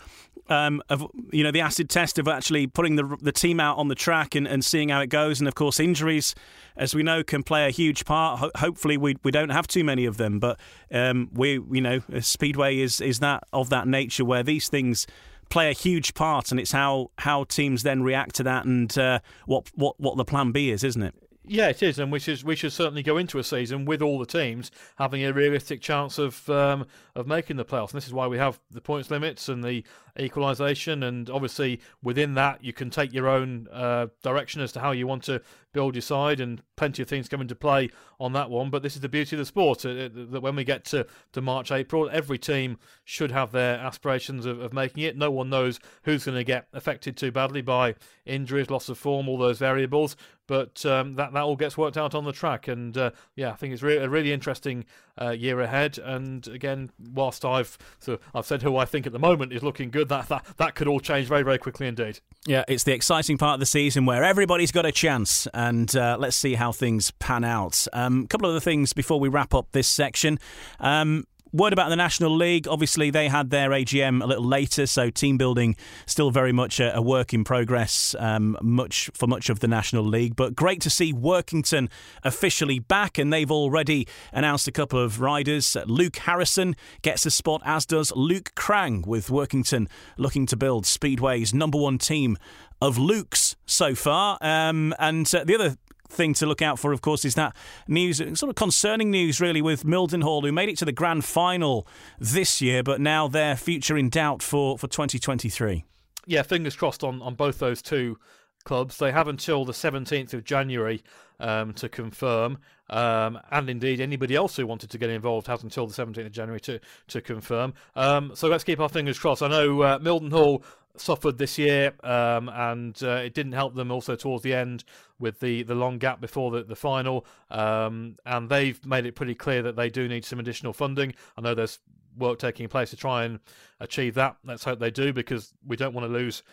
um, 0.50 0.82
of 0.90 1.06
you 1.32 1.44
know 1.44 1.52
the 1.52 1.62
acid 1.62 1.90
test 1.90 2.20
of 2.20 2.28
actually 2.28 2.68
putting 2.68 2.96
the 2.96 3.18
the 3.22 3.32
team 3.32 3.60
out 3.60 3.78
on 3.78 3.88
the 3.88 3.96
track 3.96 4.36
and, 4.36 4.48
and 4.48 4.66
seeing 4.66 4.90
how 4.90 5.00
it 5.02 5.08
goes. 5.08 5.40
And 5.40 5.48
of 5.48 5.56
course, 5.56 5.80
injuries, 5.80 6.36
as 6.76 6.94
we 6.94 7.04
know, 7.04 7.24
can 7.24 7.44
play 7.44 7.68
a 7.68 7.72
huge 7.72 8.06
part. 8.06 8.40
Ho- 8.40 8.52
hopefully, 8.56 8.98
we 8.98 9.16
we 9.24 9.32
don't 9.32 9.50
have 9.50 9.68
too 9.68 9.84
many 9.84 10.06
of 10.06 10.18
them, 10.18 10.40
but 10.40 10.60
um, 10.92 11.30
we 11.34 11.54
you 11.72 11.82
know 11.82 12.02
speedway 12.20 12.80
is 12.80 13.00
is 13.00 13.20
that 13.20 13.44
of 13.54 13.70
that 13.70 13.88
nature 13.88 14.26
where 14.26 14.44
these 14.44 14.68
things 14.68 15.08
play 15.50 15.70
a 15.70 15.74
huge 15.74 16.14
part, 16.14 16.52
and 16.52 16.60
it's 16.60 16.72
how 16.72 17.12
how 17.20 17.44
teams 17.44 17.84
then 17.84 18.04
react 18.04 18.36
to 18.36 18.44
that 18.44 18.66
and 18.66 18.98
uh, 18.98 19.20
what 19.46 19.70
what 19.76 20.00
what 20.00 20.18
the 20.18 20.26
plan 20.26 20.52
B 20.52 20.72
is, 20.72 20.84
isn't 20.84 21.04
it? 21.04 21.14
Yeah, 21.52 21.70
it 21.70 21.82
is, 21.82 21.98
and 21.98 22.12
we 22.12 22.20
should 22.20 22.44
we 22.44 22.56
should 22.56 22.72
certainly 22.72 23.02
go 23.02 23.18
into 23.18 23.40
a 23.40 23.44
season 23.44 23.86
with 23.86 24.04
all 24.04 24.20
the 24.20 24.26
teams 24.26 24.70
having 25.00 25.26
a 25.26 25.34
realistic 25.34 25.82
chance 25.82 26.20
of 26.20 26.48
um, 26.48 26.86
of 27.16 27.26
making 27.26 27.58
the 27.58 27.66
playoffs. 27.66 27.92
And 27.92 27.98
this 27.98 28.06
is 28.06 28.14
why 28.14 28.28
we 28.28 28.38
have 28.38 28.60
the 28.70 28.82
points 28.82 29.10
limits 29.10 29.50
and 29.50 29.64
the 29.64 29.84
equalisation, 30.20 31.04
and 31.04 31.30
obviously 31.30 31.80
within 32.04 32.34
that 32.36 32.64
you 32.64 32.74
can 32.74 32.90
take 32.90 33.14
your 33.14 33.28
own 33.28 33.68
uh, 33.72 34.08
direction 34.22 34.62
as 34.62 34.72
to 34.74 34.80
how 34.80 34.92
you 34.92 35.08
want 35.08 35.24
to 35.24 35.42
build 35.72 35.96
your 35.96 36.02
side, 36.02 36.40
and 36.40 36.62
plenty 36.76 37.02
of 37.02 37.08
things 37.08 37.30
come 37.30 37.42
into 37.42 37.56
play 37.56 37.90
on 38.20 38.34
that 38.34 38.50
one. 38.50 38.70
But 38.70 38.84
this 38.84 38.96
is 38.96 39.02
the 39.02 39.10
beauty 39.10 39.36
of 39.36 39.40
the 39.40 39.46
sport 39.46 39.86
uh, 39.86 40.10
that 40.14 40.42
when 40.42 40.56
we 40.56 40.64
get 40.64 40.86
to, 40.86 41.06
to 41.34 41.42
March, 41.42 41.72
April, 41.72 42.10
every 42.12 42.38
team 42.38 42.78
should 43.04 43.32
have 43.32 43.52
their 43.52 43.78
aspirations 43.78 44.46
of, 44.46 44.60
of 44.60 44.74
making 44.74 45.04
it. 45.04 45.18
No 45.18 45.32
one 45.32 45.50
knows 45.50 45.80
who's 46.04 46.26
going 46.26 46.38
to 46.38 46.44
get 46.44 46.68
affected 46.74 47.18
too 47.18 47.32
badly 47.32 47.62
by 47.62 47.96
injuries, 48.26 48.70
loss 48.70 48.90
of 48.90 48.98
form, 48.98 49.30
all 49.30 49.38
those 49.38 49.60
variables 49.60 50.16
but 50.50 50.84
um, 50.84 51.14
that 51.14 51.32
that 51.32 51.44
all 51.44 51.56
gets 51.56 51.78
worked 51.78 51.96
out 51.96 52.16
on 52.16 52.26
the 52.26 52.32
track. 52.32 52.68
And 52.68 52.98
uh, 52.98 53.12
yeah, 53.36 53.52
I 53.52 53.54
think 53.54 53.72
it's 53.72 53.84
re- 53.84 53.98
a 53.98 54.10
really 54.10 54.34
interesting 54.34 54.84
uh, 55.22 55.30
year 55.30 55.62
ahead. 55.62 56.00
And 56.00 56.46
again, 56.48 56.90
whilst 57.14 57.46
I've 57.46 57.78
so 58.00 58.20
I've 58.34 58.48
said 58.48 58.64
who 58.64 58.76
I 58.76 58.86
think 58.86 59.06
at 59.06 59.14
the 59.14 59.20
moment 59.20 59.54
is 59.54 59.62
looking 59.62 59.92
good, 59.92 60.09
that 60.10 60.28
that 60.30 60.46
that 60.58 60.76
could 60.76 60.88
all 60.88 61.00
change 61.00 61.28
very 61.28 61.44
very 61.44 61.58
quickly 61.58 61.88
indeed. 61.88 62.20
Yeah, 62.46 62.64
it's 62.68 62.84
the 62.84 62.94
exciting 62.94 63.38
part 63.38 63.56
of 63.56 63.60
the 63.60 63.66
season 63.66 64.06
where 64.06 64.24
everybody's 64.24 64.72
got 64.72 64.86
a 64.86 64.92
chance, 64.92 65.48
and 65.54 65.94
uh, 65.96 66.18
let's 66.20 66.36
see 66.38 66.56
how 66.56 66.72
things 66.72 67.12
pan 67.12 67.44
out. 67.44 67.88
A 67.94 68.02
um, 68.02 68.28
couple 68.28 68.48
of 68.48 68.52
other 68.52 68.60
things 68.60 68.94
before 68.94 69.20
we 69.20 69.30
wrap 69.30 69.54
up 69.54 69.68
this 69.72 69.88
section. 69.88 70.40
Um, 70.80 71.26
Word 71.52 71.74
about 71.74 71.90
the 71.90 71.96
National 71.96 72.36
League. 72.36 72.68
Obviously, 72.68 73.10
they 73.10 73.28
had 73.28 73.50
their 73.50 73.72
AGM 73.72 74.24
a 74.24 74.28
little 74.28 74.46
later, 74.46 74.86
so 74.86 75.10
team 75.10 75.38
building 75.38 75.76
still 76.06 76.30
very 76.30 76.52
much 76.52 76.80
a, 76.80 76.96
a 76.96 77.02
work 77.02 77.34
in 77.34 77.44
progress. 77.44 78.16
Um, 78.20 78.58
much 78.62 79.10
for 79.14 79.26
much 79.26 79.50
of 79.50 79.60
the 79.60 79.68
National 79.68 80.04
League, 80.04 80.36
but 80.36 80.56
great 80.56 80.80
to 80.82 80.90
see 80.90 81.12
Workington 81.12 81.90
officially 82.24 82.80
back, 82.80 83.18
and 83.18 83.34
they've 83.34 83.52
already 83.52 84.08
announced 84.32 84.68
a 84.68 84.72
couple 84.72 85.00
of 85.00 85.22
riders. 85.22 85.76
Luke 85.86 86.18
Harrison 86.18 86.76
gets 87.02 87.26
a 87.26 87.32
spot, 87.32 87.62
as 87.66 87.86
does 87.86 88.12
Luke 88.16 88.52
Crang, 88.56 89.04
with 89.08 89.30
Workington 89.30 89.88
looking 90.18 90.46
to 90.46 90.56
build 90.56 90.86
Speedway's 90.86 91.54
number 91.54 91.80
one 91.80 91.98
team 91.98 92.38
of 92.82 92.98
Luke's 92.98 93.56
so 93.66 93.96
far. 93.96 94.38
Um, 94.42 94.94
and 95.00 95.34
uh, 95.34 95.44
the 95.44 95.56
other 95.56 95.78
thing 96.10 96.34
to 96.36 96.46
look 96.46 96.62
out 96.62 96.80
for, 96.80 96.92
of 96.92 97.02
course, 97.02 97.24
is 97.24 97.36
that 97.36 97.56
news, 97.88 98.18
sort 98.18 98.50
of 98.50 98.56
concerning 98.56 99.12
news, 99.12 99.40
really, 99.40 99.62
with 99.62 99.84
Mildenhall, 99.84 100.44
who 100.44 100.52
made 100.52 100.70
it 100.70 100.78
to 100.80 100.86
the 100.86 100.92
grand 100.92 101.24
final 101.24 101.88
this 102.20 102.62
year, 102.62 102.84
but 102.84 103.00
now 103.00 103.28
their 103.28 103.56
future 103.56 103.98
in 103.98 104.10
doubt 104.10 104.42
for, 104.42 104.78
for 104.78 104.88
2023. 104.88 105.86
Yeah, 106.26 106.44
fingers 106.44 106.76
crossed 106.76 107.04
on, 107.04 107.22
on 107.22 107.36
both 107.36 107.60
those 107.60 107.82
two 107.82 108.18
clubs. 108.64 108.98
They 108.98 109.12
have 109.12 109.28
until 109.28 109.66
the 109.66 109.74
17th 109.74 110.34
of 110.34 110.44
January 110.44 111.04
um, 111.40 111.74
to 111.74 111.90
confirm. 111.90 112.60
Um, 112.90 113.40
and 113.52 113.70
indeed, 113.70 114.02
anybody 114.02 114.36
else 114.36 114.56
who 114.56 114.66
wanted 114.66 114.90
to 114.90 114.98
get 114.98 115.10
involved 115.10 115.48
has 115.48 115.64
until 115.64 115.88
the 115.88 115.94
17th 115.94 116.26
of 116.26 116.32
January 116.32 116.60
to, 116.62 116.80
to 117.08 117.22
confirm. 117.22 117.74
Um, 117.96 118.32
so 118.34 118.48
let's 118.48 118.64
keep 118.64 118.80
our 118.80 118.90
fingers 118.90 119.20
crossed. 119.20 119.44
I 119.44 119.48
know 119.48 119.82
uh, 119.82 120.00
Mildenhall 120.00 120.64
suffered 120.98 121.38
this 121.38 121.58
year, 121.58 121.94
um, 122.04 122.50
and 122.50 123.02
uh, 123.04 123.22
it 123.24 123.34
didn't 123.34 123.54
help 123.54 123.76
them 123.76 123.92
also 123.92 124.16
towards 124.16 124.44
the 124.44 124.54
end 124.54 124.84
with 125.20 125.40
the, 125.40 125.64
the 125.64 125.76
long 125.76 125.98
gap 125.98 126.22
before 126.22 126.52
the, 126.52 126.64
the 126.64 126.76
final. 126.76 127.26
Um, 127.50 128.18
and 128.26 128.50
they've 128.50 128.84
made 128.86 129.06
it 129.06 129.16
pretty 129.16 129.36
clear 129.36 129.62
that 129.64 129.76
they 129.76 129.90
do 129.90 130.08
need 130.08 130.26
some 130.26 130.40
additional 130.40 130.74
funding. 130.74 131.14
I 131.38 131.42
know 131.42 131.54
there's 131.54 131.80
work 132.18 132.40
taking 132.40 132.68
place 132.68 132.90
to 132.90 132.98
try 132.98 133.24
and 133.24 133.40
achieve 133.80 134.16
that. 134.16 134.38
Let's 134.44 134.64
hope 134.64 134.80
they 134.80 134.92
do 134.92 135.14
because 135.14 135.54
we 135.66 135.76
don't 135.76 135.94
want 135.94 136.08
to 136.08 136.14
lose 136.14 136.44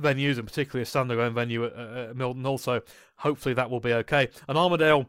venues 0.00 0.38
and 0.38 0.46
particularly 0.46 0.82
a 0.82 0.86
standalone 0.86 1.34
venue 1.34 1.64
at, 1.64 1.72
at 1.74 2.16
Milton. 2.16 2.46
Also, 2.46 2.80
hopefully 3.16 3.54
that 3.54 3.70
will 3.70 3.80
be 3.80 3.92
okay. 3.92 4.28
And 4.48 4.56
Armadale 4.56 5.06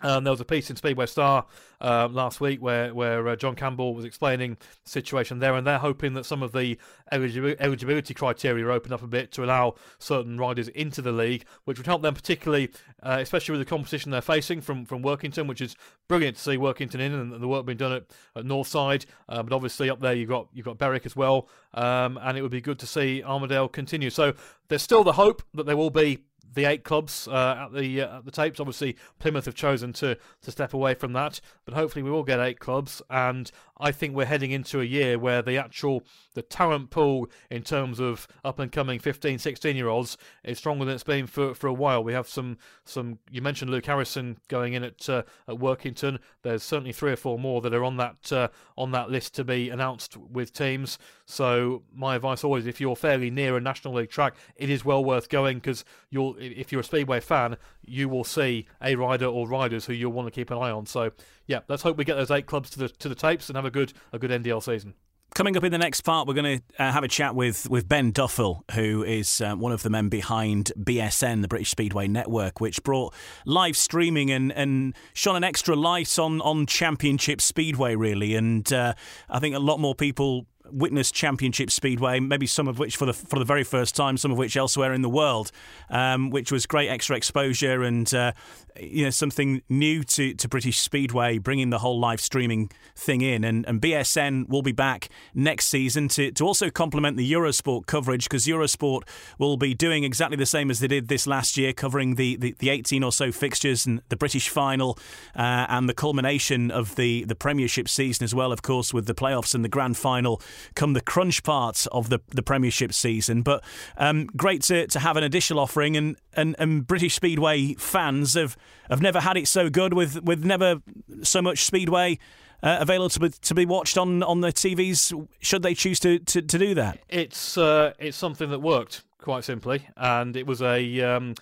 um, 0.00 0.24
there 0.24 0.32
was 0.32 0.40
a 0.40 0.44
piece 0.44 0.70
in 0.70 0.76
Speedway 0.76 1.06
Star 1.06 1.46
uh, 1.80 2.08
last 2.10 2.40
week 2.40 2.62
where 2.62 2.94
where 2.94 3.28
uh, 3.28 3.36
John 3.36 3.54
Campbell 3.54 3.94
was 3.94 4.04
explaining 4.04 4.56
the 4.84 4.90
situation 4.90 5.38
there, 5.38 5.54
and 5.54 5.66
they're 5.66 5.78
hoping 5.78 6.14
that 6.14 6.24
some 6.24 6.42
of 6.42 6.52
the 6.52 6.78
eligibility 7.12 8.14
criteria 8.14 8.66
open 8.66 8.92
up 8.92 9.02
a 9.02 9.06
bit 9.06 9.32
to 9.32 9.44
allow 9.44 9.74
certain 9.98 10.38
riders 10.38 10.68
into 10.68 11.02
the 11.02 11.12
league, 11.12 11.44
which 11.64 11.78
would 11.78 11.86
help 11.86 12.02
them 12.02 12.14
particularly, 12.14 12.70
uh, 13.02 13.18
especially 13.20 13.52
with 13.52 13.60
the 13.60 13.70
competition 13.70 14.10
they're 14.10 14.20
facing 14.20 14.60
from 14.60 14.84
from 14.86 15.02
Workington, 15.02 15.46
which 15.46 15.60
is 15.60 15.76
brilliant 16.08 16.36
to 16.36 16.42
see 16.42 16.56
Workington 16.56 17.00
in 17.00 17.12
and 17.12 17.32
the 17.32 17.48
work 17.48 17.66
being 17.66 17.78
done 17.78 17.92
at, 17.92 18.04
at 18.34 18.44
Northside. 18.44 19.04
Uh, 19.28 19.42
but 19.42 19.52
obviously 19.52 19.90
up 19.90 20.00
there 20.00 20.14
you've 20.14 20.28
got 20.28 20.48
you've 20.52 20.66
got 20.66 20.78
Berwick 20.78 21.06
as 21.06 21.14
well, 21.14 21.48
um, 21.74 22.18
and 22.22 22.38
it 22.38 22.42
would 22.42 22.50
be 22.50 22.60
good 22.60 22.78
to 22.78 22.86
see 22.86 23.22
Armadale 23.22 23.68
continue. 23.68 24.10
So 24.10 24.32
there's 24.68 24.82
still 24.82 25.04
the 25.04 25.12
hope 25.12 25.42
that 25.54 25.66
there 25.66 25.76
will 25.76 25.90
be 25.90 26.18
the 26.54 26.64
eight 26.64 26.84
clubs 26.84 27.28
uh, 27.28 27.66
at 27.66 27.72
the 27.72 28.02
uh, 28.02 28.18
at 28.18 28.24
the 28.24 28.30
tapes. 28.30 28.60
Obviously, 28.60 28.96
Plymouth 29.18 29.46
have 29.46 29.54
chosen 29.54 29.92
to 29.94 30.16
to 30.42 30.50
step 30.50 30.74
away 30.74 30.94
from 30.94 31.12
that, 31.14 31.40
but 31.64 31.74
hopefully 31.74 32.02
we 32.02 32.10
will 32.10 32.22
get 32.22 32.40
eight 32.40 32.60
clubs. 32.60 33.02
And 33.10 33.50
I 33.78 33.90
think 33.90 34.14
we're 34.14 34.26
heading 34.26 34.52
into 34.52 34.80
a 34.80 34.84
year 34.84 35.18
where 35.18 35.42
the 35.42 35.58
actual 35.58 36.04
the 36.34 36.42
talent 36.42 36.90
pool 36.90 37.28
in 37.50 37.62
terms 37.62 38.00
of 38.00 38.28
up 38.44 38.58
and 38.58 38.70
coming 38.70 38.98
15, 38.98 39.38
16 39.38 39.76
year 39.76 39.88
olds 39.88 40.16
is 40.44 40.58
stronger 40.58 40.84
than 40.84 40.94
it's 40.94 41.04
been 41.04 41.26
for, 41.26 41.54
for 41.54 41.66
a 41.66 41.72
while. 41.72 42.04
We 42.04 42.12
have 42.12 42.28
some 42.28 42.58
some. 42.84 43.18
You 43.30 43.42
mentioned 43.42 43.70
Luke 43.70 43.86
Harrison 43.86 44.38
going 44.48 44.74
in 44.74 44.84
at 44.84 45.08
uh, 45.08 45.22
at 45.48 45.56
Workington. 45.56 46.18
There's 46.42 46.62
certainly 46.62 46.92
three 46.92 47.12
or 47.12 47.16
four 47.16 47.38
more 47.38 47.60
that 47.62 47.74
are 47.74 47.84
on 47.84 47.96
that 47.96 48.32
uh, 48.32 48.48
on 48.76 48.92
that 48.92 49.10
list 49.10 49.34
to 49.34 49.44
be 49.44 49.70
announced 49.70 50.16
with 50.16 50.52
teams. 50.52 50.98
So 51.32 51.82
my 51.94 52.16
advice 52.16 52.44
always, 52.44 52.66
if 52.66 52.78
you're 52.78 52.94
fairly 52.94 53.30
near 53.30 53.56
a 53.56 53.60
national 53.60 53.94
league 53.94 54.10
track, 54.10 54.34
it 54.54 54.68
is 54.68 54.84
well 54.84 55.02
worth 55.02 55.30
going 55.30 55.58
because 55.58 55.82
you'll 56.10 56.36
if 56.38 56.70
you're 56.70 56.82
a 56.82 56.84
speedway 56.84 57.20
fan, 57.20 57.56
you 57.86 58.08
will 58.10 58.24
see 58.24 58.66
a 58.82 58.96
rider 58.96 59.24
or 59.24 59.48
riders 59.48 59.86
who 59.86 59.94
you'll 59.94 60.12
want 60.12 60.26
to 60.26 60.30
keep 60.30 60.50
an 60.50 60.58
eye 60.58 60.70
on. 60.70 60.84
So 60.84 61.10
yeah, 61.46 61.60
let's 61.68 61.82
hope 61.82 61.96
we 61.96 62.04
get 62.04 62.16
those 62.16 62.30
eight 62.30 62.44
clubs 62.44 62.68
to 62.70 62.80
the 62.80 62.88
to 62.88 63.08
the 63.08 63.14
tapes 63.14 63.48
and 63.48 63.56
have 63.56 63.64
a 63.64 63.70
good 63.70 63.94
a 64.12 64.18
good 64.18 64.30
NDL 64.30 64.62
season. 64.62 64.92
Coming 65.34 65.56
up 65.56 65.64
in 65.64 65.72
the 65.72 65.78
next 65.78 66.02
part, 66.02 66.28
we're 66.28 66.34
going 66.34 66.58
to 66.58 66.82
uh, 66.82 66.92
have 66.92 67.04
a 67.04 67.08
chat 67.08 67.34
with, 67.34 67.66
with 67.70 67.88
Ben 67.88 68.10
Duffel, 68.10 68.64
who 68.74 69.02
is 69.02 69.40
uh, 69.40 69.54
one 69.54 69.72
of 69.72 69.82
the 69.82 69.88
men 69.88 70.10
behind 70.10 70.72
BSN, 70.78 71.40
the 71.40 71.48
British 71.48 71.70
Speedway 71.70 72.06
Network, 72.06 72.60
which 72.60 72.82
brought 72.82 73.14
live 73.46 73.74
streaming 73.74 74.30
and, 74.30 74.52
and 74.52 74.94
shone 75.14 75.36
an 75.36 75.42
extra 75.42 75.74
light 75.74 76.18
on, 76.18 76.42
on 76.42 76.66
Championship 76.66 77.40
Speedway, 77.40 77.94
really. 77.94 78.34
And 78.34 78.70
uh, 78.74 78.92
I 79.30 79.38
think 79.38 79.54
a 79.54 79.58
lot 79.58 79.80
more 79.80 79.94
people 79.94 80.46
witnessed 80.72 81.14
Championship 81.14 81.70
Speedway, 81.70 82.20
maybe 82.20 82.46
some 82.46 82.68
of 82.68 82.78
which 82.78 82.96
for 82.96 83.06
the 83.06 83.12
for 83.12 83.38
the 83.38 83.44
very 83.44 83.64
first 83.64 83.94
time, 83.94 84.16
some 84.16 84.30
of 84.30 84.38
which 84.38 84.56
elsewhere 84.56 84.92
in 84.92 85.02
the 85.02 85.08
world, 85.08 85.50
um, 85.90 86.30
which 86.30 86.50
was 86.50 86.66
great 86.66 86.88
extra 86.88 87.16
exposure 87.16 87.82
and 87.82 88.12
uh, 88.14 88.32
you 88.80 89.04
know 89.04 89.10
something 89.10 89.62
new 89.68 90.02
to, 90.04 90.34
to 90.34 90.48
British 90.48 90.78
Speedway, 90.80 91.38
bringing 91.38 91.70
the 91.70 91.78
whole 91.78 91.98
live 91.98 92.20
streaming 92.20 92.70
thing 92.96 93.20
in. 93.20 93.44
And, 93.44 93.66
and 93.66 93.80
BSN 93.80 94.48
will 94.48 94.62
be 94.62 94.72
back 94.72 95.08
next 95.34 95.66
season 95.66 96.08
to, 96.08 96.30
to 96.32 96.44
also 96.44 96.70
complement 96.70 97.16
the 97.16 97.30
Eurosport 97.30 97.86
coverage 97.86 98.24
because 98.24 98.46
Eurosport 98.46 99.02
will 99.38 99.56
be 99.56 99.74
doing 99.74 100.04
exactly 100.04 100.36
the 100.36 100.46
same 100.46 100.70
as 100.70 100.80
they 100.80 100.88
did 100.88 101.08
this 101.08 101.26
last 101.26 101.56
year, 101.56 101.72
covering 101.72 102.14
the, 102.14 102.36
the, 102.36 102.54
the 102.58 102.70
18 102.70 103.02
or 103.02 103.12
so 103.12 103.32
fixtures 103.32 103.86
and 103.86 104.02
the 104.08 104.16
British 104.16 104.48
final 104.48 104.98
uh, 105.36 105.66
and 105.68 105.88
the 105.88 105.94
culmination 105.94 106.70
of 106.70 106.96
the, 106.96 107.24
the 107.24 107.34
Premiership 107.34 107.88
season 107.88 108.24
as 108.24 108.34
well, 108.34 108.52
of 108.52 108.62
course, 108.62 108.94
with 108.94 109.06
the 109.06 109.14
playoffs 109.14 109.54
and 109.54 109.64
the 109.64 109.68
grand 109.68 109.96
final 109.96 110.40
come 110.74 110.92
the 110.92 111.00
crunch 111.00 111.42
part 111.42 111.86
of 111.92 112.08
the, 112.08 112.20
the 112.28 112.42
Premiership 112.42 112.92
season. 112.92 113.42
But 113.42 113.64
um, 113.96 114.26
great 114.36 114.62
to, 114.62 114.86
to 114.86 114.98
have 114.98 115.16
an 115.16 115.24
additional 115.24 115.60
offering, 115.60 115.96
and, 115.96 116.16
and, 116.34 116.56
and 116.58 116.86
British 116.86 117.14
Speedway 117.14 117.74
fans 117.74 118.34
have, 118.34 118.56
have 118.88 119.00
never 119.00 119.20
had 119.20 119.36
it 119.36 119.48
so 119.48 119.70
good 119.70 119.94
with, 119.94 120.22
with 120.22 120.44
never 120.44 120.82
so 121.22 121.42
much 121.42 121.64
Speedway. 121.64 122.18
Uh, 122.64 122.78
available 122.78 123.08
to 123.08 123.18
be, 123.18 123.28
to 123.28 123.54
be 123.56 123.66
watched 123.66 123.98
on, 123.98 124.22
on 124.22 124.40
the 124.40 124.52
TVs 124.52 125.26
should 125.40 125.64
they 125.64 125.74
choose 125.74 125.98
to, 125.98 126.20
to, 126.20 126.40
to 126.40 126.58
do 126.58 126.76
that? 126.76 126.96
It's 127.08 127.58
uh, 127.58 127.92
it's 127.98 128.16
something 128.16 128.50
that 128.50 128.60
worked 128.60 129.02
quite 129.18 129.42
simply, 129.42 129.88
and 129.96 130.36
it 130.36 130.46
was 130.46 130.62
a 130.62 131.00
um, 131.00 131.34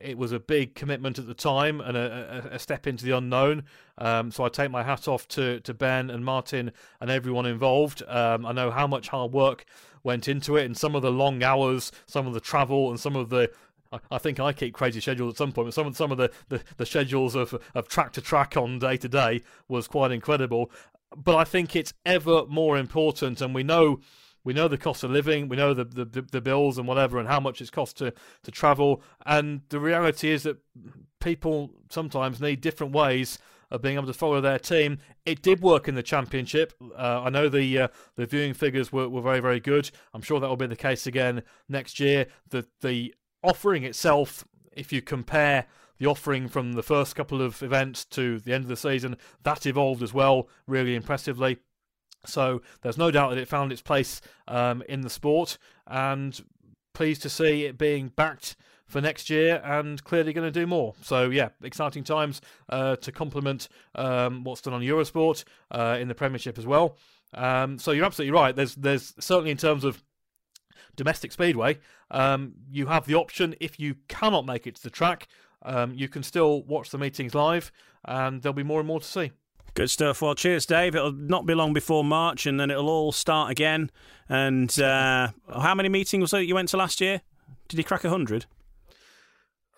it 0.00 0.18
was 0.18 0.32
a 0.32 0.40
big 0.40 0.74
commitment 0.74 1.18
at 1.18 1.26
the 1.26 1.34
time 1.34 1.80
and 1.80 1.96
a, 1.96 2.44
a, 2.52 2.54
a 2.54 2.58
step 2.58 2.86
into 2.86 3.04
the 3.04 3.16
unknown. 3.16 3.64
Um, 3.98 4.30
so 4.30 4.44
I 4.44 4.48
take 4.48 4.70
my 4.70 4.82
hat 4.82 5.08
off 5.08 5.26
to, 5.28 5.60
to 5.60 5.74
Ben 5.74 6.10
and 6.10 6.24
Martin 6.24 6.72
and 7.00 7.10
everyone 7.10 7.46
involved. 7.46 8.02
Um, 8.06 8.44
I 8.46 8.52
know 8.52 8.70
how 8.70 8.86
much 8.86 9.08
hard 9.08 9.32
work 9.32 9.64
went 10.02 10.28
into 10.28 10.56
it, 10.56 10.64
and 10.64 10.76
some 10.76 10.94
of 10.94 11.02
the 11.02 11.10
long 11.10 11.42
hours, 11.42 11.92
some 12.06 12.26
of 12.26 12.34
the 12.34 12.40
travel, 12.40 12.90
and 12.90 12.98
some 12.98 13.16
of 13.16 13.28
the 13.28 13.50
I 14.10 14.18
think 14.18 14.38
I 14.38 14.52
keep 14.52 14.72
crazy 14.72 15.00
schedules 15.00 15.34
at 15.34 15.38
some 15.38 15.50
point, 15.50 15.66
but 15.66 15.74
some 15.74 15.92
some 15.94 16.12
of 16.12 16.18
the, 16.18 16.30
the, 16.48 16.62
the 16.76 16.86
schedules 16.86 17.34
of 17.34 17.60
of 17.74 17.88
track 17.88 18.12
to 18.12 18.20
track 18.20 18.56
on 18.56 18.78
day 18.78 18.96
to 18.96 19.08
day 19.08 19.42
was 19.68 19.88
quite 19.88 20.12
incredible. 20.12 20.70
But 21.16 21.36
I 21.36 21.44
think 21.44 21.74
it's 21.74 21.92
ever 22.06 22.46
more 22.46 22.78
important, 22.78 23.40
and 23.40 23.52
we 23.52 23.64
know 23.64 23.98
we 24.44 24.52
know 24.52 24.68
the 24.68 24.78
cost 24.78 25.04
of 25.04 25.10
living, 25.10 25.48
we 25.48 25.56
know 25.56 25.74
the, 25.74 25.84
the, 25.84 26.22
the 26.22 26.40
bills 26.40 26.78
and 26.78 26.88
whatever, 26.88 27.18
and 27.18 27.28
how 27.28 27.40
much 27.40 27.60
it's 27.60 27.70
cost 27.70 27.98
to, 27.98 28.12
to 28.42 28.50
travel. 28.50 29.02
And 29.26 29.62
the 29.68 29.80
reality 29.80 30.30
is 30.30 30.44
that 30.44 30.58
people 31.20 31.70
sometimes 31.90 32.40
need 32.40 32.60
different 32.60 32.92
ways 32.92 33.38
of 33.70 33.82
being 33.82 33.94
able 33.94 34.06
to 34.06 34.12
follow 34.12 34.40
their 34.40 34.58
team. 34.58 34.98
It 35.24 35.42
did 35.42 35.60
work 35.60 35.86
in 35.88 35.94
the 35.94 36.02
championship. 36.02 36.72
Uh, 36.96 37.22
I 37.22 37.30
know 37.30 37.48
the 37.48 37.78
uh, 37.78 37.88
the 38.16 38.26
viewing 38.26 38.54
figures 38.54 38.92
were, 38.92 39.08
were 39.08 39.22
very 39.22 39.40
very 39.40 39.60
good. 39.60 39.90
I'm 40.12 40.22
sure 40.22 40.40
that 40.40 40.48
will 40.48 40.56
be 40.56 40.66
the 40.66 40.76
case 40.76 41.06
again 41.06 41.42
next 41.68 42.00
year. 42.00 42.26
The 42.48 42.66
the 42.80 43.14
offering 43.42 43.84
itself, 43.84 44.44
if 44.72 44.92
you 44.92 45.02
compare 45.02 45.66
the 45.98 46.06
offering 46.06 46.48
from 46.48 46.72
the 46.72 46.82
first 46.82 47.14
couple 47.14 47.42
of 47.42 47.62
events 47.62 48.04
to 48.06 48.40
the 48.40 48.54
end 48.54 48.64
of 48.64 48.68
the 48.68 48.76
season, 48.76 49.16
that 49.44 49.66
evolved 49.66 50.02
as 50.02 50.14
well, 50.14 50.48
really 50.66 50.96
impressively. 50.96 51.58
So 52.26 52.62
there's 52.82 52.98
no 52.98 53.10
doubt 53.10 53.30
that 53.30 53.38
it 53.38 53.48
found 53.48 53.72
its 53.72 53.82
place 53.82 54.20
um, 54.48 54.82
in 54.88 55.00
the 55.00 55.10
sport, 55.10 55.58
and 55.86 56.38
pleased 56.92 57.22
to 57.22 57.30
see 57.30 57.64
it 57.64 57.78
being 57.78 58.08
backed 58.08 58.56
for 58.86 59.00
next 59.00 59.30
year 59.30 59.62
and 59.64 60.02
clearly 60.02 60.32
going 60.32 60.52
to 60.52 60.60
do 60.60 60.66
more. 60.66 60.94
So, 61.00 61.30
yeah, 61.30 61.50
exciting 61.62 62.04
times 62.04 62.40
uh, 62.68 62.96
to 62.96 63.12
complement 63.12 63.68
um, 63.94 64.42
what's 64.42 64.60
done 64.60 64.74
on 64.74 64.82
Eurosport 64.82 65.44
uh, 65.70 65.96
in 66.00 66.08
the 66.08 66.14
Premiership 66.14 66.58
as 66.58 66.66
well. 66.66 66.96
Um, 67.32 67.78
so, 67.78 67.92
you're 67.92 68.04
absolutely 68.04 68.32
right. 68.32 68.54
There's, 68.54 68.74
there's 68.74 69.14
certainly 69.20 69.52
in 69.52 69.56
terms 69.56 69.84
of 69.84 70.02
domestic 70.96 71.32
speedway, 71.32 71.78
um, 72.10 72.54
you 72.70 72.86
have 72.86 73.06
the 73.06 73.14
option 73.14 73.54
if 73.60 73.78
you 73.78 73.94
cannot 74.08 74.44
make 74.44 74.66
it 74.66 74.74
to 74.74 74.82
the 74.82 74.90
track, 74.90 75.28
um, 75.62 75.94
you 75.94 76.08
can 76.08 76.22
still 76.22 76.62
watch 76.64 76.90
the 76.90 76.98
meetings 76.98 77.34
live, 77.34 77.70
and 78.04 78.42
there'll 78.42 78.54
be 78.54 78.62
more 78.62 78.80
and 78.80 78.88
more 78.88 79.00
to 79.00 79.06
see. 79.06 79.30
Good 79.74 79.90
stuff. 79.90 80.22
Well, 80.22 80.34
cheers, 80.34 80.66
Dave. 80.66 80.94
It'll 80.94 81.12
not 81.12 81.46
be 81.46 81.54
long 81.54 81.72
before 81.72 82.04
March, 82.04 82.46
and 82.46 82.58
then 82.58 82.70
it'll 82.70 82.88
all 82.88 83.12
start 83.12 83.50
again. 83.50 83.90
And 84.28 84.78
uh, 84.80 85.30
how 85.48 85.74
many 85.74 85.88
meetings 85.88 86.22
was 86.22 86.34
it 86.34 86.46
you 86.46 86.54
went 86.54 86.68
to 86.70 86.76
last 86.76 87.00
year? 87.00 87.20
Did 87.68 87.78
he 87.78 87.82
crack 87.82 88.02
hundred? 88.02 88.46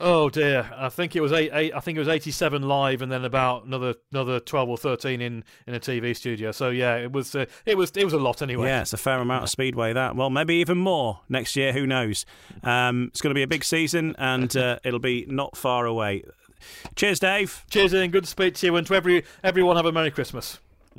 Oh 0.05 0.29
dear, 0.31 0.69
I 0.77 0.89
think 0.89 1.15
it 1.15 1.21
was 1.21 1.31
eight, 1.33 1.51
eight, 1.53 1.73
I 1.73 1.79
think 1.79 1.95
it 1.97 2.01
was 2.01 2.09
eighty-seven 2.09 2.63
live, 2.63 3.03
and 3.03 3.13
then 3.13 3.25
about 3.25 3.67
another 3.67 3.95
another 4.11 4.41
twelve 4.41 4.69
or 4.69 4.77
thirteen 4.77 5.21
in, 5.21 5.45
in 5.67 5.75
a 5.75 5.81
TV 5.81 6.17
studio. 6.17 6.51
So 6.51 6.71
yeah, 6.71 6.97
it 6.97 7.13
was 7.13 7.37
uh, 7.37 7.47
it 7.67 7.77
was 7.77 7.93
it 7.93 8.03
was 8.03 8.13
a 8.13 8.19
lot 8.19 8.43
anyway. 8.43 8.67
Yeah, 8.67 8.81
it's 8.81 8.93
a 8.93 8.97
fair 8.97 9.21
amount 9.21 9.45
of 9.45 9.51
speedway. 9.51 9.93
That 9.93 10.17
well, 10.17 10.29
maybe 10.29 10.57
even 10.57 10.77
more 10.77 11.21
next 11.29 11.55
year. 11.55 11.73
Who 11.73 11.87
knows? 11.87 12.27
Um, 12.65 13.11
it's 13.13 13.21
going 13.21 13.31
to 13.31 13.39
be 13.39 13.45
a 13.45 13.47
big 13.47 13.63
season, 13.63 14.17
and 14.19 14.57
uh, 14.57 14.81
it'll 14.83 14.99
be 14.99 15.25
not 15.29 15.57
far 15.57 15.87
away. 15.87 16.25
Cheers, 16.97 17.21
Dave. 17.21 17.65
Cheers, 17.71 17.95
Ian. 17.95 18.11
Good 18.11 18.25
to 18.25 18.31
speak 18.31 18.55
to 18.55 18.67
you, 18.67 18.77
and 18.77 18.87
to 18.87 18.95
every 18.95 19.25
everyone 19.43 19.77
have 19.77 19.87
a 19.87 19.93
merry 19.93 20.11
Christmas. 20.11 20.59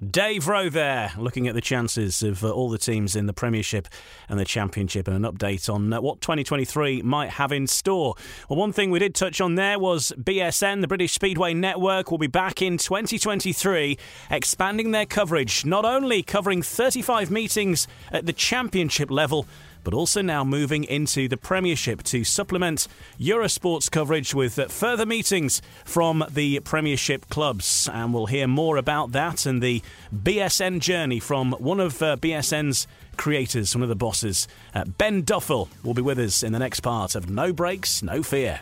Dave 0.09 0.47
Rowe 0.47 0.69
there, 0.69 1.11
looking 1.17 1.47
at 1.47 1.53
the 1.53 1.61
chances 1.61 2.23
of 2.23 2.43
uh, 2.43 2.49
all 2.49 2.69
the 2.69 2.79
teams 2.79 3.15
in 3.15 3.27
the 3.27 3.33
Premiership 3.33 3.87
and 4.27 4.39
the 4.39 4.45
Championship, 4.45 5.07
and 5.07 5.23
an 5.23 5.31
update 5.31 5.71
on 5.71 5.93
uh, 5.93 6.01
what 6.01 6.19
2023 6.19 7.03
might 7.03 7.31
have 7.31 7.51
in 7.51 7.67
store. 7.67 8.15
Well, 8.49 8.57
one 8.57 8.73
thing 8.73 8.89
we 8.89 8.97
did 8.97 9.13
touch 9.13 9.39
on 9.39 9.53
there 9.53 9.77
was 9.77 10.11
BSN, 10.17 10.81
the 10.81 10.87
British 10.87 11.13
Speedway 11.13 11.53
Network, 11.53 12.09
will 12.09 12.17
be 12.17 12.27
back 12.27 12.61
in 12.61 12.77
2023, 12.77 13.97
expanding 14.31 14.91
their 14.91 15.05
coverage, 15.05 15.63
not 15.63 15.85
only 15.85 16.23
covering 16.23 16.63
35 16.63 17.29
meetings 17.29 17.87
at 18.11 18.25
the 18.25 18.33
Championship 18.33 19.11
level 19.11 19.45
but 19.83 19.93
also 19.93 20.21
now 20.21 20.43
moving 20.43 20.83
into 20.83 21.27
the 21.27 21.37
Premiership 21.37 22.03
to 22.03 22.23
supplement 22.23 22.87
Eurosport's 23.19 23.89
coverage 23.89 24.33
with 24.33 24.59
further 24.71 25.05
meetings 25.05 25.61
from 25.85 26.23
the 26.29 26.59
Premiership 26.61 27.29
clubs. 27.29 27.89
And 27.91 28.13
we'll 28.13 28.27
hear 28.27 28.47
more 28.47 28.77
about 28.77 29.11
that 29.11 29.45
and 29.45 29.61
the 29.61 29.81
BSN 30.15 30.79
journey 30.79 31.19
from 31.19 31.53
one 31.53 31.79
of 31.79 32.01
uh, 32.01 32.17
BSN's 32.17 32.87
creators, 33.17 33.75
one 33.75 33.83
of 33.83 33.89
the 33.89 33.95
bosses. 33.95 34.47
Uh, 34.73 34.85
ben 34.85 35.21
Duffel 35.21 35.69
will 35.83 35.93
be 35.93 36.01
with 36.01 36.19
us 36.19 36.43
in 36.43 36.53
the 36.53 36.59
next 36.59 36.79
part 36.79 37.15
of 37.15 37.29
No 37.29 37.53
Brakes, 37.53 38.01
No 38.01 38.23
Fear. 38.23 38.59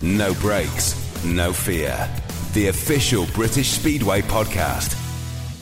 No 0.00 0.34
Brakes, 0.34 1.24
No 1.24 1.52
Fear. 1.52 2.08
The 2.54 2.68
official 2.68 3.26
British 3.34 3.68
Speedway 3.68 4.20
podcast. 4.22 5.01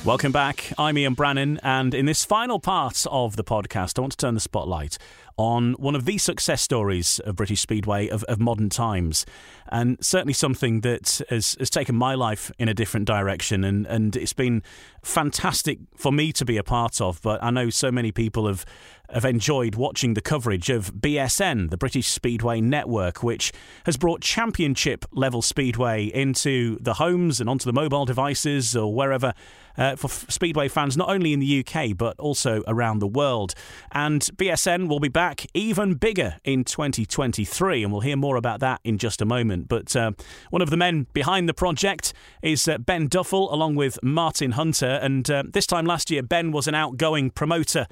Welcome 0.02 0.32
back. 0.32 0.72
I'm 0.78 0.96
Ian 0.96 1.12
Brannan, 1.12 1.60
and 1.62 1.92
in 1.92 2.06
this 2.06 2.24
final 2.24 2.58
part 2.58 3.06
of 3.10 3.36
the 3.36 3.44
podcast, 3.44 3.98
I 3.98 4.00
want 4.00 4.12
to 4.12 4.16
turn 4.16 4.32
the 4.32 4.40
spotlight 4.40 4.96
on 5.36 5.74
one 5.74 5.94
of 5.94 6.06
the 6.06 6.16
success 6.16 6.62
stories 6.62 7.18
of 7.20 7.36
British 7.36 7.60
Speedway 7.60 8.08
of, 8.08 8.24
of 8.24 8.40
modern 8.40 8.70
times, 8.70 9.26
and 9.68 10.02
certainly 10.02 10.32
something 10.32 10.80
that 10.80 11.20
has, 11.28 11.54
has 11.58 11.68
taken 11.68 11.94
my 11.94 12.14
life 12.14 12.50
in 12.58 12.66
a 12.66 12.72
different 12.72 13.06
direction, 13.06 13.62
and, 13.62 13.86
and 13.88 14.16
it's 14.16 14.32
been 14.32 14.62
fantastic 15.02 15.78
for 15.94 16.10
me 16.10 16.32
to 16.32 16.46
be 16.46 16.56
a 16.56 16.64
part 16.64 17.02
of. 17.02 17.20
But 17.20 17.42
I 17.42 17.50
know 17.50 17.68
so 17.68 17.92
many 17.92 18.10
people 18.10 18.46
have 18.46 18.64
have 19.12 19.24
enjoyed 19.24 19.74
watching 19.74 20.14
the 20.14 20.20
coverage 20.20 20.70
of 20.70 20.94
BSN, 20.94 21.70
the 21.70 21.76
British 21.76 22.08
Speedway 22.08 22.60
Network, 22.60 23.22
which 23.22 23.52
has 23.86 23.96
brought 23.96 24.20
championship 24.20 25.04
level 25.12 25.42
speedway 25.42 26.04
into 26.06 26.78
the 26.80 26.94
homes 26.94 27.40
and 27.40 27.48
onto 27.48 27.64
the 27.64 27.72
mobile 27.72 28.04
devices 28.04 28.76
or 28.76 28.94
wherever 28.94 29.34
uh, 29.76 29.96
for 29.96 30.08
Speedway 30.08 30.68
fans, 30.68 30.96
not 30.96 31.08
only 31.08 31.32
in 31.32 31.40
the 31.40 31.64
UK 31.64 31.96
but 31.96 32.18
also 32.18 32.62
around 32.66 32.98
the 32.98 33.06
world. 33.06 33.54
And 33.92 34.22
BSN 34.36 34.88
will 34.88 35.00
be 35.00 35.08
back 35.08 35.46
even 35.54 35.94
bigger 35.94 36.36
in 36.44 36.64
2023, 36.64 37.82
and 37.82 37.92
we'll 37.92 38.02
hear 38.02 38.16
more 38.16 38.36
about 38.36 38.60
that 38.60 38.80
in 38.84 38.98
just 38.98 39.20
a 39.22 39.24
moment. 39.24 39.68
But 39.68 39.94
uh, 39.96 40.12
one 40.50 40.62
of 40.62 40.70
the 40.70 40.76
men 40.76 41.06
behind 41.12 41.48
the 41.48 41.54
project 41.54 42.12
is 42.42 42.68
uh, 42.68 42.78
Ben 42.78 43.06
Duffel, 43.08 43.52
along 43.52 43.76
with 43.76 43.98
Martin 44.02 44.52
Hunter. 44.52 44.98
And 45.02 45.28
uh, 45.30 45.44
this 45.48 45.66
time 45.66 45.86
last 45.86 46.10
year, 46.10 46.22
Ben 46.22 46.52
was 46.52 46.66
an 46.66 46.74
outgoing 46.74 47.30
promoter 47.30 47.86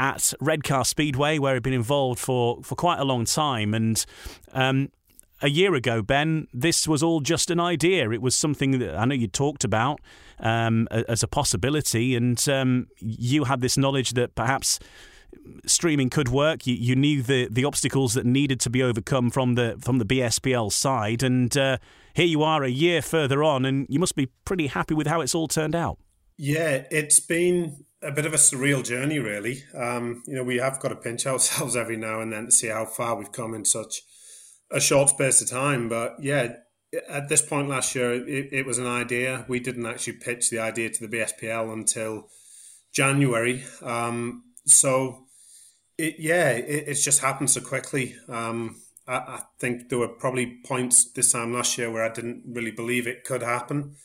at 0.00 0.32
Redcar 0.40 0.86
Speedway, 0.86 1.38
where 1.38 1.52
he'd 1.52 1.62
been 1.62 1.74
involved 1.74 2.18
for, 2.18 2.62
for 2.62 2.74
quite 2.74 2.98
a 2.98 3.04
long 3.04 3.26
time. 3.26 3.74
And 3.74 4.02
um, 4.54 4.88
a 5.42 5.50
year 5.50 5.74
ago, 5.74 6.00
Ben, 6.00 6.48
this 6.54 6.88
was 6.88 7.02
all 7.02 7.20
just 7.20 7.50
an 7.50 7.60
idea. 7.60 8.10
It 8.10 8.22
was 8.22 8.34
something 8.34 8.78
that 8.78 8.96
I 8.96 9.04
know 9.04 9.14
you 9.14 9.28
talked 9.28 9.62
about 9.62 10.00
um, 10.38 10.88
as 10.90 11.22
a 11.22 11.28
possibility, 11.28 12.16
and 12.16 12.48
um, 12.48 12.88
you 12.98 13.44
had 13.44 13.60
this 13.60 13.76
knowledge 13.76 14.12
that 14.12 14.34
perhaps 14.34 14.78
streaming 15.66 16.08
could 16.08 16.30
work. 16.30 16.66
You, 16.66 16.74
you, 16.76 16.96
knew 16.96 17.22
the, 17.22 17.48
the 17.50 17.66
obstacles 17.66 18.14
that 18.14 18.24
needed 18.24 18.58
to 18.60 18.70
be 18.70 18.82
overcome 18.82 19.30
from 19.30 19.54
the 19.54 19.76
from 19.80 19.98
the 19.98 20.06
BSPL 20.06 20.72
side, 20.72 21.22
and 21.22 21.54
uh, 21.58 21.76
here 22.14 22.26
you 22.26 22.42
are 22.42 22.64
a 22.64 22.70
year 22.70 23.02
further 23.02 23.44
on, 23.44 23.66
and 23.66 23.86
you 23.90 23.98
must 23.98 24.16
be 24.16 24.30
pretty 24.46 24.68
happy 24.68 24.94
with 24.94 25.06
how 25.06 25.20
it's 25.20 25.34
all 25.34 25.46
turned 25.46 25.74
out. 25.74 25.98
Yeah, 26.38 26.84
it's 26.90 27.20
been 27.20 27.84
a 28.02 28.12
bit 28.12 28.26
of 28.26 28.32
a 28.32 28.38
surreal 28.38 28.84
journey, 28.84 29.18
really. 29.18 29.64
Um, 29.74 30.22
you 30.26 30.34
know, 30.34 30.44
we 30.44 30.56
have 30.56 30.80
got 30.80 30.88
to 30.88 30.96
pinch 30.96 31.26
ourselves 31.26 31.76
every 31.76 31.96
now 31.96 32.20
and 32.20 32.32
then 32.32 32.46
to 32.46 32.52
see 32.52 32.68
how 32.68 32.84
far 32.84 33.16
we've 33.16 33.32
come 33.32 33.54
in 33.54 33.64
such 33.64 34.02
a 34.70 34.80
short 34.80 35.10
space 35.10 35.42
of 35.42 35.50
time. 35.50 35.88
But 35.88 36.16
yeah, 36.20 36.54
at 37.08 37.28
this 37.28 37.42
point 37.42 37.68
last 37.68 37.94
year, 37.94 38.12
it, 38.12 38.48
it 38.52 38.66
was 38.66 38.78
an 38.78 38.86
idea. 38.86 39.44
We 39.48 39.60
didn't 39.60 39.86
actually 39.86 40.14
pitch 40.14 40.50
the 40.50 40.58
idea 40.58 40.90
to 40.90 41.06
the 41.06 41.16
BSPL 41.16 41.72
until 41.72 42.28
January. 42.92 43.64
Um, 43.82 44.44
so, 44.66 45.26
it, 45.98 46.16
yeah, 46.18 46.50
it, 46.50 46.88
it's 46.88 47.04
just 47.04 47.20
happened 47.20 47.50
so 47.50 47.60
quickly. 47.60 48.16
Um, 48.28 48.80
I, 49.06 49.16
I 49.16 49.40
think 49.58 49.88
there 49.88 49.98
were 49.98 50.08
probably 50.08 50.60
points 50.64 51.12
this 51.12 51.32
time 51.32 51.52
last 51.52 51.76
year 51.76 51.90
where 51.90 52.04
I 52.04 52.12
didn't 52.12 52.44
really 52.46 52.70
believe 52.70 53.06
it 53.06 53.24
could 53.24 53.42
happen. 53.42 53.96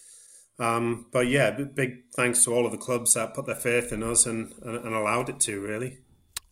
Um, 0.57 1.07
but 1.11 1.27
yeah, 1.27 1.51
big 1.51 2.03
thanks 2.15 2.43
to 2.45 2.53
all 2.53 2.65
of 2.65 2.71
the 2.71 2.77
clubs 2.77 3.13
that 3.13 3.33
put 3.33 3.45
their 3.45 3.55
faith 3.55 3.91
in 3.91 4.03
us 4.03 4.25
and, 4.25 4.53
and, 4.61 4.77
and 4.77 4.95
allowed 4.95 5.29
it 5.29 5.39
to, 5.41 5.59
really. 5.59 5.99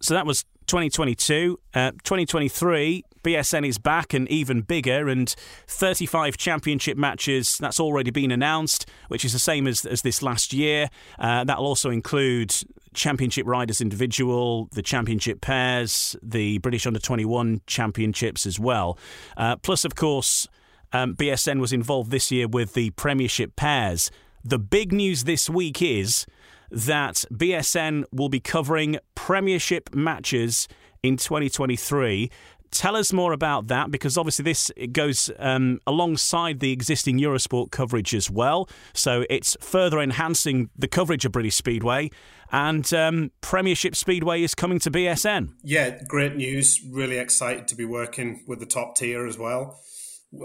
So 0.01 0.13
that 0.13 0.25
was 0.25 0.43
2022. 0.67 1.59
Uh, 1.73 1.91
2023, 2.03 3.03
BSN 3.23 3.65
is 3.65 3.77
back 3.77 4.13
and 4.13 4.27
even 4.29 4.61
bigger, 4.61 5.07
and 5.07 5.33
35 5.67 6.35
championship 6.35 6.97
matches. 6.97 7.57
That's 7.57 7.79
already 7.79 8.11
been 8.11 8.31
announced, 8.31 8.89
which 9.07 9.23
is 9.23 9.31
the 9.31 9.39
same 9.39 9.67
as, 9.67 9.85
as 9.85 10.01
this 10.01 10.21
last 10.21 10.51
year. 10.51 10.89
Uh, 11.17 11.43
that'll 11.45 11.65
also 11.65 11.89
include 11.89 12.53
championship 12.93 13.47
riders 13.47 13.81
individual, 13.81 14.67
the 14.73 14.81
championship 14.81 15.41
pairs, 15.41 16.15
the 16.21 16.57
British 16.59 16.85
under 16.85 16.99
21 16.99 17.61
championships 17.65 18.45
as 18.45 18.59
well. 18.59 18.97
Uh, 19.37 19.55
plus, 19.55 19.85
of 19.85 19.95
course, 19.95 20.47
um, 20.93 21.15
BSN 21.15 21.59
was 21.59 21.73
involved 21.73 22.11
this 22.11 22.31
year 22.31 22.47
with 22.47 22.73
the 22.73 22.91
Premiership 22.91 23.55
pairs. 23.55 24.11
The 24.43 24.59
big 24.59 24.93
news 24.93 25.23
this 25.23 25.49
week 25.49 25.81
is 25.81 26.25
that 26.69 27.25
BSN 27.31 28.05
will 28.11 28.29
be 28.29 28.39
covering 28.39 28.97
Premiership 29.15 29.93
matches 29.93 30.67
in 31.01 31.17
2023. 31.17 32.29
Tell 32.71 32.95
us 32.95 33.13
more 33.13 33.33
about 33.33 33.67
that 33.67 33.91
because 33.91 34.17
obviously 34.17 34.43
this 34.43 34.71
goes 34.91 35.29
um, 35.37 35.79
alongside 35.85 36.59
the 36.59 36.71
existing 36.71 37.19
Eurosport 37.19 37.71
coverage 37.71 38.15
as 38.15 38.31
well. 38.31 38.67
So 38.93 39.25
it's 39.29 39.55
further 39.61 39.99
enhancing 39.99 40.71
the 40.75 40.87
coverage 40.87 41.23
of 41.23 41.31
British 41.31 41.55
Speedway. 41.55 42.09
And 42.51 42.91
um, 42.93 43.31
Premiership 43.41 43.95
Speedway 43.95 44.41
is 44.41 44.55
coming 44.55 44.79
to 44.79 44.91
BSN. 44.91 45.53
Yeah, 45.63 46.01
great 46.07 46.35
news. 46.35 46.81
Really 46.87 47.17
excited 47.17 47.67
to 47.67 47.75
be 47.75 47.85
working 47.85 48.43
with 48.47 48.59
the 48.59 48.65
top 48.65 48.95
tier 48.95 49.27
as 49.27 49.37
well 49.37 49.79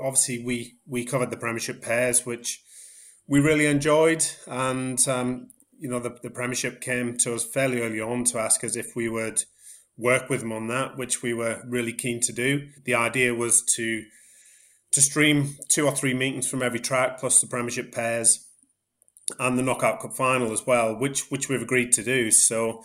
obviously 0.02 0.44
we 0.44 0.77
we 0.86 1.05
covered 1.05 1.31
the 1.31 1.36
Premiership 1.36 1.82
pairs, 1.82 2.27
which 2.27 2.62
we 3.27 3.40
really 3.40 3.66
enjoyed, 3.66 4.24
and 4.47 5.06
um, 5.09 5.48
you 5.78 5.89
know, 5.89 6.01
the, 6.01 6.16
the 6.23 6.31
Premiership 6.31 6.81
came 6.81 7.16
to 7.19 7.35
us 7.35 7.44
fairly 7.44 7.81
early 7.81 8.01
on 8.01 8.24
to 8.24 8.39
ask 8.39 8.65
us 8.65 8.77
if 8.77 8.97
we 8.97 9.09
would 9.09 9.44
work 9.97 10.28
with 10.28 10.40
them 10.40 10.52
on 10.52 10.69
that, 10.69 10.97
which 10.97 11.23
we 11.23 11.32
were 11.32 11.62
really 11.66 11.93
keen 11.93 12.20
to 12.20 12.32
do. 12.32 12.69
The 12.85 12.94
idea 12.94 13.35
was 13.35 13.62
to 13.77 14.05
to 14.90 15.02
stream 15.02 15.56
two 15.69 15.85
or 15.85 15.94
three 15.94 16.15
meetings 16.15 16.48
from 16.48 16.62
every 16.62 16.81
track, 16.81 17.19
plus 17.19 17.40
the 17.40 17.47
Premiership 17.47 17.93
pairs 17.93 18.47
and 19.39 19.59
the 19.59 19.62
Knockout 19.62 20.01
Cup 20.01 20.15
final 20.15 20.52
as 20.52 20.66
well, 20.66 20.98
which 20.98 21.31
which 21.31 21.48
we've 21.48 21.62
agreed 21.62 21.93
to 21.93 22.02
do. 22.02 22.31
So 22.31 22.82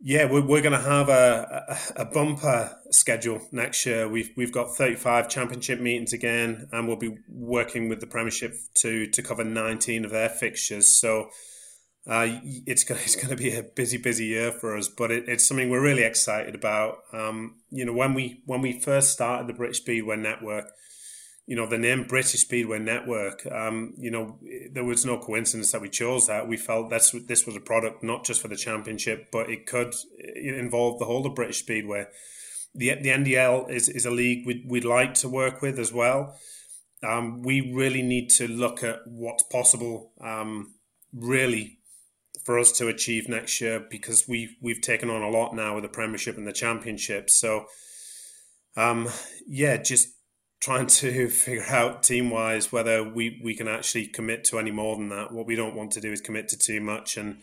yeah, 0.00 0.30
we're, 0.30 0.46
we're 0.46 0.62
going 0.62 0.72
to 0.72 0.80
have 0.80 1.08
a, 1.08 1.64
a, 1.96 2.02
a, 2.02 2.04
bumper 2.04 2.76
schedule 2.90 3.40
next 3.50 3.84
year. 3.84 4.08
We've 4.08 4.30
we've 4.36 4.52
got 4.52 4.76
35 4.76 5.28
championship 5.28 5.80
meetings 5.80 6.12
again, 6.12 6.68
and 6.70 6.86
we'll 6.86 6.96
be 6.96 7.16
working 7.28 7.88
with 7.88 8.00
the 8.00 8.06
Premiership 8.06 8.54
to 8.76 9.08
to 9.08 9.22
cover 9.22 9.42
19 9.42 10.04
of 10.04 10.12
their 10.12 10.28
fixtures. 10.28 10.86
So 10.86 11.30
uh, 12.06 12.38
it's 12.42 12.84
going 12.84 13.00
it's 13.04 13.16
going 13.16 13.28
to 13.28 13.36
be 13.36 13.56
a 13.56 13.62
busy 13.62 13.98
busy 13.98 14.26
year 14.26 14.52
for 14.52 14.76
us, 14.76 14.88
but 14.88 15.10
it, 15.10 15.24
it's 15.28 15.46
something 15.46 15.68
we're 15.68 15.82
really 15.82 16.04
excited 16.04 16.54
about. 16.54 16.98
Um, 17.12 17.56
you 17.70 17.84
know, 17.84 17.92
when 17.92 18.14
we 18.14 18.42
when 18.46 18.60
we 18.60 18.78
first 18.78 19.12
started 19.12 19.48
the 19.48 19.54
British 19.54 19.78
Speedway 19.78 20.16
Network, 20.16 20.66
you 21.48 21.56
know, 21.56 21.66
the 21.66 21.78
name 21.78 22.04
British 22.04 22.42
Speedway 22.42 22.78
Network, 22.78 23.46
um, 23.50 23.94
you 23.96 24.10
know, 24.10 24.38
there 24.70 24.84
was 24.84 25.06
no 25.06 25.16
coincidence 25.16 25.72
that 25.72 25.80
we 25.80 25.88
chose 25.88 26.26
that. 26.26 26.46
We 26.46 26.58
felt 26.58 26.90
that's 26.90 27.12
this 27.26 27.46
was 27.46 27.56
a 27.56 27.60
product 27.60 28.04
not 28.04 28.26
just 28.26 28.42
for 28.42 28.48
the 28.48 28.56
championship, 28.56 29.30
but 29.32 29.48
it 29.48 29.64
could 29.64 29.94
involve 30.36 30.98
the 30.98 31.06
whole 31.06 31.26
of 31.26 31.34
British 31.34 31.60
Speedway. 31.60 32.04
The 32.74 32.96
the 32.96 33.08
NDL 33.08 33.70
is, 33.70 33.88
is 33.88 34.04
a 34.04 34.10
league 34.10 34.46
we'd, 34.46 34.64
we'd 34.68 34.84
like 34.84 35.14
to 35.14 35.28
work 35.30 35.62
with 35.62 35.78
as 35.78 35.90
well. 35.90 36.36
Um, 37.02 37.40
we 37.40 37.72
really 37.72 38.02
need 38.02 38.28
to 38.32 38.46
look 38.46 38.84
at 38.84 38.98
what's 39.06 39.44
possible, 39.44 40.12
um, 40.20 40.74
really, 41.14 41.78
for 42.44 42.58
us 42.58 42.72
to 42.72 42.88
achieve 42.88 43.26
next 43.26 43.58
year 43.62 43.86
because 43.90 44.28
we 44.28 44.54
we've 44.60 44.82
taken 44.82 45.08
on 45.08 45.22
a 45.22 45.30
lot 45.30 45.56
now 45.56 45.76
with 45.76 45.84
the 45.84 45.88
Premiership 45.88 46.36
and 46.36 46.46
the 46.46 46.52
Championship. 46.52 47.30
So, 47.30 47.68
um, 48.76 49.08
yeah, 49.46 49.78
just 49.78 50.17
trying 50.60 50.86
to 50.86 51.28
figure 51.30 51.64
out 51.68 52.02
team 52.02 52.30
wise 52.30 52.72
whether 52.72 53.02
we, 53.02 53.40
we 53.42 53.54
can 53.54 53.68
actually 53.68 54.06
commit 54.06 54.44
to 54.44 54.58
any 54.58 54.70
more 54.70 54.96
than 54.96 55.08
that. 55.10 55.32
What 55.32 55.46
we 55.46 55.56
don't 55.56 55.76
want 55.76 55.92
to 55.92 56.00
do 56.00 56.12
is 56.12 56.20
commit 56.20 56.48
to 56.48 56.58
too 56.58 56.80
much 56.80 57.16
and 57.16 57.38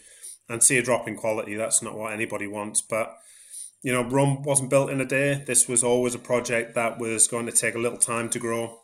and 0.47 0.61
see 0.61 0.77
a 0.77 0.83
drop 0.83 1.07
in 1.07 1.15
quality. 1.15 1.55
That's 1.55 1.81
not 1.81 1.97
what 1.97 2.13
anybody 2.13 2.45
wants. 2.45 2.81
But 2.81 3.17
you 3.81 3.91
know, 3.91 4.03
Rome 4.03 4.43
wasn't 4.43 4.69
built 4.69 4.91
in 4.91 5.01
a 5.01 5.05
day. 5.05 5.43
This 5.45 5.67
was 5.67 5.83
always 5.83 6.13
a 6.13 6.19
project 6.19 6.75
that 6.75 6.99
was 6.99 7.27
going 7.27 7.45
to 7.47 7.51
take 7.51 7.75
a 7.75 7.79
little 7.79 7.97
time 7.97 8.29
to 8.29 8.39
grow. 8.39 8.79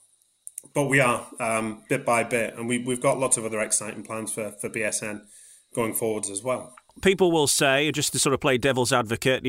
But 0.73 0.85
we 0.85 0.99
are 0.99 1.27
um, 1.39 1.83
bit 1.89 2.05
by 2.05 2.23
bit, 2.23 2.55
and 2.55 2.67
we, 2.67 2.77
we've 2.77 3.01
got 3.01 3.19
lots 3.19 3.35
of 3.35 3.45
other 3.45 3.59
exciting 3.59 4.03
plans 4.03 4.31
for, 4.31 4.51
for 4.61 4.69
BSN 4.69 5.21
going 5.73 5.93
forwards 5.93 6.29
as 6.29 6.43
well 6.43 6.75
people 7.01 7.31
will 7.31 7.47
say, 7.47 7.89
just 7.91 8.11
to 8.11 8.19
sort 8.19 8.33
of 8.33 8.41
play 8.41 8.57
devil's 8.57 8.91
advocate, 8.91 9.45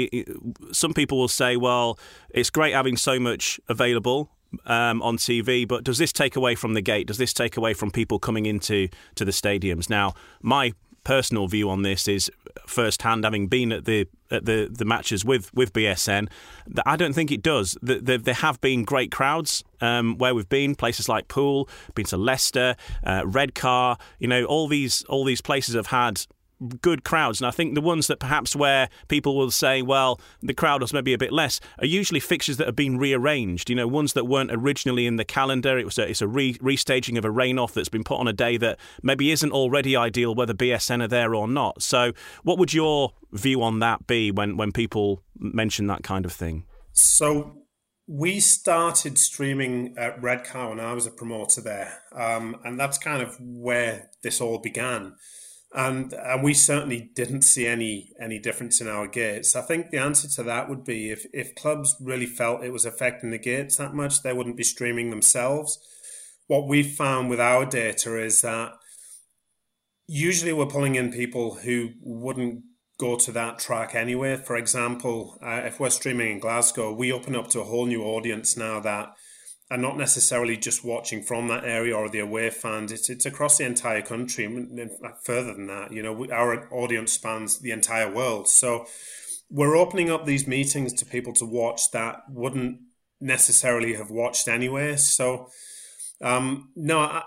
some 0.70 0.94
people 0.94 1.18
will 1.18 1.28
say, 1.28 1.56
well, 1.56 1.98
it's 2.30 2.50
great 2.50 2.72
having 2.72 2.96
so 2.96 3.18
much 3.18 3.60
available 3.68 4.30
um, 4.66 5.02
on 5.02 5.16
TV, 5.16 5.66
but 5.66 5.84
does 5.84 5.98
this 5.98 6.12
take 6.12 6.36
away 6.36 6.54
from 6.54 6.74
the 6.74 6.80
gate? 6.80 7.06
Does 7.06 7.18
this 7.18 7.32
take 7.32 7.56
away 7.56 7.74
from 7.74 7.90
people 7.90 8.18
coming 8.18 8.46
into 8.46 8.88
to 9.14 9.24
the 9.24 9.32
stadiums? 9.32 9.88
Now, 9.88 10.14
my 10.40 10.72
personal 11.04 11.48
view 11.48 11.68
on 11.68 11.82
this 11.82 12.06
is 12.06 12.30
firsthand, 12.66 13.24
having 13.24 13.48
been 13.48 13.72
at 13.72 13.84
the 13.84 14.08
at 14.30 14.46
the, 14.46 14.68
the 14.70 14.86
matches 14.86 15.26
with, 15.26 15.52
with 15.52 15.74
BSN, 15.74 16.26
that 16.66 16.84
I 16.86 16.96
don't 16.96 17.12
think 17.12 17.30
it 17.30 17.42
does. 17.42 17.76
There, 17.82 18.16
there 18.16 18.32
have 18.32 18.58
been 18.62 18.82
great 18.82 19.12
crowds 19.12 19.62
um, 19.82 20.16
where 20.16 20.34
we've 20.34 20.48
been, 20.48 20.74
places 20.74 21.06
like 21.06 21.28
Poole, 21.28 21.68
been 21.94 22.06
to 22.06 22.16
Leicester, 22.16 22.74
uh, 23.04 23.24
Redcar. 23.26 23.98
You 24.18 24.28
know, 24.28 24.44
all 24.44 24.68
these 24.68 25.02
all 25.04 25.24
these 25.24 25.42
places 25.42 25.74
have 25.74 25.88
had 25.88 26.24
good 26.80 27.04
crowds. 27.04 27.40
And 27.40 27.46
I 27.46 27.50
think 27.50 27.74
the 27.74 27.80
ones 27.80 28.06
that 28.06 28.18
perhaps 28.18 28.54
where 28.56 28.88
people 29.08 29.36
will 29.36 29.50
say, 29.50 29.82
well, 29.82 30.20
the 30.42 30.54
crowd 30.54 30.80
was 30.80 30.92
maybe 30.92 31.12
a 31.12 31.18
bit 31.18 31.32
less, 31.32 31.60
are 31.78 31.86
usually 31.86 32.20
fixtures 32.20 32.56
that 32.58 32.66
have 32.66 32.76
been 32.76 32.98
rearranged. 32.98 33.70
You 33.70 33.76
know, 33.76 33.88
ones 33.88 34.12
that 34.14 34.26
weren't 34.26 34.52
originally 34.52 35.06
in 35.06 35.16
the 35.16 35.24
calendar. 35.24 35.78
It 35.78 35.84
was 35.84 35.98
a, 35.98 36.08
it's 36.08 36.22
a 36.22 36.28
re- 36.28 36.54
restaging 36.54 37.18
of 37.18 37.24
a 37.24 37.30
rain 37.30 37.58
off 37.58 37.74
that's 37.74 37.88
been 37.88 38.04
put 38.04 38.18
on 38.18 38.28
a 38.28 38.32
day 38.32 38.56
that 38.58 38.78
maybe 39.02 39.30
isn't 39.30 39.52
already 39.52 39.96
ideal, 39.96 40.34
whether 40.34 40.54
BSN 40.54 41.02
are 41.02 41.08
there 41.08 41.34
or 41.34 41.48
not. 41.48 41.82
So, 41.82 42.12
what 42.42 42.58
would 42.58 42.72
your 42.72 43.12
view 43.32 43.62
on 43.62 43.78
that 43.80 44.06
be 44.06 44.30
when, 44.30 44.56
when 44.56 44.72
people 44.72 45.22
mention 45.38 45.86
that 45.88 46.02
kind 46.02 46.24
of 46.24 46.32
thing? 46.32 46.64
So, 46.92 47.62
we 48.06 48.40
started 48.40 49.16
streaming 49.16 49.94
at 49.96 50.20
Redcar 50.22 50.72
and 50.72 50.80
I 50.80 50.92
was 50.92 51.06
a 51.06 51.10
promoter 51.10 51.60
there. 51.60 52.00
Um, 52.14 52.56
and 52.64 52.78
that's 52.78 52.98
kind 52.98 53.22
of 53.22 53.36
where 53.40 54.10
this 54.22 54.40
all 54.40 54.58
began 54.58 55.14
and 55.74 56.12
and 56.12 56.42
we 56.42 56.54
certainly 56.54 57.10
didn't 57.14 57.42
see 57.42 57.66
any 57.66 58.12
any 58.20 58.38
difference 58.38 58.80
in 58.80 58.88
our 58.88 59.06
gates. 59.06 59.56
I 59.56 59.62
think 59.62 59.90
the 59.90 59.98
answer 59.98 60.28
to 60.28 60.42
that 60.44 60.68
would 60.68 60.84
be 60.84 61.10
if 61.10 61.26
if 61.32 61.54
clubs 61.54 61.96
really 62.00 62.26
felt 62.26 62.64
it 62.64 62.72
was 62.72 62.84
affecting 62.84 63.30
the 63.30 63.38
gates 63.38 63.76
that 63.76 63.94
much, 63.94 64.22
they 64.22 64.32
wouldn't 64.32 64.56
be 64.56 64.64
streaming 64.64 65.10
themselves. 65.10 65.78
What 66.46 66.68
we've 66.68 66.94
found 66.94 67.30
with 67.30 67.40
our 67.40 67.64
data 67.64 68.18
is 68.18 68.42
that 68.42 68.72
usually 70.06 70.52
we're 70.52 70.66
pulling 70.66 70.96
in 70.96 71.10
people 71.10 71.54
who 71.56 71.90
wouldn't 72.00 72.64
go 72.98 73.16
to 73.16 73.32
that 73.32 73.58
track 73.58 73.94
anyway. 73.94 74.36
For 74.36 74.56
example, 74.56 75.38
uh, 75.42 75.62
if 75.64 75.80
we're 75.80 75.90
streaming 75.90 76.30
in 76.32 76.38
Glasgow, 76.38 76.92
we 76.92 77.10
open 77.10 77.34
up 77.34 77.48
to 77.48 77.60
a 77.60 77.64
whole 77.64 77.86
new 77.86 78.02
audience 78.02 78.56
now 78.56 78.78
that 78.80 79.14
are 79.72 79.78
not 79.78 79.96
necessarily 79.96 80.54
just 80.54 80.84
watching 80.84 81.22
from 81.22 81.48
that 81.48 81.64
area 81.64 81.96
or 81.96 82.06
the 82.06 82.18
away 82.18 82.50
fans. 82.50 82.92
It's 82.92 83.08
it's 83.08 83.24
across 83.24 83.56
the 83.56 83.64
entire 83.64 84.02
country. 84.02 84.44
And 84.44 84.90
further 85.24 85.54
than 85.54 85.66
that, 85.68 85.92
you 85.92 86.02
know, 86.02 86.26
our 86.30 86.68
audience 86.70 87.12
spans 87.12 87.58
the 87.58 87.70
entire 87.70 88.12
world. 88.12 88.48
So 88.48 88.84
we're 89.48 89.74
opening 89.74 90.10
up 90.10 90.26
these 90.26 90.46
meetings 90.46 90.92
to 90.94 91.06
people 91.06 91.32
to 91.34 91.46
watch 91.46 91.90
that 91.92 92.16
wouldn't 92.28 92.80
necessarily 93.18 93.94
have 93.94 94.10
watched 94.10 94.46
anyway. 94.46 94.96
So 94.96 95.48
um, 96.20 96.68
no, 96.76 96.98
I, 96.98 97.22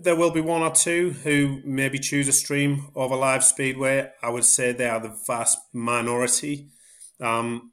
there 0.00 0.16
will 0.16 0.30
be 0.30 0.40
one 0.40 0.62
or 0.62 0.72
two 0.72 1.10
who 1.24 1.60
maybe 1.62 1.98
choose 1.98 2.26
a 2.26 2.32
stream 2.32 2.88
over 2.94 3.16
live 3.16 3.44
speedway. 3.44 4.10
I 4.22 4.30
would 4.30 4.44
say 4.44 4.72
they 4.72 4.88
are 4.88 5.00
the 5.00 5.14
vast 5.26 5.58
minority. 5.74 6.70
Um, 7.20 7.71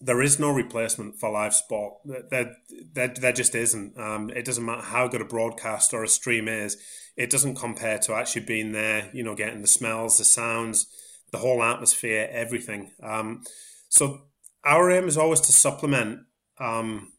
there 0.00 0.22
is 0.22 0.38
no 0.38 0.50
replacement 0.50 1.18
for 1.18 1.30
live 1.30 1.54
sport. 1.54 1.94
There, 2.04 2.56
there, 2.94 3.08
there 3.08 3.32
just 3.32 3.54
isn't. 3.54 3.98
Um, 3.98 4.30
it 4.30 4.44
doesn't 4.44 4.64
matter 4.64 4.82
how 4.82 5.08
good 5.08 5.20
a 5.20 5.24
broadcast 5.24 5.92
or 5.92 6.04
a 6.04 6.08
stream 6.08 6.48
is. 6.48 6.76
It 7.16 7.30
doesn't 7.30 7.56
compare 7.56 7.98
to 8.00 8.14
actually 8.14 8.44
being 8.44 8.72
there. 8.72 9.10
You 9.12 9.24
know, 9.24 9.34
getting 9.34 9.62
the 9.62 9.68
smells, 9.68 10.18
the 10.18 10.24
sounds, 10.24 10.86
the 11.32 11.38
whole 11.38 11.62
atmosphere, 11.62 12.28
everything. 12.30 12.92
Um, 13.02 13.42
so 13.88 14.22
our 14.64 14.90
aim 14.90 15.08
is 15.08 15.18
always 15.18 15.40
to 15.42 15.52
supplement 15.52 16.20
um, 16.60 17.12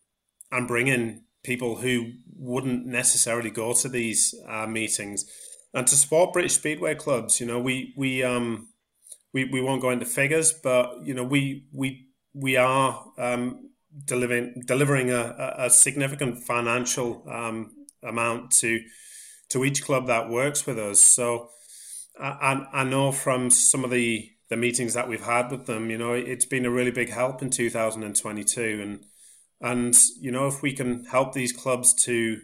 and 0.52 0.68
bring 0.68 0.88
in 0.88 1.24
people 1.44 1.78
who 1.78 2.12
wouldn't 2.34 2.86
necessarily 2.86 3.50
go 3.50 3.74
to 3.74 3.90
these 3.90 4.36
uh, 4.48 4.68
meetings 4.68 5.26
and 5.74 5.86
to 5.88 5.96
support 5.96 6.34
British 6.34 6.56
Speedway 6.56 6.96
clubs. 6.96 7.40
You 7.40 7.48
know, 7.48 7.60
we 7.60 7.94
we 7.96 8.24
um 8.24 8.70
we, 9.34 9.46
we 9.46 9.62
won't 9.62 9.82
go 9.82 9.90
into 9.90 10.06
figures, 10.06 10.54
but 10.54 11.04
you 11.04 11.14
know 11.14 11.24
we 11.24 11.66
we 11.72 12.08
we 12.40 12.56
are 12.56 13.06
um, 13.18 13.70
delivering 14.06 14.64
delivering 14.66 15.12
a, 15.12 15.56
a 15.58 15.70
significant 15.70 16.44
financial 16.44 17.24
um, 17.30 17.72
amount 18.04 18.52
to 18.52 18.82
to 19.50 19.66
each 19.66 19.84
club 19.84 20.08
that 20.08 20.30
works 20.30 20.66
with 20.66 20.78
us. 20.78 21.04
So 21.04 21.50
I, 22.20 22.66
I 22.72 22.84
know 22.84 23.12
from 23.12 23.50
some 23.50 23.84
of 23.84 23.92
the 23.92 24.30
the 24.50 24.58
meetings 24.58 24.96
that 24.96 25.08
we've 25.08 25.24
had 25.24 25.52
with 25.52 25.68
them, 25.68 25.92
you 25.92 25.98
know, 25.98 26.14
it's 26.14 26.46
been 26.46 26.66
a 26.66 26.72
really 26.72 26.92
big 26.92 27.10
help 27.10 27.42
in 27.42 27.50
2022, 27.50 28.80
and 28.82 29.06
and 29.62 29.98
you 30.20 30.32
know 30.32 30.48
if 30.48 30.62
we 30.62 30.74
can 30.74 31.06
help 31.06 31.34
these 31.34 31.52
clubs 31.52 31.94
to 32.06 32.40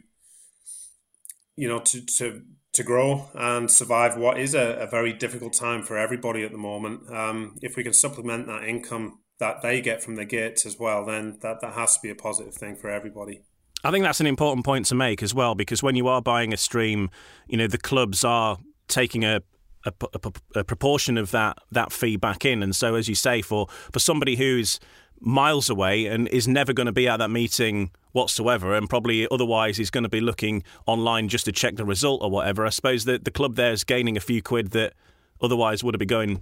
you 1.55 1.67
know 1.67 1.79
to 1.79 2.05
to 2.17 2.41
to 2.73 2.83
grow 2.83 3.29
and 3.33 3.71
survive 3.71 4.17
what 4.17 4.37
is 4.37 4.53
a, 4.53 4.73
a 4.81 4.87
very 4.87 5.13
difficult 5.13 5.53
time 5.53 5.81
for 5.81 5.97
everybody 5.97 6.43
at 6.43 6.51
the 6.51 6.57
moment. 6.57 7.09
Um, 7.09 7.55
if 7.61 7.77
we 7.77 7.83
can 7.83 7.93
supplement 7.93 8.47
that 8.47 8.65
income 8.65 9.19
that 9.39 9.61
they 9.61 9.81
get 9.81 10.01
from 10.01 10.15
the 10.15 10.25
gates 10.25 10.65
as 10.65 10.79
well, 10.79 11.05
then 11.05 11.37
that, 11.41 11.61
that 11.61 11.73
has 11.73 11.95
to 11.95 12.01
be 12.01 12.09
a 12.09 12.15
positive 12.15 12.53
thing 12.53 12.75
for 12.75 12.89
everybody. 12.89 13.41
I 13.83 13.91
think 13.91 14.03
that's 14.03 14.21
an 14.21 14.27
important 14.27 14.65
point 14.65 14.87
to 14.87 14.95
make 14.95 15.21
as 15.21 15.33
well, 15.33 15.53
because 15.53 15.83
when 15.83 15.95
you 15.95 16.07
are 16.07 16.21
buying 16.21 16.53
a 16.53 16.57
stream, 16.57 17.09
you 17.47 17.57
know 17.57 17.67
the 17.67 17.77
clubs 17.77 18.23
are 18.23 18.57
taking 18.87 19.23
a 19.23 19.41
a, 19.85 19.93
a, 20.01 20.59
a, 20.59 20.63
proportion 20.63 21.15
of 21.15 21.29
that 21.31 21.59
that 21.71 21.91
fee 21.91 22.17
back 22.17 22.43
in. 22.43 22.63
And 22.63 22.75
so, 22.75 22.95
as 22.95 23.07
you 23.07 23.15
say, 23.15 23.41
for 23.41 23.67
for 23.91 23.99
somebody 23.99 24.35
who's 24.35 24.79
miles 25.19 25.69
away 25.69 26.07
and 26.07 26.27
is 26.29 26.47
never 26.47 26.73
going 26.73 26.87
to 26.87 26.91
be 26.91 27.07
at 27.07 27.17
that 27.17 27.29
meeting 27.29 27.91
whatsoever, 28.11 28.73
and 28.73 28.89
probably 28.89 29.27
otherwise 29.29 29.77
is 29.77 29.91
going 29.91 30.03
to 30.03 30.09
be 30.09 30.21
looking 30.21 30.63
online 30.87 31.27
just 31.27 31.45
to 31.45 31.51
check 31.51 31.75
the 31.75 31.85
result 31.85 32.23
or 32.23 32.31
whatever, 32.31 32.65
I 32.65 32.69
suppose 32.69 33.05
that 33.05 33.25
the 33.25 33.31
club 33.31 33.55
there 33.55 33.71
is 33.71 33.83
gaining 33.83 34.17
a 34.17 34.21
few 34.21 34.41
quid 34.41 34.71
that 34.71 34.93
otherwise 35.41 35.83
would 35.83 35.93
have 35.93 35.99
been 35.99 36.07
going 36.07 36.41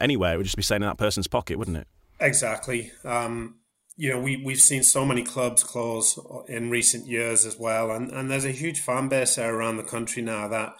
anywhere. 0.00 0.34
It 0.34 0.36
would 0.36 0.44
just 0.44 0.56
be 0.56 0.62
staying 0.62 0.82
in 0.82 0.88
that 0.88 0.98
person's 0.98 1.28
pocket, 1.28 1.58
wouldn't 1.58 1.76
it? 1.76 1.86
Exactly. 2.22 2.92
Um, 3.04 3.56
you 3.96 4.10
know, 4.10 4.20
we, 4.20 4.36
we've 4.42 4.60
seen 4.60 4.84
so 4.84 5.04
many 5.04 5.22
clubs 5.22 5.64
close 5.64 6.18
in 6.48 6.70
recent 6.70 7.06
years 7.06 7.44
as 7.44 7.58
well. 7.58 7.90
And, 7.90 8.10
and 8.12 8.30
there's 8.30 8.44
a 8.44 8.52
huge 8.52 8.80
fan 8.80 9.08
base 9.08 9.38
around 9.38 9.76
the 9.76 9.82
country 9.82 10.22
now 10.22 10.48
that 10.48 10.74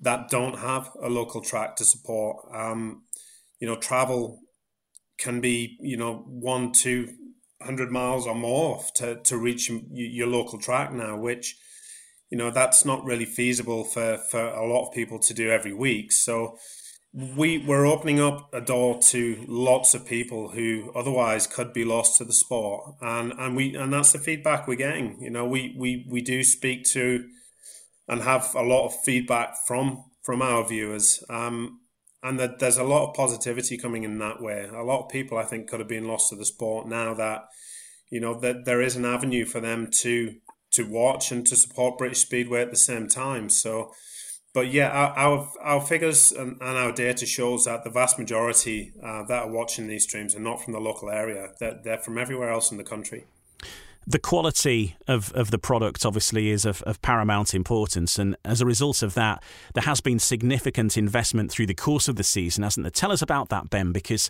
that 0.00 0.28
don't 0.28 0.58
have 0.58 0.90
a 1.02 1.08
local 1.08 1.40
track 1.40 1.76
to 1.76 1.84
support. 1.84 2.36
Um, 2.54 3.04
you 3.60 3.66
know, 3.66 3.76
travel 3.76 4.40
can 5.18 5.40
be 5.40 5.76
you 5.80 5.96
know 5.96 6.24
one, 6.26 6.72
two 6.72 7.08
hundred 7.62 7.90
miles 7.90 8.26
or 8.26 8.34
more 8.34 8.84
to 8.96 9.20
to 9.22 9.38
reach 9.38 9.70
your 9.92 10.28
local 10.28 10.58
track 10.60 10.92
now, 10.92 11.16
which 11.16 11.56
you 12.30 12.38
know 12.38 12.50
that's 12.50 12.84
not 12.84 13.04
really 13.04 13.24
feasible 13.24 13.84
for 13.84 14.18
for 14.30 14.40
a 14.40 14.66
lot 14.68 14.86
of 14.88 14.94
people 14.94 15.18
to 15.20 15.34
do 15.34 15.50
every 15.50 15.74
week. 15.74 16.12
So 16.12 16.58
we 17.12 17.58
we're 17.58 17.86
opening 17.86 18.20
up 18.20 18.52
a 18.52 18.60
door 18.60 18.98
to 19.00 19.44
lots 19.48 19.94
of 19.94 20.06
people 20.06 20.50
who 20.50 20.92
otherwise 20.94 21.46
could 21.46 21.72
be 21.72 21.84
lost 21.84 22.18
to 22.18 22.24
the 22.24 22.32
sport. 22.32 22.94
And 23.00 23.32
and 23.38 23.56
we 23.56 23.74
and 23.74 23.92
that's 23.92 24.12
the 24.12 24.18
feedback 24.18 24.68
we're 24.68 24.76
getting. 24.76 25.20
You 25.20 25.30
know 25.30 25.46
we 25.46 25.74
we 25.78 26.06
we 26.10 26.20
do 26.20 26.42
speak 26.44 26.84
to 26.92 27.26
and 28.06 28.22
have 28.22 28.54
a 28.54 28.62
lot 28.62 28.86
of 28.86 29.00
feedback 29.04 29.54
from 29.66 30.04
from 30.22 30.42
our 30.42 30.66
viewers. 30.66 31.22
Um 31.30 31.80
and 32.22 32.38
that 32.40 32.58
there's 32.58 32.76
a 32.76 32.84
lot 32.84 33.08
of 33.08 33.14
positivity 33.14 33.78
coming 33.78 34.02
in 34.02 34.18
that 34.18 34.42
way. 34.42 34.68
A 34.70 34.82
lot 34.82 35.04
of 35.04 35.10
people 35.10 35.38
i 35.38 35.44
think 35.44 35.68
could 35.68 35.80
have 35.80 35.88
been 35.88 36.08
lost 36.08 36.28
to 36.30 36.36
the 36.36 36.44
sport 36.44 36.86
now 36.86 37.14
that 37.14 37.46
you 38.10 38.20
know 38.20 38.38
that 38.40 38.64
there 38.64 38.82
is 38.82 38.96
an 38.96 39.06
avenue 39.06 39.46
for 39.46 39.60
them 39.60 39.88
to 40.00 40.34
to 40.72 40.86
watch 40.86 41.32
and 41.32 41.46
to 41.46 41.56
support 41.56 41.96
british 41.96 42.20
speedway 42.20 42.60
at 42.60 42.70
the 42.70 42.76
same 42.76 43.08
time. 43.08 43.48
So 43.48 43.92
but 44.58 44.72
yeah, 44.72 44.88
our, 44.88 45.16
our, 45.16 45.52
our 45.60 45.80
figures 45.80 46.32
and, 46.32 46.60
and, 46.60 46.76
our 46.76 46.90
data 46.90 47.24
shows 47.24 47.66
that 47.66 47.84
the 47.84 47.90
vast 47.90 48.18
majority 48.18 48.92
uh, 49.00 49.22
that 49.22 49.44
are 49.44 49.48
watching 49.48 49.86
these 49.86 50.02
streams 50.02 50.34
are 50.34 50.40
not 50.40 50.60
from 50.60 50.72
the 50.72 50.80
local 50.80 51.10
area; 51.10 51.50
they're, 51.60 51.78
they're 51.84 51.98
from 51.98 52.18
everywhere 52.18 52.50
else 52.50 52.72
in 52.72 52.76
the 52.76 52.82
country. 52.82 53.26
The 54.04 54.18
quality 54.18 54.96
of, 55.06 55.32
of 55.34 55.52
the 55.52 55.60
product 55.60 56.04
obviously 56.04 56.50
is 56.50 56.64
of, 56.64 56.82
of 56.82 57.00
paramount 57.02 57.54
importance, 57.54 58.18
and 58.18 58.36
as 58.44 58.60
a 58.60 58.66
result 58.66 59.00
of 59.00 59.14
that, 59.14 59.44
there 59.74 59.84
has 59.84 60.00
been 60.00 60.18
significant 60.18 60.98
investment 60.98 61.52
through 61.52 61.66
the 61.66 61.74
course 61.74 62.08
of 62.08 62.16
the 62.16 62.24
season, 62.24 62.64
hasn't 62.64 62.82
there? 62.82 62.90
Tell 62.90 63.12
us 63.12 63.22
about 63.22 63.50
that, 63.50 63.70
Ben, 63.70 63.92
because 63.92 64.28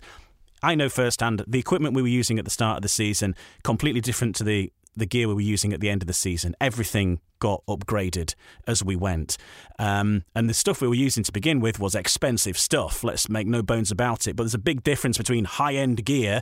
I 0.61 0.75
know 0.75 0.89
firsthand 0.89 1.43
the 1.47 1.57
equipment 1.57 1.95
we 1.95 2.03
were 2.03 2.07
using 2.07 2.37
at 2.37 2.45
the 2.45 2.51
start 2.51 2.77
of 2.77 2.81
the 2.83 2.87
season 2.87 3.33
completely 3.63 4.01
different 4.01 4.35
to 4.35 4.43
the 4.43 4.71
the 4.99 5.05
gear 5.05 5.27
we 5.27 5.33
were 5.33 5.41
using 5.41 5.73
at 5.73 5.79
the 5.79 5.89
end 5.89 6.03
of 6.03 6.07
the 6.07 6.13
season. 6.13 6.55
Everything 6.61 7.19
got 7.39 7.63
upgraded 7.67 8.35
as 8.67 8.83
we 8.83 8.95
went. 8.95 9.37
Um, 9.79 10.23
and 10.35 10.49
the 10.49 10.53
stuff 10.53 10.81
we 10.81 10.87
were 10.87 10.95
using 10.95 11.23
to 11.23 11.31
begin 11.31 11.59
with 11.59 11.79
was 11.79 11.95
expensive 11.95 12.57
stuff, 12.57 13.03
let's 13.03 13.29
make 13.29 13.47
no 13.47 13.61
bones 13.63 13.91
about 13.91 14.27
it. 14.27 14.35
But 14.35 14.43
there's 14.43 14.53
a 14.53 14.59
big 14.59 14.83
difference 14.83 15.17
between 15.17 15.45
high 15.45 15.75
end 15.75 16.05
gear 16.05 16.41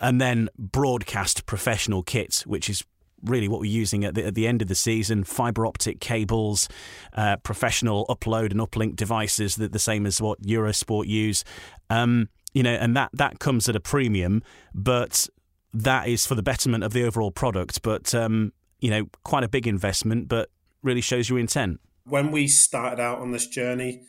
and 0.00 0.20
then 0.20 0.48
broadcast 0.58 1.46
professional 1.46 2.02
kit, 2.02 2.44
which 2.46 2.68
is 2.68 2.84
really 3.24 3.48
what 3.48 3.60
we're 3.60 3.70
using 3.70 4.04
at 4.04 4.14
the, 4.14 4.26
at 4.26 4.34
the 4.34 4.46
end 4.46 4.62
of 4.62 4.68
the 4.68 4.74
season 4.74 5.24
fiber 5.24 5.66
optic 5.66 6.00
cables, 6.00 6.68
uh, 7.14 7.36
professional 7.38 8.06
upload 8.06 8.50
and 8.50 8.60
uplink 8.60 8.96
devices, 8.96 9.56
that 9.56 9.72
the 9.72 9.78
same 9.78 10.06
as 10.06 10.20
what 10.20 10.40
Eurosport 10.42 11.06
use. 11.06 11.42
Um, 11.90 12.28
you 12.52 12.62
know, 12.62 12.74
and 12.74 12.96
that, 12.96 13.10
that 13.14 13.40
comes 13.40 13.68
at 13.68 13.74
a 13.74 13.80
premium, 13.80 14.42
but 14.74 15.28
that 15.74 16.08
is 16.08 16.24
for 16.24 16.34
the 16.34 16.42
betterment 16.42 16.84
of 16.84 16.92
the 16.92 17.04
overall 17.04 17.30
product. 17.30 17.82
But 17.82 18.14
um, 18.14 18.52
you 18.80 18.90
know, 18.90 19.08
quite 19.24 19.44
a 19.44 19.48
big 19.48 19.66
investment, 19.66 20.28
but 20.28 20.50
really 20.82 21.00
shows 21.00 21.28
your 21.28 21.38
intent. 21.38 21.80
When 22.04 22.30
we 22.30 22.46
started 22.46 23.00
out 23.00 23.18
on 23.18 23.32
this 23.32 23.46
journey, 23.46 24.02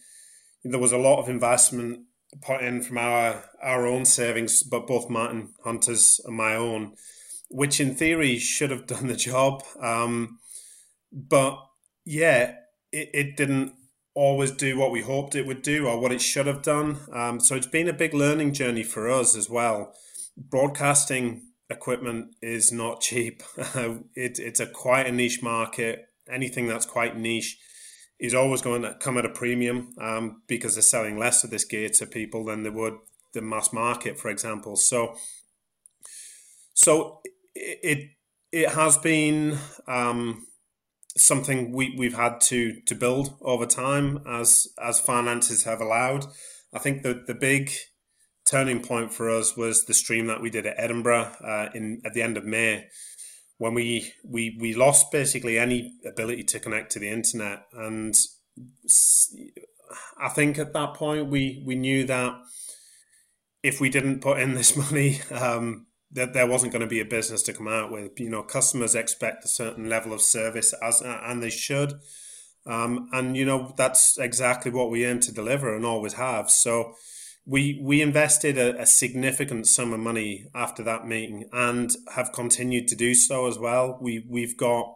there 0.64 0.80
was 0.80 0.92
a 0.92 0.98
lot 0.98 1.20
of 1.20 1.30
investment 1.30 2.02
put 2.42 2.62
in 2.62 2.82
from 2.82 2.98
our 2.98 3.44
our 3.62 3.88
own 3.88 4.06
savings, 4.06 4.64
but 4.64 4.88
both 4.88 5.10
Martin 5.10 5.54
Hunter's 5.64 6.20
and 6.26 6.36
my 6.36 6.56
own, 6.56 6.94
which 7.50 7.80
in 7.80 7.96
theory 7.96 8.38
should 8.38 8.72
have 8.72 8.88
done 8.88 9.08
the 9.08 9.16
job. 9.16 9.64
Um, 9.82 10.40
but 11.12 11.58
yeah, 12.06 12.56
it, 12.92 13.10
it 13.14 13.38
didn't 13.38 13.74
always 14.14 14.52
do 14.52 14.78
what 14.78 14.92
we 14.92 15.02
hoped 15.02 15.36
it 15.36 15.46
would 15.46 15.62
do 15.62 15.88
or 15.88 16.00
what 16.00 16.12
it 16.12 16.22
should 16.22 16.48
have 16.48 16.62
done. 16.62 17.00
Um, 17.12 17.40
so 17.40 17.56
it's 17.56 17.68
been 17.68 17.90
a 17.90 17.94
big 17.94 18.14
learning 18.14 18.54
journey 18.54 18.84
for 18.84 19.10
us 19.10 19.36
as 19.36 19.50
well. 19.50 19.94
Broadcasting 20.38 21.42
equipment 21.70 22.36
is 22.42 22.72
not 22.72 23.02
cheap. 23.02 23.44
it, 23.58 24.40
it's 24.40 24.60
a 24.60 24.68
quite 24.68 25.08
a 25.08 25.12
niche 25.12 25.42
market. 25.42 26.08
Anything 26.30 26.68
that's 26.68 26.86
quite 26.86 27.18
niche 27.18 27.58
is 28.20 28.34
always 28.34 28.62
going 28.62 28.82
to 28.84 28.96
come 29.00 29.18
at 29.18 29.26
a 29.26 29.30
premium 29.30 29.94
um, 30.00 30.42
because 30.48 30.76
they're 30.76 30.82
selling 30.82 31.18
less 31.18 31.44
of 31.44 31.50
this 31.50 31.66
gear 31.66 31.90
to 31.90 32.06
people 32.06 32.46
than 32.46 32.64
they 32.64 32.70
would 32.70 32.96
the 33.34 33.42
mass 33.42 33.74
market, 33.74 34.18
for 34.18 34.30
example. 34.30 34.76
So, 34.76 35.16
so 36.74 37.22
it 37.54 38.12
it 38.52 38.70
has 38.70 38.98
been 38.98 39.58
um, 39.88 40.48
something 41.18 41.72
we 41.72 41.96
we've 41.98 42.16
had 42.16 42.42
to 42.42 42.82
to 42.88 42.96
build 42.96 43.36
over 43.42 43.66
time 43.66 44.24
as 44.28 44.70
as 44.82 45.00
finances 45.00 45.64
have 45.66 45.82
allowed. 45.82 46.26
I 46.74 46.80
think 46.80 47.04
the 47.04 47.24
the 47.28 47.36
big 47.36 47.72
turning 48.46 48.82
point 48.82 49.14
for 49.14 49.30
us 49.30 49.58
was 49.58 49.86
the 49.86 49.94
stream 49.94 50.28
that 50.28 50.42
we 50.42 50.50
did 50.50 50.66
at 50.66 50.76
Edinburgh 50.78 51.32
uh, 51.44 51.70
in 51.74 52.02
at 52.06 52.14
the 52.14 52.22
end 52.22 52.38
of 52.38 52.46
May, 52.46 52.88
when 53.58 53.74
we 53.74 54.14
we 54.24 54.58
we 54.60 54.74
lost 54.74 55.12
basically 55.12 55.58
any 55.58 55.94
ability 56.06 56.44
to 56.44 56.60
connect 56.60 56.92
to 56.94 57.00
the 57.00 57.10
internet, 57.10 57.64
and 57.74 58.16
I 60.22 60.30
think 60.30 60.58
at 60.58 60.74
that 60.74 60.94
point 60.94 61.30
we 61.30 61.64
we 61.66 61.76
knew 61.76 62.06
that 62.06 62.34
if 63.64 63.82
we 63.82 63.90
didn't 63.90 64.22
put 64.22 64.40
in 64.40 64.54
this 64.54 64.76
money. 64.92 65.22
Um, 65.32 65.88
that 66.12 66.34
there 66.34 66.48
wasn't 66.48 66.72
going 66.72 66.82
to 66.82 66.88
be 66.88 67.02
a 67.02 67.06
business 67.06 67.42
to 67.42 67.52
come 67.52 67.68
out 67.68 67.92
with. 67.92 68.18
You 68.20 68.30
know, 68.30 68.42
customers 68.42 68.96
expect 68.96 69.44
a 69.44 69.50
certain 69.50 69.90
level 69.90 70.14
of 70.14 70.22
service, 70.22 70.74
as 70.82 71.02
and 71.02 71.44
they 71.44 71.50
should. 71.50 72.00
Um, 72.66 73.10
and 73.12 73.36
you 73.36 73.44
know 73.44 73.74
that's 73.76 74.18
exactly 74.18 74.72
what 74.72 74.90
we 74.90 75.04
aim 75.04 75.20
to 75.22 75.34
deliver 75.34 75.76
and 75.76 75.86
always 75.86 76.14
have. 76.14 76.50
So 76.50 76.96
we 77.46 77.80
we 77.82 78.02
invested 78.02 78.58
a, 78.58 78.82
a, 78.82 78.86
significant 78.86 79.68
sum 79.68 79.94
of 79.94 80.00
money 80.00 80.48
after 80.56 80.82
that 80.84 81.08
meeting 81.08 81.48
and 81.54 81.92
have 82.16 82.32
continued 82.32 82.88
to 82.88 82.96
do 82.96 83.14
so 83.14 83.48
as 83.48 83.60
well. 83.60 84.00
We 84.02 84.26
we've 84.28 84.58
got 84.58 84.94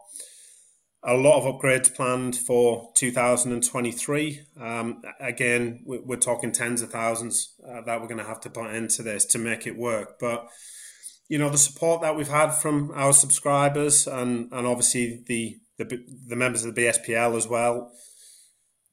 a 1.04 1.14
lot 1.14 1.40
of 1.40 1.56
upgrades 1.56 1.94
planned 1.94 2.36
for 2.36 2.90
2023. 2.96 4.42
Um, 4.60 5.02
again, 5.20 5.84
we're 5.86 6.18
talking 6.18 6.52
tens 6.52 6.82
of 6.82 6.92
thousands 6.92 7.54
uh, 7.66 7.82
that 7.86 8.02
we're 8.02 8.08
going 8.08 8.18
to 8.18 8.26
have 8.26 8.42
to 8.42 8.50
put 8.50 8.74
into 8.74 9.04
this 9.04 9.26
to 9.28 9.38
make 9.38 9.66
it 9.66 9.78
work. 9.78 10.18
But 10.20 10.50
you 11.30 11.38
know 11.38 11.50
the 11.50 11.58
support 11.58 12.02
that 12.02 12.16
we've 12.16 12.28
had 12.28 12.52
from 12.52 12.92
our 12.96 13.14
subscribers 13.14 14.08
and 14.08 14.52
and 14.52 14.66
obviously 14.66 15.24
the 15.28 15.58
the, 15.78 16.04
the 16.28 16.36
members 16.36 16.66
of 16.66 16.76
the 16.76 16.82
BSPL 16.82 17.38
as 17.38 17.48
well 17.48 17.92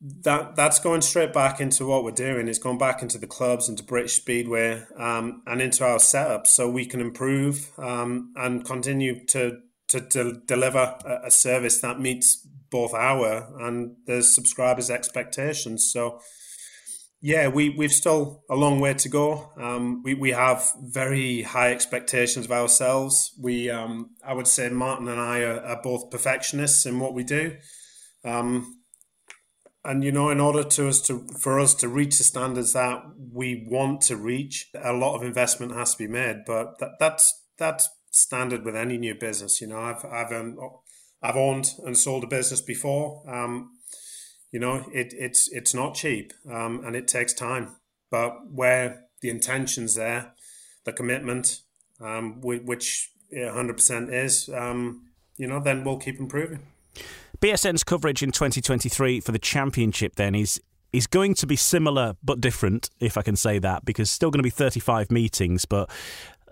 that 0.01 0.57
that's 0.57 0.79
going 0.79 1.01
straight 1.01 1.33
back 1.33 1.61
into 1.61 1.87
what 1.87 2.05
we're 2.05 2.11
doing. 2.11 2.49
It's 2.49 2.59
going 2.59 2.79
back 2.79 3.03
into 3.03 3.19
the 3.19 3.27
clubs, 3.27 3.69
into 3.69 3.83
British 3.83 4.15
Speedway, 4.15 4.85
um, 4.97 5.43
and 5.47 5.63
into 5.63 5.85
our 5.85 5.99
setup, 5.99 6.47
so 6.47 6.69
we 6.69 6.85
can 6.85 7.01
improve 7.01 7.73
um, 7.79 8.33
and 8.37 8.65
continue 8.65 9.25
to 9.27 9.61
to, 9.89 10.01
to 10.01 10.41
deliver 10.47 10.99
a, 11.25 11.31
service 11.31 11.81
that 11.81 12.01
meets 12.01 12.47
both 12.71 12.93
our 12.93 13.49
and 13.61 13.95
the 14.07 14.21
subscribers' 14.23 14.91
expectations. 14.91 15.89
So, 15.93 16.21
yeah, 17.21 17.47
we 17.49 17.71
we've 17.71 17.93
still 17.93 18.43
a 18.51 18.57
long 18.57 18.81
way 18.81 18.95
to 18.95 19.09
go. 19.09 19.53
Um, 19.57 20.03
we 20.03 20.13
we 20.13 20.33
have 20.33 20.71
very 20.83 21.43
high 21.43 21.73
expectations 21.73 22.47
of 22.47 22.53
ourselves. 22.53 23.33
We 23.41 23.71
um, 23.71 24.11
I 24.25 24.35
would 24.35 24.49
say 24.49 24.69
Martin 24.69 25.09
and 25.09 25.21
I 25.21 25.41
are, 25.41 25.61
are 25.61 25.83
both 25.83 26.11
perfectionists 26.11 26.85
in 26.85 26.99
what 27.01 27.15
we 27.15 27.25
do. 27.25 27.57
Um, 28.25 28.76
and 29.87 30.03
you 30.03 30.11
know 30.11 30.31
in 30.31 30.41
order 30.41 30.65
to 30.65 30.89
us 30.89 31.01
to 31.01 31.27
for 31.39 31.61
us 31.61 31.73
to 31.75 31.89
reach 31.89 32.19
the 32.19 32.25
standards 32.25 32.73
that 32.73 33.03
we 33.33 33.67
want 33.71 34.01
to 34.03 34.17
reach 34.17 34.69
a 34.83 34.93
lot 34.93 35.15
of 35.15 35.23
investment 35.23 35.73
has 35.73 35.93
to 35.93 35.99
be 35.99 36.09
made. 36.09 36.45
But 36.47 36.79
that, 36.81 36.99
that's 36.99 37.43
that's 37.57 37.89
standard 38.11 38.65
with 38.65 38.77
any 38.77 38.99
new 38.99 39.15
business 39.15 39.61
you 39.61 39.69
know. 39.69 39.79
I've 39.79 40.05
i've 40.05 40.33
um, 40.33 40.59
i've 41.23 41.37
owned 41.37 41.71
and 41.85 41.97
sold 41.97 42.25
a 42.25 42.27
business 42.27 42.61
before. 42.61 43.23
Um, 43.29 43.71
you 44.51 44.61
know 44.61 44.85
it 44.93 45.15
it's 45.17 45.49
it's 45.53 45.75
not 45.75 45.95
cheap 45.95 46.33
um, 46.51 46.83
and 46.85 46.97
it 46.97 47.09
takes 47.09 47.33
time. 47.33 47.77
But 48.11 48.51
where 48.51 49.05
the 49.21 49.31
intentions 49.31 49.95
there 49.95 50.33
the 50.85 50.93
commitment 50.93 51.61
um, 52.01 52.41
which 52.41 53.11
100% 53.35 54.13
is 54.13 54.49
um, 54.51 55.03
you 55.37 55.47
know 55.47 55.61
then 55.61 55.85
we'll 55.85 55.99
keep 55.99 56.19
improving 56.19 56.61
BSN's 57.41 57.85
coverage 57.85 58.23
in 58.23 58.31
2023 58.33 59.21
for 59.21 59.33
the 59.33 59.39
championship 59.39 60.17
then 60.17 60.35
is 60.35 60.61
is 60.93 61.07
going 61.07 61.35
to 61.35 61.47
be 61.47 61.57
similar 61.57 62.15
but 62.23 62.41
different, 62.41 62.89
if 63.01 63.19
I 63.19 63.23
can 63.23 63.37
say 63.37 63.59
that, 63.59 63.85
because 63.85 64.11
still 64.11 64.31
going 64.31 64.39
to 64.39 64.45
be 64.45 64.51
35 64.51 65.11
meetings, 65.11 65.65
but 65.65 65.91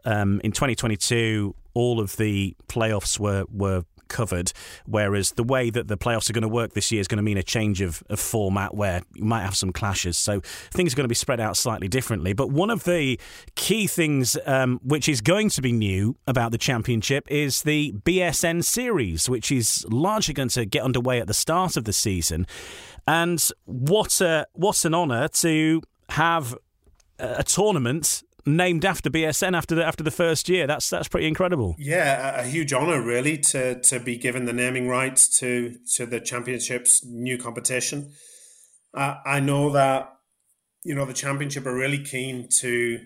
um, 0.04 0.40
in 0.44 0.52
2022 0.52 1.54
all 1.72 2.00
of 2.00 2.16
the 2.16 2.56
playoffs 2.68 3.18
were 3.18 3.44
were 3.50 3.84
covered. 4.14 4.52
Whereas 4.86 5.32
the 5.32 5.44
way 5.44 5.68
that 5.70 5.88
the 5.88 5.98
playoffs 5.98 6.30
are 6.30 6.32
going 6.32 6.42
to 6.42 6.48
work 6.48 6.72
this 6.72 6.90
year 6.92 7.00
is 7.00 7.08
going 7.08 7.18
to 7.18 7.22
mean 7.22 7.36
a 7.36 7.42
change 7.42 7.80
of, 7.80 8.02
of 8.08 8.20
format 8.20 8.74
where 8.74 9.02
you 9.14 9.24
might 9.24 9.42
have 9.42 9.56
some 9.56 9.72
clashes. 9.72 10.16
So 10.16 10.40
things 10.70 10.92
are 10.92 10.96
going 10.96 11.04
to 11.04 11.08
be 11.08 11.14
spread 11.14 11.40
out 11.40 11.56
slightly 11.56 11.88
differently. 11.88 12.32
But 12.32 12.50
one 12.50 12.70
of 12.70 12.84
the 12.84 13.18
key 13.56 13.86
things 13.86 14.38
um, 14.46 14.80
which 14.84 15.08
is 15.08 15.20
going 15.20 15.50
to 15.50 15.60
be 15.60 15.72
new 15.72 16.16
about 16.26 16.52
the 16.52 16.58
championship 16.58 17.26
is 17.30 17.62
the 17.62 17.92
BSN 18.04 18.64
series, 18.64 19.28
which 19.28 19.50
is 19.50 19.84
largely 19.90 20.32
going 20.32 20.48
to 20.50 20.64
get 20.64 20.82
underway 20.82 21.20
at 21.20 21.26
the 21.26 21.34
start 21.34 21.76
of 21.76 21.84
the 21.84 21.92
season. 21.92 22.46
And 23.06 23.46
what 23.64 24.20
a, 24.20 24.46
what 24.52 24.84
an 24.84 24.94
honour 24.94 25.28
to 25.28 25.82
have 26.10 26.56
a 27.18 27.42
tournament 27.42 28.22
named 28.46 28.84
after 28.84 29.10
BSN 29.10 29.56
after 29.56 29.74
the 29.74 29.84
after 29.84 30.04
the 30.04 30.10
first 30.10 30.48
year. 30.48 30.66
That's 30.66 30.88
that's 30.90 31.08
pretty 31.08 31.26
incredible. 31.26 31.74
Yeah, 31.78 32.40
a, 32.40 32.44
huge 32.44 32.72
honour 32.72 33.02
really 33.02 33.38
to 33.38 33.80
to 33.80 34.00
be 34.00 34.16
given 34.16 34.44
the 34.44 34.52
naming 34.52 34.88
rights 34.88 35.28
to 35.40 35.76
to 35.96 36.06
the 36.06 36.20
championship's 36.20 37.04
new 37.04 37.38
competition. 37.38 38.12
Uh, 38.92 39.16
I 39.24 39.40
know 39.40 39.70
that 39.70 40.16
you 40.84 40.94
know 40.94 41.04
the 41.04 41.14
championship 41.14 41.66
are 41.66 41.74
really 41.74 42.02
keen 42.02 42.48
to 42.60 43.00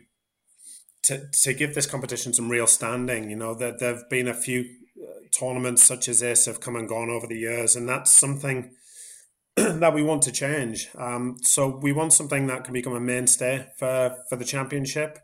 to 1.05 1.29
to 1.43 1.53
give 1.55 1.75
this 1.75 1.87
competition 1.87 2.33
some 2.33 2.51
real 2.51 2.67
standing. 2.67 3.31
You 3.31 3.37
know 3.37 3.55
that 3.55 3.79
there 3.79 3.95
have 3.95 4.09
been 4.11 4.29
a 4.29 4.35
few 4.35 4.65
uh, 5.01 5.29
tournaments 5.39 5.83
such 5.83 6.09
as 6.09 6.21
this 6.21 6.47
have 6.47 6.61
come 6.61 6.77
and 6.77 6.89
gone 6.89 7.11
over 7.11 7.27
the 7.27 7.39
years, 7.39 7.77
and 7.77 7.89
that's 7.89 8.11
something 8.11 8.75
that 9.57 9.95
we 9.95 10.03
want 10.03 10.23
to 10.23 10.33
change. 10.33 10.89
Um, 10.97 11.37
so 11.43 11.69
we 11.69 11.93
want 11.93 12.13
something 12.13 12.47
that 12.47 12.65
can 12.65 12.73
become 12.73 12.95
a 12.95 13.01
mainstay 13.01 13.67
for, 13.77 14.17
for 14.29 14.37
the 14.37 14.45
championship. 14.45 15.19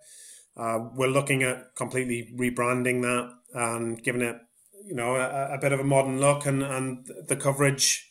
Uh, 0.57 0.81
we're 0.95 1.09
looking 1.09 1.43
at 1.43 1.75
completely 1.75 2.33
rebranding 2.37 3.03
that 3.03 3.33
and 3.55 4.03
giving 4.03 4.23
it, 4.23 4.37
you 4.85 4.95
know, 4.95 5.17
a, 5.17 5.55
a, 5.55 5.59
bit 5.59 5.73
of 5.73 5.81
a 5.81 5.85
modern 5.85 6.21
look, 6.21 6.47
and, 6.47 6.63
and 6.63 7.07
the 7.29 7.37
coverage 7.37 8.11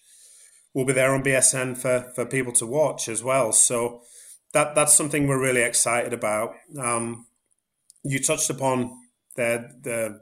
will 0.74 0.86
be 0.86 0.94
there 0.94 1.14
on 1.14 1.24
BSN 1.24 1.78
for, 1.78 2.11
for 2.15 2.26
people 2.26 2.52
to 2.53 2.65
watch 2.65 3.07
as 3.07 3.24
well. 3.24 3.52
So 3.52 4.02
that 4.53 4.76
that's 4.76 4.94
something 4.94 5.28
we're 5.28 5.41
really 5.41 5.61
excited 5.61 6.14
about. 6.14 6.53
Um, 6.78 7.28
you 8.03 8.20
touched 8.20 8.49
upon 8.49 8.98
the 9.36 9.70
the 9.82 10.22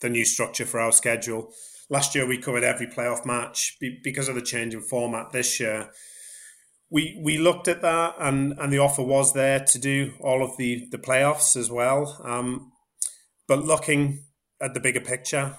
the 0.00 0.08
new 0.08 0.24
structure 0.24 0.64
for 0.64 0.80
our 0.80 0.92
schedule 0.92 1.52
last 1.90 2.14
year 2.14 2.26
we 2.26 2.38
covered 2.38 2.64
every 2.64 2.86
playoff 2.86 3.26
match 3.26 3.76
because 4.02 4.28
of 4.28 4.36
the 4.36 4.40
change 4.40 4.72
in 4.72 4.80
format 4.80 5.32
this 5.32 5.60
year. 5.60 5.90
We 6.90 7.20
we 7.22 7.38
looked 7.38 7.68
at 7.68 7.82
that 7.82 8.16
and, 8.18 8.54
and 8.58 8.72
the 8.72 8.78
offer 8.78 9.02
was 9.02 9.32
there 9.32 9.60
to 9.60 9.78
do 9.78 10.14
all 10.20 10.42
of 10.42 10.56
the, 10.56 10.88
the 10.90 10.98
playoffs 10.98 11.56
as 11.56 11.70
well. 11.70 12.20
Um, 12.24 12.72
but 13.46 13.64
looking 13.64 14.24
at 14.60 14.74
the 14.74 14.80
bigger 14.80 15.00
picture, 15.00 15.56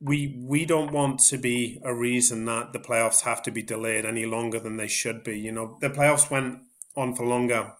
we 0.00 0.42
we 0.46 0.64
don't 0.64 0.92
want 0.92 1.20
to 1.20 1.38
be 1.38 1.80
a 1.84 1.94
reason 1.94 2.44
that 2.46 2.72
the 2.72 2.78
playoffs 2.78 3.22
have 3.22 3.42
to 3.42 3.50
be 3.50 3.62
delayed 3.62 4.04
any 4.04 4.26
longer 4.26 4.58
than 4.58 4.76
they 4.76 4.88
should 4.88 5.24
be. 5.24 5.38
You 5.38 5.52
know, 5.52 5.76
the 5.80 5.90
playoffs 5.90 6.30
went 6.30 6.60
on 6.96 7.14
for 7.14 7.26
longer 7.26 7.72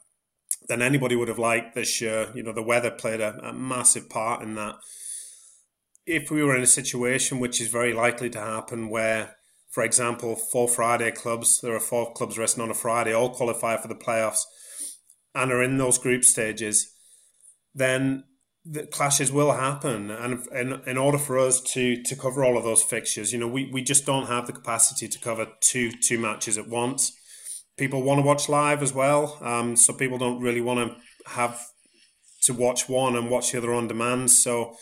than 0.68 0.82
anybody 0.82 1.16
would 1.16 1.28
have 1.28 1.38
liked 1.38 1.74
this 1.74 2.00
year. 2.00 2.30
You 2.34 2.42
know, 2.42 2.52
the 2.52 2.62
weather 2.62 2.90
played 2.90 3.20
a, 3.20 3.38
a 3.42 3.52
massive 3.52 4.08
part 4.08 4.42
in 4.42 4.54
that 4.56 4.76
if 6.06 6.30
we 6.30 6.42
were 6.42 6.56
in 6.56 6.62
a 6.62 6.66
situation 6.66 7.38
which 7.38 7.60
is 7.60 7.68
very 7.68 7.92
likely 7.92 8.30
to 8.30 8.40
happen 8.40 8.88
where, 8.88 9.36
for 9.70 9.82
example, 9.84 10.36
four 10.36 10.68
Friday 10.68 11.10
clubs, 11.10 11.60
there 11.60 11.74
are 11.74 11.80
four 11.80 12.12
clubs 12.12 12.38
resting 12.38 12.62
on 12.62 12.70
a 12.70 12.74
Friday, 12.74 13.12
all 13.12 13.30
qualify 13.30 13.76
for 13.76 13.88
the 13.88 13.94
playoffs 13.94 14.42
and 15.34 15.52
are 15.52 15.62
in 15.62 15.78
those 15.78 15.98
group 15.98 16.24
stages, 16.24 16.94
then 17.74 18.24
the 18.64 18.86
clashes 18.86 19.30
will 19.30 19.52
happen. 19.52 20.10
And 20.10 20.46
in, 20.52 20.80
in 20.86 20.98
order 20.98 21.18
for 21.18 21.38
us 21.38 21.60
to, 21.72 22.02
to 22.02 22.16
cover 22.16 22.44
all 22.44 22.58
of 22.58 22.64
those 22.64 22.82
fixtures, 22.82 23.32
you 23.32 23.38
know, 23.38 23.46
we, 23.46 23.70
we 23.72 23.82
just 23.82 24.04
don't 24.04 24.26
have 24.26 24.46
the 24.46 24.52
capacity 24.52 25.08
to 25.08 25.18
cover 25.18 25.46
two 25.60 25.92
two 25.92 26.18
matches 26.18 26.58
at 26.58 26.68
once. 26.68 27.12
People 27.76 28.02
want 28.02 28.18
to 28.18 28.26
watch 28.26 28.48
live 28.48 28.82
as 28.82 28.92
well, 28.92 29.38
um, 29.40 29.76
so 29.76 29.92
people 29.92 30.18
don't 30.18 30.40
really 30.40 30.60
want 30.60 30.80
to 30.80 31.30
have 31.30 31.60
to 32.42 32.52
watch 32.52 32.88
one 32.88 33.14
and 33.14 33.30
watch 33.30 33.52
the 33.52 33.58
other 33.58 33.72
on 33.72 33.86
demand. 33.86 34.30
So 34.30 34.74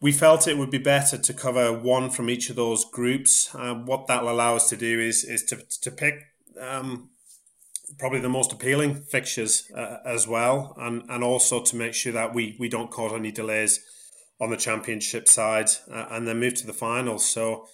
we 0.00 0.12
felt 0.12 0.46
it 0.46 0.58
would 0.58 0.70
be 0.70 0.78
better 0.78 1.18
to 1.18 1.34
cover 1.34 1.72
one 1.72 2.10
from 2.10 2.30
each 2.30 2.50
of 2.50 2.56
those 2.56 2.84
groups. 2.84 3.54
Uh, 3.54 3.74
what 3.74 4.06
that'll 4.06 4.30
allow 4.30 4.56
us 4.56 4.68
to 4.68 4.76
do 4.76 5.00
is 5.00 5.24
is 5.24 5.44
to 5.44 5.56
to 5.82 5.90
pick 5.90 6.14
um, 6.60 7.10
probably 7.98 8.20
the 8.20 8.28
most 8.28 8.52
appealing 8.52 8.94
fixtures 8.94 9.70
uh, 9.74 9.98
as 10.04 10.28
well, 10.28 10.74
and 10.78 11.02
and 11.08 11.24
also 11.24 11.62
to 11.62 11.76
make 11.76 11.94
sure 11.94 12.12
that 12.12 12.34
we 12.34 12.56
we 12.58 12.68
don't 12.68 12.90
cause 12.90 13.12
any 13.12 13.32
delays 13.32 13.80
on 14.40 14.50
the 14.50 14.56
championship 14.56 15.26
side, 15.26 15.70
uh, 15.92 16.06
and 16.10 16.28
then 16.28 16.40
move 16.40 16.54
to 16.54 16.66
the 16.66 16.72
finals. 16.72 17.28
So. 17.28 17.66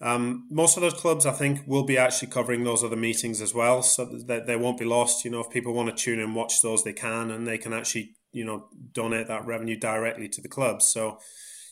Um, 0.00 0.46
most 0.48 0.76
of 0.76 0.82
those 0.82 0.94
clubs, 0.94 1.26
I 1.26 1.32
think, 1.32 1.66
will 1.66 1.82
be 1.82 1.98
actually 1.98 2.28
covering 2.28 2.62
those 2.62 2.84
other 2.84 2.94
meetings 2.94 3.40
as 3.40 3.52
well, 3.52 3.82
so 3.82 4.04
that 4.04 4.46
they 4.46 4.54
won't 4.54 4.78
be 4.78 4.84
lost. 4.84 5.24
You 5.24 5.32
know, 5.32 5.40
if 5.40 5.50
people 5.50 5.74
want 5.74 5.88
to 5.88 6.04
tune 6.04 6.20
in 6.20 6.26
and 6.26 6.36
watch 6.36 6.62
those, 6.62 6.84
they 6.84 6.92
can, 6.92 7.32
and 7.32 7.48
they 7.48 7.58
can 7.58 7.72
actually, 7.72 8.14
you 8.30 8.44
know, 8.44 8.68
donate 8.92 9.26
that 9.26 9.44
revenue 9.44 9.76
directly 9.76 10.28
to 10.28 10.40
the 10.40 10.46
clubs. 10.46 10.86
So, 10.86 11.18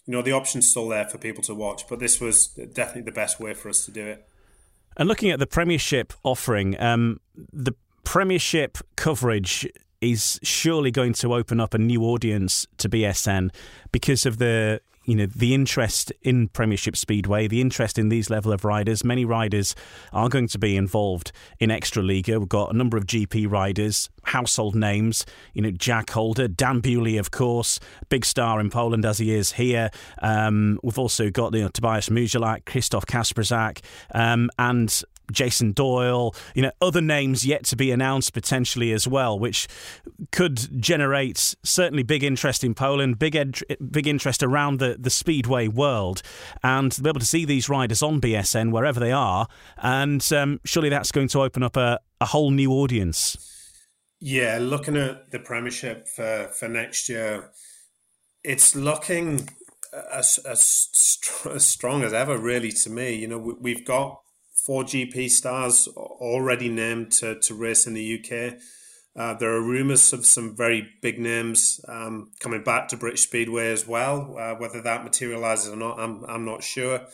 you 0.07 0.13
know 0.13 0.23
the 0.23 0.33
option's 0.33 0.69
still 0.69 0.89
there 0.89 1.07
for 1.07 1.19
people 1.19 1.43
to 1.45 1.55
watch, 1.55 1.89
but 1.89 1.99
this 1.99 2.21
was 2.21 2.47
definitely 2.47 3.03
the 3.03 3.13
best 3.13 3.41
way 3.41 3.55
for 3.55 3.69
us 3.69 3.85
to 3.87 3.91
do 3.91 4.07
it. 4.07 4.29
And 4.97 5.09
looking 5.09 5.31
at 5.31 5.39
the 5.39 5.47
Premiership 5.47 6.13
offering, 6.23 6.81
um, 6.81 7.21
the 7.53 7.73
Premiership 8.05 8.79
coverage 8.97 9.69
is 10.01 10.39
surely 10.43 10.91
going 10.91 11.13
to 11.15 11.35
open 11.35 11.61
up 11.61 11.75
a 11.75 11.79
new 11.79 12.03
audience 12.03 12.67
to 12.79 12.89
BSN 12.89 13.51
because 13.93 14.25
of 14.25 14.39
the 14.39 14.81
you 15.07 15.15
know 15.15 15.27
the 15.27 15.55
interest 15.55 16.13
in 16.23 16.49
Premiership 16.49 16.97
Speedway, 16.97 17.47
the 17.49 17.61
interest 17.61 17.99
in 17.99 18.09
these 18.09 18.29
level 18.29 18.53
of 18.53 18.65
riders. 18.65 19.05
Many 19.05 19.25
riders 19.25 19.75
are 20.13 20.29
going 20.29 20.49
to 20.49 20.59
be 20.59 20.77
involved 20.77 21.33
in 21.59 21.71
Ekstraliga. 21.71 22.39
We've 22.39 22.49
got 22.49 22.75
a 22.75 22.77
number 22.77 22.97
of 22.97 23.07
GP 23.07 23.51
riders, 23.51 24.11
household 24.25 24.75
names. 24.75 25.25
You 25.55 25.63
know 25.63 25.71
Jack 25.71 26.11
Holder, 26.11 26.49
Dan 26.49 26.81
Bewley, 26.81 27.17
of 27.17 27.31
course, 27.31 27.81
big 28.09 28.25
star 28.25 28.61
in 28.61 28.71
Poland 28.71 29.05
as 29.05 29.19
he 29.19 29.33
is 29.33 29.53
here. 29.53 29.91
Um, 30.21 30.79
we've 30.83 30.99
also 30.99 31.31
got 31.31 31.55
you 31.55 31.63
know, 31.63 31.69
Tobiasz 31.69 32.11
Musielak, 32.11 32.67
Christoph 32.67 33.07
Kasprzak, 33.07 33.81
um, 34.13 34.51
and 34.59 35.03
Jason 35.31 35.73
Doyle, 35.73 36.35
you 36.55 36.63
know, 36.63 36.73
other 36.81 37.01
names 37.01 37.47
yet 37.47 37.65
to 37.67 37.77
be 37.77 37.91
announced 37.91 38.33
potentially 38.33 38.93
as 38.93 39.07
well, 39.07 39.39
which 39.39 39.69
could 40.33 40.81
generate 40.81 41.55
certainly 41.63 42.03
big 42.03 42.23
interest 42.23 42.65
in 42.65 42.75
Poland, 42.75 43.19
big 43.19 43.37
ed- 43.37 43.63
big 43.91 44.07
interest 44.07 44.43
around 44.43 44.79
the, 44.79 44.97
the 44.99 45.11
speedway 45.11 45.69
world, 45.69 46.23
and 46.63 46.93
to 46.93 47.03
be 47.03 47.09
able 47.09 47.21
to 47.21 47.27
see 47.27 47.45
these 47.45 47.69
riders 47.69 48.03
on 48.03 48.21
BSN 48.21 48.71
wherever 48.73 49.01
they 49.01 49.13
are, 49.13 49.47
and 49.79 50.33
um, 50.33 50.61
surely 50.65 50.89
that's 50.89 51.13
going 51.13 51.29
to 51.29 51.43
open 51.43 51.63
up 51.63 51.77
a, 51.77 52.01
a 52.21 52.27
whole 52.27 52.51
new 52.51 52.73
audience. 52.73 53.37
Yeah, 54.21 54.59
looking 54.61 54.97
at 54.97 55.31
the 55.31 55.39
Premiership 55.39 56.09
for, 56.09 56.49
for 56.59 56.69
next 56.69 57.09
year, 57.09 57.51
it's 58.43 58.75
looking 58.75 59.49
as, 60.13 60.39
as, 60.39 60.89
as 61.53 61.67
strong 61.67 62.03
as 62.03 62.13
ever, 62.13 62.39
really, 62.39 62.73
to 62.73 62.91
me. 62.91 63.15
You 63.15 63.29
know, 63.29 63.57
we've 63.61 63.85
got 63.85 64.21
four 64.67 64.83
GP 64.83 65.31
stars 65.31 65.87
already 65.97 66.69
named 66.69 67.13
to, 67.13 67.39
to 67.39 67.55
race 67.55 67.87
in 67.87 67.95
the 67.95 68.19
UK. 68.19 68.59
Uh, 69.17 69.33
there 69.35 69.55
are 69.55 69.63
rumours 69.63 70.13
of 70.13 70.27
some 70.27 70.55
very 70.55 70.89
big 71.01 71.19
names 71.19 71.81
um, 71.89 72.33
coming 72.41 72.63
back 72.63 72.89
to 72.89 72.97
British 72.97 73.23
Speedway 73.23 73.71
as 73.71 73.87
well. 73.87 74.37
Uh, 74.39 74.55
whether 74.57 74.83
that 74.83 75.05
materialises 75.05 75.73
or 75.73 75.77
not, 75.77 75.99
I'm, 75.99 76.25
I'm 76.29 76.45
not 76.45 76.63
sure. 76.63 77.07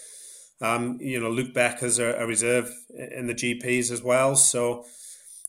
Um, 0.60 0.98
you 1.00 1.20
know, 1.20 1.30
Luke 1.30 1.52
Becker's 1.54 1.98
a, 1.98 2.14
a 2.14 2.26
reserve 2.26 2.72
in 2.90 3.26
the 3.26 3.34
GPs 3.34 3.92
as 3.92 4.02
well. 4.02 4.34
So, 4.34 4.84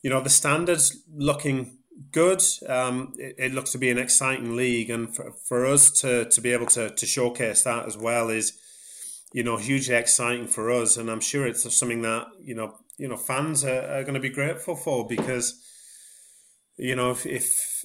you 0.03 0.09
know, 0.09 0.21
the 0.21 0.29
standards 0.29 1.03
looking 1.15 1.77
good. 2.11 2.43
Um, 2.67 3.13
it, 3.17 3.35
it, 3.37 3.53
looks 3.53 3.71
to 3.71 3.77
be 3.77 3.89
an 3.89 3.97
exciting 3.97 4.55
league, 4.55 4.89
and 4.89 5.15
for, 5.15 5.33
for 5.47 5.65
us 5.65 5.89
to, 6.01 6.25
to 6.25 6.41
be 6.41 6.51
able 6.51 6.65
to, 6.67 6.89
to 6.89 7.05
showcase 7.05 7.63
that 7.63 7.85
as 7.85 7.97
well 7.97 8.29
is 8.29 8.59
you 9.33 9.43
know, 9.43 9.57
hugely 9.57 9.95
exciting 9.95 10.47
for 10.47 10.71
us, 10.71 10.95
and 10.95 11.09
I'm 11.09 11.19
sure 11.19 11.47
it's 11.47 11.63
something 11.75 12.03
that 12.03 12.27
you 12.41 12.55
know, 12.55 12.75
you 12.97 13.07
know, 13.07 13.17
fans 13.17 13.65
are, 13.65 13.81
are 13.81 14.03
going 14.03 14.13
to 14.13 14.19
be 14.19 14.29
grateful 14.29 14.75
for 14.75 15.07
because, 15.07 15.59
you 16.77 16.95
know, 16.95 17.11
if, 17.11 17.25
if 17.25 17.83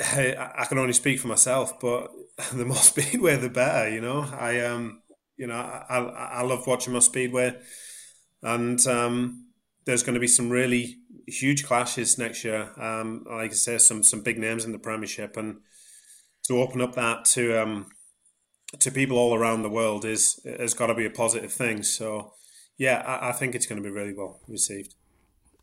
I 0.00 0.64
can 0.66 0.78
only 0.78 0.94
speak 0.94 1.20
for 1.20 1.28
myself, 1.28 1.78
but 1.78 2.10
the 2.52 2.64
more 2.64 2.76
speedway, 2.94 3.36
the 3.36 3.50
better. 3.50 3.90
You 3.90 4.00
know, 4.00 4.20
I 4.22 4.60
um, 4.60 5.02
you 5.36 5.46
know, 5.46 5.54
I 5.54 5.98
I 5.98 6.42
love 6.42 6.66
watching 6.66 6.94
my 6.94 7.00
speedway, 7.00 7.54
and 8.42 8.84
um, 8.86 9.48
there's 9.84 10.02
going 10.02 10.14
to 10.14 10.20
be 10.20 10.26
some 10.26 10.48
really 10.48 10.96
huge 11.26 11.64
clashes 11.64 12.18
next 12.18 12.42
year. 12.42 12.70
Um, 12.80 13.24
like 13.28 13.50
I 13.50 13.54
say, 13.54 13.78
some 13.78 14.02
some 14.02 14.22
big 14.22 14.38
names 14.38 14.64
in 14.64 14.72
the 14.72 14.78
Premiership, 14.78 15.36
and 15.36 15.58
to 16.44 16.60
open 16.60 16.80
up 16.80 16.94
that 16.94 17.24
to 17.24 17.62
um 17.62 17.86
to 18.80 18.90
people 18.90 19.18
all 19.18 19.34
around 19.34 19.62
the 19.62 19.70
world 19.70 20.04
is 20.04 20.40
has 20.58 20.74
got 20.74 20.86
to 20.86 20.94
be 20.94 21.06
a 21.06 21.10
positive 21.10 21.52
thing. 21.52 21.82
So, 21.82 22.32
yeah, 22.76 23.02
I, 23.06 23.30
I 23.30 23.32
think 23.32 23.54
it's 23.54 23.66
going 23.66 23.82
to 23.82 23.88
be 23.88 23.94
really 23.94 24.14
well 24.14 24.40
received. 24.48 24.94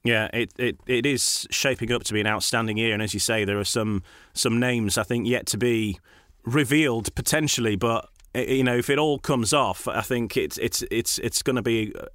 Yeah, 0.03 0.29
it, 0.33 0.51
it, 0.57 0.77
it 0.88 1.05
is 1.05 1.47
shaping 1.51 1.91
up 1.91 2.03
to 2.05 2.13
be 2.13 2.21
an 2.21 2.27
outstanding 2.27 2.77
year, 2.77 2.93
and 2.93 3.03
as 3.03 3.13
you 3.13 3.19
say, 3.19 3.45
there 3.45 3.59
are 3.59 3.63
some 3.63 4.03
some 4.33 4.59
names 4.59 4.97
I 4.97 5.03
think 5.03 5.27
yet 5.27 5.45
to 5.47 5.57
be 5.57 5.99
revealed 6.43 7.13
potentially, 7.13 7.75
but 7.75 8.09
eh, 8.33 8.53
you 8.53 8.63
know, 8.63 8.77
if 8.77 8.89
it 8.89 8.97
all 8.97 9.19
comes 9.19 9.53
off, 9.53 9.88
I 9.88 10.01
think 10.01 10.38
it's 10.38 10.57
it's 10.57 10.83
it's 10.89 11.19
it's 11.19 11.41
going 11.43 11.55
to 11.55 11.61
be. 11.61 11.93
Uh, 11.95 12.05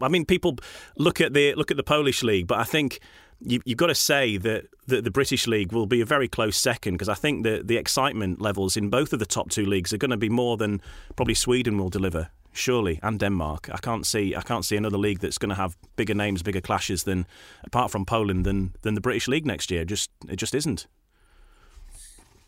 I 0.00 0.08
mean, 0.08 0.24
people 0.24 0.56
look 0.96 1.20
at 1.20 1.32
the 1.32 1.54
look 1.54 1.70
at 1.70 1.76
the 1.76 1.84
Polish 1.84 2.24
league, 2.24 2.48
but 2.48 2.58
I 2.58 2.64
think 2.64 2.98
you, 3.40 3.60
have 3.66 3.76
got 3.76 3.86
to 3.86 3.94
say 3.94 4.36
that 4.36 4.66
the, 4.86 5.00
the, 5.00 5.10
British 5.10 5.46
league 5.46 5.72
will 5.72 5.86
be 5.86 6.00
a 6.00 6.04
very 6.04 6.28
close 6.28 6.56
second 6.56 6.94
because 6.94 7.08
I 7.08 7.14
think 7.14 7.44
that 7.44 7.68
the 7.68 7.76
excitement 7.76 8.40
levels 8.40 8.76
in 8.76 8.90
both 8.90 9.12
of 9.12 9.18
the 9.18 9.26
top 9.26 9.50
two 9.50 9.64
leagues 9.64 9.92
are 9.92 9.98
going 9.98 10.10
to 10.10 10.16
be 10.16 10.28
more 10.28 10.56
than 10.56 10.80
probably 11.16 11.34
Sweden 11.34 11.78
will 11.78 11.88
deliver. 11.88 12.30
Surely, 12.52 12.98
and 13.02 13.20
Denmark. 13.20 13.70
I 13.72 13.78
can't 13.78 14.04
see. 14.04 14.34
I 14.34 14.42
can't 14.42 14.64
see 14.64 14.76
another 14.76 14.98
league 14.98 15.20
that's 15.20 15.38
going 15.38 15.50
to 15.50 15.54
have 15.54 15.76
bigger 15.94 16.14
names, 16.14 16.42
bigger 16.42 16.60
clashes 16.60 17.04
than, 17.04 17.26
apart 17.62 17.92
from 17.92 18.04
Poland, 18.04 18.44
than 18.44 18.74
than 18.82 18.94
the 18.94 19.00
British 19.00 19.28
league 19.28 19.46
next 19.46 19.70
year. 19.70 19.84
Just 19.84 20.10
it 20.28 20.34
just 20.34 20.52
isn't. 20.52 20.88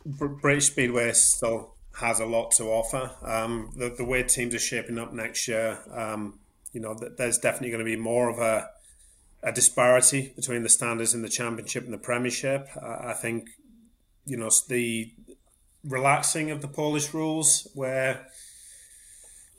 British 0.05 0.67
Speedway 0.67 1.13
still 1.13 1.75
has 2.01 2.19
a 2.19 2.27
lot 2.27 2.51
to 2.53 2.65
offer. 2.65 3.13
Um, 3.23 3.71
the, 3.77 3.91
the 3.91 4.05
way 4.05 4.25
teams 4.25 4.57
are 4.57 4.59
shaping 4.59 4.99
up 4.99 5.13
next 5.13 5.47
year, 5.47 5.79
um, 5.93 6.41
you 6.73 6.81
know, 6.81 6.95
there's 6.95 7.39
definitely 7.39 7.71
going 7.71 7.85
to 7.85 7.85
be 7.85 7.97
more 7.97 8.29
of 8.29 8.39
a 8.39 8.71
a 9.43 9.53
disparity 9.53 10.33
between 10.37 10.63
the 10.63 10.69
standards 10.69 11.15
in 11.15 11.23
the 11.23 11.29
championship 11.29 11.85
and 11.85 11.93
the 11.93 11.99
Premiership. 11.99 12.69
I 12.81 13.13
think, 13.13 13.49
you 14.25 14.37
know, 14.37 14.51
the 14.69 15.13
relaxing 15.85 16.51
of 16.51 16.61
the 16.63 16.69
Polish 16.69 17.13
rules, 17.13 17.69
where 17.75 18.27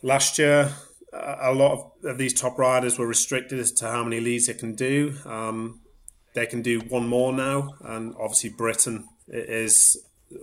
last 0.01 0.39
year 0.39 0.73
a 1.14 1.53
lot 1.53 1.91
of, 2.03 2.18
these 2.18 2.34
top 2.34 2.57
riders 2.57 2.97
were 2.97 3.07
restricted 3.07 3.60
as 3.60 3.72
to 3.73 3.88
how 3.88 4.03
many 4.03 4.19
leads 4.19 4.47
they 4.47 4.53
can 4.53 4.73
do. 4.73 5.15
Um, 5.26 5.81
they 6.34 6.45
can 6.47 6.61
do 6.61 6.80
one 6.80 7.07
more 7.07 7.31
now, 7.31 7.76
and 7.81 8.15
obviously 8.19 8.49
Britain 8.49 9.07
is 9.27 9.97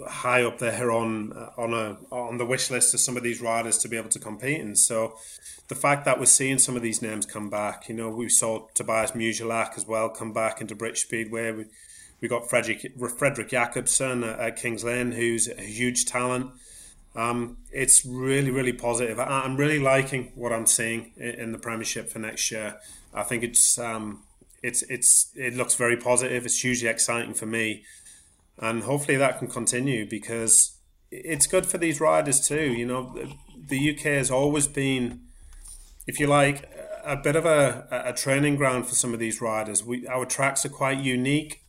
high 0.06 0.42
up 0.42 0.58
there 0.58 0.90
on 0.90 1.32
on 1.56 1.74
a 1.74 1.96
on 2.12 2.38
the 2.38 2.46
wish 2.46 2.70
list 2.70 2.94
of 2.94 3.00
some 3.00 3.16
of 3.16 3.22
these 3.22 3.40
riders 3.40 3.78
to 3.78 3.88
be 3.88 3.96
able 3.96 4.08
to 4.10 4.18
compete. 4.18 4.60
And 4.60 4.78
so 4.78 5.16
the 5.68 5.74
fact 5.74 6.04
that 6.04 6.18
we're 6.18 6.26
seeing 6.26 6.58
some 6.58 6.76
of 6.76 6.82
these 6.82 7.00
names 7.00 7.26
come 7.26 7.48
back, 7.48 7.88
you 7.88 7.94
know, 7.94 8.10
we 8.10 8.28
saw 8.28 8.66
Tobiasz 8.74 9.12
Musielak 9.12 9.76
as 9.76 9.86
well 9.86 10.08
come 10.08 10.32
back 10.32 10.60
into 10.60 10.74
British 10.74 11.02
Speedway. 11.02 11.52
We, 11.52 11.66
we 12.20 12.28
got 12.28 12.50
Frederik, 12.50 12.86
Frederik 13.16 13.48
Jakobsen 13.48 14.24
at 14.24 14.56
Kings 14.56 14.84
Lynn, 14.84 15.12
who's 15.12 15.48
a 15.48 15.62
huge 15.62 16.06
talent. 16.06 16.50
Um, 17.14 17.58
it's 17.72 18.04
really, 18.04 18.50
really 18.50 18.72
positive. 18.72 19.18
I, 19.18 19.44
am 19.44 19.56
really 19.56 19.78
liking 19.78 20.32
what 20.34 20.52
I'm 20.52 20.66
seeing 20.66 21.12
in, 21.16 21.30
in, 21.30 21.52
the 21.52 21.58
Premiership 21.58 22.08
for 22.08 22.18
next 22.18 22.50
year. 22.50 22.76
I 23.12 23.24
think 23.24 23.42
it's 23.42 23.78
um, 23.78 24.22
it's 24.62 24.82
it's 24.82 25.32
it 25.34 25.54
looks 25.54 25.74
very 25.74 25.96
positive. 25.96 26.44
It's 26.44 26.60
hugely 26.60 26.88
exciting 26.88 27.34
for 27.34 27.46
me, 27.46 27.84
and 28.60 28.84
hopefully 28.84 29.16
that 29.16 29.38
can 29.38 29.48
continue 29.48 30.08
because 30.08 30.76
it's 31.10 31.46
good 31.46 31.66
for 31.66 31.78
these 31.78 32.00
riders 32.00 32.46
too. 32.46 32.72
You 32.72 32.86
know, 32.86 33.16
the, 33.68 33.90
UK 33.90 34.02
has 34.02 34.30
always 34.30 34.68
been 34.68 35.22
if 36.06 36.18
you 36.18 36.26
like, 36.26 36.68
a 37.04 37.16
bit 37.16 37.36
of 37.36 37.46
a, 37.46 37.86
a 37.90 38.12
training 38.12 38.56
ground 38.56 38.86
for 38.86 38.94
some 38.94 39.14
of 39.14 39.20
these 39.20 39.40
riders. 39.40 39.84
We 39.84 40.06
our 40.06 40.26
tracks 40.26 40.64
are 40.66 40.70
quite 40.70 40.98
unique. 40.98 41.62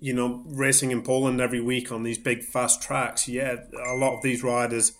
You 0.00 0.12
know, 0.12 0.42
racing 0.46 0.90
in 0.90 1.02
Poland 1.02 1.40
every 1.40 1.62
week 1.62 1.90
on 1.90 2.02
these 2.02 2.18
big 2.18 2.42
fast 2.42 2.82
tracks. 2.82 3.26
Yeah, 3.26 3.56
a 3.86 3.94
lot 3.94 4.16
of 4.16 4.22
these 4.22 4.42
riders 4.42 4.92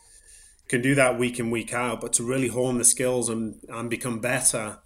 can 0.69 0.81
do 0.81 0.95
that 0.95 1.19
week 1.19 1.39
in 1.39 1.51
week 1.51 1.75
out, 1.75 2.01
but 2.01 2.13
to 2.15 2.23
really 2.23 2.49
hone 2.49 2.79
the 2.79 2.85
skills 2.85 3.29
and 3.29 3.61
and 3.69 3.91
become 3.91 4.19
better, 4.21 4.79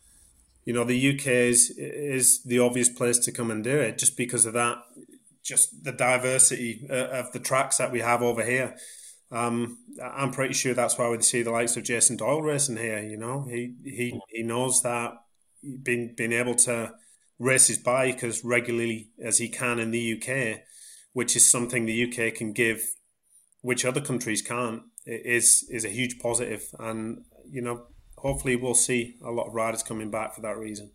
you 0.65 0.73
know, 0.73 0.85
the 0.85 1.11
UK 1.15 1.27
is 1.27 1.70
is 1.79 2.43
the 2.43 2.59
obvious 2.59 2.89
place 2.89 3.19
to 3.20 3.33
come 3.33 3.51
and 3.51 3.62
do 3.62 3.79
it 3.79 3.99
just 3.99 4.16
because 4.16 4.45
of 4.45 4.55
that, 4.55 4.79
just 5.43 5.85
the 5.85 5.93
diversity 5.93 6.86
uh, 6.89 7.09
of 7.09 7.32
the 7.32 7.39
tracks 7.39 7.78
that 7.78 7.93
we 7.93 8.01
have 8.01 8.23
over 8.23 8.44
here. 8.44 8.77
Um, 9.31 9.78
I'm 10.02 10.31
pretty 10.31 10.55
sure 10.55 10.74
that's 10.74 10.98
why 10.98 11.09
we 11.09 11.20
see 11.23 11.43
the 11.43 11.51
likes 11.51 11.77
of 11.77 11.85
Jason 11.85 12.16
Doyle 12.16 12.43
racing 12.43 12.77
here. 12.77 13.01
You 13.02 13.16
know, 13.16 13.47
he 13.48 13.74
he 13.85 14.20
he 14.28 14.43
knows 14.43 14.82
that 14.82 15.12
being 15.82 16.14
being 16.16 16.32
able 16.32 16.55
to 16.56 16.93
race 17.39 17.66
his 17.66 17.78
bike 17.78 18.23
as 18.23 18.44
regularly 18.44 19.10
as 19.23 19.39
he 19.39 19.48
can 19.48 19.78
in 19.78 19.90
the 19.90 20.14
UK, 20.16 20.60
which 21.12 21.35
is 21.35 21.51
something 21.51 21.86
the 21.86 22.05
UK 22.05 22.35
can 22.35 22.52
give, 22.52 22.82
which 23.62 23.85
other 23.85 24.01
countries 24.01 24.43
can't, 24.43 24.82
is 25.06 25.66
is 25.70 25.85
a 25.85 25.89
huge 25.89 26.19
positive. 26.19 26.69
And 26.78 27.24
you 27.51 27.62
know, 27.62 27.86
hopefully, 28.19 28.56
we'll 28.56 28.74
see 28.74 29.16
a 29.24 29.31
lot 29.31 29.48
of 29.48 29.55
riders 29.55 29.82
coming 29.82 30.10
back 30.10 30.35
for 30.35 30.43
that 30.43 30.59
reason. 30.59 30.93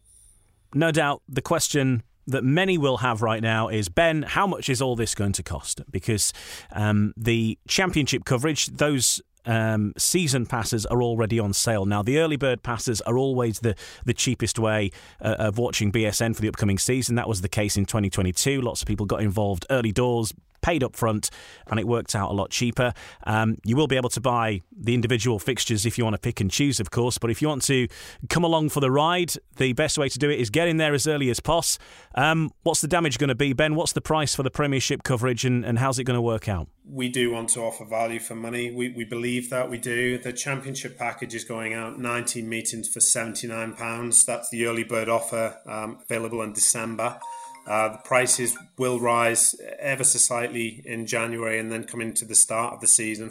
No 0.74 0.92
doubt, 0.92 1.24
the 1.28 1.42
question 1.42 2.04
that 2.28 2.44
many 2.44 2.78
will 2.78 2.98
have 2.98 3.22
right 3.22 3.42
now 3.42 3.70
is 3.70 3.90
Ben, 3.90 4.24
how 4.24 4.46
much 4.46 4.70
is 4.70 4.82
all 4.82 4.96
this 4.96 5.16
going 5.16 5.32
to 5.34 5.44
cost? 5.44 5.82
Because 5.90 6.34
um, 6.72 7.14
the 7.18 7.58
championship 7.68 8.26
coverage, 8.26 8.68
those 8.68 9.22
um, 9.48 9.94
season 9.98 10.46
passes 10.46 10.86
are 10.86 11.02
already 11.02 11.40
on 11.40 11.54
sale 11.54 11.86
now. 11.86 12.04
The 12.04 12.20
early 12.20 12.36
bird 12.36 12.62
passes 12.64 13.02
are 13.02 13.18
always 13.18 13.60
the 13.60 13.76
the 14.06 14.14
cheapest 14.14 14.60
way 14.60 14.92
uh, 15.22 15.36
of 15.40 15.58
watching 15.58 15.92
BSN 15.92 16.36
for 16.36 16.42
the 16.42 16.50
upcoming 16.50 16.78
season. 16.78 17.16
That 17.16 17.30
was 17.30 17.42
the 17.42 17.50
case 17.50 17.78
in 17.78 17.86
2022. 17.86 18.62
Lots 18.62 18.82
of 18.82 18.88
people 18.88 19.06
got 19.06 19.22
involved 19.22 19.66
early 19.70 19.94
doors, 19.94 20.34
paid 20.62 20.84
up 20.84 20.96
front, 20.96 21.30
and 21.68 21.80
it 21.80 21.88
worked 21.88 22.16
out 22.16 22.32
a 22.32 22.34
lot 22.34 22.50
cheaper. 22.50 22.94
Um, 23.26 23.58
you 23.64 23.76
will 23.76 23.88
be 23.88 23.96
able 23.96 24.10
to 24.10 24.22
buy 24.22 24.62
the 24.76 24.94
individual 24.94 25.40
fixtures 25.40 25.86
if 25.86 25.98
you 25.98 26.04
want 26.04 26.16
to 26.16 26.20
pick 26.20 26.40
and 26.40 26.52
choose, 26.52 26.80
of 26.80 26.92
course. 26.92 27.18
But 27.18 27.32
if 27.32 27.42
you 27.42 27.48
want 27.48 27.64
to 27.64 27.88
come 28.30 28.44
along 28.44 28.70
for 28.70 28.80
the 28.80 28.92
ride, 28.92 29.34
the 29.58 29.74
best 29.74 29.98
way 29.98 30.10
to 30.10 30.20
do 30.20 30.30
it 30.30 30.40
is 30.40 30.50
get 30.50 30.68
in 30.68 30.78
there 30.78 30.94
as 30.94 31.08
early 31.08 31.30
as 31.30 31.40
pos. 31.40 31.78
Um, 32.16 32.52
what's 32.64 32.82
the 32.82 32.88
damage 32.88 33.18
going 33.18 33.30
to 33.30 33.36
be, 33.36 33.54
Ben? 33.54 33.76
What's 33.76 33.94
the 33.94 34.02
price 34.02 34.36
for 34.36 34.44
the 34.44 34.52
Premiership 34.52 35.04
coverage, 35.04 35.46
and, 35.46 35.66
and 35.66 35.80
how's 35.80 36.00
it 36.00 36.04
going 36.04 36.18
to 36.18 36.22
work 36.22 36.48
out? 36.48 36.68
We 36.90 37.10
do 37.10 37.32
want 37.32 37.50
to 37.50 37.62
offer 37.62 37.86
value 37.86 38.20
for 38.20 38.36
money. 38.36 38.72
We, 38.72 38.90
we 38.90 39.04
believe 39.04 39.50
that 39.50 39.70
we 39.70 39.78
do. 39.78 40.18
The 40.18 40.32
Championship 40.32 40.98
package 40.98 41.36
is 41.36 41.44
going 41.44 41.74
out 41.74 42.00
19 42.00 42.48
meetings 42.48 42.88
for 42.88 43.00
£79. 43.00 44.26
That's 44.26 44.50
the 44.50 44.66
early 44.66 44.84
bird 44.84 45.10
offer 45.10 45.58
um, 45.66 46.00
available 46.10 46.42
in 46.42 46.54
December. 46.54 47.20
Uh, 47.68 47.90
the 47.90 47.98
prices 47.98 48.58
will 48.78 49.00
rise 49.00 49.54
ever 49.80 50.04
so 50.04 50.18
slightly 50.18 50.82
in 50.86 51.06
January 51.06 51.60
and 51.60 51.72
then 51.72 51.84
come 51.84 52.00
into 52.00 52.24
the 52.24 52.36
start 52.36 52.74
of 52.74 52.80
the 52.80 52.88
season. 52.88 53.30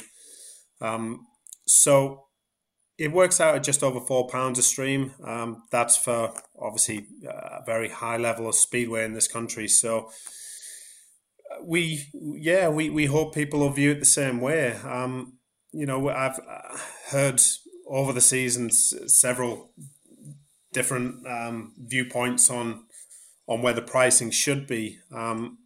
Um, 0.80 1.26
so 1.66 2.26
it 2.98 3.12
works 3.12 3.40
out 3.40 3.54
at 3.54 3.62
just 3.62 3.82
over 3.82 4.00
four 4.00 4.28
pounds 4.28 4.58
a 4.58 4.62
stream. 4.62 5.14
Um, 5.24 5.62
that's 5.70 5.96
for 5.96 6.34
obviously 6.58 7.06
a 7.26 7.62
very 7.64 7.88
high 7.88 8.18
level 8.18 8.48
of 8.48 8.54
speedway 8.54 9.04
in 9.04 9.14
this 9.14 9.28
country. 9.28 9.68
So 9.68 10.10
uh, 11.50 11.62
we, 11.64 12.06
yeah, 12.12 12.68
we, 12.68 12.90
we 12.90 13.06
hope 13.06 13.34
people 13.34 13.60
will 13.60 13.70
view 13.70 13.92
it 13.92 14.00
the 14.00 14.06
same 14.06 14.40
way. 14.40 14.72
Um, 14.84 15.38
you 15.72 15.86
know, 15.86 16.08
I've 16.08 16.38
uh, 16.38 16.76
heard 17.08 17.40
over 17.86 18.12
the 18.12 18.20
seasons 18.20 18.94
several 19.06 19.72
different 20.72 21.26
um, 21.26 21.74
viewpoints 21.78 22.50
on 22.50 22.85
on 23.46 23.62
where 23.62 23.74
the 23.74 23.82
pricing 23.82 24.30
should 24.30 24.66
be. 24.66 24.98
Um, 25.12 25.58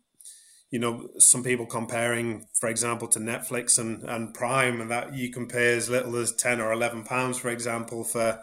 you 0.70 0.78
know, 0.78 1.08
some 1.18 1.42
people 1.42 1.66
comparing, 1.66 2.46
for 2.54 2.68
example, 2.68 3.08
to 3.08 3.18
Netflix 3.18 3.78
and, 3.78 4.04
and 4.04 4.32
Prime, 4.32 4.80
and 4.80 4.90
that 4.90 5.14
you 5.14 5.30
can 5.30 5.48
pay 5.48 5.76
as 5.76 5.90
little 5.90 6.16
as 6.16 6.32
ten 6.32 6.60
or 6.60 6.72
eleven 6.72 7.02
pounds, 7.02 7.38
for 7.38 7.48
example, 7.48 8.04
for 8.04 8.40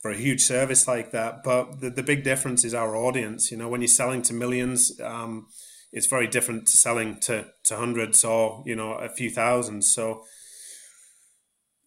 for 0.00 0.10
a 0.10 0.16
huge 0.16 0.40
service 0.40 0.88
like 0.88 1.12
that. 1.12 1.42
But 1.44 1.80
the, 1.80 1.90
the 1.90 2.02
big 2.02 2.24
difference 2.24 2.64
is 2.64 2.74
our 2.74 2.96
audience. 2.96 3.50
You 3.50 3.58
know, 3.58 3.68
when 3.68 3.82
you're 3.82 3.88
selling 3.88 4.22
to 4.22 4.34
millions, 4.34 4.98
um, 5.00 5.46
it's 5.92 6.06
very 6.06 6.26
different 6.26 6.66
to 6.68 6.76
selling 6.76 7.20
to, 7.20 7.46
to 7.64 7.76
hundreds 7.76 8.24
or 8.24 8.62
you 8.66 8.74
know 8.74 8.94
a 8.94 9.08
few 9.08 9.30
thousands. 9.30 9.92
So 9.92 10.24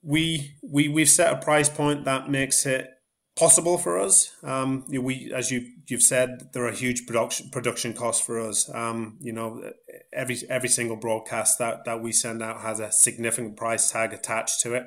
we 0.02 0.56
we 0.62 0.88
we've 0.88 1.10
set 1.10 1.34
a 1.34 1.38
price 1.38 1.70
point 1.70 2.06
that 2.06 2.30
makes 2.30 2.66
it 2.66 2.88
possible 3.36 3.78
for 3.78 4.00
us. 4.00 4.32
Um, 4.44 4.86
we, 4.90 5.32
as 5.34 5.52
you 5.52 5.72
you've 5.88 6.04
said, 6.04 6.50
there 6.54 6.66
are 6.66 6.72
huge 6.72 7.06
production 7.06 7.50
production 7.50 7.94
costs 7.94 8.26
for 8.26 8.40
us. 8.40 8.70
Um, 8.74 9.18
you 9.22 9.34
know, 9.34 9.72
every 10.12 10.38
every 10.50 10.70
single 10.70 10.98
broadcast 10.98 11.60
that 11.60 11.86
that 11.86 12.02
we 12.02 12.12
send 12.12 12.44
out 12.44 12.62
has 12.62 12.80
a 12.80 12.92
significant 12.92 13.58
price 13.58 13.92
tag 13.92 14.14
attached 14.14 14.62
to 14.62 14.74
it. 14.74 14.86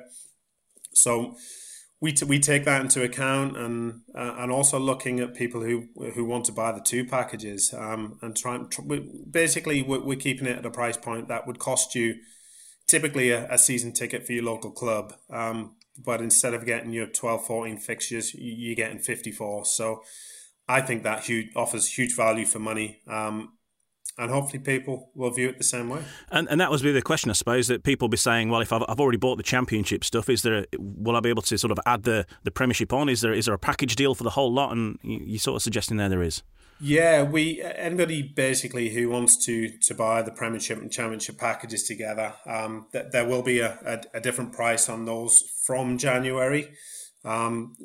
So 0.93 1.35
we 1.99 2.13
t- 2.13 2.25
we 2.25 2.39
take 2.39 2.63
that 2.65 2.81
into 2.81 3.03
account, 3.03 3.57
and 3.57 4.01
uh, 4.15 4.35
and 4.37 4.51
also 4.51 4.79
looking 4.79 5.19
at 5.19 5.35
people 5.35 5.61
who 5.61 5.87
who 6.13 6.23
want 6.23 6.45
to 6.45 6.51
buy 6.51 6.71
the 6.71 6.81
two 6.81 7.05
packages, 7.05 7.73
um, 7.77 8.17
and 8.21 8.35
try, 8.35 8.57
try 8.69 8.99
basically 9.29 9.81
we're, 9.81 10.03
we're 10.03 10.17
keeping 10.17 10.47
it 10.47 10.59
at 10.59 10.65
a 10.65 10.71
price 10.71 10.97
point 10.97 11.27
that 11.27 11.47
would 11.47 11.59
cost 11.59 11.95
you 11.95 12.15
typically 12.87 13.31
a, 13.31 13.51
a 13.51 13.57
season 13.57 13.91
ticket 13.91 14.25
for 14.25 14.33
your 14.33 14.43
local 14.43 14.71
club. 14.71 15.13
Um, 15.29 15.75
but 15.97 16.21
instead 16.21 16.53
of 16.53 16.65
getting 16.65 16.91
your 16.91 17.07
12, 17.07 17.45
14 17.45 17.77
fixtures, 17.77 18.33
you're 18.33 18.75
getting 18.75 18.99
54. 18.99 19.65
So 19.65 20.03
I 20.67 20.81
think 20.81 21.03
that 21.03 21.23
huge, 21.23 21.47
offers 21.55 21.91
huge 21.93 22.15
value 22.15 22.45
for 22.45 22.59
money. 22.59 23.01
Um, 23.07 23.53
and 24.17 24.31
hopefully 24.31 24.59
people 24.59 25.11
will 25.13 25.29
view 25.29 25.47
it 25.49 25.57
the 25.57 25.63
same 25.63 25.89
way. 25.89 26.01
And 26.31 26.47
and 26.49 26.59
that 26.59 26.71
was 26.71 26.81
the 26.81 27.01
question, 27.01 27.29
I 27.29 27.33
suppose, 27.33 27.67
that 27.67 27.83
people 27.83 28.07
be 28.07 28.17
saying, 28.17 28.49
well, 28.49 28.61
if 28.61 28.73
I've, 28.73 28.83
I've 28.87 28.99
already 28.99 29.19
bought 29.19 29.37
the 29.37 29.43
championship 29.43 30.03
stuff, 30.03 30.27
is 30.27 30.41
there 30.41 30.59
a, 30.59 30.65
will 30.79 31.15
I 31.15 31.19
be 31.19 31.29
able 31.29 31.43
to 31.43 31.57
sort 31.57 31.71
of 31.71 31.79
add 31.85 32.03
the, 32.03 32.25
the 32.43 32.51
Premiership 32.51 32.91
on? 32.93 33.09
Is 33.09 33.21
there 33.21 33.33
is 33.33 33.45
there 33.45 33.53
a 33.53 33.59
package 33.59 33.95
deal 33.95 34.15
for 34.15 34.23
the 34.23 34.31
whole 34.31 34.51
lot? 34.51 34.71
And 34.71 34.97
you, 35.03 35.19
you're 35.23 35.39
sort 35.39 35.57
of 35.57 35.61
suggesting 35.61 35.97
there 35.97 36.09
there 36.09 36.23
is. 36.23 36.41
Yeah, 36.79 37.23
we 37.23 37.61
anybody 37.61 38.21
basically 38.21 38.89
who 38.89 39.09
wants 39.09 39.43
to 39.45 39.69
to 39.79 39.95
buy 39.95 40.21
the 40.21 40.31
Premiership 40.31 40.77
and 40.77 40.91
Championship 40.91 41.37
packages 41.37 41.83
together, 41.83 42.35
um, 42.45 42.87
there 42.91 43.25
will 43.25 43.41
be 43.41 43.59
a, 43.59 43.79
a, 43.83 44.17
a, 44.17 44.21
different 44.21 44.53
price 44.53 44.87
on 44.87 45.05
those 45.05 45.41
from 45.65 45.97
January. 45.97 46.71
Um, 47.25 47.75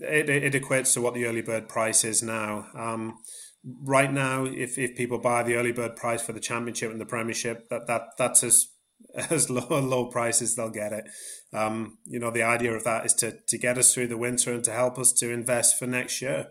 it, 0.00 0.30
it 0.30 0.54
equates 0.54 0.94
to 0.94 1.02
what 1.02 1.12
the 1.12 1.26
early 1.26 1.42
bird 1.42 1.68
price 1.68 2.02
is 2.02 2.22
now. 2.22 2.68
Um, 2.74 3.18
right 3.64 4.12
now, 4.12 4.44
if, 4.44 4.78
if 4.78 4.96
people 4.96 5.18
buy 5.18 5.42
the 5.42 5.56
early 5.56 5.72
bird 5.72 5.96
price 5.96 6.22
for 6.22 6.32
the 6.32 6.40
Championship 6.40 6.90
and 6.90 7.00
the 7.00 7.06
Premiership, 7.06 7.68
that, 7.68 7.86
that 7.88 8.02
that's 8.16 8.42
as 8.42 8.68
as 9.30 9.50
low 9.50 9.66
a 9.68 9.80
low 9.80 10.06
prices 10.06 10.56
they'll 10.56 10.70
get 10.70 10.94
it. 10.94 11.04
Um, 11.52 11.98
you 12.06 12.18
know, 12.18 12.30
the 12.30 12.42
idea 12.42 12.72
of 12.72 12.84
that 12.84 13.04
is 13.04 13.12
to 13.14 13.36
to 13.48 13.58
get 13.58 13.76
us 13.76 13.92
through 13.92 14.08
the 14.08 14.16
winter 14.16 14.54
and 14.54 14.64
to 14.64 14.72
help 14.72 14.98
us 14.98 15.12
to 15.18 15.30
invest 15.30 15.78
for 15.78 15.86
next 15.86 16.22
year 16.22 16.46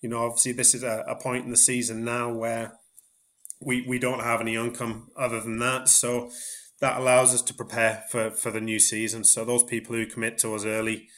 you 0.00 0.08
know, 0.08 0.24
obviously 0.24 0.52
this 0.52 0.74
is 0.74 0.82
a, 0.82 1.04
a 1.08 1.16
point 1.16 1.44
in 1.44 1.50
the 1.50 1.56
season 1.56 2.04
now 2.04 2.32
where 2.32 2.78
we 3.60 3.84
we 3.86 3.98
don't 3.98 4.20
have 4.20 4.40
any 4.40 4.54
income 4.54 5.08
other 5.16 5.40
than 5.40 5.58
that. 5.58 5.88
So 5.88 6.30
that 6.80 6.98
allows 6.98 7.34
us 7.34 7.42
to 7.42 7.54
prepare 7.54 8.04
for, 8.10 8.30
for 8.30 8.50
the 8.50 8.60
new 8.60 8.78
season. 8.78 9.24
So 9.24 9.44
those 9.44 9.64
people 9.64 9.96
who 9.96 10.06
commit 10.06 10.38
to 10.38 10.54
us 10.54 10.64
early, 10.64 11.08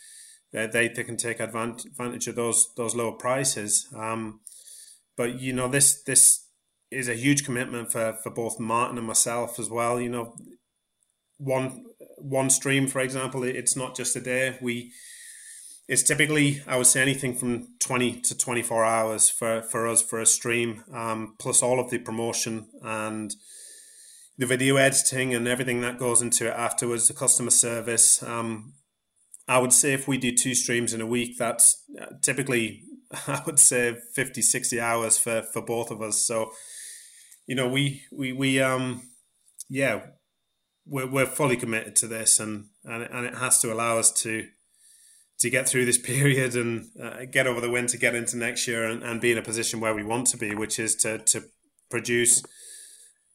they, 0.53 0.67
they, 0.67 0.89
they 0.89 1.05
can 1.05 1.19
take 1.19 1.41
advantage, 1.41 2.27
of 2.27 2.35
those 2.35 2.69
those 2.77 2.95
lower 2.95 3.13
prices. 3.13 3.87
Um, 3.95 4.41
but 5.17 5.41
you 5.41 5.53
know 5.53 5.69
this 5.69 6.03
this 6.03 6.47
is 6.91 7.09
a 7.09 7.15
huge 7.15 7.45
commitment 7.45 7.93
for, 7.93 8.17
for 8.23 8.31
both 8.31 8.59
Martin 8.59 8.99
and 8.99 9.07
myself 9.07 9.59
as 9.59 9.71
well. 9.71 10.01
You 10.01 10.09
know, 10.09 10.35
one 11.37 11.85
one 12.17 12.51
stream, 12.51 12.87
for 12.87 13.01
example, 13.01 13.45
it's 13.45 13.77
not 13.77 13.97
just 13.97 14.17
a 14.17 14.21
day. 14.21 14.59
We 14.61 14.93
it's 15.91 16.05
typically 16.05 16.63
I 16.69 16.77
would 16.77 16.87
say 16.87 17.03
anything 17.03 17.35
from 17.35 17.67
twenty 17.81 18.21
to 18.21 18.39
twenty 18.39 18.63
four 18.63 18.85
hours 18.85 19.29
for 19.29 19.61
for 19.61 19.89
us 19.89 20.01
for 20.01 20.21
a 20.21 20.25
stream, 20.25 20.85
um, 20.95 21.35
plus 21.41 21.65
all 21.65 21.81
of 21.81 21.91
the 21.91 21.99
promotion 21.99 22.69
and 22.81 23.35
the 24.39 24.47
video 24.47 24.77
editing 24.77 25.35
and 25.35 25.49
everything 25.49 25.81
that 25.81 25.99
goes 25.99 26.23
into 26.23 26.47
it 26.47 26.55
afterwards, 26.57 27.09
the 27.09 27.15
customer 27.15 27.51
service. 27.51 28.23
Um, 28.23 28.75
I 29.49 29.59
would 29.59 29.73
say 29.73 29.93
if 29.93 30.07
we 30.07 30.17
do 30.17 30.33
two 30.33 30.55
streams 30.55 30.95
in 30.95 31.01
a 31.01 31.07
week, 31.07 31.37
that's 31.37 31.83
uh, 32.01 32.07
typically 32.23 32.85
I 33.27 33.43
would 33.45 33.59
say 33.59 33.97
50, 34.15 34.43
60 34.43 34.81
hours 34.81 35.19
for 35.19 35.43
for 35.43 35.61
both 35.61 35.91
of 35.91 36.01
us. 36.01 36.25
So, 36.25 36.53
you 37.49 37.57
know, 37.57 37.69
we 37.69 38.05
we 38.13 38.33
we 38.33 38.61
um 38.61 39.09
yeah, 39.69 40.03
we're 40.87 41.11
we're 41.11 41.27
fully 41.27 41.57
committed 41.57 41.97
to 41.97 42.07
this, 42.07 42.39
and 42.39 42.67
and 42.85 43.03
and 43.03 43.27
it 43.27 43.35
has 43.39 43.61
to 43.63 43.73
allow 43.73 43.99
us 43.99 44.13
to 44.23 44.47
to 45.41 45.51
get 45.51 45.69
through 45.69 45.85
this 45.85 45.99
period 46.13 46.55
and 46.55 46.89
uh, 47.03 47.25
get 47.31 47.47
over 47.47 47.61
the 47.61 47.71
winter, 47.71 47.99
get 47.99 48.15
into 48.15 48.37
next 48.37 48.67
year, 48.69 48.85
and, 48.85 49.03
and, 49.03 49.21
be 49.21 49.33
in 49.33 49.39
a 49.39 49.43
position 49.43 49.81
where 49.81 49.95
we 49.95 50.05
want 50.05 50.27
to 50.29 50.37
be, 50.37 50.55
which 50.55 50.79
is 50.79 50.95
to 50.97 51.19
to 51.19 51.43
produce, 51.91 52.43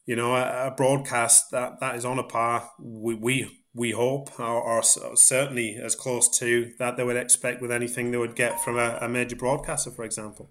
you 0.06 0.16
know, 0.16 0.36
a, 0.36 0.68
a 0.68 0.72
broadcast 0.72 1.52
that, 1.52 1.80
that 1.80 1.96
is 1.96 2.06
on 2.06 2.18
a 2.18 2.24
par. 2.24 2.72
We 2.80 3.16
we 3.16 3.62
we 3.74 3.92
hope, 3.92 4.40
or, 4.40 4.62
or, 4.62 4.82
certainly 4.84 5.76
as 5.76 5.96
close 5.96 6.30
to 6.40 6.72
that 6.80 6.96
they 6.96 7.04
would 7.04 7.18
expect 7.18 7.62
with 7.62 7.74
anything 7.74 8.12
they 8.12 8.18
would 8.18 8.36
get 8.36 8.58
from 8.62 8.78
a, 8.78 8.98
a 9.02 9.10
major 9.10 9.36
broadcaster, 9.36 9.92
for 9.92 10.06
example. 10.06 10.50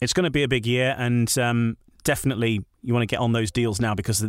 It's 0.00 0.12
going 0.12 0.24
to 0.24 0.30
be 0.30 0.42
a 0.42 0.48
big 0.48 0.66
year, 0.66 0.96
and 0.98 1.32
um, 1.38 1.76
definitely 2.02 2.64
you 2.84 2.92
want 2.92 3.02
to 3.02 3.06
get 3.06 3.20
on 3.20 3.32
those 3.32 3.50
deals 3.50 3.80
now 3.80 3.94
because, 3.94 4.24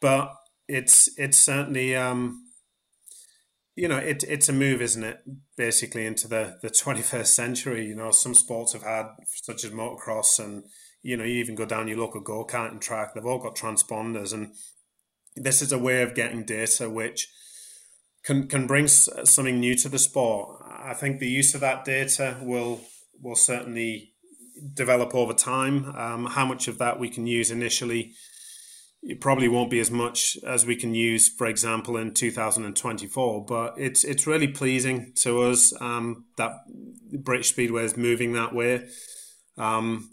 But 0.00 0.34
it's 0.68 1.08
it's 1.16 1.38
certainly 1.38 1.94
um, 1.94 2.44
you 3.74 3.88
know 3.88 3.98
it, 3.98 4.24
it's 4.24 4.48
a 4.48 4.52
move 4.52 4.82
isn't 4.82 5.04
it? 5.04 5.20
Basically 5.56 6.06
into 6.06 6.28
the 6.28 6.58
the 6.62 6.70
21st 6.84 7.26
century 7.26 7.86
you 7.86 7.94
know 7.94 8.10
some 8.10 8.34
sports 8.34 8.72
have 8.72 8.82
had 8.82 9.06
such 9.26 9.64
as 9.64 9.70
motocross 9.70 10.38
and 10.38 10.64
you 11.02 11.16
know 11.16 11.24
you 11.24 11.34
even 11.34 11.54
go 11.54 11.64
down 11.64 11.88
your 11.88 11.98
local 11.98 12.20
go-karting 12.20 12.80
track 12.80 13.14
they've 13.14 13.26
all 13.26 13.38
got 13.38 13.56
transponders. 13.56 14.32
And 14.32 14.54
this 15.36 15.62
is 15.62 15.72
a 15.72 15.78
way 15.78 16.02
of 16.02 16.14
getting 16.14 16.44
data 16.44 16.90
which 16.90 17.28
can 18.24 18.48
can 18.48 18.66
bring 18.66 18.88
something 18.88 19.60
new 19.60 19.76
to 19.76 19.88
the 19.88 19.98
sport. 19.98 20.62
I 20.78 20.94
think 20.94 21.20
the 21.20 21.28
use 21.28 21.54
of 21.54 21.60
that 21.60 21.84
data 21.84 22.38
will 22.42 22.80
will 23.22 23.36
certainly 23.36 24.14
develop 24.74 25.14
over 25.14 25.32
time. 25.32 25.94
Um, 25.96 26.26
how 26.26 26.46
much 26.46 26.68
of 26.68 26.78
that 26.78 26.98
we 26.98 27.08
can 27.08 27.26
use 27.26 27.50
initially, 27.50 28.12
it 29.02 29.20
probably 29.20 29.48
won't 29.48 29.70
be 29.70 29.80
as 29.80 29.90
much 29.90 30.36
as 30.46 30.66
we 30.66 30.76
can 30.76 30.94
use, 30.94 31.28
for 31.28 31.46
example, 31.46 31.96
in 31.96 32.12
2024. 32.12 33.44
But 33.44 33.74
it's 33.76 34.04
it's 34.04 34.26
really 34.26 34.48
pleasing 34.48 35.12
to 35.16 35.42
us 35.42 35.72
um, 35.80 36.24
that 36.36 36.52
British 37.12 37.50
Speedway 37.50 37.84
is 37.84 37.96
moving 37.96 38.32
that 38.32 38.54
way, 38.54 38.88
um, 39.56 40.10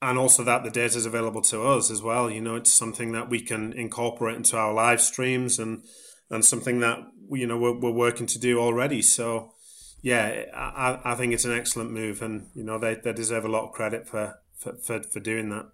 and 0.00 0.18
also 0.18 0.44
that 0.44 0.64
the 0.64 0.70
data 0.70 0.96
is 0.96 1.06
available 1.06 1.42
to 1.42 1.62
us 1.62 1.90
as 1.90 2.02
well. 2.02 2.30
You 2.30 2.40
know, 2.40 2.56
it's 2.56 2.72
something 2.72 3.12
that 3.12 3.28
we 3.28 3.40
can 3.40 3.72
incorporate 3.72 4.36
into 4.36 4.56
our 4.56 4.72
live 4.72 5.00
streams 5.00 5.58
and 5.58 5.82
and 6.30 6.44
something 6.44 6.80
that 6.80 6.98
you 7.30 7.46
know 7.46 7.58
we're, 7.58 7.78
we're 7.78 7.90
working 7.90 8.26
to 8.26 8.38
do 8.38 8.58
already. 8.60 9.02
So 9.02 9.52
yeah, 10.02 10.44
I, 10.54 11.00
I 11.04 11.14
think 11.14 11.32
it's 11.32 11.44
an 11.44 11.52
excellent 11.52 11.90
move, 11.90 12.22
and 12.22 12.48
you 12.54 12.62
know 12.62 12.78
they, 12.78 12.94
they 12.94 13.12
deserve 13.12 13.44
a 13.44 13.48
lot 13.48 13.64
of 13.64 13.72
credit 13.72 14.06
for 14.06 14.38
for, 14.56 14.74
for, 14.74 15.02
for 15.02 15.20
doing 15.20 15.50
that. 15.50 15.66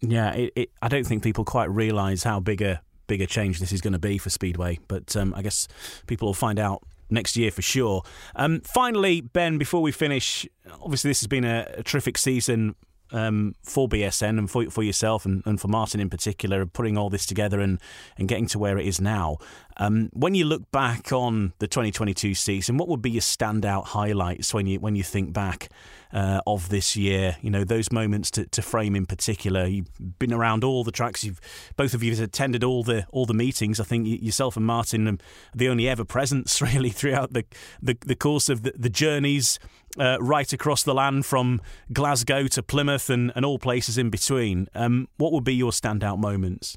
Yeah, 0.00 0.32
it, 0.32 0.52
it, 0.56 0.70
I 0.80 0.88
don't 0.88 1.06
think 1.06 1.22
people 1.22 1.44
quite 1.44 1.70
realise 1.70 2.22
how 2.22 2.40
big 2.40 2.62
a 2.62 2.80
bigger 3.06 3.26
change 3.26 3.60
this 3.60 3.72
is 3.72 3.80
going 3.80 3.92
to 3.92 3.98
be 3.98 4.18
for 4.18 4.30
Speedway, 4.30 4.78
but 4.88 5.14
um, 5.16 5.34
I 5.34 5.42
guess 5.42 5.68
people 6.06 6.28
will 6.28 6.34
find 6.34 6.58
out 6.58 6.82
next 7.10 7.36
year 7.36 7.50
for 7.50 7.62
sure. 7.62 8.02
Um, 8.36 8.60
finally, 8.60 9.20
Ben, 9.20 9.58
before 9.58 9.82
we 9.82 9.92
finish, 9.92 10.48
obviously 10.80 11.10
this 11.10 11.20
has 11.20 11.26
been 11.26 11.44
a, 11.44 11.66
a 11.76 11.82
terrific 11.82 12.16
season 12.16 12.76
um, 13.12 13.54
for 13.62 13.88
BSN 13.88 14.38
and 14.38 14.50
for, 14.50 14.70
for 14.70 14.82
yourself 14.82 15.24
and, 15.24 15.42
and 15.46 15.60
for 15.60 15.68
Martin 15.68 16.00
in 16.00 16.10
particular, 16.10 16.66
putting 16.66 16.96
all 16.96 17.10
this 17.10 17.26
together 17.26 17.60
and, 17.60 17.80
and 18.16 18.28
getting 18.28 18.46
to 18.46 18.58
where 18.58 18.78
it 18.78 18.86
is 18.86 19.00
now. 19.00 19.38
Um, 19.76 20.10
when 20.12 20.34
you 20.34 20.44
look 20.44 20.70
back 20.70 21.12
on 21.12 21.52
the 21.58 21.66
2022 21.66 22.34
season, 22.34 22.76
what 22.76 22.88
would 22.88 23.02
be 23.02 23.10
your 23.10 23.22
standout 23.22 23.86
highlights 23.86 24.52
when 24.52 24.66
you 24.66 24.78
when 24.80 24.94
you 24.94 25.02
think 25.02 25.32
back 25.32 25.70
uh, 26.12 26.40
of 26.46 26.68
this 26.68 26.96
year? 26.96 27.36
You 27.40 27.50
know 27.50 27.64
those 27.64 27.92
moments 27.92 28.30
to, 28.32 28.46
to 28.46 28.62
frame 28.62 28.96
in 28.96 29.06
particular. 29.06 29.66
You've 29.66 30.18
been 30.18 30.32
around 30.32 30.64
all 30.64 30.84
the 30.84 30.92
tracks. 30.92 31.24
You've 31.24 31.40
both 31.76 31.94
of 31.94 32.02
you 32.02 32.10
have 32.10 32.20
attended 32.20 32.64
all 32.64 32.82
the 32.82 33.06
all 33.10 33.26
the 33.26 33.34
meetings. 33.34 33.80
I 33.80 33.84
think 33.84 34.06
yourself 34.06 34.56
and 34.56 34.66
Martin 34.66 35.08
are 35.08 35.18
the 35.54 35.68
only 35.68 35.88
ever 35.88 36.04
presence 36.04 36.60
really 36.74 36.90
throughout 36.90 37.32
the 37.32 37.44
the, 37.82 37.96
the 38.00 38.16
course 38.16 38.48
of 38.48 38.62
the, 38.62 38.72
the 38.76 38.90
journeys 38.90 39.58
uh, 39.98 40.18
right 40.20 40.52
across 40.52 40.82
the 40.82 40.94
land 40.94 41.26
from 41.26 41.60
Glasgow 41.92 42.46
to 42.48 42.62
Plymouth 42.62 43.10
and, 43.10 43.32
and 43.34 43.44
all 43.44 43.58
places 43.58 43.98
in 43.98 44.10
between. 44.10 44.68
Um, 44.74 45.08
what 45.16 45.32
would 45.32 45.44
be 45.44 45.54
your 45.54 45.72
standout 45.72 46.18
moments? 46.18 46.76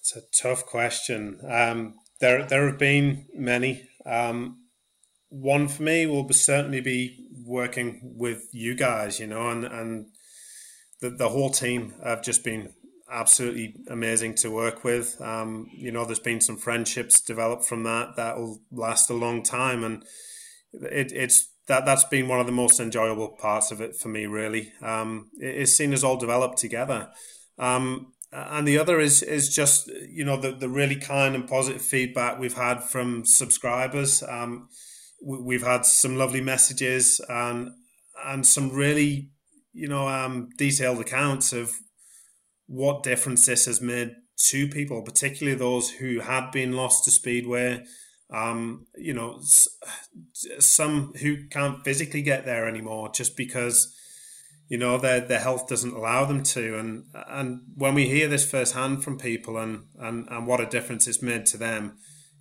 It's 0.00 0.16
a 0.16 0.22
tough 0.42 0.66
question. 0.66 1.40
Um, 1.48 1.94
there, 2.20 2.44
there 2.44 2.66
have 2.66 2.78
been 2.78 3.26
many. 3.34 3.88
Um, 4.04 4.61
one 5.32 5.66
for 5.66 5.82
me 5.82 6.04
will 6.06 6.24
be 6.24 6.34
certainly 6.34 6.82
be 6.82 7.26
working 7.44 8.00
with 8.02 8.48
you 8.52 8.74
guys, 8.74 9.18
you 9.18 9.26
know, 9.26 9.48
and 9.48 9.64
and 9.64 10.06
the 11.00 11.10
the 11.10 11.30
whole 11.30 11.50
team 11.50 11.94
have 12.04 12.22
just 12.22 12.44
been 12.44 12.74
absolutely 13.10 13.76
amazing 13.88 14.34
to 14.34 14.50
work 14.50 14.84
with. 14.84 15.20
Um, 15.20 15.68
you 15.72 15.90
know, 15.90 16.04
there's 16.04 16.18
been 16.18 16.40
some 16.40 16.58
friendships 16.58 17.20
developed 17.20 17.64
from 17.64 17.82
that 17.84 18.16
that 18.16 18.36
will 18.36 18.60
last 18.70 19.08
a 19.08 19.14
long 19.14 19.42
time, 19.42 19.82
and 19.82 20.04
it, 20.74 21.12
it's 21.12 21.48
that 21.66 21.86
that's 21.86 22.04
been 22.04 22.28
one 22.28 22.40
of 22.40 22.46
the 22.46 22.52
most 22.52 22.78
enjoyable 22.78 23.28
parts 23.28 23.70
of 23.70 23.80
it 23.80 23.96
for 23.96 24.08
me. 24.08 24.26
Really, 24.26 24.72
um, 24.82 25.30
is 25.40 25.74
seeing 25.74 25.94
us 25.94 26.04
all 26.04 26.18
develop 26.18 26.56
together. 26.56 27.10
Um, 27.58 28.12
and 28.30 28.68
the 28.68 28.78
other 28.78 29.00
is 29.00 29.22
is 29.22 29.54
just 29.54 29.88
you 30.10 30.26
know 30.26 30.38
the 30.38 30.52
the 30.52 30.68
really 30.68 30.96
kind 30.96 31.34
and 31.34 31.48
positive 31.48 31.80
feedback 31.80 32.38
we've 32.38 32.56
had 32.56 32.84
from 32.84 33.24
subscribers. 33.24 34.22
Um, 34.22 34.68
we, 35.24 35.54
have 35.54 35.66
had 35.66 35.86
some 35.86 36.16
lovely 36.16 36.40
messages 36.40 37.20
and 37.28 37.70
and 38.24 38.46
some 38.46 38.70
really 38.70 39.30
you 39.72 39.88
know 39.88 40.08
um, 40.08 40.48
detailed 40.58 41.00
accounts 41.00 41.52
of 41.52 41.72
what 42.66 43.02
difference 43.02 43.46
this 43.46 43.66
has 43.66 43.80
made 43.80 44.14
to 44.38 44.68
people, 44.68 45.02
particularly 45.02 45.56
those 45.56 45.90
who 45.90 46.20
had 46.20 46.50
been 46.50 46.72
lost 46.72 47.04
to 47.04 47.10
speedway. 47.10 47.84
Um, 48.32 48.86
you 48.96 49.12
know, 49.12 49.42
some 50.58 51.12
who 51.20 51.48
can't 51.48 51.84
physically 51.84 52.22
get 52.22 52.46
there 52.46 52.66
anymore 52.66 53.10
just 53.14 53.36
because 53.36 53.94
you 54.68 54.78
know 54.78 54.96
their 54.96 55.20
their 55.20 55.40
health 55.40 55.68
doesn't 55.68 55.94
allow 55.94 56.24
them 56.24 56.42
to 56.42 56.78
and 56.78 57.04
and 57.28 57.60
when 57.74 57.94
we 57.94 58.08
hear 58.08 58.26
this 58.26 58.50
firsthand 58.50 59.04
from 59.04 59.18
people 59.18 59.58
and 59.58 59.84
and 60.00 60.26
and 60.30 60.46
what 60.46 60.62
a 60.62 60.66
difference 60.66 61.06
it's 61.06 61.20
made 61.20 61.44
to 61.44 61.58
them 61.58 61.98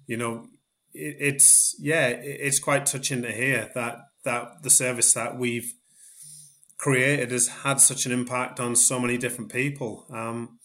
you 0.07 0.15
know 0.15 0.47
it's 0.93 1.75
yeah 1.79 2.07
it's 2.07 2.59
quite 2.59 2.85
touching 2.85 3.21
to 3.21 3.31
hear 3.31 3.71
that 3.75 3.97
that 4.23 4.63
the 4.63 4.69
service 4.69 5.13
that 5.13 5.37
we've 5.37 5.73
created 6.77 7.31
has 7.31 7.47
had 7.47 7.79
such 7.79 8.05
an 8.05 8.11
impact 8.11 8.59
on 8.59 8.75
so 8.75 8.99
many 8.99 9.17
different 9.17 9.51
people 9.51 10.05
um, 10.11 10.57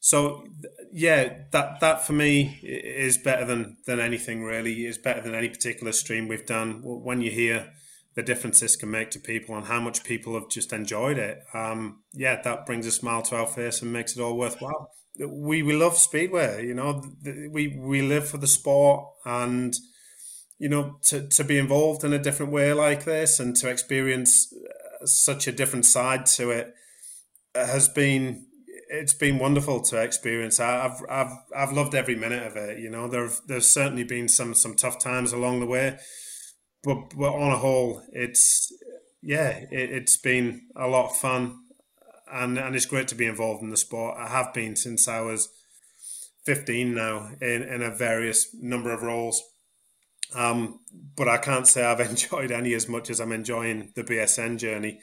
so 0.00 0.44
yeah 0.92 1.38
that 1.50 1.80
that 1.80 2.06
for 2.06 2.12
me 2.12 2.60
is 2.62 3.18
better 3.18 3.44
than 3.44 3.76
than 3.86 3.98
anything 3.98 4.44
really 4.44 4.86
is 4.86 4.98
better 4.98 5.20
than 5.20 5.34
any 5.34 5.48
particular 5.48 5.92
stream 5.92 6.28
we've 6.28 6.46
done 6.46 6.80
when 6.82 7.20
you 7.20 7.30
hear 7.30 7.72
the 8.14 8.22
difference 8.22 8.60
this 8.60 8.76
can 8.76 8.90
make 8.90 9.10
to 9.10 9.18
people 9.18 9.56
and 9.56 9.66
how 9.66 9.80
much 9.80 10.04
people 10.04 10.34
have 10.34 10.48
just 10.48 10.72
enjoyed 10.72 11.18
it. 11.18 11.42
Um, 11.52 12.02
yeah, 12.12 12.40
that 12.42 12.66
brings 12.66 12.86
a 12.86 12.92
smile 12.92 13.22
to 13.22 13.36
our 13.36 13.46
face 13.46 13.82
and 13.82 13.92
makes 13.92 14.16
it 14.16 14.22
all 14.22 14.36
worthwhile. 14.36 14.90
We 15.18 15.62
we 15.62 15.74
love 15.74 15.96
speedway, 15.96 16.66
you 16.66 16.74
know. 16.74 17.04
We 17.50 17.76
we 17.78 18.02
live 18.02 18.28
for 18.28 18.38
the 18.38 18.46
sport, 18.46 19.06
and 19.24 19.74
you 20.58 20.68
know 20.68 20.98
to 21.04 21.28
to 21.28 21.44
be 21.44 21.58
involved 21.58 22.04
in 22.04 22.12
a 22.12 22.22
different 22.22 22.52
way 22.52 22.72
like 22.72 23.04
this 23.04 23.38
and 23.38 23.56
to 23.56 23.68
experience 23.68 24.52
uh, 24.52 25.06
such 25.06 25.46
a 25.46 25.52
different 25.52 25.84
side 25.84 26.26
to 26.26 26.50
it 26.50 26.74
has 27.54 27.88
been 27.88 28.46
it's 28.88 29.14
been 29.14 29.38
wonderful 29.38 29.80
to 29.82 30.02
experience. 30.02 30.58
I've 30.58 31.00
I've 31.08 31.32
I've 31.56 31.72
loved 31.72 31.94
every 31.94 32.16
minute 32.16 32.46
of 32.46 32.56
it. 32.56 32.80
You 32.80 32.90
know, 32.90 33.06
there've 33.08 33.40
there's 33.46 33.72
certainly 33.72 34.04
been 34.04 34.28
some 34.28 34.54
some 34.54 34.74
tough 34.74 34.98
times 34.98 35.32
along 35.32 35.60
the 35.60 35.66
way 35.66 35.98
but, 36.84 37.16
but 37.16 37.32
on 37.32 37.50
a 37.50 37.56
whole, 37.56 38.02
it's 38.12 38.70
yeah, 39.22 39.64
it, 39.70 40.02
has 40.02 40.18
been 40.18 40.66
a 40.76 40.86
lot 40.86 41.10
of 41.10 41.16
fun, 41.16 41.63
and 42.32 42.58
and 42.58 42.74
it's 42.74 42.86
great 42.86 43.08
to 43.08 43.14
be 43.14 43.26
involved 43.26 43.62
in 43.62 43.70
the 43.70 43.76
sport. 43.76 44.16
I 44.18 44.28
have 44.28 44.52
been 44.52 44.76
since 44.76 45.08
I 45.08 45.20
was 45.20 45.48
fifteen 46.44 46.94
now 46.94 47.30
in 47.40 47.62
in 47.62 47.82
a 47.82 47.90
various 47.90 48.54
number 48.54 48.92
of 48.92 49.02
roles. 49.02 49.42
Um, 50.34 50.80
but 51.16 51.28
I 51.28 51.36
can't 51.38 51.66
say 51.66 51.84
I've 51.84 52.00
enjoyed 52.10 52.50
any 52.50 52.74
as 52.74 52.88
much 52.88 53.10
as 53.10 53.20
I'm 53.20 53.32
enjoying 53.32 53.92
the 53.94 54.04
BSN 54.04 54.58
journey. 54.58 55.00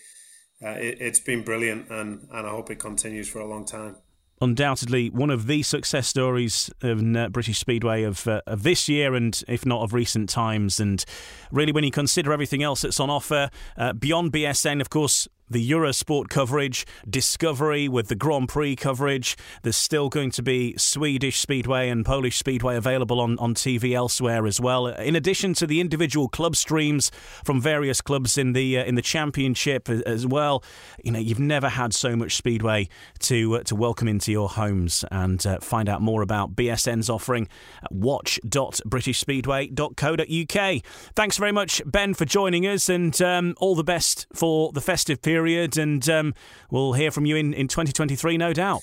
Uh, 0.64 0.78
it, 0.78 1.02
has 1.02 1.20
been 1.20 1.44
brilliant, 1.44 1.90
and, 1.90 2.28
and 2.32 2.46
I 2.46 2.52
hope 2.52 2.70
it 2.70 2.78
continues 2.78 3.28
for 3.28 3.40
a 3.40 3.48
long 3.48 3.66
time 3.66 3.96
undoubtedly 4.42 5.10
one 5.12 5.30
of 5.30 5.46
the 5.46 5.62
success 5.62 6.08
stories 6.08 6.70
of 6.82 7.16
uh, 7.16 7.30
British 7.30 7.60
Speedway 7.60 8.04
of, 8.04 8.28
uh, 8.28 8.42
of 8.48 8.64
this 8.64 8.90
year 8.90 9.14
and 9.14 9.42
if 9.48 9.66
not 9.66 9.84
of 9.84 9.94
recent 9.94 10.30
times. 10.30 10.80
And 10.80 11.06
really, 11.52 11.72
when 11.72 11.84
you 11.84 11.92
consider 11.92 12.34
everything 12.34 12.64
else 12.64 12.82
that's 12.82 13.00
on 13.00 13.10
offer, 13.10 13.50
uh, 13.78 13.94
beyond 13.94 14.34
BSN, 14.34 14.82
of 14.82 14.90
course, 14.90 15.28
the 15.52 15.70
Eurosport 15.70 16.30
coverage, 16.30 16.86
Discovery 17.10 17.88
with 17.88 18.08
the 18.08 18.16
Grand 18.16 18.50
Prix 18.50 18.76
coverage. 18.76 19.38
There's 19.64 19.78
still 19.78 20.10
going 20.10 20.32
to 20.32 20.44
be 20.44 20.76
Swedish 20.78 21.40
Speedway 21.40 21.90
and 21.90 22.06
Polish 22.06 22.38
Speedway 22.38 22.76
available 22.76 23.20
on, 23.20 23.38
on 23.40 23.54
TV 23.54 23.94
elsewhere 23.94 24.46
as 24.46 24.60
well. 24.60 24.88
In 24.88 25.16
addition 25.16 25.54
to 25.56 25.68
the 25.68 25.80
individual 25.80 26.28
club 26.28 26.56
streams 26.56 27.12
from 27.44 27.62
various 27.62 28.02
clubs 28.02 28.38
in 28.38 28.54
the 28.54 28.80
uh, 28.80 28.84
in 28.84 28.96
the 28.96 29.02
championship 29.02 29.90
as 29.90 30.28
well. 30.28 30.64
You 31.04 31.12
know, 31.12 31.20
you've 31.20 31.40
never 31.40 31.70
had 31.70 31.94
so 31.94 32.16
much 32.16 32.36
Speedway 32.36 32.90
to 33.20 33.58
uh, 33.58 33.64
to 33.64 33.76
welcome 33.76 34.08
into 34.08 34.32
your 34.32 34.50
homes 34.50 35.06
and 35.12 35.46
uh, 35.46 35.60
find 35.60 35.88
out 35.90 36.02
more 36.02 36.22
about 36.22 36.56
BSN's 36.56 37.10
offering 37.10 37.50
at 37.84 37.92
watch.britishspeedway.co.uk. 37.92 40.84
Thanks 41.16 41.38
very 41.38 41.52
much, 41.52 41.82
Ben, 41.86 42.14
for 42.14 42.26
joining 42.26 42.68
us, 42.68 42.90
and 42.90 43.20
um, 43.22 43.56
all 43.58 43.76
the 43.76 43.84
best 43.84 44.28
for 44.34 44.72
the 44.72 44.82
festive 44.82 45.22
period 45.22 45.41
period, 45.42 45.76
and 45.76 46.08
um, 46.08 46.36
we'll 46.70 46.94
hear 46.94 47.10
from 47.10 47.26
you 47.26 47.36
in, 47.36 47.52
in 47.54 47.68
2023, 47.68 48.38
no 48.38 48.54
doubt. 48.54 48.82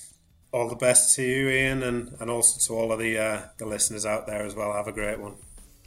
All 0.52 0.68
the 0.68 0.74
best 0.74 1.14
to 1.14 1.22
you, 1.22 1.48
Ian, 1.48 1.84
and, 1.84 2.16
and 2.20 2.28
also 2.28 2.58
to 2.66 2.78
all 2.78 2.90
of 2.90 2.98
the 2.98 3.16
uh, 3.18 3.42
the 3.58 3.66
listeners 3.66 4.04
out 4.04 4.26
there 4.26 4.44
as 4.44 4.54
well. 4.54 4.72
Have 4.72 4.88
a 4.88 4.92
great 4.92 5.20
one. 5.20 5.34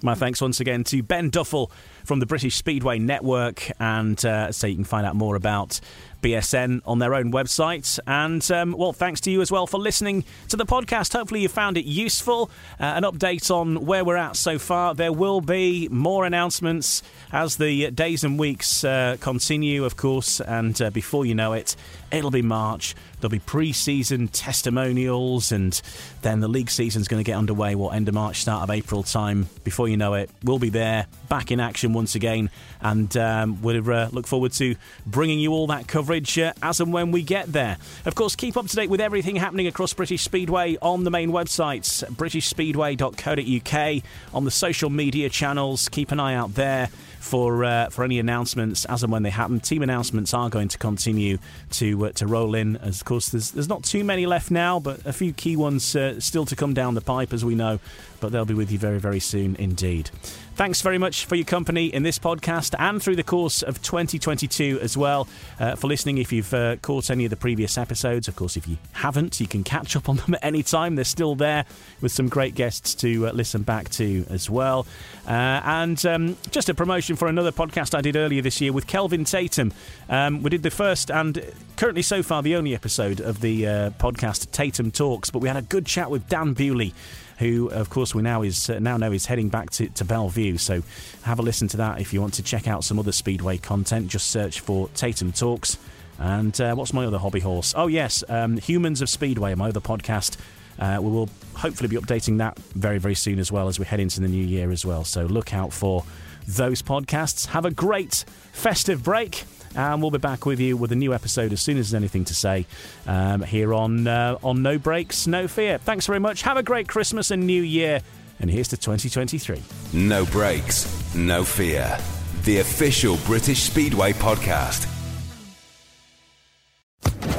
My 0.03 0.15
thanks 0.15 0.41
once 0.41 0.59
again 0.59 0.83
to 0.85 1.03
Ben 1.03 1.29
Duffel 1.29 1.71
from 2.05 2.19
the 2.19 2.25
British 2.25 2.55
Speedway 2.55 2.99
Network, 2.99 3.69
and 3.79 4.23
uh, 4.23 4.51
so 4.51 4.67
you 4.67 4.75
can 4.75 4.83
find 4.83 5.05
out 5.05 5.15
more 5.15 5.35
about 5.35 5.79
BSN 6.21 6.81
on 6.85 6.99
their 6.99 7.13
own 7.13 7.31
website. 7.31 7.99
And, 8.07 8.49
um, 8.51 8.73
well, 8.73 8.93
thanks 8.93 9.21
to 9.21 9.31
you 9.31 9.41
as 9.41 9.51
well 9.51 9.67
for 9.67 9.79
listening 9.79 10.23
to 10.49 10.57
the 10.57 10.65
podcast. 10.65 11.13
Hopefully, 11.13 11.41
you 11.41 11.49
found 11.49 11.77
it 11.77 11.85
useful. 11.85 12.49
Uh, 12.79 12.85
an 12.85 13.03
update 13.03 13.49
on 13.49 13.85
where 13.85 14.05
we're 14.05 14.17
at 14.17 14.35
so 14.35 14.59
far. 14.59 14.93
There 14.93 15.13
will 15.13 15.41
be 15.41 15.87
more 15.89 16.25
announcements 16.25 17.03
as 17.31 17.57
the 17.57 17.91
days 17.91 18.23
and 18.23 18.37
weeks 18.37 18.83
uh, 18.83 19.17
continue, 19.19 19.85
of 19.85 19.97
course. 19.97 20.39
And 20.39 20.79
uh, 20.81 20.89
before 20.89 21.25
you 21.25 21.35
know 21.35 21.53
it, 21.53 21.75
it'll 22.11 22.31
be 22.31 22.41
March. 22.41 22.95
There'll 23.21 23.31
be 23.31 23.39
pre 23.39 23.71
season 23.71 24.27
testimonials, 24.29 25.51
and 25.51 25.79
then 26.23 26.39
the 26.39 26.47
league 26.47 26.71
season's 26.71 27.07
going 27.07 27.23
to 27.23 27.23
get 27.23 27.37
underway, 27.37 27.75
what, 27.75 27.93
end 27.93 28.07
of 28.07 28.15
March, 28.15 28.41
start 28.41 28.63
of 28.63 28.71
April 28.71 29.03
time. 29.03 29.47
Before 29.63 29.87
you 29.87 29.95
know 29.95 30.15
it, 30.15 30.31
we'll 30.43 30.57
be 30.57 30.69
there, 30.69 31.05
back 31.29 31.51
in 31.51 31.59
action 31.59 31.93
once 31.93 32.15
again, 32.15 32.49
and 32.81 33.15
um, 33.15 33.61
we'll 33.61 33.87
uh, 33.91 34.09
look 34.11 34.25
forward 34.25 34.53
to 34.53 34.75
bringing 35.05 35.39
you 35.39 35.51
all 35.53 35.67
that 35.67 35.87
coverage 35.87 36.39
uh, 36.39 36.53
as 36.63 36.79
and 36.79 36.91
when 36.91 37.11
we 37.11 37.21
get 37.21 37.51
there. 37.51 37.77
Of 38.05 38.15
course, 38.15 38.35
keep 38.35 38.57
up 38.57 38.65
to 38.67 38.75
date 38.75 38.89
with 38.89 39.01
everything 39.01 39.35
happening 39.35 39.67
across 39.67 39.93
British 39.93 40.23
Speedway 40.23 40.77
on 40.81 41.03
the 41.03 41.11
main 41.11 41.31
websites, 41.31 42.03
britishspeedway.co.uk, 42.15 44.03
on 44.33 44.45
the 44.45 44.51
social 44.51 44.89
media 44.89 45.29
channels. 45.29 45.89
Keep 45.89 46.11
an 46.11 46.19
eye 46.19 46.33
out 46.33 46.55
there 46.55 46.89
for 47.21 47.63
uh, 47.63 47.89
for 47.89 48.03
any 48.03 48.19
announcements 48.19 48.83
as 48.85 49.03
and 49.03 49.11
when 49.11 49.23
they 49.23 49.29
happen. 49.29 49.59
Team 49.59 49.83
announcements 49.83 50.33
are 50.33 50.49
going 50.49 50.67
to 50.67 50.77
continue 50.77 51.37
to 51.71 52.07
uh, 52.07 52.11
to 52.13 52.27
roll 52.27 52.55
in. 52.55 52.77
As 52.77 52.99
of 52.99 53.05
course, 53.05 53.29
there's 53.29 53.51
there's 53.51 53.69
not 53.69 53.83
too 53.83 54.03
many 54.03 54.25
left 54.25 54.51
now, 54.51 54.79
but 54.79 55.05
a 55.05 55.13
few 55.13 55.31
key 55.31 55.55
ones 55.55 55.95
uh, 55.95 56.19
still 56.19 56.45
to 56.45 56.55
come 56.55 56.73
down 56.73 56.95
the 56.95 57.01
pipe, 57.01 57.31
as 57.31 57.45
we 57.45 57.55
know. 57.55 57.79
But 58.21 58.31
they'll 58.31 58.45
be 58.45 58.53
with 58.53 58.71
you 58.71 58.79
very 58.79 58.99
very 58.99 59.19
soon 59.19 59.57
indeed. 59.57 60.09
Thanks 60.55 60.81
very 60.81 60.97
much 60.97 61.25
for 61.25 61.35
your 61.35 61.45
company 61.45 61.87
in 61.87 62.03
this 62.03 62.19
podcast 62.19 62.75
and 62.77 63.01
through 63.01 63.15
the 63.15 63.23
course 63.23 63.63
of 63.63 63.81
2022 63.81 64.79
as 64.81 64.95
well. 64.95 65.27
Uh, 65.59 65.75
for 65.75 65.87
listening, 65.87 66.19
if 66.19 66.31
you've 66.31 66.53
uh, 66.53 66.75
caught 66.77 67.09
any 67.09 67.23
of 67.25 67.31
the 67.31 67.35
previous 67.35 67.77
episodes, 67.77 68.27
of 68.27 68.35
course, 68.35 68.57
if 68.57 68.67
you 68.67 68.77
haven't, 68.91 69.39
you 69.39 69.47
can 69.47 69.63
catch 69.63 69.95
up 69.95 70.07
on 70.07 70.17
them 70.17 70.33
at 70.35 70.43
any 70.43 70.61
time. 70.61 70.95
They're 70.95 71.05
still 71.05 71.35
there 71.35 71.65
with 72.01 72.11
some 72.11 72.27
great 72.27 72.53
guests 72.53 72.93
to 72.95 73.29
uh, 73.29 73.31
listen 73.31 73.63
back 73.63 73.89
to 73.91 74.25
as 74.29 74.49
well. 74.49 74.85
Uh, 75.25 75.31
and 75.63 76.05
um, 76.05 76.37
just 76.51 76.69
a 76.69 76.75
promotion 76.75 77.15
for 77.15 77.27
another 77.27 77.51
podcast 77.51 77.95
I 77.97 78.01
did 78.01 78.15
earlier 78.15 78.43
this 78.43 78.61
year 78.61 78.73
with 78.73 78.85
Kelvin 78.85 79.23
Tatum. 79.23 79.73
Um, 80.09 80.43
we 80.43 80.49
did 80.51 80.63
the 80.63 80.69
first 80.69 81.09
and 81.09 81.43
currently 81.77 82.03
so 82.03 82.21
far 82.21 82.43
the 82.43 82.55
only 82.55 82.75
episode 82.75 83.19
of 83.19 83.41
the 83.41 83.65
uh, 83.65 83.89
podcast 83.91 84.51
Tatum 84.51 84.91
Talks, 84.91 85.31
but 85.31 85.39
we 85.39 85.47
had 85.47 85.57
a 85.57 85.63
good 85.63 85.85
chat 85.87 86.11
with 86.11 86.27
Dan 86.29 86.53
Bewley 86.53 86.93
who, 87.41 87.69
of 87.69 87.89
course, 87.89 88.13
we 88.13 88.21
now 88.21 88.43
is 88.43 88.69
uh, 88.69 88.77
now 88.79 88.97
know 88.97 89.11
is 89.11 89.25
heading 89.25 89.49
back 89.49 89.71
to, 89.71 89.89
to 89.89 90.05
Belle 90.05 90.29
Vue. 90.29 90.57
So 90.59 90.83
have 91.23 91.39
a 91.39 91.41
listen 91.41 91.67
to 91.69 91.77
that 91.77 91.99
if 91.99 92.13
you 92.13 92.21
want 92.21 92.35
to 92.35 92.43
check 92.43 92.67
out 92.67 92.83
some 92.83 92.99
other 92.99 93.11
Speedway 93.11 93.57
content. 93.57 94.07
Just 94.07 94.29
search 94.29 94.59
for 94.59 94.87
Tatum 94.89 95.31
Talks. 95.31 95.77
And 96.19 96.59
uh, 96.61 96.75
what's 96.75 96.93
my 96.93 97.03
other 97.03 97.17
hobby 97.17 97.39
horse? 97.39 97.73
Oh 97.75 97.87
yes, 97.87 98.23
um, 98.29 98.57
Humans 98.57 99.01
of 99.01 99.09
Speedway, 99.09 99.55
my 99.55 99.69
other 99.69 99.81
podcast. 99.81 100.37
Uh, 100.79 100.99
we 101.01 101.09
will 101.09 101.29
hopefully 101.55 101.89
be 101.89 101.95
updating 101.97 102.37
that 102.37 102.57
very 102.75 102.99
very 102.99 103.15
soon 103.15 103.39
as 103.39 103.51
well 103.51 103.67
as 103.67 103.79
we 103.79 103.85
head 103.85 103.99
into 103.99 104.21
the 104.21 104.27
new 104.27 104.45
year 104.45 104.71
as 104.71 104.85
well. 104.85 105.03
So 105.03 105.25
look 105.25 105.53
out 105.53 105.73
for 105.73 106.05
those 106.47 106.83
podcasts. 106.83 107.47
Have 107.47 107.65
a 107.65 107.71
great 107.71 108.23
festive 108.51 109.03
break 109.03 109.45
and 109.75 110.01
we'll 110.01 110.11
be 110.11 110.17
back 110.17 110.45
with 110.45 110.59
you 110.59 110.77
with 110.77 110.91
a 110.91 110.95
new 110.95 111.13
episode 111.13 111.53
as 111.53 111.61
soon 111.61 111.77
as 111.77 111.91
there's 111.91 111.99
anything 111.99 112.25
to 112.25 112.35
say 112.35 112.65
um, 113.07 113.41
here 113.41 113.73
on 113.73 114.07
uh, 114.07 114.37
on 114.43 114.61
No 114.61 114.77
Brakes, 114.77 115.27
No 115.27 115.47
Fear. 115.47 115.77
Thanks 115.79 116.05
very 116.07 116.19
much. 116.19 116.41
Have 116.43 116.57
a 116.57 116.63
great 116.63 116.87
Christmas 116.87 117.31
and 117.31 117.45
New 117.45 117.61
Year, 117.61 118.01
and 118.39 118.49
here's 118.49 118.67
to 118.69 118.77
2023. 118.77 119.61
No 119.93 120.25
Brakes, 120.25 121.15
No 121.15 121.43
Fear, 121.43 121.97
the 122.43 122.59
official 122.59 123.17
British 123.25 123.63
Speedway 123.63 124.13
podcast. 124.13 124.87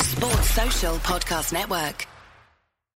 Sports 0.03 0.51
Social 0.51 0.97
Podcast 0.99 1.53
Network. 1.53 2.07